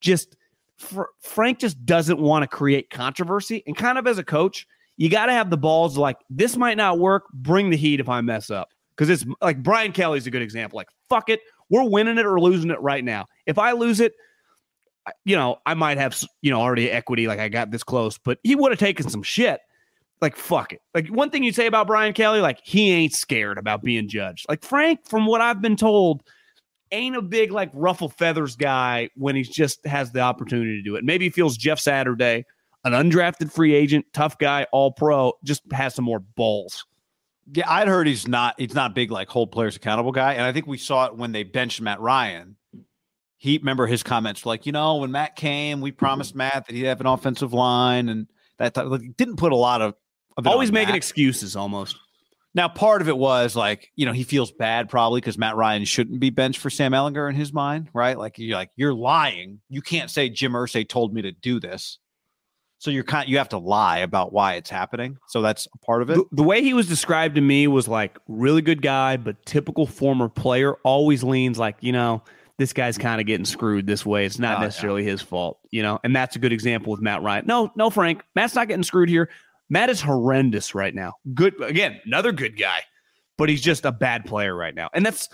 just 0.00 0.36
Fr- 0.76 1.02
Frank 1.20 1.58
just 1.58 1.84
doesn't 1.84 2.18
want 2.18 2.42
to 2.42 2.48
create 2.48 2.90
controversy. 2.90 3.62
And 3.66 3.76
kind 3.76 3.98
of 3.98 4.06
as 4.06 4.18
a 4.18 4.24
coach, 4.24 4.66
you 4.96 5.08
got 5.10 5.26
to 5.26 5.32
have 5.32 5.50
the 5.50 5.56
balls 5.56 5.98
like, 5.98 6.16
this 6.30 6.56
might 6.56 6.76
not 6.76 6.98
work. 6.98 7.24
Bring 7.32 7.70
the 7.70 7.76
heat 7.76 8.00
if 8.00 8.08
I 8.08 8.20
mess 8.22 8.50
up. 8.50 8.70
Because 8.96 9.10
it's 9.10 9.24
like 9.40 9.62
Brian 9.62 9.92
Kelly's 9.92 10.26
a 10.26 10.30
good 10.30 10.42
example. 10.42 10.76
Like, 10.76 10.88
fuck 11.08 11.28
it. 11.28 11.40
We're 11.68 11.88
winning 11.88 12.18
it 12.18 12.26
or 12.26 12.40
losing 12.40 12.70
it 12.70 12.80
right 12.80 13.04
now. 13.04 13.26
If 13.46 13.58
I 13.58 13.72
lose 13.72 14.00
it, 14.00 14.12
you 15.24 15.36
know, 15.36 15.58
I 15.64 15.74
might 15.74 15.98
have, 15.98 16.22
you 16.42 16.50
know, 16.50 16.60
already 16.60 16.90
equity. 16.90 17.26
Like, 17.26 17.40
I 17.40 17.48
got 17.48 17.70
this 17.70 17.82
close, 17.82 18.18
but 18.18 18.38
he 18.42 18.56
would 18.56 18.72
have 18.72 18.78
taken 18.78 19.08
some 19.08 19.22
shit. 19.22 19.60
Like, 20.20 20.36
fuck 20.36 20.72
it. 20.72 20.82
Like, 20.94 21.08
one 21.08 21.30
thing 21.30 21.44
you 21.44 21.52
say 21.52 21.66
about 21.66 21.86
Brian 21.86 22.12
Kelly, 22.12 22.40
like, 22.40 22.60
he 22.62 22.90
ain't 22.90 23.14
scared 23.14 23.56
about 23.56 23.82
being 23.82 24.08
judged. 24.08 24.46
Like, 24.48 24.62
Frank, 24.62 25.06
from 25.06 25.24
what 25.26 25.40
I've 25.40 25.62
been 25.62 25.76
told, 25.76 26.22
ain't 26.92 27.16
a 27.16 27.22
big 27.22 27.52
like 27.52 27.70
ruffle 27.72 28.08
feathers 28.08 28.56
guy 28.56 29.10
when 29.14 29.36
he 29.36 29.42
just 29.42 29.84
has 29.86 30.12
the 30.12 30.20
opportunity 30.20 30.76
to 30.76 30.82
do 30.82 30.96
it. 30.96 31.04
Maybe 31.04 31.26
he 31.26 31.30
feels 31.30 31.56
Jeff 31.56 31.78
Saturday, 31.78 32.44
an 32.84 32.92
undrafted 32.92 33.52
free 33.52 33.74
agent, 33.74 34.06
tough 34.12 34.38
guy, 34.38 34.66
all 34.72 34.92
pro, 34.92 35.32
just 35.44 35.62
has 35.72 35.94
some 35.94 36.04
more 36.04 36.20
balls. 36.20 36.84
Yeah, 37.52 37.68
I'd 37.68 37.88
heard 37.88 38.06
he's 38.06 38.28
not 38.28 38.54
he's 38.58 38.74
not 38.74 38.94
big 38.94 39.10
like 39.10 39.28
hold 39.28 39.50
players 39.50 39.76
accountable 39.76 40.12
guy, 40.12 40.34
and 40.34 40.42
I 40.42 40.52
think 40.52 40.66
we 40.66 40.78
saw 40.78 41.06
it 41.06 41.16
when 41.16 41.32
they 41.32 41.42
benched 41.42 41.80
Matt 41.80 42.00
Ryan. 42.00 42.56
He 43.38 43.58
remember 43.58 43.86
his 43.86 44.02
comments 44.02 44.44
like, 44.44 44.66
you 44.66 44.72
know, 44.72 44.96
when 44.96 45.10
Matt 45.10 45.34
came, 45.34 45.80
we 45.80 45.92
promised 45.92 46.34
Matt 46.36 46.66
that 46.66 46.76
he'd 46.76 46.84
have 46.84 47.00
an 47.00 47.06
offensive 47.06 47.52
line, 47.52 48.08
and 48.08 48.26
that 48.58 48.74
type- 48.74 48.86
like, 48.86 49.16
didn't 49.16 49.36
put 49.36 49.52
a 49.52 49.56
lot 49.56 49.80
of, 49.80 49.94
of 50.36 50.46
Always 50.46 50.70
making 50.70 50.90
Matt. 50.90 50.96
excuses 50.96 51.56
almost. 51.56 51.96
Now, 52.54 52.66
part 52.68 53.00
of 53.00 53.08
it 53.08 53.16
was 53.16 53.54
like, 53.54 53.90
you 53.94 54.04
know, 54.06 54.12
he 54.12 54.24
feels 54.24 54.50
bad 54.50 54.88
probably 54.88 55.20
because 55.20 55.38
Matt 55.38 55.54
Ryan 55.56 55.84
shouldn't 55.84 56.18
be 56.18 56.30
benched 56.30 56.58
for 56.58 56.68
Sam 56.68 56.92
Ehlinger 56.92 57.28
in 57.30 57.36
his 57.36 57.52
mind, 57.52 57.88
right? 57.94 58.18
Like 58.18 58.38
you're 58.38 58.56
like 58.56 58.70
you're 58.76 58.94
lying. 58.94 59.60
You 59.68 59.82
can't 59.82 60.10
say 60.10 60.28
Jim 60.28 60.52
Irsay 60.52 60.88
told 60.88 61.14
me 61.14 61.22
to 61.22 61.30
do 61.32 61.60
this. 61.60 61.98
So 62.78 62.90
you're 62.90 63.04
kind 63.04 63.28
you 63.28 63.38
have 63.38 63.50
to 63.50 63.58
lie 63.58 63.98
about 63.98 64.32
why 64.32 64.54
it's 64.54 64.70
happening. 64.70 65.16
So 65.28 65.42
that's 65.42 65.68
a 65.74 65.78
part 65.84 66.02
of 66.02 66.10
it. 66.10 66.14
The, 66.14 66.24
the 66.32 66.42
way 66.42 66.62
he 66.62 66.74
was 66.74 66.88
described 66.88 67.34
to 67.36 67.40
me 67.40 67.68
was 67.68 67.86
like 67.86 68.18
really 68.26 68.62
good 68.62 68.82
guy, 68.82 69.16
but 69.16 69.44
typical 69.46 69.86
former 69.86 70.28
player 70.28 70.74
always 70.82 71.22
leans 71.22 71.58
like, 71.58 71.76
you 71.80 71.92
know, 71.92 72.22
this 72.58 72.72
guy's 72.72 72.98
kind 72.98 73.20
of 73.20 73.26
getting 73.26 73.44
screwed 73.44 73.86
this 73.86 74.04
way. 74.04 74.26
It's 74.26 74.38
not 74.38 74.56
Oh, 74.56 74.60
yeah. 74.60 74.64
necessarily 74.66 75.04
his 75.04 75.22
fault, 75.22 75.60
you 75.70 75.82
know. 75.82 76.00
And 76.04 76.16
that's 76.16 76.36
a 76.36 76.38
good 76.38 76.52
example 76.52 76.90
with 76.90 77.00
Matt 77.00 77.22
Ryan. 77.22 77.44
No, 77.46 77.70
no, 77.76 77.90
Frank, 77.90 78.22
Matt's 78.34 78.54
not 78.54 78.66
getting 78.66 78.82
screwed 78.82 79.08
here. 79.08 79.28
Matt 79.70 79.88
is 79.88 80.00
horrendous 80.00 80.74
right 80.74 80.94
now. 80.94 81.14
Good 81.32 81.54
again, 81.62 82.00
another 82.04 82.32
good 82.32 82.58
guy, 82.58 82.80
but 83.38 83.48
he's 83.48 83.62
just 83.62 83.84
a 83.84 83.92
bad 83.92 84.26
player 84.26 84.54
right 84.54 84.74
now. 84.74 84.90
And 84.92 85.06
that's 85.06 85.28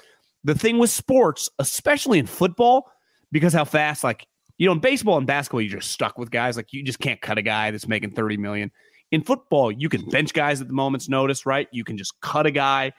the 0.44 0.54
thing 0.54 0.78
with 0.78 0.90
sports, 0.90 1.48
especially 1.58 2.18
in 2.18 2.26
football, 2.26 2.90
because 3.32 3.54
how 3.54 3.64
fast, 3.64 4.04
like 4.04 4.26
you 4.58 4.66
know, 4.66 4.72
in 4.72 4.78
baseball 4.78 5.18
and 5.18 5.26
basketball, 5.26 5.62
you're 5.62 5.80
just 5.80 5.90
stuck 5.90 6.18
with 6.18 6.30
guys. 6.30 6.56
Like 6.56 6.72
you 6.72 6.82
just 6.82 7.00
can't 7.00 7.20
cut 7.20 7.38
a 7.38 7.42
guy 7.42 7.70
that's 7.70 7.88
making 7.88 8.12
30 8.12 8.36
million. 8.36 8.70
In 9.10 9.22
football, 9.22 9.70
you 9.70 9.88
can 9.88 10.08
bench 10.08 10.32
guys 10.32 10.60
at 10.60 10.68
the 10.68 10.74
moment's 10.74 11.08
notice, 11.08 11.46
right? 11.46 11.68
You 11.72 11.84
can 11.84 11.96
just 11.96 12.20
cut 12.20 12.46
a 12.46 12.50
guy. 12.50 12.92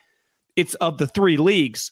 It's 0.55 0.73
of 0.75 0.97
the 0.97 1.07
three 1.07 1.37
leagues, 1.37 1.91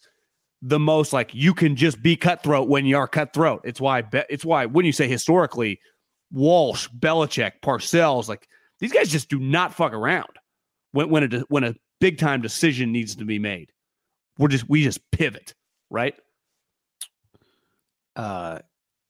the 0.61 0.79
most 0.79 1.13
like 1.13 1.33
you 1.33 1.53
can 1.53 1.75
just 1.75 2.01
be 2.01 2.15
cutthroat 2.15 2.67
when 2.67 2.85
you 2.85 2.97
are 2.97 3.07
cutthroat. 3.07 3.61
It's 3.63 3.81
why 3.81 4.03
it's 4.29 4.45
why 4.45 4.65
when 4.65 4.85
you 4.85 4.91
say 4.91 5.07
historically, 5.07 5.79
Walsh, 6.31 6.87
Belichick, 6.99 7.53
Parcells, 7.63 8.27
like 8.27 8.47
these 8.79 8.91
guys 8.91 9.09
just 9.09 9.29
do 9.29 9.39
not 9.39 9.73
fuck 9.73 9.93
around 9.93 10.29
when 10.91 11.09
when 11.09 11.33
a 11.33 11.39
when 11.49 11.63
a 11.63 11.75
big 11.99 12.17
time 12.17 12.41
decision 12.41 12.91
needs 12.91 13.15
to 13.15 13.25
be 13.25 13.39
made. 13.39 13.71
We're 14.37 14.49
just 14.49 14.67
we 14.69 14.83
just 14.83 14.99
pivot, 15.11 15.53
right? 15.89 16.15
Uh, 18.15 18.59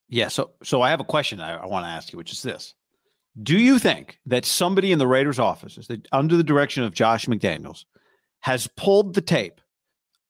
yeah. 0.07 0.27
So, 0.27 0.51
so 0.63 0.81
I 0.81 0.89
have 0.89 0.99
a 0.99 1.05
question 1.05 1.39
I, 1.39 1.55
I 1.55 1.65
want 1.65 1.85
to 1.85 1.89
ask 1.89 2.11
you, 2.11 2.17
which 2.17 2.31
is 2.31 2.41
this: 2.41 2.73
Do 3.41 3.57
you 3.57 3.79
think 3.79 4.19
that 4.27 4.45
somebody 4.45 4.91
in 4.91 4.99
the 4.99 5.07
Raiders' 5.07 5.39
offices, 5.39 5.87
that 5.87 6.07
under 6.11 6.37
the 6.37 6.43
direction 6.43 6.83
of 6.83 6.93
Josh 6.93 7.25
McDaniels, 7.25 7.85
has 8.41 8.67
pulled 8.77 9.13
the 9.15 9.21
tape 9.21 9.61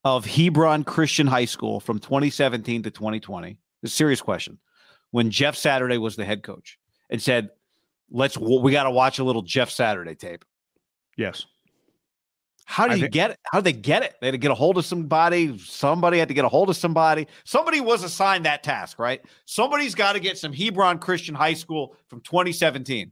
of 0.04 0.26
Hebron 0.26 0.84
Christian 0.84 1.28
High 1.28 1.46
School 1.46 1.80
from 1.80 2.00
2017 2.00 2.84
to 2.84 2.92
2020? 2.92 3.58
It's 3.84 3.94
a 3.94 3.96
serious 3.96 4.22
question. 4.22 4.60
When 5.12 5.32
Jeff 5.32 5.56
Saturday 5.56 5.98
was 5.98 6.16
the 6.16 6.26
head 6.26 6.44
coach, 6.44 6.78
and 7.10 7.22
said, 7.22 7.50
"Let's 8.10 8.38
we 8.38 8.72
got 8.72 8.84
to 8.84 8.92
watch 8.92 9.20
a 9.20 9.24
little 9.24 9.42
Jeff 9.42 9.70
Saturday 9.70 10.16
tape." 10.16 10.46
Yes. 11.18 11.46
How 12.68 12.86
do 12.88 12.94
I 12.94 12.96
you 12.96 13.02
think- 13.04 13.14
get 13.14 13.32
it? 13.32 13.40
How 13.52 13.60
did 13.60 13.66
they 13.66 13.80
get 13.80 14.02
it? 14.04 14.16
They 14.20 14.28
had 14.28 14.32
to 14.32 14.38
get 14.40 14.50
a 14.50 14.56
hold 14.56 14.78
of 14.78 14.86
somebody. 14.86 15.58
Somebody 15.60 16.18
had 16.18 16.28
to 16.30 16.34
get 16.34 16.46
a 16.46 16.50
hold 16.50 16.70
of 16.70 16.76
somebody. 16.76 17.28
Somebody 17.44 17.80
was 17.80 18.04
assigned 18.04 18.46
that 18.46 18.64
task, 18.64 18.98
right? 18.98 19.22
Somebody's 19.46 19.94
got 19.94 20.14
to 20.14 20.20
get 20.20 20.38
some 20.38 20.52
Hebron 20.52 20.98
Christian 20.98 21.36
High 21.36 21.54
School 21.54 21.96
from 22.08 22.22
2017. 22.22 23.12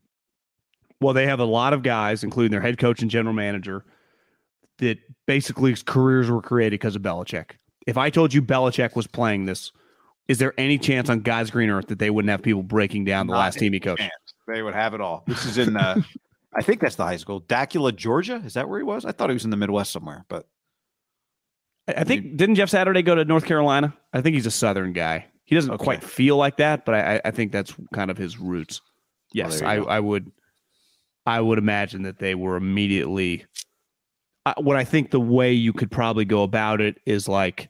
Well, 1.02 1.14
they 1.14 1.28
have 1.28 1.40
a 1.40 1.45
lot 1.45 1.74
of 1.74 1.84
guys, 1.84 2.24
including 2.24 2.52
their 2.52 2.61
head 2.61 2.78
coach 2.80 3.02
and 3.03 3.11
general 3.11 3.34
manager, 3.36 3.86
that 4.80 4.98
basically 5.28 5.76
careers 5.86 6.32
were 6.32 6.41
created 6.41 6.80
because 6.80 6.95
of 6.95 7.02
Belichick. 7.03 7.52
If 7.86 7.95
I 7.98 8.10
told 8.10 8.34
you 8.34 8.41
Belichick 8.41 8.95
was 8.95 9.06
playing 9.06 9.45
this, 9.45 9.72
is 10.28 10.40
there 10.40 10.53
any 10.57 10.78
chance 10.80 11.10
on 11.10 11.20
God's 11.20 11.52
green 11.52 11.70
earth 11.70 11.88
that 11.88 11.99
they 11.99 12.10
wouldn't 12.10 12.32
have 12.32 12.41
people 12.41 12.64
breaking 12.64 13.06
down 13.06 13.28
the 13.28 13.34
Not 13.34 13.40
last 13.40 13.60
team 13.60 13.74
he 13.74 13.80
coached? 13.80 13.99
chance. 13.99 14.14
They 14.48 14.61
would 14.61 14.74
have 14.74 14.94
it 14.94 15.02
all. 15.02 15.24
This 15.28 15.45
is 15.45 15.57
in, 15.57 15.78
uh, 15.78 15.95
I 16.53 16.61
think 16.61 16.82
that's 16.82 16.95
the 16.95 17.06
high 17.06 17.18
school, 17.18 17.41
Dacula, 17.41 17.95
Georgia. 17.95 18.41
Is 18.45 18.53
that 18.53 18.68
where 18.70 18.80
he 18.80 18.84
was? 18.84 19.06
I 19.06 19.11
thought 19.11 19.30
he 19.30 19.34
was 19.34 19.45
in 19.45 19.52
the 19.52 19.57
Midwest 19.57 19.91
somewhere, 19.91 20.26
but 20.28 20.48
I 21.88 21.94
I 21.98 22.03
think 22.03 22.38
didn't 22.38 22.56
Jeff 22.56 22.70
Saturday 22.70 23.02
go 23.02 23.15
to 23.15 23.26
North 23.26 23.45
Carolina? 23.45 23.94
I 24.14 24.22
think 24.22 24.36
he's 24.36 24.45
a 24.45 24.52
Southern 24.52 24.94
guy. 24.94 25.26
He 25.45 25.56
doesn't 25.56 25.72
Okay. 25.74 25.84
quite 25.84 26.03
feel 26.03 26.38
like 26.38 26.57
that, 26.57 26.86
but 26.86 26.95
I, 26.95 27.22
I 27.26 27.32
think 27.32 27.52
that's 27.52 27.74
kind 27.94 28.10
of 28.11 28.18
his 28.18 28.38
roots. 28.40 28.82
Yes, 29.34 29.60
there 29.60 29.68
I, 29.68 29.78
go. 29.78 29.86
I 29.86 29.99
would, 29.99 30.32
I 31.26 31.41
would 31.41 31.57
imagine 31.57 32.03
that 32.03 32.20
they 32.20 32.36
were 32.36 32.56
immediately. 32.56 33.45
I 34.45 34.53
what 34.57 34.78
I 34.78 34.84
think 34.84 35.11
the 35.11 35.20
way 35.20 35.53
you 35.53 35.74
could 35.74 35.90
probably 35.91 36.26
go 36.26 36.44
about 36.44 36.82
it 36.82 36.99
is 37.06 37.28
like, 37.28 37.70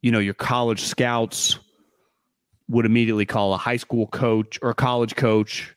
you 0.00 0.10
know, 0.12 0.18
your 0.20 0.34
college 0.34 0.82
scouts 0.82 1.58
would 2.72 2.86
immediately 2.86 3.26
call 3.26 3.52
a 3.54 3.58
high 3.58 3.76
school 3.76 4.06
coach 4.08 4.58
or 4.62 4.70
a 4.70 4.74
college 4.74 5.14
coach 5.14 5.76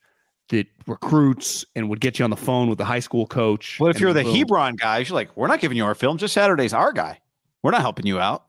that 0.50 0.66
recruits 0.88 1.66
and 1.76 1.90
would 1.90 2.00
get 2.00 2.18
you 2.18 2.24
on 2.24 2.30
the 2.30 2.38
phone 2.38 2.70
with 2.70 2.78
the 2.78 2.86
high 2.86 3.00
school 3.00 3.28
coach. 3.28 3.80
what 3.80 3.94
if 3.94 4.00
you're 4.00 4.14
the 4.14 4.24
boom. 4.24 4.36
Hebron 4.36 4.76
guys? 4.76 5.10
You're 5.10 5.16
like, 5.16 5.36
we're 5.36 5.48
not 5.48 5.60
giving 5.60 5.76
you 5.76 5.86
our 5.86 5.96
film. 5.96 6.18
Just 6.18 6.34
Saturday's 6.34 6.74
our 6.74 6.94
guy. 6.94 7.20
We're 7.64 7.72
not 7.72 7.82
helping 7.82 8.06
you 8.06 8.20
out. 8.20 8.46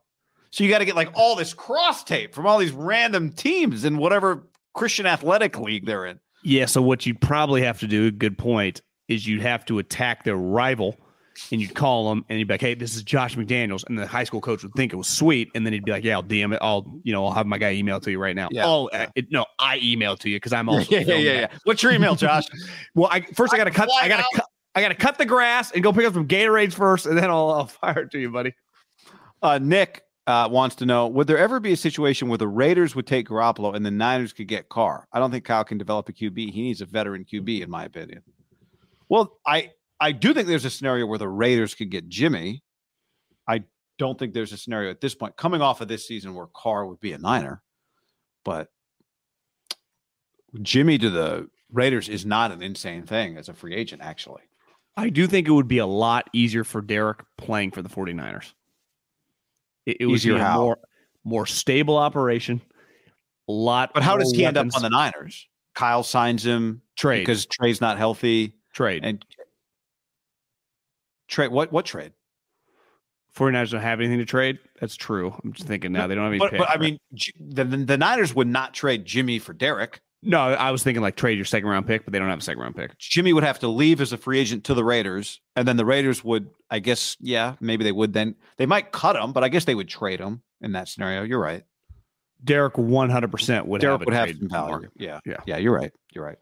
So 0.51 0.63
you 0.63 0.71
got 0.71 0.79
to 0.79 0.85
get 0.85 0.95
like 0.95 1.11
all 1.15 1.35
this 1.35 1.53
cross 1.55 2.05
tape 2.05 2.35
from 2.35 2.47
all 2.47 2.59
these 2.59 2.73
random 2.73 3.33
teams 3.33 3.85
in 3.85 3.99
whatever 3.99 4.47
Christian 4.75 5.07
athletic 5.07 5.59
league 5.59 5.85
they're 5.85 6.07
in. 6.07 6.21
Yeah. 6.45 6.67
So 6.67 6.81
what 6.81 7.05
you'd 7.05 7.21
probably 7.21 7.63
have 7.63 7.81
to 7.81 7.89
do, 7.89 8.07
a 8.07 8.11
good 8.11 8.39
point, 8.39 8.81
is 9.09 9.27
you'd 9.27 9.43
have 9.43 9.65
to 9.67 9.79
attack 9.79 10.25
their 10.25 10.37
rival 10.37 10.97
and 11.51 11.61
you'd 11.61 11.75
call 11.75 12.09
them 12.09 12.25
and 12.29 12.39
you'd 12.39 12.49
be 12.49 12.55
like, 12.55 12.61
hey, 12.61 12.75
this 12.75 12.95
is 12.97 13.03
Josh 13.03 13.37
McDaniels. 13.37 13.85
And 13.87 13.99
the 13.99 14.07
high 14.07 14.25
school 14.25 14.41
coach 14.41 14.63
would 14.63 14.73
think 14.75 14.93
it 14.93 14.97
was 14.97 15.09
sweet. 15.09 15.51
And 15.55 15.65
then 15.65 15.73
he'd 15.73 15.85
be 15.85 15.93
like, 15.93 16.05
yeah, 16.05 16.15
I'll 16.15 16.23
DM 16.23 16.55
it. 16.55 16.59
I'll, 16.63 16.87
you 17.03 17.13
know, 17.13 17.27
I'll 17.27 17.33
have 17.33 17.47
my 17.47 17.59
guy 17.59 17.73
email 17.73 18.01
to 18.01 18.11
you 18.11 18.19
right 18.19 18.37
now. 18.37 18.49
Yeah, 18.51 18.67
oh, 18.67 18.89
yeah. 18.93 19.09
it, 19.15 19.31
no, 19.31 19.47
I 19.59 19.79
email 19.83 20.17
to 20.17 20.31
you 20.31 20.37
because 20.37 20.53
I'm 20.53 20.69
also. 20.69 20.91
yeah, 20.91 21.01
yeah, 21.01 21.15
yeah, 21.15 21.33
yeah. 21.33 21.47
What's 21.65 21.83
your 21.83 21.93
email, 21.93 22.15
Josh? 22.15 22.45
Well, 22.95 23.09
I 23.13 23.21
first 23.21 23.53
I 23.53 23.59
got 23.59 23.65
to 23.65 23.71
cut. 23.71 23.91
I 24.01 24.09
got 24.09 24.19
to 24.19 24.37
cut. 24.37 24.47
I 24.75 24.81
got 24.81 24.89
to 24.89 24.95
cut 24.95 25.19
the 25.19 25.27
grass 25.27 25.71
and 25.71 25.83
go 25.83 25.93
pick 25.93 26.07
up 26.07 26.15
some 26.15 26.27
Gatorades 26.27 26.75
first, 26.75 27.07
and 27.07 27.17
then 27.17 27.31
I'll, 27.31 27.51
I'll 27.51 27.67
fire 27.67 28.01
it 28.01 28.11
to 28.13 28.19
you, 28.19 28.31
buddy. 28.31 28.55
Uh, 29.43 29.59
Nick 29.59 30.03
uh, 30.27 30.49
wants 30.51 30.77
to 30.77 30.87
know: 30.87 31.07
Would 31.09 31.27
there 31.27 31.39
ever 31.39 31.61
be 31.61 31.73
a 31.73 31.77
situation 31.77 32.29
where 32.29 32.39
the 32.39 32.49
Raiders 32.49 32.95
would 32.95 33.07
take 33.07 33.29
Garoppolo 33.29 33.75
and 33.75 33.85
the 33.85 33.91
Niners 33.91 34.33
could 34.33 34.49
get 34.49 34.69
Carr? 34.69 35.07
I 35.13 35.19
don't 35.19 35.31
think 35.31 35.45
Kyle 35.45 35.65
can 35.65 35.79
develop 35.79 36.09
a 36.09 36.13
QB. 36.13 36.51
He 36.53 36.63
needs 36.63 36.81
a 36.81 36.87
veteran 36.87 37.25
QB, 37.25 37.63
in 37.63 37.71
my 37.71 37.85
opinion. 37.85 38.23
Well, 39.09 39.39
I 39.47 39.73
I 40.01 40.13
do 40.13 40.35
think 40.35 40.49
there's 40.49 40.65
a 40.65 40.71
scenario 40.71 41.07
where 41.07 41.19
the 41.19 41.29
Raiders 41.29 41.75
could 41.75 41.91
get 41.91 42.09
Jimmy. 42.09 42.63
I 43.49 43.65
don't 43.99 44.19
think 44.19 44.35
there's 44.35 44.53
a 44.53 44.59
scenario 44.59 44.91
at 44.91 45.01
this 45.01 45.15
point 45.15 45.37
coming 45.37 45.63
off 45.63 45.81
of 45.81 45.89
this 45.89 46.07
season 46.07 46.35
where 46.35 46.47
Carr 46.55 46.87
would 46.87 47.01
be 47.01 47.13
a 47.13 47.19
Niner, 47.19 47.63
but 48.45 48.69
Jimmy 50.63 50.99
to 50.99 51.11
the 51.11 51.49
Raiders 51.73 52.09
is 52.09 52.27
not 52.27 52.53
an 52.53 52.63
insane 52.63 53.05
thing 53.05 53.37
as 53.37 53.49
a 53.49 53.55
free 53.55 53.75
agent, 53.75 54.03
actually. 54.03 54.43
I 54.97 55.11
do 55.11 55.27
think 55.27 55.47
it 55.47 55.53
would 55.53 55.69
be 55.69 55.79
a 55.79 55.87
lot 55.87 56.29
easier 56.33 56.65
for 56.65 56.81
Derek 56.81 57.23
playing 57.37 57.73
for 57.73 57.83
the 57.83 57.89
49ers. 57.89 58.53
It, 59.85 59.99
it 60.01 60.07
be 60.07 60.31
a 60.31 60.39
how? 60.39 60.61
more 60.61 60.79
more 61.25 61.47
stable 61.47 61.97
operation. 61.97 62.61
A 63.49 63.53
lot. 63.53 63.93
But 63.95 64.03
how 64.03 64.17
does 64.17 64.33
he 64.33 64.45
end 64.45 64.57
up 64.57 64.67
on 64.75 64.83
the 64.83 64.91
Niners? 64.91 65.47
Kyle 65.75 66.03
signs 66.03 66.45
him 66.45 66.83
trade? 66.97 67.21
because 67.21 67.47
Trey's 67.47 67.81
not 67.81 67.99
healthy. 67.99 68.55
trade. 68.73 69.05
And 69.05 69.25
trade 71.29 71.51
what 71.51 71.73
what 71.73 71.87
trade? 71.87 72.13
49ers 73.37 73.71
don't 73.71 73.83
have 73.83 74.01
anything 74.01 74.19
to 74.19 74.25
trade. 74.25 74.59
That's 74.81 74.97
true. 74.97 75.35
I'm 75.45 75.53
just 75.53 75.69
thinking 75.69 75.93
now 75.93 76.07
they 76.07 76.15
don't 76.15 76.25
have 76.25 76.33
any. 76.33 76.39
But, 76.39 76.51
pick, 76.53 76.59
but 76.61 76.71
I 76.71 76.79
mean, 76.79 76.99
the, 77.39 77.65
the 77.65 77.99
Niners 77.99 78.35
would 78.35 78.47
not 78.49 78.73
trade 78.73 79.05
Jimmy 79.05 79.39
for 79.39 79.53
Derek. 79.53 80.01
no, 80.23 80.39
I 80.41 80.71
was 80.71 80.83
thinking 80.83 81.03
like 81.03 81.17
trade 81.17 81.37
your 81.37 81.45
second 81.45 81.69
round 81.69 81.87
pick, 81.87 82.05
but 82.05 82.13
they 82.13 82.19
don't 82.19 82.31
have 82.31 82.39
a 82.39 82.43
second 82.43 82.63
round 82.63 82.77
pick. 82.77 82.97
Jimmy 82.99 83.35
would 83.35 83.45
have 83.45 83.59
to 83.59 83.69
leave 83.69 84.01
as 84.01 84.13
a 84.15 84.17
free 84.17 84.39
agent 84.39 84.65
to 84.65 84.75
the 84.75 84.83
Raiders, 84.85 85.41
and 85.55 85.69
then 85.69 85.77
the 85.77 85.85
Raiders 85.85 86.25
would, 86.25 86.49
I 86.71 86.79
guess, 86.79 87.17
yeah, 87.21 87.57
maybe 87.61 87.85
they 87.85 87.93
would. 87.93 88.15
Then 88.15 88.37
they 88.57 88.65
might 88.67 88.91
cut 88.91 89.17
him, 89.17 89.33
but 89.33 89.45
I 89.45 89.51
guess 89.51 89.67
they 89.67 89.75
would 89.75 89.89
trade 89.89 90.19
him 90.21 90.43
in 90.63 90.73
that 90.73 90.89
scenario. 90.89 91.23
You're 91.23 91.41
right. 91.41 91.65
Derek 92.43 92.79
100 92.79 93.31
percent 93.31 93.67
would 93.67 93.83
Derek 93.83 94.01
have 94.01 94.03
a 94.03 94.05
would 94.07 94.15
have 94.15 94.27
trade 94.29 94.39
some 94.39 94.49
value. 94.49 94.89
Yeah, 94.97 95.21
Yeah. 95.27 95.37
yeah. 95.47 95.59
You're 95.59 95.75
right. 95.75 95.93
You're 96.15 96.25
right. 96.25 96.39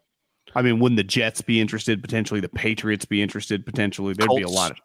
I 0.55 0.61
mean, 0.61 0.79
wouldn't 0.79 0.97
the 0.97 1.03
Jets 1.03 1.41
be 1.41 1.59
interested? 1.59 2.01
Potentially, 2.01 2.39
the 2.39 2.49
Patriots 2.49 3.05
be 3.05 3.21
interested? 3.21 3.65
Potentially, 3.65 4.13
there'd 4.13 4.29
be 4.29 4.41
a 4.41 4.47
lot 4.47 4.71
of 4.71 4.77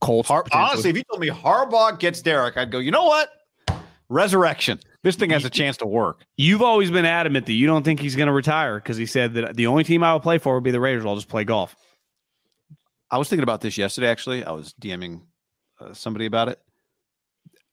Colts. 0.00 0.28
Har- 0.28 0.44
honestly, 0.52 0.90
if 0.90 0.96
you 0.96 1.02
told 1.10 1.20
me 1.20 1.28
Harbaugh 1.28 1.98
gets 1.98 2.22
Derek, 2.22 2.56
I'd 2.56 2.70
go. 2.70 2.78
You 2.78 2.90
know 2.90 3.04
what? 3.04 3.30
Resurrection. 4.08 4.78
This 5.02 5.16
thing 5.16 5.30
has 5.30 5.44
a 5.44 5.50
chance 5.50 5.76
to 5.78 5.86
work. 5.86 6.24
You've 6.36 6.62
always 6.62 6.90
been 6.90 7.04
adamant 7.04 7.46
that 7.46 7.54
you 7.54 7.66
don't 7.66 7.84
think 7.84 8.00
he's 8.00 8.16
going 8.16 8.26
to 8.26 8.32
retire 8.32 8.76
because 8.78 8.96
he 8.96 9.06
said 9.06 9.34
that 9.34 9.56
the 9.56 9.66
only 9.66 9.84
team 9.84 10.02
I 10.02 10.12
would 10.12 10.22
play 10.22 10.38
for 10.38 10.54
would 10.54 10.64
be 10.64 10.70
the 10.70 10.80
Raiders. 10.80 11.04
I'll 11.04 11.16
just 11.16 11.28
play 11.28 11.44
golf. 11.44 11.74
I 13.10 13.18
was 13.18 13.28
thinking 13.28 13.42
about 13.42 13.60
this 13.60 13.78
yesterday. 13.78 14.08
Actually, 14.08 14.44
I 14.44 14.52
was 14.52 14.74
DMing 14.80 15.22
uh, 15.80 15.92
somebody 15.92 16.26
about 16.26 16.48
it. 16.48 16.60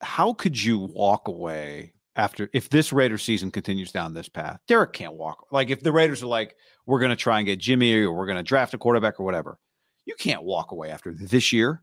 How 0.01 0.33
could 0.33 0.61
you 0.61 0.79
walk 0.79 1.27
away 1.27 1.93
after 2.15 2.49
if 2.53 2.69
this 2.69 2.93
Raiders 2.93 3.23
season 3.23 3.51
continues 3.51 3.91
down 3.91 4.13
this 4.13 4.29
path? 4.29 4.59
Derek 4.67 4.93
can't 4.93 5.13
walk. 5.13 5.47
Like 5.51 5.69
if 5.69 5.81
the 5.81 5.91
Raiders 5.91 6.21
are 6.23 6.27
like, 6.27 6.55
we're 6.85 6.99
going 6.99 7.09
to 7.11 7.15
try 7.15 7.39
and 7.39 7.45
get 7.45 7.59
Jimmy, 7.59 7.93
or 8.03 8.11
we're 8.13 8.25
going 8.25 8.37
to 8.37 8.43
draft 8.43 8.73
a 8.73 8.77
quarterback, 8.77 9.19
or 9.19 9.23
whatever. 9.23 9.57
You 10.05 10.15
can't 10.15 10.43
walk 10.43 10.71
away 10.71 10.89
after 10.91 11.13
this 11.13 11.53
year 11.53 11.81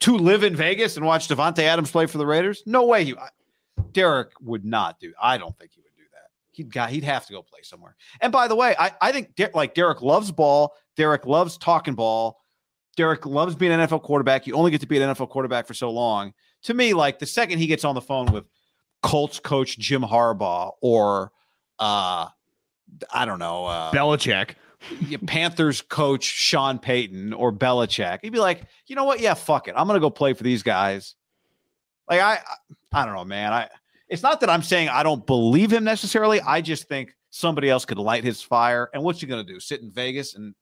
to 0.00 0.16
live 0.16 0.44
in 0.44 0.54
Vegas 0.56 0.96
and 0.96 1.06
watch 1.06 1.28
Davante 1.28 1.60
Adams 1.60 1.90
play 1.90 2.06
for 2.06 2.18
the 2.18 2.26
Raiders. 2.26 2.62
No 2.66 2.84
way. 2.84 3.04
He, 3.04 3.14
I- 3.16 3.28
Derek 3.92 4.32
would 4.42 4.64
not 4.64 5.00
do. 5.00 5.12
I 5.20 5.38
don't 5.38 5.56
think 5.58 5.72
he 5.72 5.80
would 5.80 5.96
do 5.96 6.02
that. 6.12 6.28
He'd 6.52 6.70
got. 6.72 6.90
He'd 6.90 7.04
have 7.04 7.24
to 7.26 7.32
go 7.32 7.42
play 7.42 7.60
somewhere. 7.62 7.96
And 8.20 8.30
by 8.30 8.46
the 8.46 8.54
way, 8.54 8.74
I 8.78 8.92
I 9.00 9.10
think 9.12 9.34
Der- 9.36 9.50
like 9.54 9.74
Derek 9.74 10.02
loves 10.02 10.30
ball. 10.30 10.74
Derek 10.96 11.24
loves 11.24 11.56
talking 11.56 11.94
ball. 11.94 12.36
Derek 12.96 13.24
loves 13.24 13.54
being 13.54 13.72
an 13.72 13.80
NFL 13.80 14.02
quarterback. 14.02 14.46
You 14.46 14.54
only 14.54 14.70
get 14.70 14.82
to 14.82 14.86
be 14.86 15.00
an 15.00 15.14
NFL 15.14 15.30
quarterback 15.30 15.66
for 15.66 15.72
so 15.74 15.90
long. 15.90 16.34
To 16.64 16.74
me, 16.74 16.92
like 16.92 17.18
the 17.18 17.24
second 17.26 17.58
he 17.58 17.66
gets 17.66 17.84
on 17.86 17.94
the 17.94 18.00
phone 18.02 18.26
with 18.32 18.44
Colts 19.02 19.40
coach 19.40 19.78
Jim 19.78 20.02
Harbaugh 20.02 20.72
or 20.82 21.32
uh 21.78 22.26
I 23.12 23.24
don't 23.24 23.38
know, 23.38 23.66
uh 23.66 23.92
Belichick. 23.92 24.54
yeah, 25.08 25.18
Panthers 25.26 25.82
coach 25.82 26.24
Sean 26.24 26.78
Payton 26.78 27.32
or 27.32 27.52
Belichick, 27.52 28.20
he'd 28.22 28.30
be 28.32 28.38
like, 28.38 28.62
you 28.86 28.96
know 28.96 29.04
what? 29.04 29.20
Yeah, 29.20 29.34
fuck 29.34 29.68
it. 29.68 29.74
I'm 29.76 29.86
gonna 29.86 30.00
go 30.00 30.10
play 30.10 30.32
for 30.32 30.42
these 30.42 30.62
guys. 30.62 31.14
Like 32.08 32.20
I, 32.20 32.34
I, 32.34 32.38
I 32.92 33.04
don't 33.04 33.14
know, 33.14 33.24
man. 33.24 33.52
I 33.52 33.68
It's 34.08 34.22
not 34.22 34.40
that 34.40 34.50
I'm 34.50 34.62
saying 34.62 34.88
I 34.88 35.02
don't 35.02 35.24
believe 35.26 35.72
him 35.72 35.84
necessarily. 35.84 36.40
I 36.40 36.60
just 36.60 36.88
think 36.88 37.14
somebody 37.30 37.70
else 37.70 37.84
could 37.84 37.98
light 37.98 38.24
his 38.24 38.42
fire. 38.42 38.90
And 38.92 39.02
what's 39.04 39.20
he 39.20 39.26
going 39.28 39.46
to 39.46 39.52
do? 39.52 39.60
Sit 39.60 39.82
in 39.82 39.92
Vegas 39.92 40.34
and 40.34 40.52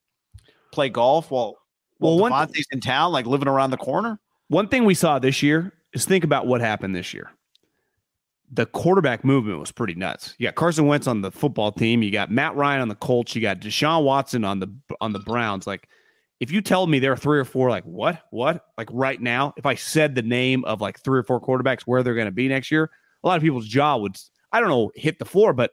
play 0.70 0.90
golf 0.90 1.30
while 1.30 1.56
Well, 1.98 2.18
well, 2.18 2.30
one- 2.30 2.32
Davante's 2.32 2.66
in 2.72 2.80
town, 2.80 3.10
like 3.12 3.24
living 3.24 3.48
around 3.48 3.70
the 3.70 3.78
corner? 3.78 4.20
One 4.48 4.68
thing 4.68 4.84
we 4.84 4.92
saw 4.94 5.18
this 5.18 5.42
year 5.42 5.72
is 5.94 6.04
think 6.04 6.24
about 6.24 6.46
what 6.46 6.60
happened 6.60 6.94
this 6.94 7.14
year. 7.14 7.30
The 8.50 8.66
quarterback 8.66 9.24
movement 9.24 9.60
was 9.60 9.70
pretty 9.70 9.94
nuts. 9.94 10.34
You 10.38 10.46
got 10.46 10.54
Carson 10.54 10.86
Wentz 10.86 11.06
on 11.06 11.20
the 11.20 11.30
football 11.30 11.70
team. 11.70 12.02
You 12.02 12.10
got 12.10 12.30
Matt 12.30 12.56
Ryan 12.56 12.80
on 12.80 12.88
the 12.88 12.94
Colts. 12.94 13.34
You 13.34 13.42
got 13.42 13.60
Deshaun 13.60 14.04
Watson 14.04 14.44
on 14.44 14.58
the 14.58 14.74
on 15.00 15.12
the 15.12 15.18
Browns. 15.18 15.66
Like, 15.66 15.88
if 16.40 16.50
you 16.50 16.62
tell 16.62 16.86
me 16.86 16.98
there 16.98 17.12
are 17.12 17.16
three 17.16 17.38
or 17.38 17.44
four, 17.44 17.68
like 17.68 17.84
what, 17.84 18.22
what, 18.30 18.64
like 18.78 18.88
right 18.92 19.20
now, 19.20 19.52
if 19.56 19.66
I 19.66 19.74
said 19.74 20.14
the 20.14 20.22
name 20.22 20.64
of 20.64 20.80
like 20.80 21.00
three 21.00 21.18
or 21.18 21.24
four 21.24 21.40
quarterbacks 21.40 21.82
where 21.82 22.02
they're 22.02 22.14
going 22.14 22.26
to 22.26 22.32
be 22.32 22.48
next 22.48 22.70
year, 22.70 22.90
a 23.22 23.26
lot 23.26 23.36
of 23.36 23.42
people's 23.42 23.66
jaw 23.66 23.96
would, 23.96 24.16
I 24.52 24.60
don't 24.60 24.68
know, 24.68 24.92
hit 24.94 25.18
the 25.18 25.24
floor. 25.24 25.52
But 25.52 25.72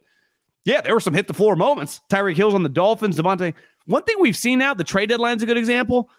yeah, 0.66 0.82
there 0.82 0.94
were 0.94 1.00
some 1.00 1.14
hit 1.14 1.28
the 1.28 1.34
floor 1.34 1.56
moments. 1.56 2.02
Tyreek 2.10 2.36
Hill's 2.36 2.56
on 2.56 2.64
the 2.64 2.70
Dolphins. 2.70 3.18
Davante. 3.18 3.54
One 3.86 4.04
thing 4.04 4.16
we've 4.20 4.36
seen 4.36 4.60
now, 4.60 4.74
the 4.74 4.84
trade 4.84 5.10
deadline's 5.10 5.44
a 5.44 5.46
good 5.46 5.58
example. 5.58 6.10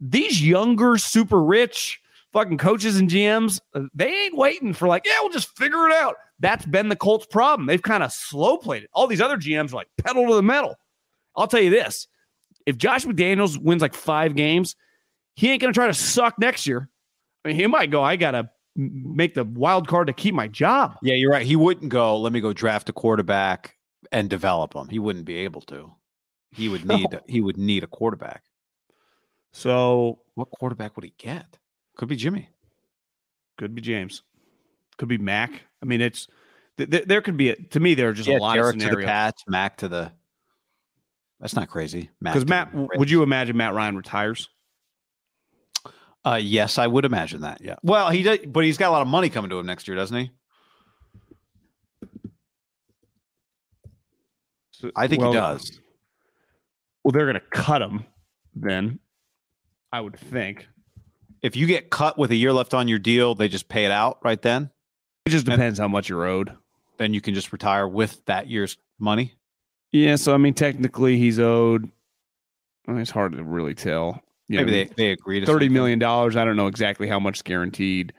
These 0.00 0.44
younger, 0.44 0.98
super 0.98 1.40
rich 1.42 2.01
fucking 2.32 2.58
coaches 2.58 2.96
and 2.98 3.08
GMs, 3.08 3.60
uh, 3.74 3.82
they 3.94 4.08
ain't 4.08 4.36
waiting 4.36 4.72
for 4.72 4.88
like, 4.88 5.04
yeah, 5.06 5.20
we'll 5.20 5.30
just 5.32 5.56
figure 5.56 5.86
it 5.88 5.92
out. 5.94 6.16
That's 6.40 6.64
been 6.66 6.88
the 6.88 6.96
Colts' 6.96 7.26
problem. 7.26 7.66
They've 7.66 7.80
kind 7.82 8.02
of 8.02 8.12
slow 8.12 8.56
played 8.56 8.84
it. 8.84 8.90
All 8.92 9.06
these 9.06 9.20
other 9.20 9.36
GMs 9.36 9.72
are 9.72 9.76
like 9.76 9.88
pedal 9.98 10.26
to 10.28 10.34
the 10.34 10.42
metal. 10.42 10.74
I'll 11.36 11.46
tell 11.46 11.60
you 11.60 11.70
this: 11.70 12.08
if 12.66 12.76
Josh 12.76 13.04
McDaniels 13.04 13.56
wins 13.58 13.80
like 13.82 13.94
five 13.94 14.34
games, 14.34 14.74
he 15.34 15.50
ain't 15.50 15.60
gonna 15.60 15.72
try 15.72 15.86
to 15.86 15.94
suck 15.94 16.38
next 16.38 16.66
year. 16.66 16.88
I 17.44 17.48
mean, 17.48 17.56
he 17.56 17.66
might 17.66 17.90
go. 17.90 18.02
I 18.02 18.16
gotta 18.16 18.50
make 18.76 19.34
the 19.34 19.44
wild 19.44 19.86
card 19.86 20.06
to 20.08 20.12
keep 20.12 20.34
my 20.34 20.48
job. 20.48 20.96
Yeah, 21.02 21.14
you're 21.14 21.30
right. 21.30 21.44
He 21.46 21.56
wouldn't 21.56 21.90
go, 21.90 22.18
let 22.18 22.32
me 22.32 22.40
go 22.40 22.52
draft 22.52 22.88
a 22.88 22.92
quarterback 22.92 23.76
and 24.10 24.28
develop 24.30 24.74
him. 24.74 24.88
He 24.88 24.98
wouldn't 24.98 25.24
be 25.26 25.36
able 25.36 25.60
to. 25.62 25.92
He 26.50 26.68
would 26.68 26.84
No. 26.84 26.96
need 26.96 27.20
he 27.28 27.40
would 27.40 27.56
need 27.56 27.84
a 27.84 27.86
quarterback. 27.86 28.42
So 29.52 30.20
What 30.34 30.50
quarterback 30.50 30.96
would 30.96 31.04
he 31.04 31.14
get? 31.18 31.58
Could 31.96 32.08
be 32.08 32.16
Jimmy. 32.16 32.48
could 33.58 33.74
be 33.74 33.80
James, 33.82 34.22
could 34.96 35.08
be 35.08 35.18
Mac. 35.18 35.62
I 35.82 35.86
mean, 35.86 36.00
it's 36.00 36.26
th- 36.78 36.90
th- 36.90 37.04
there 37.04 37.20
could 37.20 37.36
be 37.36 37.50
a, 37.50 37.56
to 37.56 37.80
me 37.80 37.94
there 37.94 38.08
are 38.08 38.12
just 38.12 38.28
a 38.28 38.38
lot 38.38 38.54
Derek 38.54 38.74
of 38.74 38.80
to 38.80 38.84
the 38.84 38.90
scenarios. 38.90 39.06
Pats, 39.06 39.44
Mac 39.46 39.76
to 39.78 39.88
the. 39.88 40.12
That's 41.40 41.54
not 41.54 41.68
crazy. 41.68 42.10
Because 42.22 42.44
to 42.44 42.48
Matt, 42.48 42.70
would 42.74 43.10
you 43.10 43.22
imagine 43.22 43.56
Matt 43.56 43.74
Ryan 43.74 43.96
retires? 43.96 44.48
Uh, 46.24 46.38
yes, 46.40 46.78
I 46.78 46.86
would 46.86 47.04
imagine 47.04 47.40
that. 47.40 47.60
Yeah. 47.60 47.74
Well, 47.82 48.10
he 48.10 48.22
does, 48.22 48.38
but 48.46 48.64
he's 48.64 48.78
got 48.78 48.90
a 48.90 48.92
lot 48.92 49.02
of 49.02 49.08
money 49.08 49.28
coming 49.28 49.50
to 49.50 49.58
him 49.58 49.66
next 49.66 49.88
year, 49.88 49.96
doesn't 49.96 50.16
he? 50.16 50.30
I 54.96 55.06
think 55.06 55.22
Well, 55.22 55.32
he 55.32 55.38
does. 55.38 55.80
Well, 57.02 57.12
they're 57.12 57.26
going 57.26 57.34
to 57.34 57.40
cut 57.50 57.82
him 57.82 58.04
then. 58.54 58.98
I 59.92 60.00
would 60.00 60.18
think. 60.18 60.66
If 61.42 61.56
you 61.56 61.66
get 61.66 61.90
cut 61.90 62.16
with 62.16 62.30
a 62.30 62.36
year 62.36 62.52
left 62.52 62.72
on 62.72 62.88
your 62.88 62.98
deal, 62.98 63.34
they 63.34 63.48
just 63.48 63.68
pay 63.68 63.84
it 63.84 63.90
out 63.90 64.18
right 64.22 64.40
then. 64.40 64.70
It 65.26 65.30
just 65.30 65.46
And- 65.46 65.56
depends 65.56 65.78
how 65.78 65.88
much 65.88 66.08
you're 66.08 66.24
owed. 66.24 66.56
Then 66.98 67.14
you 67.14 67.20
can 67.20 67.34
just 67.34 67.52
retire 67.52 67.88
with 67.88 68.24
that 68.26 68.48
year's 68.48 68.76
money. 68.98 69.34
Yeah, 69.90 70.16
so 70.16 70.32
I 70.34 70.36
mean, 70.36 70.54
technically, 70.54 71.18
he's 71.18 71.38
owed. 71.38 71.90
I 72.86 72.92
mean, 72.92 73.00
it's 73.00 73.10
hard 73.10 73.32
to 73.32 73.42
really 73.42 73.74
tell. 73.74 74.22
You 74.48 74.58
Maybe 74.58 74.70
know, 74.70 74.76
they, 74.76 74.84
they 74.96 75.10
agree 75.12 75.40
to 75.40 75.46
thirty 75.46 75.68
million 75.68 75.98
dollars. 75.98 76.36
I 76.36 76.44
don't 76.44 76.56
know 76.56 76.66
exactly 76.66 77.08
how 77.08 77.18
much 77.18 77.38
is 77.38 77.42
guaranteed. 77.42 78.12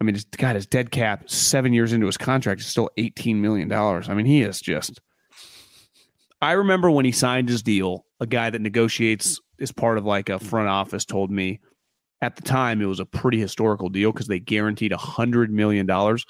I 0.00 0.04
mean, 0.04 0.16
God, 0.36 0.54
his 0.54 0.66
dead 0.66 0.90
cap 0.90 1.28
seven 1.28 1.72
years 1.72 1.92
into 1.92 2.06
his 2.06 2.16
contract 2.16 2.60
is 2.60 2.66
still 2.66 2.90
eighteen 2.96 3.40
million 3.40 3.68
dollars. 3.68 4.08
I 4.08 4.14
mean, 4.14 4.26
he 4.26 4.42
is 4.42 4.60
just. 4.60 5.00
I 6.40 6.52
remember 6.52 6.90
when 6.90 7.04
he 7.04 7.12
signed 7.12 7.48
his 7.48 7.62
deal, 7.62 8.04
a 8.20 8.26
guy 8.26 8.50
that 8.50 8.60
negotiates 8.60 9.40
as 9.60 9.72
part 9.72 9.98
of 9.98 10.04
like 10.04 10.28
a 10.28 10.38
front 10.38 10.68
office 10.68 11.04
told 11.04 11.30
me 11.30 11.60
at 12.20 12.36
the 12.36 12.42
time 12.42 12.80
it 12.82 12.86
was 12.86 13.00
a 13.00 13.06
pretty 13.06 13.38
historical 13.38 13.88
deal 13.88 14.12
because 14.12 14.26
they 14.26 14.40
guaranteed 14.40 14.92
a 14.92 14.96
hundred 14.96 15.50
million 15.52 15.86
dollars. 15.86 16.24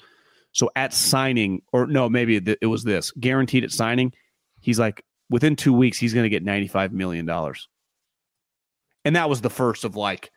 So 0.51 0.69
at 0.75 0.93
signing, 0.93 1.61
or 1.71 1.87
no, 1.87 2.09
maybe 2.09 2.37
it 2.37 2.65
was 2.65 2.83
this 2.83 3.11
guaranteed 3.11 3.63
at 3.63 3.71
signing. 3.71 4.13
He's 4.61 4.79
like 4.79 5.03
within 5.29 5.55
two 5.55 5.73
weeks 5.73 5.97
he's 5.97 6.13
going 6.13 6.23
to 6.23 6.29
get 6.29 6.43
ninety 6.43 6.67
five 6.67 6.91
million 6.91 7.25
dollars, 7.25 7.67
and 9.05 9.15
that 9.15 9.29
was 9.29 9.41
the 9.41 9.49
first 9.49 9.83
of 9.83 9.95
like 9.95 10.31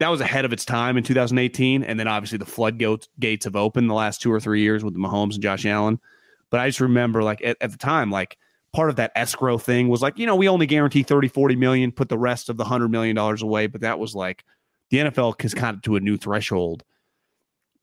that 0.00 0.08
was 0.08 0.20
ahead 0.20 0.46
of 0.46 0.52
its 0.52 0.64
time 0.64 0.96
in 0.96 1.04
2018. 1.04 1.84
And 1.84 2.00
then 2.00 2.08
obviously 2.08 2.38
the 2.38 2.46
floodgates 2.46 3.08
gates 3.20 3.44
have 3.44 3.54
opened 3.54 3.88
the 3.88 3.94
last 3.94 4.20
two 4.20 4.32
or 4.32 4.40
three 4.40 4.62
years 4.62 4.82
with 4.82 4.94
the 4.94 5.00
Mahomes 5.00 5.34
and 5.34 5.42
Josh 5.42 5.66
Allen. 5.66 6.00
But 6.50 6.60
I 6.60 6.68
just 6.68 6.80
remember 6.80 7.22
like 7.22 7.44
at, 7.44 7.58
at 7.60 7.70
the 7.70 7.76
time, 7.76 8.10
like 8.10 8.38
part 8.72 8.88
of 8.88 8.96
that 8.96 9.12
escrow 9.14 9.58
thing 9.58 9.88
was 9.88 10.00
like, 10.00 10.18
you 10.18 10.26
know, 10.26 10.36
we 10.36 10.48
only 10.48 10.66
guarantee 10.66 11.02
30, 11.02 11.28
40 11.28 11.56
million, 11.56 11.92
put 11.92 12.08
the 12.08 12.18
rest 12.18 12.48
of 12.48 12.56
the 12.56 12.64
hundred 12.64 12.90
million 12.90 13.14
dollars 13.14 13.42
away. 13.42 13.66
But 13.66 13.82
that 13.82 13.98
was 13.98 14.14
like 14.14 14.42
the 14.90 14.98
NFL 14.98 15.40
has 15.40 15.54
kind 15.54 15.76
of 15.76 15.82
to 15.82 15.96
a 15.96 16.00
new 16.00 16.16
threshold 16.16 16.84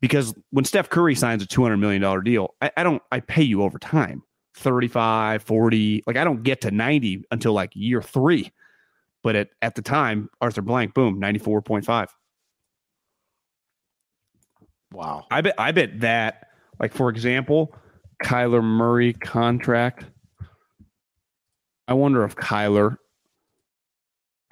because 0.02 0.34
when 0.52 0.66
Steph 0.66 0.90
Curry 0.90 1.16
signs 1.16 1.42
a 1.42 1.48
$200 1.48 1.80
million 1.80 2.24
deal, 2.24 2.54
I, 2.62 2.72
I 2.78 2.84
don't, 2.84 3.02
I 3.12 3.20
pay 3.20 3.44
you 3.44 3.64
over 3.64 3.80
time 3.80 4.24
35, 4.56 5.44
40, 5.44 6.04
like 6.06 6.18
I 6.18 6.24
don't 6.24 6.44
get 6.44 6.62
to 6.62 6.72
90 6.72 7.24
until 7.32 7.54
like 7.54 7.72
year 7.74 8.02
three. 8.02 8.52
But 9.24 9.36
at, 9.36 9.50
at 9.62 9.76
the 9.76 9.82
time, 9.82 10.30
Arthur 10.42 10.62
Blank, 10.62 10.94
boom, 10.94 11.20
94.5. 11.20 12.08
Wow. 14.94 15.26
I 15.32 15.42
bet 15.42 15.56
I 15.58 15.72
bet 15.72 16.00
that, 16.00 16.48
like 16.80 16.94
for 16.94 17.10
example, 17.10 17.76
Kyler 18.24 18.64
Murray 18.64 19.14
contract. 19.14 20.06
I 21.88 21.94
wonder 21.94 22.24
if 22.24 22.36
Kyler 22.36 22.98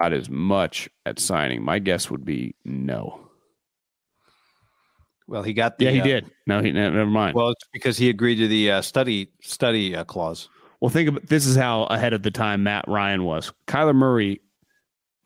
got 0.00 0.12
as 0.12 0.28
much 0.28 0.88
at 1.04 1.18
signing. 1.18 1.62
My 1.62 1.78
guess 1.78 2.10
would 2.10 2.24
be 2.24 2.54
no. 2.64 3.20
Well, 5.28 5.42
he 5.42 5.52
got 5.52 5.78
the. 5.78 5.86
Yeah, 5.86 5.90
he 5.90 6.00
uh, 6.00 6.04
did. 6.04 6.30
No, 6.46 6.62
he 6.62 6.70
never 6.72 7.06
mind. 7.06 7.34
Well, 7.34 7.46
Well, 7.46 7.52
it's 7.52 7.64
because 7.72 7.98
he 7.98 8.08
agreed 8.08 8.36
to 8.36 8.48
the 8.48 8.72
uh, 8.72 8.82
study 8.82 9.30
study 9.42 9.96
uh, 9.96 10.04
clause. 10.04 10.48
Well, 10.80 10.90
think 10.90 11.08
about 11.08 11.26
this 11.26 11.46
is 11.46 11.56
how 11.56 11.84
ahead 11.84 12.12
of 12.12 12.22
the 12.22 12.30
time 12.30 12.62
Matt 12.62 12.84
Ryan 12.86 13.24
was. 13.24 13.52
Kyler 13.66 13.94
Murray, 13.94 14.40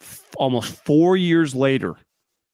f- 0.00 0.24
almost 0.36 0.72
four 0.84 1.16
years 1.16 1.54
later, 1.54 1.96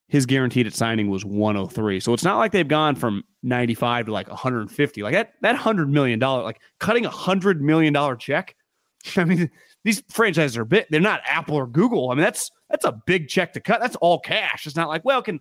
his 0.09 0.27
guaranteed 0.27 0.67
at 0.67 0.75
signing 0.75 1.09
was 1.09 1.25
103. 1.25 2.01
So 2.01 2.13
it's 2.13 2.25
not 2.25 2.39
like 2.39 2.53
they've 2.53 2.67
gone 2.67 2.95
from 2.95 3.23
95 3.43 4.07
to 4.07 4.13
like 4.13 4.29
150. 4.29 5.03
Like 5.03 5.13
that 5.13 5.35
that 5.43 5.57
hundred 5.57 5.91
million 5.91 6.19
dollar, 6.19 6.43
like 6.43 6.61
cutting 6.81 7.07
a 7.07 7.11
hundred 7.11 7.61
million 7.61 7.93
dollar 7.93 8.17
check. 8.17 8.57
I 9.17 9.25
mean, 9.25 9.51
these 9.87 10.03
franchises 10.11 10.59
are 10.59 10.65
big. 10.65 10.87
They're 10.91 11.01
not 11.01 11.21
Apple 11.25 11.55
or 11.55 11.69
Google. 11.69 12.11
I 12.11 12.17
mean, 12.17 12.25
that's 12.25 12.51
that's 12.69 12.85
a 12.85 13.01
big 13.07 13.29
check 13.29 13.53
to 13.53 13.61
cut. 13.61 13.81
That's 13.81 13.95
all 13.97 14.19
cash. 14.19 14.67
It's 14.67 14.75
not 14.75 14.89
like, 14.89 15.05
well, 15.05 15.23
can 15.23 15.39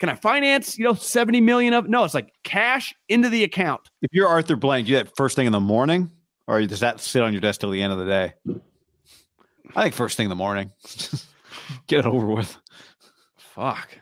can 0.00 0.08
I 0.08 0.16
finance, 0.16 0.76
you 0.76 0.84
know, 0.84 0.94
70 0.94 1.40
million 1.40 1.72
of 1.72 1.88
no, 1.88 2.02
it's 2.02 2.12
like 2.12 2.32
cash 2.42 2.92
into 3.08 3.28
the 3.28 3.44
account. 3.44 3.82
If 4.02 4.10
you're 4.12 4.26
Arthur 4.26 4.56
Blank, 4.56 4.88
you 4.88 4.96
that 4.96 5.16
first 5.16 5.36
thing 5.36 5.46
in 5.46 5.52
the 5.52 5.60
morning, 5.60 6.10
or 6.48 6.60
does 6.66 6.80
that 6.80 6.98
sit 6.98 7.22
on 7.22 7.32
your 7.32 7.40
desk 7.40 7.60
till 7.60 7.70
the 7.70 7.80
end 7.80 7.92
of 7.92 8.00
the 8.00 8.06
day? 8.06 8.34
I 9.76 9.82
think 9.84 9.94
first 9.94 10.16
thing 10.16 10.24
in 10.24 10.30
the 10.30 10.34
morning. 10.34 10.72
Get 11.86 12.00
it 12.00 12.06
over 12.06 12.26
with. 12.26 12.56
Fuck. 13.36 13.96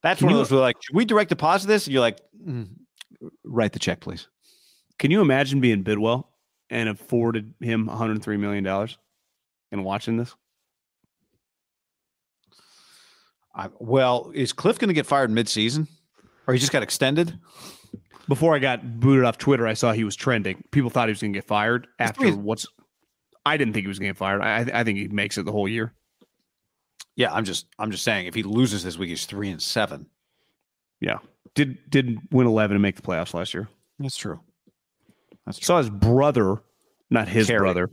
That's 0.00 0.20
Can 0.20 0.26
one 0.28 0.34
of 0.34 0.38
those 0.38 0.52
where 0.52 0.60
like, 0.60 0.76
should 0.80 0.94
we 0.94 1.04
direct 1.04 1.30
deposit 1.30 1.66
this? 1.66 1.86
And 1.88 1.92
you're 1.92 2.00
like, 2.02 2.20
"Mm, 2.40 2.68
write 3.42 3.72
the 3.72 3.80
check, 3.80 3.98
please. 3.98 4.28
Can 5.00 5.10
you 5.10 5.22
imagine 5.22 5.60
being 5.60 5.82
Bidwill 5.82 6.26
and 6.74 6.88
afforded 6.88 7.54
him 7.60 7.86
103 7.86 8.36
million 8.36 8.64
dollars 8.64 8.98
and 9.70 9.84
watching 9.84 10.16
this? 10.16 10.34
I, 13.54 13.68
well, 13.78 14.32
is 14.34 14.52
Cliff 14.52 14.80
going 14.80 14.88
to 14.88 14.94
get 14.94 15.06
fired 15.06 15.30
mid-season, 15.30 15.86
or 16.46 16.54
he 16.54 16.60
just 16.60 16.72
got 16.72 16.82
extended? 16.82 17.38
Before 18.26 18.56
I 18.56 18.58
got 18.58 18.98
booted 18.98 19.24
off 19.24 19.38
Twitter, 19.38 19.66
I 19.66 19.74
saw 19.74 19.92
he 19.92 20.02
was 20.02 20.16
trending. 20.16 20.64
People 20.72 20.90
thought 20.90 21.08
he 21.08 21.12
was 21.12 21.20
going 21.20 21.32
to 21.32 21.36
get 21.36 21.46
fired 21.46 21.86
after 22.00 22.32
what's. 22.32 22.66
I 23.46 23.56
didn't 23.56 23.74
think 23.74 23.84
he 23.84 23.88
was 23.88 24.00
going 24.00 24.08
to 24.08 24.14
get 24.14 24.18
fired. 24.18 24.40
I, 24.40 24.80
I 24.80 24.82
think 24.82 24.98
he 24.98 25.06
makes 25.08 25.38
it 25.38 25.44
the 25.44 25.52
whole 25.52 25.68
year. 25.68 25.92
Yeah, 27.14 27.32
I'm 27.32 27.44
just, 27.44 27.66
I'm 27.78 27.92
just 27.92 28.02
saying, 28.02 28.26
if 28.26 28.34
he 28.34 28.42
loses 28.42 28.82
this 28.82 28.98
week, 28.98 29.10
he's 29.10 29.26
three 29.26 29.50
and 29.50 29.62
seven. 29.62 30.06
Yeah, 31.00 31.18
did 31.54 31.78
did 31.88 32.18
win 32.32 32.48
11 32.48 32.74
and 32.74 32.82
make 32.82 32.96
the 32.96 33.02
playoffs 33.02 33.34
last 33.34 33.54
year. 33.54 33.68
That's 34.00 34.16
true. 34.16 34.40
That's 35.46 35.58
true. 35.58 35.66
Saw 35.66 35.78
his 35.78 35.90
brother, 35.90 36.62
not 37.10 37.28
his 37.28 37.46
Kerry. 37.46 37.58
brother, 37.60 37.90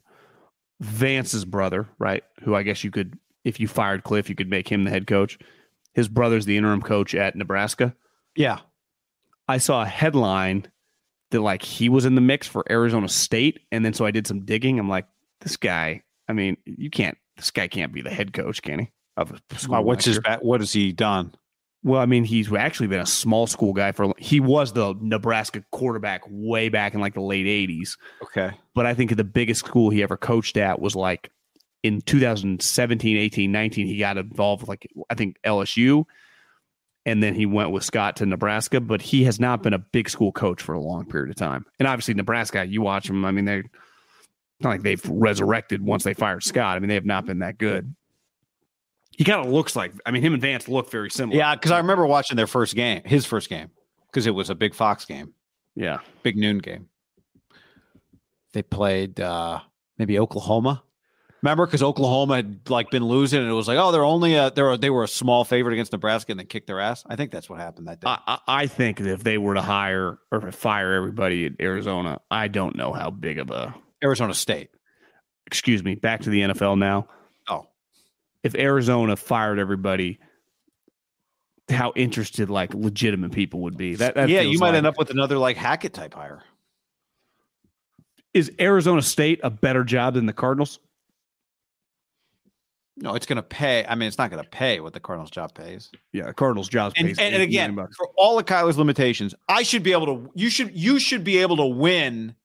Vance's 0.79 1.45
brother, 1.45 1.89
right? 1.99 2.23
Who 2.43 2.55
I 2.55 2.63
guess 2.63 2.83
you 2.83 2.91
could, 2.91 3.17
if 3.43 3.59
you 3.59 3.67
fired 3.67 4.03
Cliff, 4.03 4.29
you 4.29 4.35
could 4.35 4.49
make 4.49 4.67
him 4.67 4.83
the 4.83 4.89
head 4.89 5.07
coach. 5.07 5.37
His 5.93 6.07
brother's 6.07 6.45
the 6.45 6.57
interim 6.57 6.81
coach 6.81 7.13
at 7.13 7.35
Nebraska. 7.35 7.95
Yeah, 8.35 8.59
I 9.47 9.57
saw 9.57 9.81
a 9.81 9.85
headline 9.85 10.67
that 11.31 11.41
like 11.41 11.61
he 11.61 11.89
was 11.89 12.05
in 12.05 12.15
the 12.15 12.21
mix 12.21 12.47
for 12.47 12.63
Arizona 12.71 13.09
State, 13.09 13.59
and 13.71 13.83
then 13.83 13.93
so 13.93 14.05
I 14.05 14.11
did 14.11 14.25
some 14.27 14.45
digging. 14.45 14.79
I'm 14.79 14.89
like, 14.89 15.07
this 15.41 15.57
guy. 15.57 16.03
I 16.29 16.33
mean, 16.33 16.55
you 16.65 16.89
can't. 16.89 17.17
This 17.35 17.51
guy 17.51 17.67
can't 17.67 17.91
be 17.93 18.01
the 18.01 18.09
head 18.09 18.31
coach, 18.33 18.61
can 18.61 18.79
he? 18.79 18.91
Of 19.17 19.31
a 19.31 19.67
Wow, 19.67 19.81
what's 19.81 20.05
his, 20.05 20.15
year. 20.15 20.21
ba- 20.21 20.39
what 20.41 20.61
has 20.61 20.71
he 20.71 20.93
done? 20.93 21.33
Well, 21.83 21.99
I 21.99 22.05
mean, 22.05 22.23
he's 22.23 22.51
actually 22.53 22.87
been 22.87 22.99
a 22.99 23.07
small 23.07 23.47
school 23.47 23.73
guy 23.73 23.91
for. 23.91 24.13
He 24.17 24.39
was 24.39 24.73
the 24.73 24.95
Nebraska 24.99 25.63
quarterback 25.71 26.21
way 26.27 26.69
back 26.69 26.93
in 26.93 27.01
like 27.01 27.15
the 27.15 27.21
late 27.21 27.47
'80s. 27.47 27.97
Okay. 28.23 28.51
But 28.75 28.85
I 28.85 28.93
think 28.93 29.15
the 29.15 29.23
biggest 29.23 29.65
school 29.65 29.89
he 29.89 30.03
ever 30.03 30.15
coached 30.15 30.57
at 30.57 30.79
was 30.79 30.95
like 30.95 31.31
in 31.81 32.01
2017, 32.01 33.17
18, 33.17 33.51
19. 33.51 33.87
He 33.87 33.97
got 33.97 34.17
involved 34.17 34.61
with 34.61 34.69
like 34.69 34.87
I 35.09 35.15
think 35.15 35.37
LSU, 35.43 36.05
and 37.03 37.23
then 37.23 37.33
he 37.33 37.47
went 37.47 37.71
with 37.71 37.83
Scott 37.83 38.17
to 38.17 38.27
Nebraska. 38.27 38.79
But 38.79 39.01
he 39.01 39.23
has 39.23 39.39
not 39.39 39.63
been 39.63 39.73
a 39.73 39.79
big 39.79 40.07
school 40.07 40.31
coach 40.31 40.61
for 40.61 40.73
a 40.73 40.79
long 40.79 41.07
period 41.07 41.31
of 41.31 41.35
time. 41.35 41.65
And 41.79 41.87
obviously, 41.87 42.13
Nebraska, 42.13 42.63
you 42.63 42.83
watch 42.83 43.07
them. 43.07 43.25
I 43.25 43.31
mean, 43.31 43.45
they're 43.45 43.63
not 44.59 44.69
like 44.69 44.83
they've 44.83 45.03
resurrected 45.09 45.81
once 45.81 46.03
they 46.03 46.13
fired 46.13 46.43
Scott. 46.43 46.75
I 46.75 46.79
mean, 46.79 46.89
they 46.89 46.95
have 46.95 47.05
not 47.05 47.25
been 47.25 47.39
that 47.39 47.57
good. 47.57 47.95
He 49.17 49.23
kind 49.23 49.45
of 49.45 49.51
looks 49.51 49.75
like. 49.75 49.91
I 50.05 50.11
mean, 50.11 50.23
him 50.23 50.33
and 50.33 50.41
Vance 50.41 50.67
look 50.67 50.89
very 50.89 51.09
similar. 51.09 51.37
Yeah, 51.37 51.55
because 51.55 51.71
I 51.71 51.77
remember 51.77 52.05
watching 52.05 52.37
their 52.37 52.47
first 52.47 52.75
game, 52.75 53.01
his 53.05 53.25
first 53.25 53.49
game, 53.49 53.69
because 54.07 54.25
it 54.25 54.31
was 54.31 54.49
a 54.49 54.55
big 54.55 54.73
Fox 54.73 55.05
game, 55.05 55.33
yeah. 55.75 55.99
big 56.23 56.37
noon 56.37 56.59
game. 56.59 56.87
They 58.53 58.63
played 58.63 59.19
uh 59.19 59.59
maybe 59.97 60.19
Oklahoma. 60.19 60.83
Remember, 61.41 61.65
because 61.65 61.81
Oklahoma 61.81 62.35
had 62.35 62.69
like 62.69 62.91
been 62.91 63.03
losing, 63.03 63.39
and 63.41 63.49
it 63.49 63.53
was 63.53 63.67
like, 63.67 63.79
oh, 63.79 63.91
they're 63.91 64.03
only 64.03 64.35
a 64.35 64.51
they're 64.51 64.71
a, 64.71 64.77
they 64.77 64.91
were 64.91 65.03
a 65.03 65.07
small 65.07 65.43
favorite 65.43 65.73
against 65.73 65.91
Nebraska, 65.91 66.31
and 66.31 66.39
they 66.39 66.45
kicked 66.45 66.67
their 66.67 66.79
ass. 66.79 67.03
I 67.07 67.15
think 67.15 67.31
that's 67.31 67.49
what 67.49 67.59
happened 67.59 67.87
that 67.87 67.99
day. 67.99 68.07
I, 68.07 68.19
I 68.27 68.39
I 68.47 68.67
think 68.67 68.99
that 68.99 69.11
if 69.11 69.23
they 69.23 69.37
were 69.39 69.55
to 69.55 69.61
hire 69.61 70.19
or 70.31 70.51
fire 70.51 70.93
everybody 70.93 71.47
at 71.47 71.53
Arizona, 71.59 72.19
I 72.29 72.47
don't 72.47 72.75
know 72.75 72.93
how 72.93 73.09
big 73.09 73.39
of 73.39 73.49
a. 73.49 73.73
Arizona 74.03 74.33
State. 74.33 74.69
Excuse 75.47 75.83
me. 75.83 75.95
Back 75.95 76.21
to 76.21 76.29
the 76.29 76.41
NFL 76.41 76.77
now. 76.77 77.07
If 78.43 78.55
Arizona 78.55 79.15
fired 79.15 79.59
everybody, 79.59 80.19
how 81.69 81.93
interested 81.95 82.49
like 82.49 82.73
legitimate 82.73 83.31
people 83.31 83.61
would 83.61 83.77
be. 83.77 83.95
That, 83.95 84.15
that 84.15 84.29
yeah, 84.29 84.41
you 84.41 84.59
might 84.59 84.69
like- 84.69 84.77
end 84.77 84.87
up 84.87 84.97
with 84.97 85.09
another 85.09 85.37
like 85.37 85.57
Hackett 85.57 85.93
type 85.93 86.13
hire. 86.13 86.43
Is 88.33 88.51
Arizona 88.59 89.01
State 89.01 89.41
a 89.43 89.49
better 89.49 89.83
job 89.83 90.13
than 90.13 90.25
the 90.25 90.33
Cardinals? 90.33 90.79
No, 92.97 93.15
it's 93.15 93.25
going 93.25 93.37
to 93.37 93.43
pay. 93.43 93.85
I 93.85 93.95
mean, 93.95 94.07
it's 94.07 94.17
not 94.17 94.29
going 94.29 94.43
to 94.43 94.49
pay 94.49 94.79
what 94.79 94.93
the 94.93 94.99
Cardinals 94.99 95.31
job 95.31 95.53
pays. 95.53 95.89
Yeah, 96.13 96.27
the 96.27 96.33
Cardinals 96.33 96.69
jobs. 96.69 96.93
And, 96.97 97.07
pays 97.07 97.19
and, 97.19 97.33
and 97.33 97.43
again, 97.43 97.75
for 97.75 98.09
all 98.15 98.37
of 98.37 98.45
Kyler's 98.45 98.77
limitations, 98.77 99.33
I 99.49 99.63
should 99.63 99.83
be 99.83 99.91
able 99.91 100.05
to. 100.05 100.31
You 100.35 100.49
should. 100.49 100.75
You 100.75 100.99
should 100.99 101.23
be 101.23 101.39
able 101.39 101.57
to 101.57 101.65
win. 101.65 102.35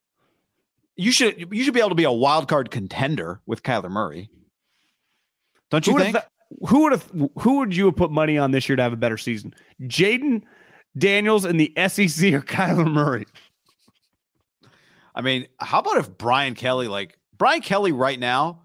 You 0.95 1.11
should. 1.11 1.53
You 1.53 1.63
should 1.63 1.73
be 1.73 1.79
able 1.79 1.89
to 1.89 1.95
be 1.95 2.05
a 2.05 2.11
wild 2.11 2.47
card 2.47 2.71
contender 2.71 3.39
with 3.45 3.61
Kyler 3.63 3.91
Murray. 3.91 4.29
Don't 5.69 5.85
you 5.85 5.93
would 5.93 6.03
think? 6.03 6.15
have 6.15 6.27
who 6.69 6.83
would 6.83 6.91
have 6.93 7.11
who 7.39 7.57
would 7.59 7.75
you 7.75 7.85
have 7.87 7.95
put 7.95 8.11
money 8.11 8.37
on 8.37 8.51
this 8.51 8.69
year 8.69 8.75
to 8.75 8.81
have 8.83 8.93
a 8.93 8.97
better 8.97 9.17
season? 9.17 9.53
Jayden 9.83 10.43
Daniels 10.97 11.45
in 11.45 11.57
the 11.57 11.71
SEC 11.75 12.33
or 12.33 12.41
Kyler 12.41 12.91
Murray? 12.91 13.25
I 15.13 15.21
mean, 15.21 15.47
how 15.59 15.79
about 15.79 15.97
if 15.97 16.17
Brian 16.17 16.53
Kelly, 16.53 16.87
like 16.87 17.17
Brian 17.37 17.61
Kelly, 17.61 17.91
right 17.91 18.19
now, 18.19 18.61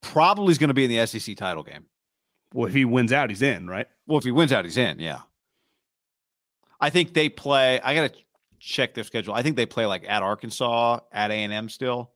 probably 0.00 0.52
is 0.52 0.58
going 0.58 0.68
to 0.68 0.74
be 0.74 0.84
in 0.84 0.90
the 0.90 1.06
SEC 1.06 1.36
title 1.36 1.62
game. 1.62 1.86
Well, 2.54 2.68
if 2.68 2.74
he 2.74 2.84
wins 2.84 3.12
out, 3.12 3.30
he's 3.30 3.42
in, 3.42 3.66
right? 3.66 3.86
Well, 4.06 4.18
if 4.18 4.24
he 4.24 4.30
wins 4.30 4.52
out, 4.52 4.64
he's 4.64 4.76
in. 4.76 4.98
Yeah. 5.00 5.20
I 6.80 6.90
think 6.90 7.14
they 7.14 7.28
play. 7.28 7.80
I 7.80 7.94
got 7.94 8.12
to 8.12 8.18
check 8.60 8.94
their 8.94 9.04
schedule. 9.04 9.34
I 9.34 9.42
think 9.42 9.56
they 9.56 9.66
play 9.66 9.86
like 9.86 10.04
at 10.08 10.22
Arkansas, 10.22 11.00
at 11.12 11.30
A 11.30 11.34
and 11.34 11.52
M 11.52 11.68
still. 11.68 12.12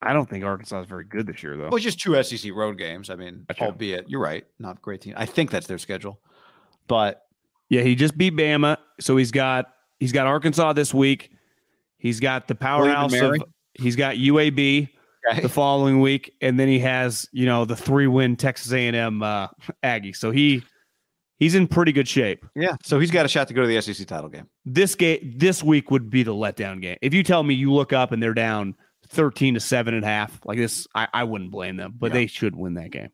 I 0.00 0.12
don't 0.12 0.28
think 0.28 0.44
Arkansas 0.44 0.80
is 0.82 0.86
very 0.86 1.04
good 1.04 1.26
this 1.26 1.42
year, 1.42 1.56
though. 1.56 1.68
Well, 1.70 1.78
just 1.78 1.98
two 1.98 2.20
SEC 2.22 2.52
road 2.52 2.78
games. 2.78 3.10
I 3.10 3.16
mean, 3.16 3.44
Gotcha. 3.48 3.64
albeit 3.64 4.08
you're 4.08 4.20
right, 4.20 4.44
not 4.58 4.80
great 4.80 5.00
team. 5.00 5.14
I 5.16 5.26
think 5.26 5.50
that's 5.50 5.66
their 5.66 5.78
schedule, 5.78 6.20
but 6.86 7.22
Yeah, 7.68 7.82
he 7.82 7.94
just 7.94 8.16
beat 8.16 8.34
Bama, 8.36 8.76
so 9.00 9.16
he's 9.16 9.30
got 9.32 9.66
he's 9.98 10.12
got 10.12 10.26
Arkansas 10.26 10.72
this 10.74 10.94
week. 10.94 11.32
He's 11.98 12.20
got 12.20 12.46
the 12.46 12.54
powerhouse 12.54 13.12
of 13.12 13.36
he's 13.74 13.96
got 13.96 14.14
UAB 14.16 14.88
the 15.42 15.48
following 15.48 16.00
week, 16.00 16.32
and 16.40 16.58
then 16.60 16.68
he 16.68 16.78
has 16.78 17.28
you 17.32 17.46
know 17.46 17.64
the 17.64 17.76
three 17.76 18.06
win 18.06 18.36
Texas 18.36 18.72
A 18.72 18.86
and 18.86 18.94
M 18.96 19.22
uh, 19.22 19.48
Aggie. 19.82 20.12
So 20.12 20.30
he 20.30 20.62
he's 21.40 21.56
in 21.56 21.66
pretty 21.66 21.90
good 21.90 22.06
shape. 22.06 22.46
yeah. 22.54 22.76
So 22.84 23.00
he's 23.00 23.10
got 23.10 23.26
a 23.26 23.28
shot 23.28 23.48
to 23.48 23.54
go 23.54 23.62
to 23.62 23.66
the 23.66 23.82
SEC 23.82 24.06
title 24.06 24.28
game. 24.30 24.48
This 24.64 24.94
game 24.94 25.34
this 25.36 25.60
week 25.62 25.90
would 25.90 26.08
be 26.08 26.22
the 26.22 26.34
letdown 26.34 26.80
game. 26.80 26.98
If 27.02 27.12
you 27.14 27.24
tell 27.24 27.42
me 27.42 27.54
you 27.54 27.72
look 27.72 27.92
up 27.92 28.12
and 28.12 28.22
they're 28.22 28.32
down 28.32 28.76
thirteen 29.08 29.54
to 29.54 29.60
seven 29.60 29.94
and 29.94 30.04
a 30.04 30.08
half, 30.08 30.38
like 30.44 30.58
this, 30.58 30.86
I, 30.94 31.08
I 31.12 31.24
wouldn't 31.24 31.50
blame 31.50 31.76
them. 31.76 31.94
But 31.96 32.08
Yeah. 32.08 32.14
they 32.14 32.26
should 32.26 32.54
win 32.56 32.74
that 32.74 32.90
game. 32.90 33.10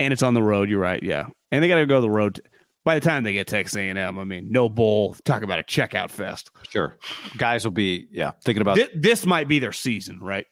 And 0.00 0.12
it's 0.12 0.22
on 0.22 0.34
the 0.34 0.42
road. 0.42 0.68
You're 0.70 0.80
right. 0.80 1.02
Yeah, 1.02 1.26
and 1.50 1.62
they 1.62 1.68
got 1.68 1.76
to 1.76 1.86
go 1.86 2.00
the 2.00 2.10
road. 2.10 2.40
By 2.84 2.94
the 2.94 3.00
time 3.06 3.22
they 3.24 3.32
get 3.34 3.46
Texas 3.48 3.76
A&M, 3.76 3.98
I 4.18 4.24
mean, 4.24 4.50
no 4.50 4.68
bowl. 4.70 5.14
Talk 5.24 5.42
about 5.42 5.58
a 5.58 5.62
checkout 5.62 6.10
fest. 6.10 6.50
Sure, 6.70 6.96
guys 7.36 7.64
will 7.64 7.72
be 7.72 8.06
yeah 8.10 8.30
thinking 8.44 8.62
about 8.62 8.76
Thi- 8.78 8.88
this 8.94 9.26
might 9.26 9.48
be 9.48 9.58
their 9.58 9.72
season, 9.72 10.20
right? 10.20 10.46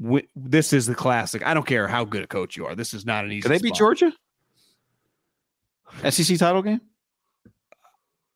Wi- 0.00 0.28
This 0.36 0.72
is 0.72 0.86
the 0.86 0.94
classic. 0.94 1.44
I 1.44 1.54
don't 1.54 1.66
care 1.66 1.88
how 1.88 2.04
good 2.04 2.22
a 2.22 2.26
coach 2.28 2.56
you 2.56 2.66
are. 2.66 2.74
This 2.76 2.94
is 2.94 3.04
not 3.06 3.24
an 3.24 3.32
easy. 3.32 3.42
Can 3.42 3.52
they 3.52 3.58
beat. 3.58 3.74
Georgia? 3.74 4.12
SEC 6.08 6.38
title 6.38 6.62
game? 6.62 6.80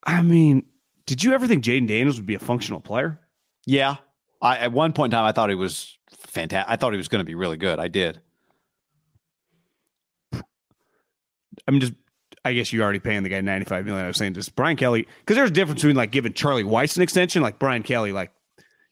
I 0.05 0.23
mean, 0.23 0.65
did 1.07 1.23
you 1.23 1.33
ever 1.35 1.47
think 1.47 1.63
Jayden 1.63 1.87
Daniels 1.87 2.17
would 2.17 2.27
be 2.27 2.35
a 2.35 2.39
functional 2.41 2.81
player? 2.81 3.21
Yeah. 3.67 3.97
I 4.43 4.59
at 4.59 4.73
one 4.73 4.93
point 4.93 5.13
in 5.13 5.17
time 5.17 5.25
I 5.25 5.33
thought 5.33 5.49
he 5.49 5.55
was 5.55 5.97
fantastic. 6.11 6.71
I 6.71 6.77
thought 6.77 6.93
he 6.93 6.99
was 6.99 7.09
going 7.09 7.21
to 7.21 7.25
be 7.25 7.35
really 7.35 7.57
good. 7.57 7.79
I 7.79 7.89
did. 7.89 8.21
I'm 11.67 11.81
just. 11.81 11.93
I 12.45 12.55
guess 12.55 12.73
you're 12.73 12.83
already 12.83 12.99
paying 12.99 13.23
the 13.23 13.29
guy 13.29 13.41
95 13.41 13.85
million. 13.87 14.05
I 14.05 14.09
was 14.09 14.17
saying 14.17 14.35
just 14.35 14.57
Brian 14.57 14.77
Kelly 14.77 15.07
because 15.21 15.37
there's 15.37 15.51
a 15.51 15.53
difference 15.53 15.81
between 15.81 15.95
like 15.95 16.11
giving 16.11 16.33
Charlie 16.33 16.65
Weis 16.65 16.97
an 16.97 17.03
extension, 17.03 17.41
like 17.41 17.61
Brian 17.61 17.85
Kelly, 17.85 18.11
like 18.11 18.33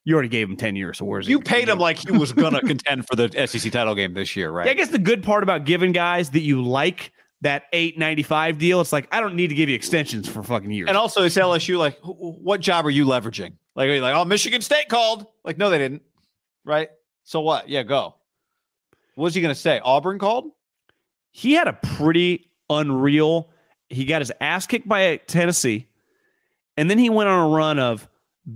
you 0.05 0.15
already 0.15 0.29
gave 0.29 0.49
him 0.49 0.57
10 0.57 0.77
years. 0.77 0.99
So 0.99 1.05
where's 1.05 1.27
he 1.27 1.33
You 1.33 1.41
paid 1.41 1.69
him 1.69 1.79
like 1.79 1.99
he 1.99 2.13
was 2.13 2.33
going 2.33 2.53
to 2.55 2.61
contend 2.61 3.09
for 3.09 3.17
the 3.17 3.29
SEC 3.49 3.73
title 3.73 3.97
game 3.97 4.15
this 4.15 4.37
year, 4.37 4.53
right? 4.53 4.67
Yeah, 4.67 4.73
I 4.73 4.75
guess 4.75 4.91
the 4.91 5.01
good 5.01 5.25
part 5.25 5.43
about 5.43 5.65
giving 5.65 5.91
guys 5.91 6.31
that 6.31 6.43
you 6.43 6.63
like 6.63 7.13
that 7.41 7.65
895 7.73 8.59
deal, 8.59 8.81
it's 8.81 8.93
like 8.93 9.09
I 9.13 9.19
don't 9.21 9.35
need 9.35 9.49
to 9.49 9.57
give 9.57 9.69
you 9.69 9.75
extensions 9.75 10.29
for 10.29 10.45
fucking 10.45 10.71
years. 10.71 10.87
And 10.89 10.97
also, 10.97 11.25
it's 11.25 11.37
LSU. 11.37 11.77
Like, 11.77 11.99
wh- 12.03 12.11
wh- 12.11 12.41
what 12.45 12.61
job 12.61 12.87
are 12.87 12.91
you 12.91 13.05
leveraging? 13.05 13.55
Like, 13.77 13.89
like, 14.01 14.15
oh, 14.15 14.25
Michigan 14.25 14.61
State 14.63 14.89
called? 14.89 15.27
Like, 15.45 15.59
no, 15.59 15.71
they 15.71 15.79
didn't. 15.79 16.03
Right. 16.65 16.91
So 17.25 17.41
what? 17.41 17.69
Yeah, 17.69 17.83
go. 17.83 18.15
What 19.15 19.25
was 19.25 19.35
he 19.35 19.41
going 19.41 19.55
to 19.55 19.61
say? 19.61 19.81
Auburn 19.83 20.19
called? 20.19 20.51
he 21.33 21.53
had 21.53 21.69
a 21.69 21.73
pretty 21.73 22.51
unreal. 22.69 23.51
He 23.89 24.05
got 24.05 24.21
his 24.21 24.33
ass 24.41 24.67
kicked 24.67 24.89
by 24.89 25.17
Tennessee, 25.17 25.89
and 26.77 26.91
then 26.91 26.99
he 26.99 27.11
went 27.11 27.29
on 27.29 27.51
a 27.51 27.55
run 27.55 27.79
of 27.79 28.09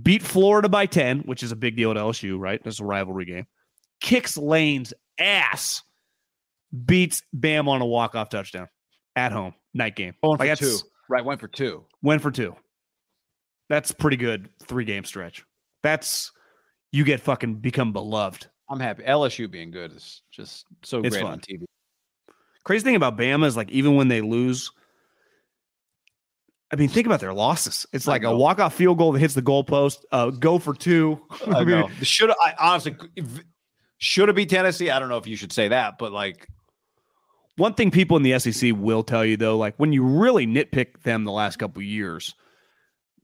beat 0.03 0.21
Florida 0.21 0.69
by 0.69 0.85
ten, 0.85 1.19
which 1.19 1.43
is 1.43 1.51
a 1.51 1.55
big 1.55 1.75
deal 1.75 1.91
at 1.91 1.97
LSU, 1.97 2.37
right? 2.39 2.61
That's 2.63 2.79
a 2.79 2.85
rivalry 2.85 3.25
game. 3.25 3.47
Kicks 4.01 4.37
Lane's 4.37 4.93
ass, 5.17 5.83
beats 6.85 7.23
Bam 7.33 7.67
on 7.67 7.81
a 7.81 7.85
walk 7.85 8.15
off 8.15 8.29
touchdown 8.29 8.67
at 9.15 9.31
home 9.31 9.53
night 9.73 9.95
game. 9.95 10.13
Going 10.23 10.37
for 10.37 10.45
Like, 10.45 10.59
two. 10.59 10.77
Right. 11.09 11.23
Went 11.23 11.39
for 11.39 11.47
two. 11.47 11.85
Went 12.01 12.21
for 12.21 12.31
two. 12.31 12.55
That's 13.69 13.91
pretty 13.91 14.17
good 14.17 14.49
three 14.63 14.85
game 14.85 15.03
stretch. 15.03 15.43
That's 15.83 16.31
you 16.91 17.03
get 17.03 17.19
fucking 17.19 17.55
become 17.55 17.93
beloved. 17.93 18.47
I'm 18.69 18.79
happy. 18.79 19.03
LSU 19.03 19.49
being 19.49 19.71
good 19.71 19.93
is 19.93 20.21
just 20.31 20.65
so 20.83 20.99
It's 20.99 21.15
great 21.15 21.23
fun. 21.23 21.33
on 21.33 21.39
TV. 21.39 21.63
Crazy 22.63 22.83
thing 22.83 22.95
about 22.95 23.17
Bama 23.17 23.45
is 23.45 23.55
like 23.55 23.69
even 23.69 23.95
when 23.95 24.07
they 24.07 24.21
lose, 24.21 24.71
I 26.71 26.75
mean, 26.75 26.89
think 26.89 27.05
about 27.05 27.19
their 27.19 27.33
losses. 27.33 27.85
It's 27.93 28.07
I 28.07 28.13
like 28.13 28.23
a 28.23 28.35
walk 28.35 28.59
off 28.59 28.73
field 28.73 28.97
goal 28.97 29.11
that 29.11 29.19
hits 29.19 29.35
the 29.35 29.41
goalpost, 29.41 29.99
uh, 30.11 30.31
go 30.31 30.57
for 30.57 30.73
two. 30.73 31.21
I 31.47 31.59
mean, 31.63 31.79
know. 31.81 31.89
Should 32.01 32.31
I 32.31 32.55
honestly 32.59 32.95
should 33.97 34.29
it 34.29 34.35
be 34.35 34.45
Tennessee? 34.45 34.89
I 34.89 34.99
don't 34.99 35.09
know 35.09 35.17
if 35.17 35.27
you 35.27 35.35
should 35.35 35.53
say 35.53 35.67
that, 35.69 35.97
but 35.97 36.11
like, 36.11 36.47
One 37.57 37.73
thing 37.75 37.91
people 37.91 38.17
in 38.17 38.23
the 38.23 38.37
SEC 38.39 38.73
will 38.75 39.03
tell 39.03 39.23
you 39.23 39.37
though, 39.37 39.57
like 39.57 39.75
when 39.77 39.93
you 39.93 40.03
really 40.03 40.45
nitpick 40.47 41.03
them 41.03 41.23
the 41.23 41.31
last 41.31 41.57
couple 41.57 41.81
of 41.81 41.85
years, 41.85 42.33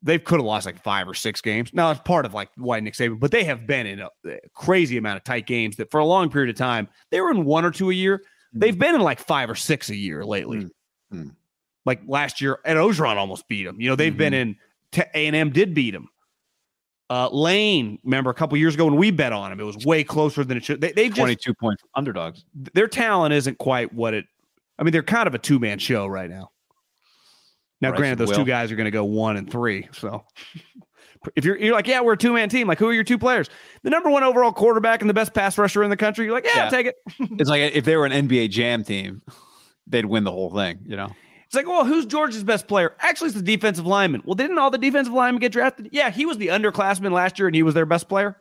they 0.04 0.18
could 0.18 0.40
have 0.40 0.46
lost 0.46 0.66
like 0.66 0.82
five 0.82 1.08
or 1.08 1.14
six 1.14 1.42
games. 1.42 1.72
Now 1.74 1.92
it's 1.92 2.02
part 2.02 2.26
of 2.26 2.34
like 2.34 2.50
why 2.56 2.80
Nick 2.80 2.96
Saban, 2.96 3.20
but 3.20 3.32
they 3.32 3.44
have 3.44 3.68
been 3.68 3.86
in 3.86 4.00
a 4.00 4.10
crazy 4.54 4.98
amount 4.98 5.18
of 5.18 5.24
tight 5.24 5.46
games 5.46 5.76
that 5.78 5.92
for 5.92 6.00
a 6.00 6.06
long 6.06 6.30
period 6.30 6.50
of 6.50 6.56
time 6.56 6.88
they 7.12 7.22
were 7.22 7.32
in 7.32 7.46
one 7.46 7.66
or 7.66 7.72
two 7.72 7.90
a 7.92 7.94
year. 7.94 8.24
They've 8.54 8.78
been 8.78 8.96
in 8.96 9.02
like 9.02 9.20
five 9.20 9.50
or 9.50 9.56
six 9.56 9.90
a 9.90 9.96
year 9.96 10.26
lately. 10.26 10.58
Mm. 10.58 10.72
Mm. 11.14 11.36
Like 11.86 12.02
last 12.06 12.42
year, 12.42 12.60
and 12.66 12.78
Orgeron 12.78 13.16
almost 13.16 13.48
beat 13.48 13.64
them. 13.64 13.80
You 13.80 13.90
know 13.90 13.96
they've 13.96 14.16
been 14.16 14.34
in 14.34 14.56
A 14.98 15.28
and 15.28 15.36
M 15.36 15.52
did 15.52 15.74
beat 15.74 15.92
them. 15.92 16.10
Uh, 17.10 17.28
Lane, 17.30 18.00
remember 18.06 18.30
a 18.30 18.34
couple 18.34 18.58
years 18.58 18.74
ago 18.74 18.86
when 18.86 18.96
we 18.96 19.12
bet 19.12 19.34
on 19.34 19.52
him, 19.52 19.60
it 19.60 19.64
was 19.64 19.78
way 19.86 20.02
closer 20.02 20.46
than 20.46 20.56
it 20.58 20.64
should. 20.64 20.80
They, 20.80 20.94
they've 20.94 21.10
just 21.10 21.20
22 21.20 21.54
point 21.56 21.82
underdogs. 21.94 22.46
their 22.74 22.88
talent 22.88 23.34
isn't 23.34 23.58
quite 23.58 23.94
what 23.94 24.14
it. 24.14 24.26
I 24.80 24.84
mean, 24.84 24.94
they're 24.94 25.04
kind 25.04 25.28
of 25.28 25.36
a 25.36 25.38
two 25.38 25.60
man 25.60 25.78
show 25.78 26.08
right 26.08 26.30
now. 26.30 26.51
Now, 27.82 27.90
Bryson 27.90 28.02
granted, 28.02 28.16
those 28.20 28.30
Will. 28.30 28.38
two 28.38 28.46
guys 28.46 28.72
are 28.72 28.76
going 28.76 28.86
to 28.86 28.92
go 28.92 29.04
one 29.04 29.38
and 29.38 29.50
three. 29.52 29.88
So, 29.92 30.24
if 31.36 31.46
you're 31.46 31.58
you're 31.58 31.74
like, 31.74 31.88
yeah, 31.88 32.02
we're 32.02 32.14
a 32.14 32.18
two 32.18 32.34
man 32.34 32.50
team. 32.50 32.68
Like, 32.68 32.80
who 32.80 32.88
are 32.88 32.94
your 32.94 33.04
two 33.04 33.18
players? 33.18 33.50
The 33.84 33.90
number 33.90 34.10
one 34.10 34.24
overall 34.24 34.52
quarterback 34.52 35.02
and 35.02 35.10
the 35.10 35.14
best 35.14 35.34
pass 35.34 35.58
rusher 35.58 35.84
in 35.84 35.90
the 35.90 35.98
country. 35.98 36.26
You're 36.26 36.34
like, 36.34 36.46
yeah, 36.46 36.52
Yeah. 36.56 36.66
I'll 36.66 36.72
take 36.72 36.88
it. 36.88 36.96
It's 37.40 37.50
like 37.50 37.74
if 37.74 37.86
they 37.86 37.96
were 37.96 38.06
an 38.06 38.28
NBA 38.28 38.50
Jam 38.52 38.84
team, 38.84 39.22
they'd 39.88 40.06
win 40.06 40.24
the 40.24 40.32
whole 40.32 40.52
thing. 40.54 40.80
You 40.86 40.96
know, 40.96 41.10
It's 41.46 41.56
like, 41.56 41.68
well, 41.68 41.86
who's 41.86 42.06
Georgia's 42.06 42.44
best 42.44 42.68
player? 42.68 42.96
Actually, 43.00 43.28
it's 43.28 43.38
the 43.38 43.44
defensive 43.44 43.86
lineman. 43.88 44.22
Well, 44.26 44.36
didn't 44.36 44.58
all 44.58 44.72
the 44.72 44.78
defensive 44.78 45.14
linemen 45.14 45.40
get 45.40 45.52
drafted? 45.52 45.90
Yeah, 45.92 46.10
he 46.12 46.26
was 46.26 46.38
the 46.38 46.48
underclassman 46.48 47.12
last 47.12 47.40
year, 47.40 47.48
and 47.48 47.56
he 47.56 47.64
was 47.64 47.74
their 47.74 47.86
best 47.86 48.08
player. 48.10 48.38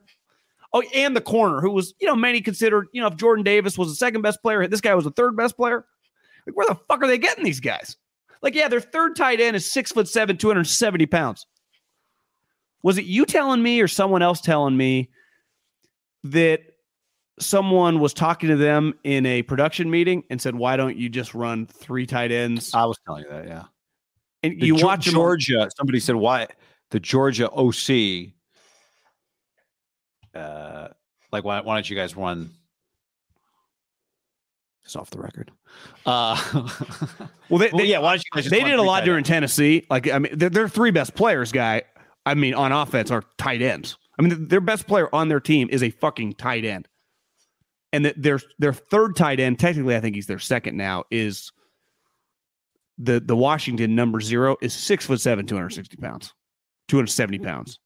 Oh, 0.72 0.82
and 0.94 1.16
the 1.16 1.20
corner, 1.20 1.60
who 1.60 1.70
was, 1.72 1.94
you 2.00 2.06
know, 2.06 2.14
many 2.14 2.40
considered, 2.40 2.86
you 2.92 3.00
know, 3.00 3.08
if 3.08 3.16
Jordan 3.16 3.42
Davis 3.42 3.76
was 3.76 3.88
the 3.88 3.96
second 3.96 4.22
best 4.22 4.40
player, 4.40 4.66
this 4.68 4.80
guy 4.80 4.94
was 4.94 5.04
the 5.04 5.10
third 5.10 5.36
best 5.36 5.56
player. 5.56 5.84
Like, 6.46 6.56
where 6.56 6.66
the 6.68 6.76
fuck 6.88 7.02
are 7.02 7.08
they 7.08 7.18
getting 7.18 7.42
these 7.44 7.58
guys? 7.60 7.96
Like, 8.42 8.54
yeah, 8.54 8.68
their 8.68 8.80
third 8.80 9.16
tight 9.16 9.40
end 9.40 9.56
is 9.56 9.70
six 9.70 9.92
foot 9.92 10.08
seven, 10.08 10.36
270 10.36 11.06
pounds. 11.06 11.46
Was 12.82 12.96
it 12.96 13.04
you 13.04 13.26
telling 13.26 13.62
me 13.62 13.80
or 13.80 13.88
someone 13.88 14.22
else 14.22 14.40
telling 14.40 14.76
me 14.76 15.10
that 16.24 16.62
someone 17.38 18.00
was 18.00 18.14
talking 18.14 18.48
to 18.48 18.56
them 18.56 18.94
in 19.04 19.26
a 19.26 19.42
production 19.42 19.90
meeting 19.90 20.22
and 20.30 20.40
said, 20.40 20.54
"Why 20.54 20.76
don't 20.76 20.96
you 20.96 21.08
just 21.10 21.34
run 21.34 21.66
three 21.66 22.06
tight 22.06 22.32
ends?" 22.32 22.72
I 22.74 22.86
was 22.86 22.98
telling 23.04 23.24
you 23.24 23.30
that. 23.30 23.46
Yeah, 23.46 23.64
And 24.42 24.60
The 24.60 24.66
you 24.66 24.74
Geor- 24.76 24.84
watch 24.84 25.04
them 25.04 25.14
Georgia. 25.14 25.68
Somebody 25.76 26.00
said 26.00 26.16
why 26.16 26.46
the 26.90 27.00
Georgia 27.00 27.50
OC. 27.50 28.32
Uh, 30.34 30.88
like 31.32 31.44
why, 31.44 31.60
why 31.60 31.74
don't 31.74 31.88
you 31.88 31.96
guys 31.96 32.16
run? 32.16 32.50
Off 34.96 35.10
the 35.10 35.20
record. 35.20 35.50
Uh, 36.06 36.36
Well, 37.48 37.58
they, 37.58 37.70
well, 37.72 37.84
yeah. 37.84 37.98
Why 37.98 38.12
don't 38.12 38.24
you 38.24 38.42
guys? 38.42 38.50
They 38.50 38.62
did 38.62 38.78
a 38.78 38.82
lot 38.82 39.04
during? 39.04 39.24
Tennessee. 39.24 39.84
Like, 39.90 40.08
I 40.08 40.20
mean, 40.20 40.38
their, 40.38 40.50
their 40.50 40.68
three 40.68 40.92
best 40.92 41.14
players, 41.16 41.50
guy. 41.50 41.82
I 42.24 42.34
mean, 42.34 42.54
on 42.54 42.70
offense 42.70 43.10
are 43.10 43.24
tight 43.38 43.60
ends. 43.60 43.96
I 44.18 44.22
mean, 44.22 44.46
their 44.46 44.60
best 44.60 44.86
player 44.86 45.08
on 45.12 45.28
their 45.28 45.40
team 45.40 45.68
is 45.70 45.82
a 45.82 45.90
fucking 45.90 46.34
tight 46.34 46.64
end, 46.64 46.86
and 47.92 48.04
that 48.04 48.22
their 48.22 48.38
their 48.58 48.72
third 48.72 49.16
tight 49.16 49.40
end, 49.40 49.58
technically, 49.58 49.96
I 49.96 50.00
think 50.00 50.14
he's 50.14 50.26
their 50.26 50.38
second 50.38 50.76
now, 50.76 51.04
is 51.10 51.50
the 52.98 53.18
the 53.18 53.34
Washington 53.34 53.96
number 53.96 54.20
zero 54.20 54.56
is 54.62 54.72
six 54.72 55.06
foot 55.06 55.20
seven, 55.20 55.46
two 55.46 55.56
hundred 55.56 55.70
sixty 55.70 55.96
pounds, 55.96 56.34
two 56.86 56.96
hundred 56.96 57.08
seventy 57.08 57.38
pounds. 57.38 57.80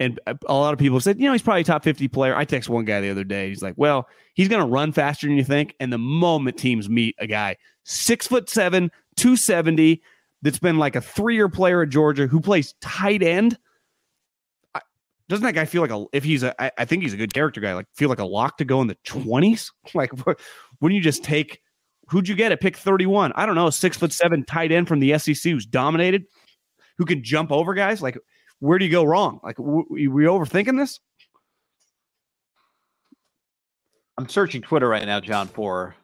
And 0.00 0.20
a 0.26 0.36
a 0.46 0.54
lot 0.54 0.72
of 0.72 0.78
people 0.78 1.00
said, 1.00 1.18
you 1.18 1.26
know, 1.26 1.32
he's 1.32 1.42
probably 1.42 1.64
top 1.64 1.82
50 1.82 2.08
player. 2.08 2.36
I 2.36 2.44
text 2.44 2.68
one 2.68 2.84
guy 2.84 3.00
the 3.00 3.10
other 3.10 3.24
day. 3.24 3.48
He's 3.48 3.62
like, 3.62 3.74
well, 3.76 4.08
he's 4.34 4.48
going 4.48 4.62
to 4.62 4.68
run 4.68 4.92
faster 4.92 5.26
than 5.26 5.36
you 5.36 5.44
think. 5.44 5.74
And 5.80 5.92
the 5.92 5.98
moment 5.98 6.56
teams 6.56 6.88
meet 6.88 7.16
a 7.18 7.26
guy 7.26 7.56
six 7.84 8.26
foot 8.26 8.48
seven, 8.48 8.90
270, 9.16 10.02
that's 10.42 10.58
been 10.58 10.78
like 10.78 10.96
a 10.96 11.00
three 11.00 11.34
year 11.34 11.48
player 11.48 11.82
at 11.82 11.88
Georgia 11.88 12.26
who 12.26 12.40
plays 12.40 12.74
tight 12.80 13.22
end, 13.22 13.58
doesn't 15.28 15.44
that 15.44 15.54
guy 15.54 15.66
feel 15.66 15.82
like 15.82 15.90
a, 15.90 16.06
if 16.12 16.24
he's 16.24 16.42
a, 16.42 16.60
I, 16.62 16.70
I 16.78 16.84
think 16.84 17.02
he's 17.02 17.12
a 17.12 17.18
good 17.18 17.34
character 17.34 17.60
guy, 17.60 17.74
like 17.74 17.86
feel 17.94 18.08
like 18.08 18.18
a 18.18 18.24
lock 18.24 18.58
to 18.58 18.64
go 18.64 18.80
in 18.80 18.86
the 18.86 18.96
20s? 19.06 19.70
Like, 19.94 20.12
wouldn't 20.80 20.96
you 20.96 21.00
just 21.00 21.24
take, 21.24 21.60
who'd 22.08 22.28
you 22.28 22.34
get 22.34 22.52
at 22.52 22.60
pick 22.60 22.76
31? 22.76 23.32
I 23.34 23.46
don't 23.46 23.54
know, 23.54 23.70
six 23.70 23.96
foot 23.96 24.12
seven 24.12 24.44
tight 24.44 24.70
end 24.70 24.86
from 24.86 25.00
the 25.00 25.18
SEC 25.18 25.50
who's 25.50 25.66
dominated, 25.66 26.24
who 26.98 27.04
can 27.04 27.24
jump 27.24 27.50
over 27.50 27.74
guys? 27.74 28.02
Like, 28.02 28.18
where 28.60 28.78
do 28.78 28.84
you 28.84 28.90
go 28.90 29.04
wrong? 29.04 29.40
Like, 29.42 29.56
w- 29.56 29.86
we 29.88 30.08
we 30.08 30.24
overthinking 30.24 30.76
this? 30.78 31.00
I'm 34.16 34.28
searching 34.28 34.62
Twitter 34.62 34.88
right 34.88 35.04
now, 35.06 35.20
John, 35.20 35.46
for 35.46 35.94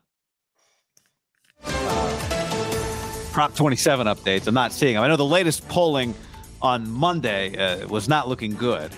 Prop 3.32 3.54
27 3.56 4.06
updates. 4.06 4.46
I'm 4.46 4.54
not 4.54 4.72
seeing 4.72 4.94
them. 4.94 5.02
I 5.02 5.08
know 5.08 5.16
the 5.16 5.24
latest 5.24 5.66
polling 5.68 6.14
on 6.62 6.88
Monday 6.88 7.56
uh, 7.56 7.88
was 7.88 8.08
not 8.08 8.28
looking 8.28 8.54
good, 8.54 8.92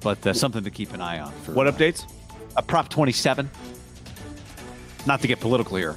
but 0.00 0.24
uh, 0.26 0.34
something 0.34 0.62
to 0.62 0.70
keep 0.70 0.92
an 0.92 1.00
eye 1.00 1.18
on. 1.20 1.32
For, 1.32 1.52
What 1.52 1.66
updates? 1.66 2.04
Uh, 2.54 2.60
Prop 2.60 2.90
27. 2.90 3.50
Not 5.06 5.22
to 5.22 5.28
get 5.28 5.40
political 5.40 5.76
here. 5.78 5.96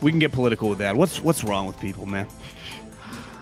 We 0.00 0.10
can 0.10 0.18
get 0.18 0.32
political 0.32 0.70
with 0.70 0.78
that. 0.78 0.96
What's 0.96 1.20
what's 1.20 1.44
wrong 1.44 1.66
with 1.66 1.78
people, 1.78 2.06
man? 2.06 2.26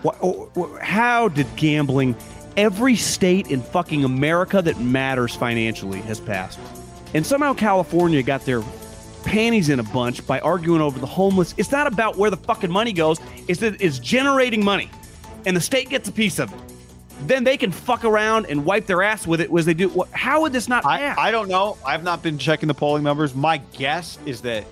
What, 0.01 0.17
oh, 0.21 0.77
how 0.81 1.27
did 1.27 1.47
gambling? 1.55 2.15
Every 2.57 2.95
state 2.95 3.47
in 3.47 3.61
fucking 3.61 4.03
America 4.03 4.61
that 4.61 4.79
matters 4.79 5.35
financially 5.35 6.01
has 6.01 6.19
passed, 6.19 6.59
and 7.13 7.25
somehow 7.25 7.53
California 7.53 8.21
got 8.23 8.43
their 8.45 8.61
panties 9.23 9.69
in 9.69 9.79
a 9.79 9.83
bunch 9.83 10.25
by 10.25 10.39
arguing 10.39 10.81
over 10.81 10.99
the 10.99 11.05
homeless. 11.05 11.53
It's 11.57 11.71
not 11.71 11.87
about 11.87 12.17
where 12.17 12.29
the 12.29 12.37
fucking 12.37 12.71
money 12.71 12.91
goes. 12.91 13.19
It's 13.47 13.59
that 13.61 13.81
it's 13.81 13.99
generating 13.99 14.65
money, 14.65 14.89
and 15.45 15.55
the 15.55 15.61
state 15.61 15.89
gets 15.89 16.09
a 16.09 16.11
piece 16.11 16.39
of 16.39 16.51
it. 16.51 16.59
Then 17.27 17.43
they 17.43 17.55
can 17.55 17.71
fuck 17.71 18.03
around 18.03 18.47
and 18.47 18.65
wipe 18.65 18.87
their 18.87 19.03
ass 19.03 19.27
with 19.27 19.41
it 19.41 19.49
as 19.55 19.65
they 19.65 19.75
do. 19.75 20.03
How 20.11 20.41
would 20.41 20.51
this 20.51 20.67
not 20.67 20.85
I, 20.85 20.97
pass? 20.97 21.17
I 21.19 21.29
don't 21.29 21.47
know. 21.47 21.77
I've 21.85 22.03
not 22.03 22.23
been 22.23 22.39
checking 22.39 22.67
the 22.67 22.73
polling 22.73 23.03
numbers. 23.03 23.35
My 23.35 23.57
guess 23.57 24.17
is 24.25 24.41
that, 24.41 24.65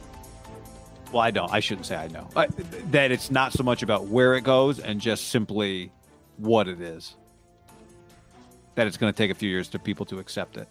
well, 1.11 1.21
I 1.21 1.31
don't. 1.31 1.51
I 1.51 1.59
shouldn't 1.59 1.85
say 1.85 1.95
I 1.95 2.07
know. 2.07 2.29
That 2.91 3.11
it's 3.11 3.31
not 3.31 3.53
so 3.53 3.63
much 3.63 3.83
about 3.83 4.07
where 4.07 4.35
it 4.35 4.43
goes 4.43 4.79
and 4.79 4.99
just 5.01 5.29
simply 5.29 5.91
what 6.37 6.67
it 6.67 6.81
is. 6.81 7.15
That 8.75 8.87
it's 8.87 8.97
going 8.97 9.11
to 9.11 9.17
take 9.17 9.31
a 9.31 9.35
few 9.35 9.49
years 9.49 9.67
to 9.69 9.79
people 9.79 10.05
to 10.07 10.19
accept 10.19 10.57
it. 10.57 10.67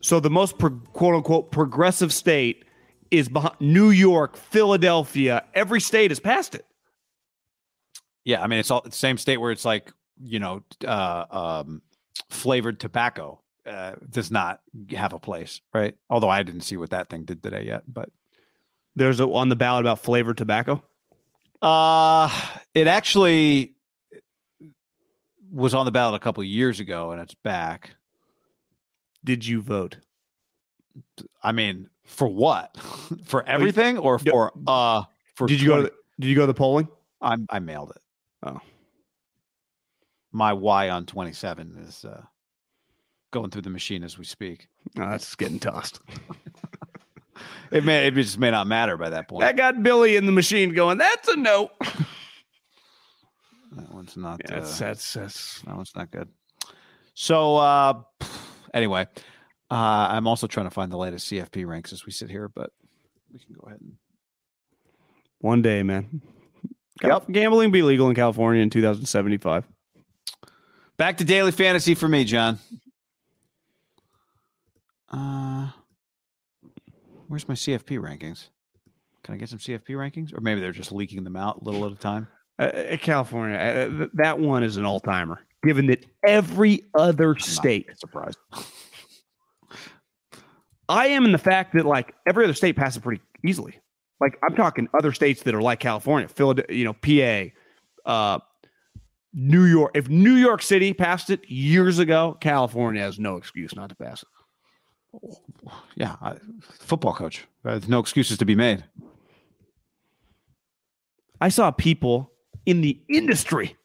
So 0.00 0.20
the 0.20 0.30
most 0.30 0.58
pro- 0.58 0.80
quote 0.92 1.14
unquote 1.14 1.50
progressive 1.50 2.12
state 2.12 2.64
is 3.10 3.28
behind 3.28 3.54
New 3.60 3.90
York, 3.90 4.36
Philadelphia. 4.36 5.44
Every 5.54 5.80
state 5.80 6.10
has 6.10 6.20
passed 6.20 6.54
it. 6.54 6.64
Yeah, 8.24 8.42
I 8.42 8.46
mean, 8.46 8.58
it's 8.58 8.70
all 8.70 8.82
the 8.82 8.92
same 8.92 9.18
state 9.18 9.38
where 9.38 9.52
it's 9.52 9.64
like 9.64 9.92
you 10.22 10.38
know, 10.38 10.62
uh, 10.86 11.24
um, 11.30 11.82
flavored 12.28 12.80
tobacco 12.80 13.40
uh, 13.66 13.92
does 14.08 14.30
not 14.30 14.60
have 14.90 15.12
a 15.12 15.18
place, 15.18 15.60
right? 15.72 15.96
Although 16.10 16.28
I 16.28 16.42
didn't 16.42 16.62
see 16.62 16.76
what 16.76 16.90
that 16.90 17.08
thing 17.08 17.24
did 17.24 17.42
today 17.42 17.64
yet, 17.64 17.82
but 17.86 18.10
There's 18.98 19.20
a, 19.20 19.28
on 19.28 19.48
the 19.48 19.56
ballot 19.56 19.84
about 19.84 20.00
flavored 20.00 20.36
tobacco. 20.36 20.82
Uh 21.62 22.30
it 22.74 22.86
actually 22.86 23.74
was 25.50 25.72
on 25.74 25.86
the 25.86 25.92
ballot 25.92 26.14
a 26.14 26.18
couple 26.22 26.40
of 26.42 26.48
years 26.48 26.80
ago 26.80 27.12
and 27.12 27.20
it's 27.20 27.34
back. 27.34 27.96
Did 29.24 29.46
you 29.46 29.60
vote? 29.60 29.98
I 31.42 31.52
mean, 31.52 31.88
for 32.04 32.28
what? 32.28 32.76
for 33.24 33.46
everything 33.48 33.98
or 33.98 34.18
for 34.18 34.52
uh 34.66 35.04
for 35.36 35.46
Did 35.46 35.60
you 35.60 35.68
go? 35.68 35.76
To 35.76 35.82
the, 35.84 35.92
did 36.18 36.28
you 36.28 36.34
go 36.34 36.42
to 36.42 36.46
the 36.48 36.54
polling? 36.54 36.88
I 37.20 37.36
I 37.50 37.60
mailed 37.60 37.90
it. 37.90 38.02
Oh. 38.42 38.60
My 40.32 40.52
Y 40.52 40.90
on 40.90 41.06
27 41.06 41.84
is 41.86 42.04
uh 42.04 42.22
going 43.30 43.50
through 43.50 43.62
the 43.62 43.70
machine 43.70 44.02
as 44.02 44.18
we 44.18 44.24
speak. 44.24 44.68
No, 44.96 45.08
that's 45.08 45.34
getting 45.36 45.60
tossed. 45.60 46.00
It 47.70 47.84
may 47.84 48.06
it 48.06 48.14
just 48.14 48.38
may 48.38 48.50
not 48.50 48.66
matter 48.66 48.96
by 48.96 49.10
that 49.10 49.28
point. 49.28 49.44
I 49.44 49.52
got 49.52 49.82
Billy 49.82 50.16
in 50.16 50.24
the 50.24 50.32
machine 50.32 50.72
going. 50.72 50.96
That's 50.96 51.28
a 51.28 51.36
no. 51.36 51.70
that 53.72 53.92
one's 53.92 54.16
not 54.16 54.40
Yeah, 54.44 54.60
that's 54.60 54.80
uh, 54.80 54.86
that's 54.86 55.12
that's. 55.12 55.60
that 55.62 55.76
one's 55.76 55.92
not 55.94 56.10
good. 56.10 56.28
So 57.12 57.56
uh 57.58 58.02
anyway, 58.72 59.06
uh 59.70 59.74
I'm 59.74 60.26
also 60.26 60.46
trying 60.46 60.64
to 60.66 60.70
find 60.70 60.90
the 60.90 60.96
latest 60.96 61.30
CFP 61.30 61.66
ranks 61.66 61.92
as 61.92 62.06
we 62.06 62.12
sit 62.12 62.30
here, 62.30 62.48
but 62.48 62.70
we 63.30 63.38
can 63.38 63.54
go 63.54 63.66
ahead 63.66 63.80
and 63.82 63.92
One 65.40 65.60
day, 65.60 65.82
man. 65.82 66.22
Cal- 67.00 67.24
Gambling 67.30 67.70
be 67.70 67.82
legal 67.82 68.08
in 68.08 68.14
California 68.14 68.62
in 68.62 68.70
2075. 68.70 69.64
Back 70.96 71.18
to 71.18 71.24
daily 71.24 71.52
fantasy 71.52 71.94
for 71.94 72.08
me, 72.08 72.24
John. 72.24 72.58
Uh, 75.10 75.68
where's 77.28 77.48
my 77.48 77.54
CFP 77.54 77.98
rankings? 77.98 78.48
Can 79.22 79.34
I 79.34 79.38
get 79.38 79.48
some 79.48 79.58
CFP 79.58 79.90
rankings, 79.90 80.36
or 80.36 80.40
maybe 80.40 80.60
they're 80.60 80.72
just 80.72 80.92
leaking 80.92 81.24
them 81.24 81.36
out 81.36 81.60
a 81.60 81.64
little 81.64 81.84
at 81.86 81.92
a 81.92 81.96
time? 81.96 82.26
Uh, 82.58 82.62
uh, 82.64 82.96
California, 82.96 83.56
uh, 83.56 84.06
that 84.14 84.38
one 84.38 84.64
is 84.64 84.76
an 84.76 84.84
all 84.84 85.00
timer. 85.00 85.40
Given 85.64 85.86
that 85.88 86.04
every 86.26 86.84
other 86.96 87.30
I'm 87.30 87.40
state 87.40 87.88
surprised. 87.98 88.38
I 90.88 91.08
am 91.08 91.24
in 91.24 91.32
the 91.32 91.38
fact 91.38 91.74
that 91.74 91.84
like 91.84 92.14
every 92.26 92.44
other 92.44 92.54
state 92.54 92.76
passes 92.76 93.02
pretty 93.02 93.22
easily. 93.44 93.78
Like 94.20 94.38
I'm 94.42 94.56
talking 94.56 94.88
other 94.98 95.12
states 95.12 95.42
that 95.42 95.54
are 95.54 95.62
like 95.62 95.80
California, 95.80 96.28
Philadelphia, 96.28 96.76
you 96.76 96.84
know, 96.84 96.94
PA, 96.94 98.10
uh, 98.10 98.38
New 99.34 99.64
York. 99.64 99.92
If 99.94 100.08
New 100.08 100.34
York 100.34 100.62
City 100.62 100.92
passed 100.94 101.30
it 101.30 101.48
years 101.48 101.98
ago, 101.98 102.36
California 102.40 103.02
has 103.02 103.18
no 103.18 103.36
excuse 103.36 103.74
not 103.74 103.90
to 103.90 103.94
pass 103.94 104.22
it. 104.22 104.28
Yeah, 105.96 106.16
I, 106.20 106.34
football 106.80 107.14
coach. 107.14 107.46
There's 107.64 107.88
no 107.88 107.98
excuses 107.98 108.38
to 108.38 108.44
be 108.44 108.54
made. 108.54 108.84
I 111.40 111.48
saw 111.48 111.70
people 111.70 112.32
in 112.66 112.80
the 112.80 113.00
industry 113.08 113.76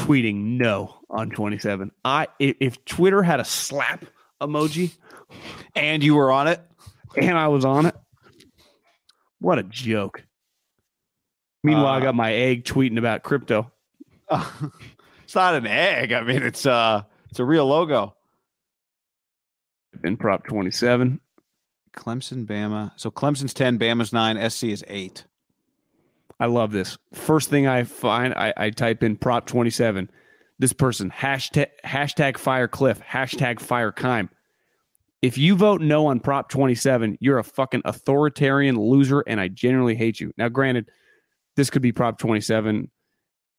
tweeting 0.00 0.56
no 0.58 0.94
on 1.10 1.30
27. 1.30 1.90
I 2.04 2.28
if, 2.38 2.84
Twitter 2.84 3.22
had 3.22 3.40
a 3.40 3.44
slap 3.44 4.04
emoji 4.40 4.92
And 5.74 6.02
you 6.02 6.14
were 6.14 6.30
on 6.30 6.48
it. 6.48 6.60
and 7.16 7.36
I 7.36 7.48
was 7.48 7.64
on 7.64 7.86
it, 7.86 7.94
what 9.40 9.58
a 9.58 9.62
joke. 9.62 10.24
Meanwhile, 11.64 11.86
I 11.86 11.96
Uh, 11.98 12.00
got 12.00 12.14
my 12.14 12.32
egg 12.32 12.64
tweeting 12.64 12.98
about 12.98 13.22
crypto. 13.22 13.70
it's 15.24 15.34
not 15.34 15.54
an 15.54 15.66
egg. 15.66 16.12
I 16.12 16.22
mean, 16.22 16.42
it's 16.42 16.64
uh, 16.66 17.02
it's 17.30 17.40
a 17.40 17.44
real 17.44 17.66
logo. 17.66 18.14
In 20.04 20.16
Prop 20.16 20.46
27. 20.46 21.20
Clemson, 21.96 22.46
Bama. 22.46 22.92
So 22.96 23.10
Clemson's 23.10 23.54
10, 23.54 23.78
Bama's 23.78 24.12
9, 24.12 24.50
SC 24.50 24.64
is 24.64 24.84
8. 24.86 25.24
I 26.40 26.46
love 26.46 26.70
this. 26.70 26.96
First 27.12 27.50
thing 27.50 27.66
I 27.66 27.82
find, 27.84 28.32
I, 28.34 28.54
I 28.56 28.70
type 28.70 29.02
in 29.02 29.16
prop 29.16 29.46
27. 29.46 30.08
This 30.60 30.72
person, 30.72 31.10
hashtag, 31.10 31.68
hashtag 31.84 32.38
fire 32.38 32.68
cliff, 32.68 33.00
hashtag 33.00 33.60
fire 33.60 33.92
Keim. 33.92 34.30
If 35.20 35.36
you 35.36 35.56
vote 35.56 35.80
no 35.80 36.06
on 36.06 36.20
prop 36.20 36.48
27, 36.48 37.18
you're 37.20 37.38
a 37.38 37.44
fucking 37.44 37.82
authoritarian 37.84 38.76
loser, 38.76 39.20
and 39.26 39.40
I 39.40 39.48
genuinely 39.48 39.96
hate 39.96 40.20
you. 40.20 40.32
Now, 40.36 40.48
granted, 40.48 40.90
this 41.56 41.70
could 41.70 41.82
be 41.82 41.90
prop 41.90 42.18
27 42.18 42.88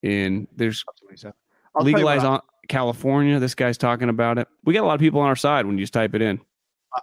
in 0.03 0.47
there's 0.55 0.85
I'll 0.87 0.93
tell 0.93 1.89
you 1.89 1.95
legalize 1.95 2.23
on 2.23 2.39
California. 2.69 3.39
This 3.39 3.55
guy's 3.55 3.77
talking 3.77 4.07
about 4.07 4.37
it. 4.37 4.47
We 4.63 4.73
got 4.73 4.83
a 4.83 4.87
lot 4.87 4.93
of 4.93 5.01
people 5.01 5.19
on 5.19 5.27
our 5.27 5.35
side 5.35 5.65
when 5.65 5.77
you 5.77 5.83
just 5.83 5.93
type 5.93 6.15
it 6.15 6.21
in. 6.21 6.39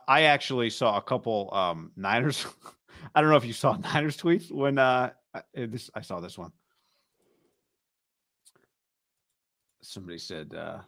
I- 0.09 0.23
actually 0.23 0.71
saw 0.71 0.97
a 0.97 1.03
couple 1.03 1.51
um, 1.53 1.93
Niners. 1.97 2.47
I 3.15 3.21
don't 3.21 3.31
know 3.31 3.37
if 3.37 3.45
you 3.45 3.53
saw 3.53 3.77
Niners 3.95 4.17
tweets 4.17 4.51
when 4.51 4.79
uh, 4.79 5.11
I- 5.35 5.43
this. 5.55 5.91
I 5.95 6.01
saw 6.01 6.21
this 6.21 6.39
one. 6.39 6.53
Somebody 9.83 10.19
said 10.19 10.53
uh, 10.55 10.79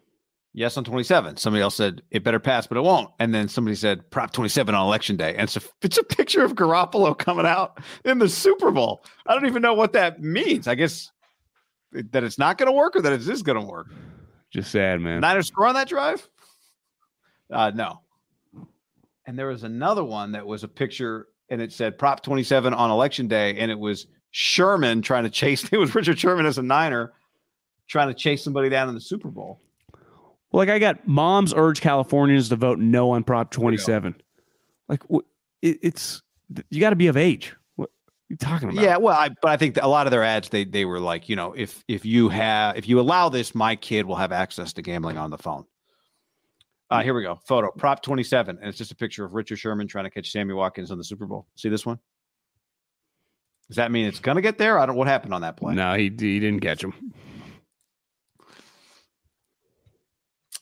yes 0.55 0.77
on 0.77 0.83
27. 0.85 1.37
Somebody 1.37 1.63
else 1.63 1.77
said 1.77 2.03
it 2.11 2.25
better 2.25 2.41
pass, 2.41 2.67
but 2.67 2.77
it 2.79 2.81
won't. 2.81 3.11
And 3.21 3.33
then 3.33 3.49
somebody 3.49 3.77
said 3.77 4.11
Prop 4.11 4.33
27 4.33 4.75
on 4.75 4.87
election 4.87 5.17
day. 5.17 5.33
And 5.35 5.43
it's 5.43 5.57
a, 5.57 5.61
it's 5.83 5.99
a 5.99 6.03
picture 6.03 6.43
of 6.43 6.55
Garoppolo 6.55 7.17
coming 7.17 7.47
out 7.47 7.79
in 8.05 8.19
the 8.19 8.29
Super 8.29 8.73
Bowl. 8.73 9.05
I 9.27 9.35
don't 9.35 9.47
even 9.47 9.63
know 9.63 9.75
what 9.75 9.93
that 9.93 10.21
means. 10.21 10.67
I 10.67 10.75
guess 10.75 11.13
that 11.93 12.25
it's 12.25 12.39
not 12.39 12.59
going 12.59 12.67
to 12.67 12.73
work 12.73 12.97
or 12.97 13.03
that 13.03 13.13
it 13.13 13.29
is 13.29 13.43
going 13.43 13.61
to 13.61 13.65
work. 13.65 13.87
Just 14.51 14.71
sad, 14.71 15.01
man. 15.01 15.21
Niners 15.21 15.49
score 15.49 15.67
on 15.67 15.75
that 15.75 15.89
drive? 15.89 16.27
Uh, 17.53 17.71
no. 17.75 18.01
And 19.27 19.39
there 19.39 19.47
was 19.49 19.63
another 19.63 20.05
one 20.05 20.33
that 20.33 20.47
was 20.47 20.65
a 20.65 20.69
picture 20.69 21.29
and 21.51 21.63
it 21.63 21.73
said 21.73 21.99
Prop 21.99 22.23
27 22.23 22.75
on 22.75 22.91
election 22.91 23.29
day. 23.29 23.57
And 23.57 23.71
it 23.71 23.79
was 23.79 24.07
Sherman 24.31 25.03
trying 25.03 25.25
to 25.25 25.31
chase, 25.31 25.65
it 25.73 25.79
was 25.79 25.95
Richard 25.95 26.19
Sherman 26.19 26.47
as 26.47 26.59
a 26.59 26.63
Niner 26.63 27.13
trying 27.89 28.09
to 28.09 28.15
chase 28.15 28.45
somebody 28.45 28.69
down 28.69 28.89
in 28.89 28.95
the 28.95 29.01
Super 29.01 29.29
Bowl. 29.29 29.61
Well, 29.93 30.01
Like 30.53 30.69
I 30.69 30.79
got 30.79 31.07
moms 31.07 31.55
urge 31.55 31.81
Californians 31.81 32.49
to 32.51 32.57
vote 32.57 32.79
no 32.79 33.11
on 33.11 33.25
Prop 33.25 33.51
There 33.51 33.59
you 33.59 33.67
go. 33.67 33.71
27. 33.71 34.15
Like 34.89 35.03
it, 35.63 35.79
it's 35.83 36.23
you 36.71 36.81
got 36.81 36.91
to 36.91 36.97
be 36.97 37.09
of 37.09 37.17
age. 37.17 37.55
You 38.29 38.37
talking 38.37 38.69
about? 38.71 38.83
Yeah, 38.83 38.99
well, 38.99 39.17
I, 39.17 39.31
but 39.41 39.51
I 39.51 39.57
think 39.57 39.79
a 39.81 39.89
lot 39.89 40.07
of 40.07 40.11
their 40.11 40.23
ads 40.23 40.51
they 40.51 40.65
they 40.65 40.85
were 40.85 41.01
like, 41.01 41.29
you 41.29 41.37
know, 41.37 41.55
if 41.55 41.83
if 41.89 42.05
you 42.05 42.29
have 42.29 42.77
if 42.77 42.87
you 42.89 43.01
allow 43.01 43.29
this, 43.29 43.55
my 43.55 43.75
kid 43.75 44.05
will 44.05 44.17
have 44.17 44.33
access 44.33 44.73
to 44.75 44.83
gambling 44.83 45.17
on 45.17 45.31
the 45.31 45.39
phone. 45.39 45.65
Uh, 46.91 47.03
here 47.03 47.15
we 47.15 47.23
go. 47.23 47.39
Photo 47.47 47.71
prop 47.71 48.03
27. 48.03 48.59
And 48.59 48.69
it's 48.69 48.79
just 48.79 48.93
a 48.93 48.97
picture 48.97 49.25
of 49.25 49.35
Richard 49.35 49.59
Sherman 49.59 49.87
trying 49.87 50.05
to 50.05 50.11
catch 50.11 50.31
Sammy 50.31 50.55
Watkins 50.55 50.91
on 50.91 50.97
the 50.97 51.05
Super 51.05 51.27
Bowl. 51.27 51.47
See 51.55 51.69
this 51.69 51.85
one? 51.85 51.99
Does 53.69 53.77
that 53.77 53.91
mean 53.93 54.07
it's 54.07 54.21
gonna 54.21 54.41
get 54.41 54.57
there? 54.57 54.79
I 54.79 54.87
don't 54.87 54.97
what 54.97 55.07
happened 55.07 55.35
on 55.35 55.43
that 55.43 55.57
play. 55.59 55.75
No, 55.75 55.95
he 55.95 56.05
he 56.05 56.41
didn't 56.41 56.61
catch 56.61 56.83
him. 56.83 56.95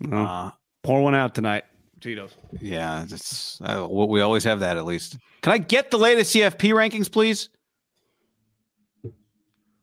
No. 0.00 0.24
Uh, 0.24 0.50
pour 0.82 1.02
one 1.02 1.14
out 1.14 1.34
tonight, 1.34 1.64
Tito's. 2.00 2.34
yeah, 2.60 3.04
it's 3.04 3.60
uh, 3.62 3.86
what 3.86 4.08
we 4.08 4.20
always 4.20 4.44
have 4.44 4.60
that 4.60 4.76
at 4.76 4.84
least. 4.84 5.16
Can 5.42 5.52
I 5.52 5.58
get 5.58 5.90
the 5.90 5.98
latest 5.98 6.34
CFP 6.34 6.72
rankings, 6.72 7.10
please? 7.10 7.48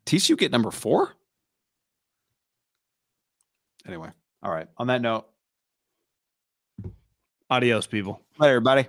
TCU 0.06 0.38
get 0.38 0.52
number 0.52 0.72
four? 0.72 1.14
Anyway, 3.86 4.10
all 4.42 4.52
right. 4.52 4.68
On 4.78 4.88
that 4.88 5.02
note, 5.02 5.26
Adios, 7.50 7.86
people. 7.88 8.22
later, 8.40 8.52
everybody. 8.56 8.88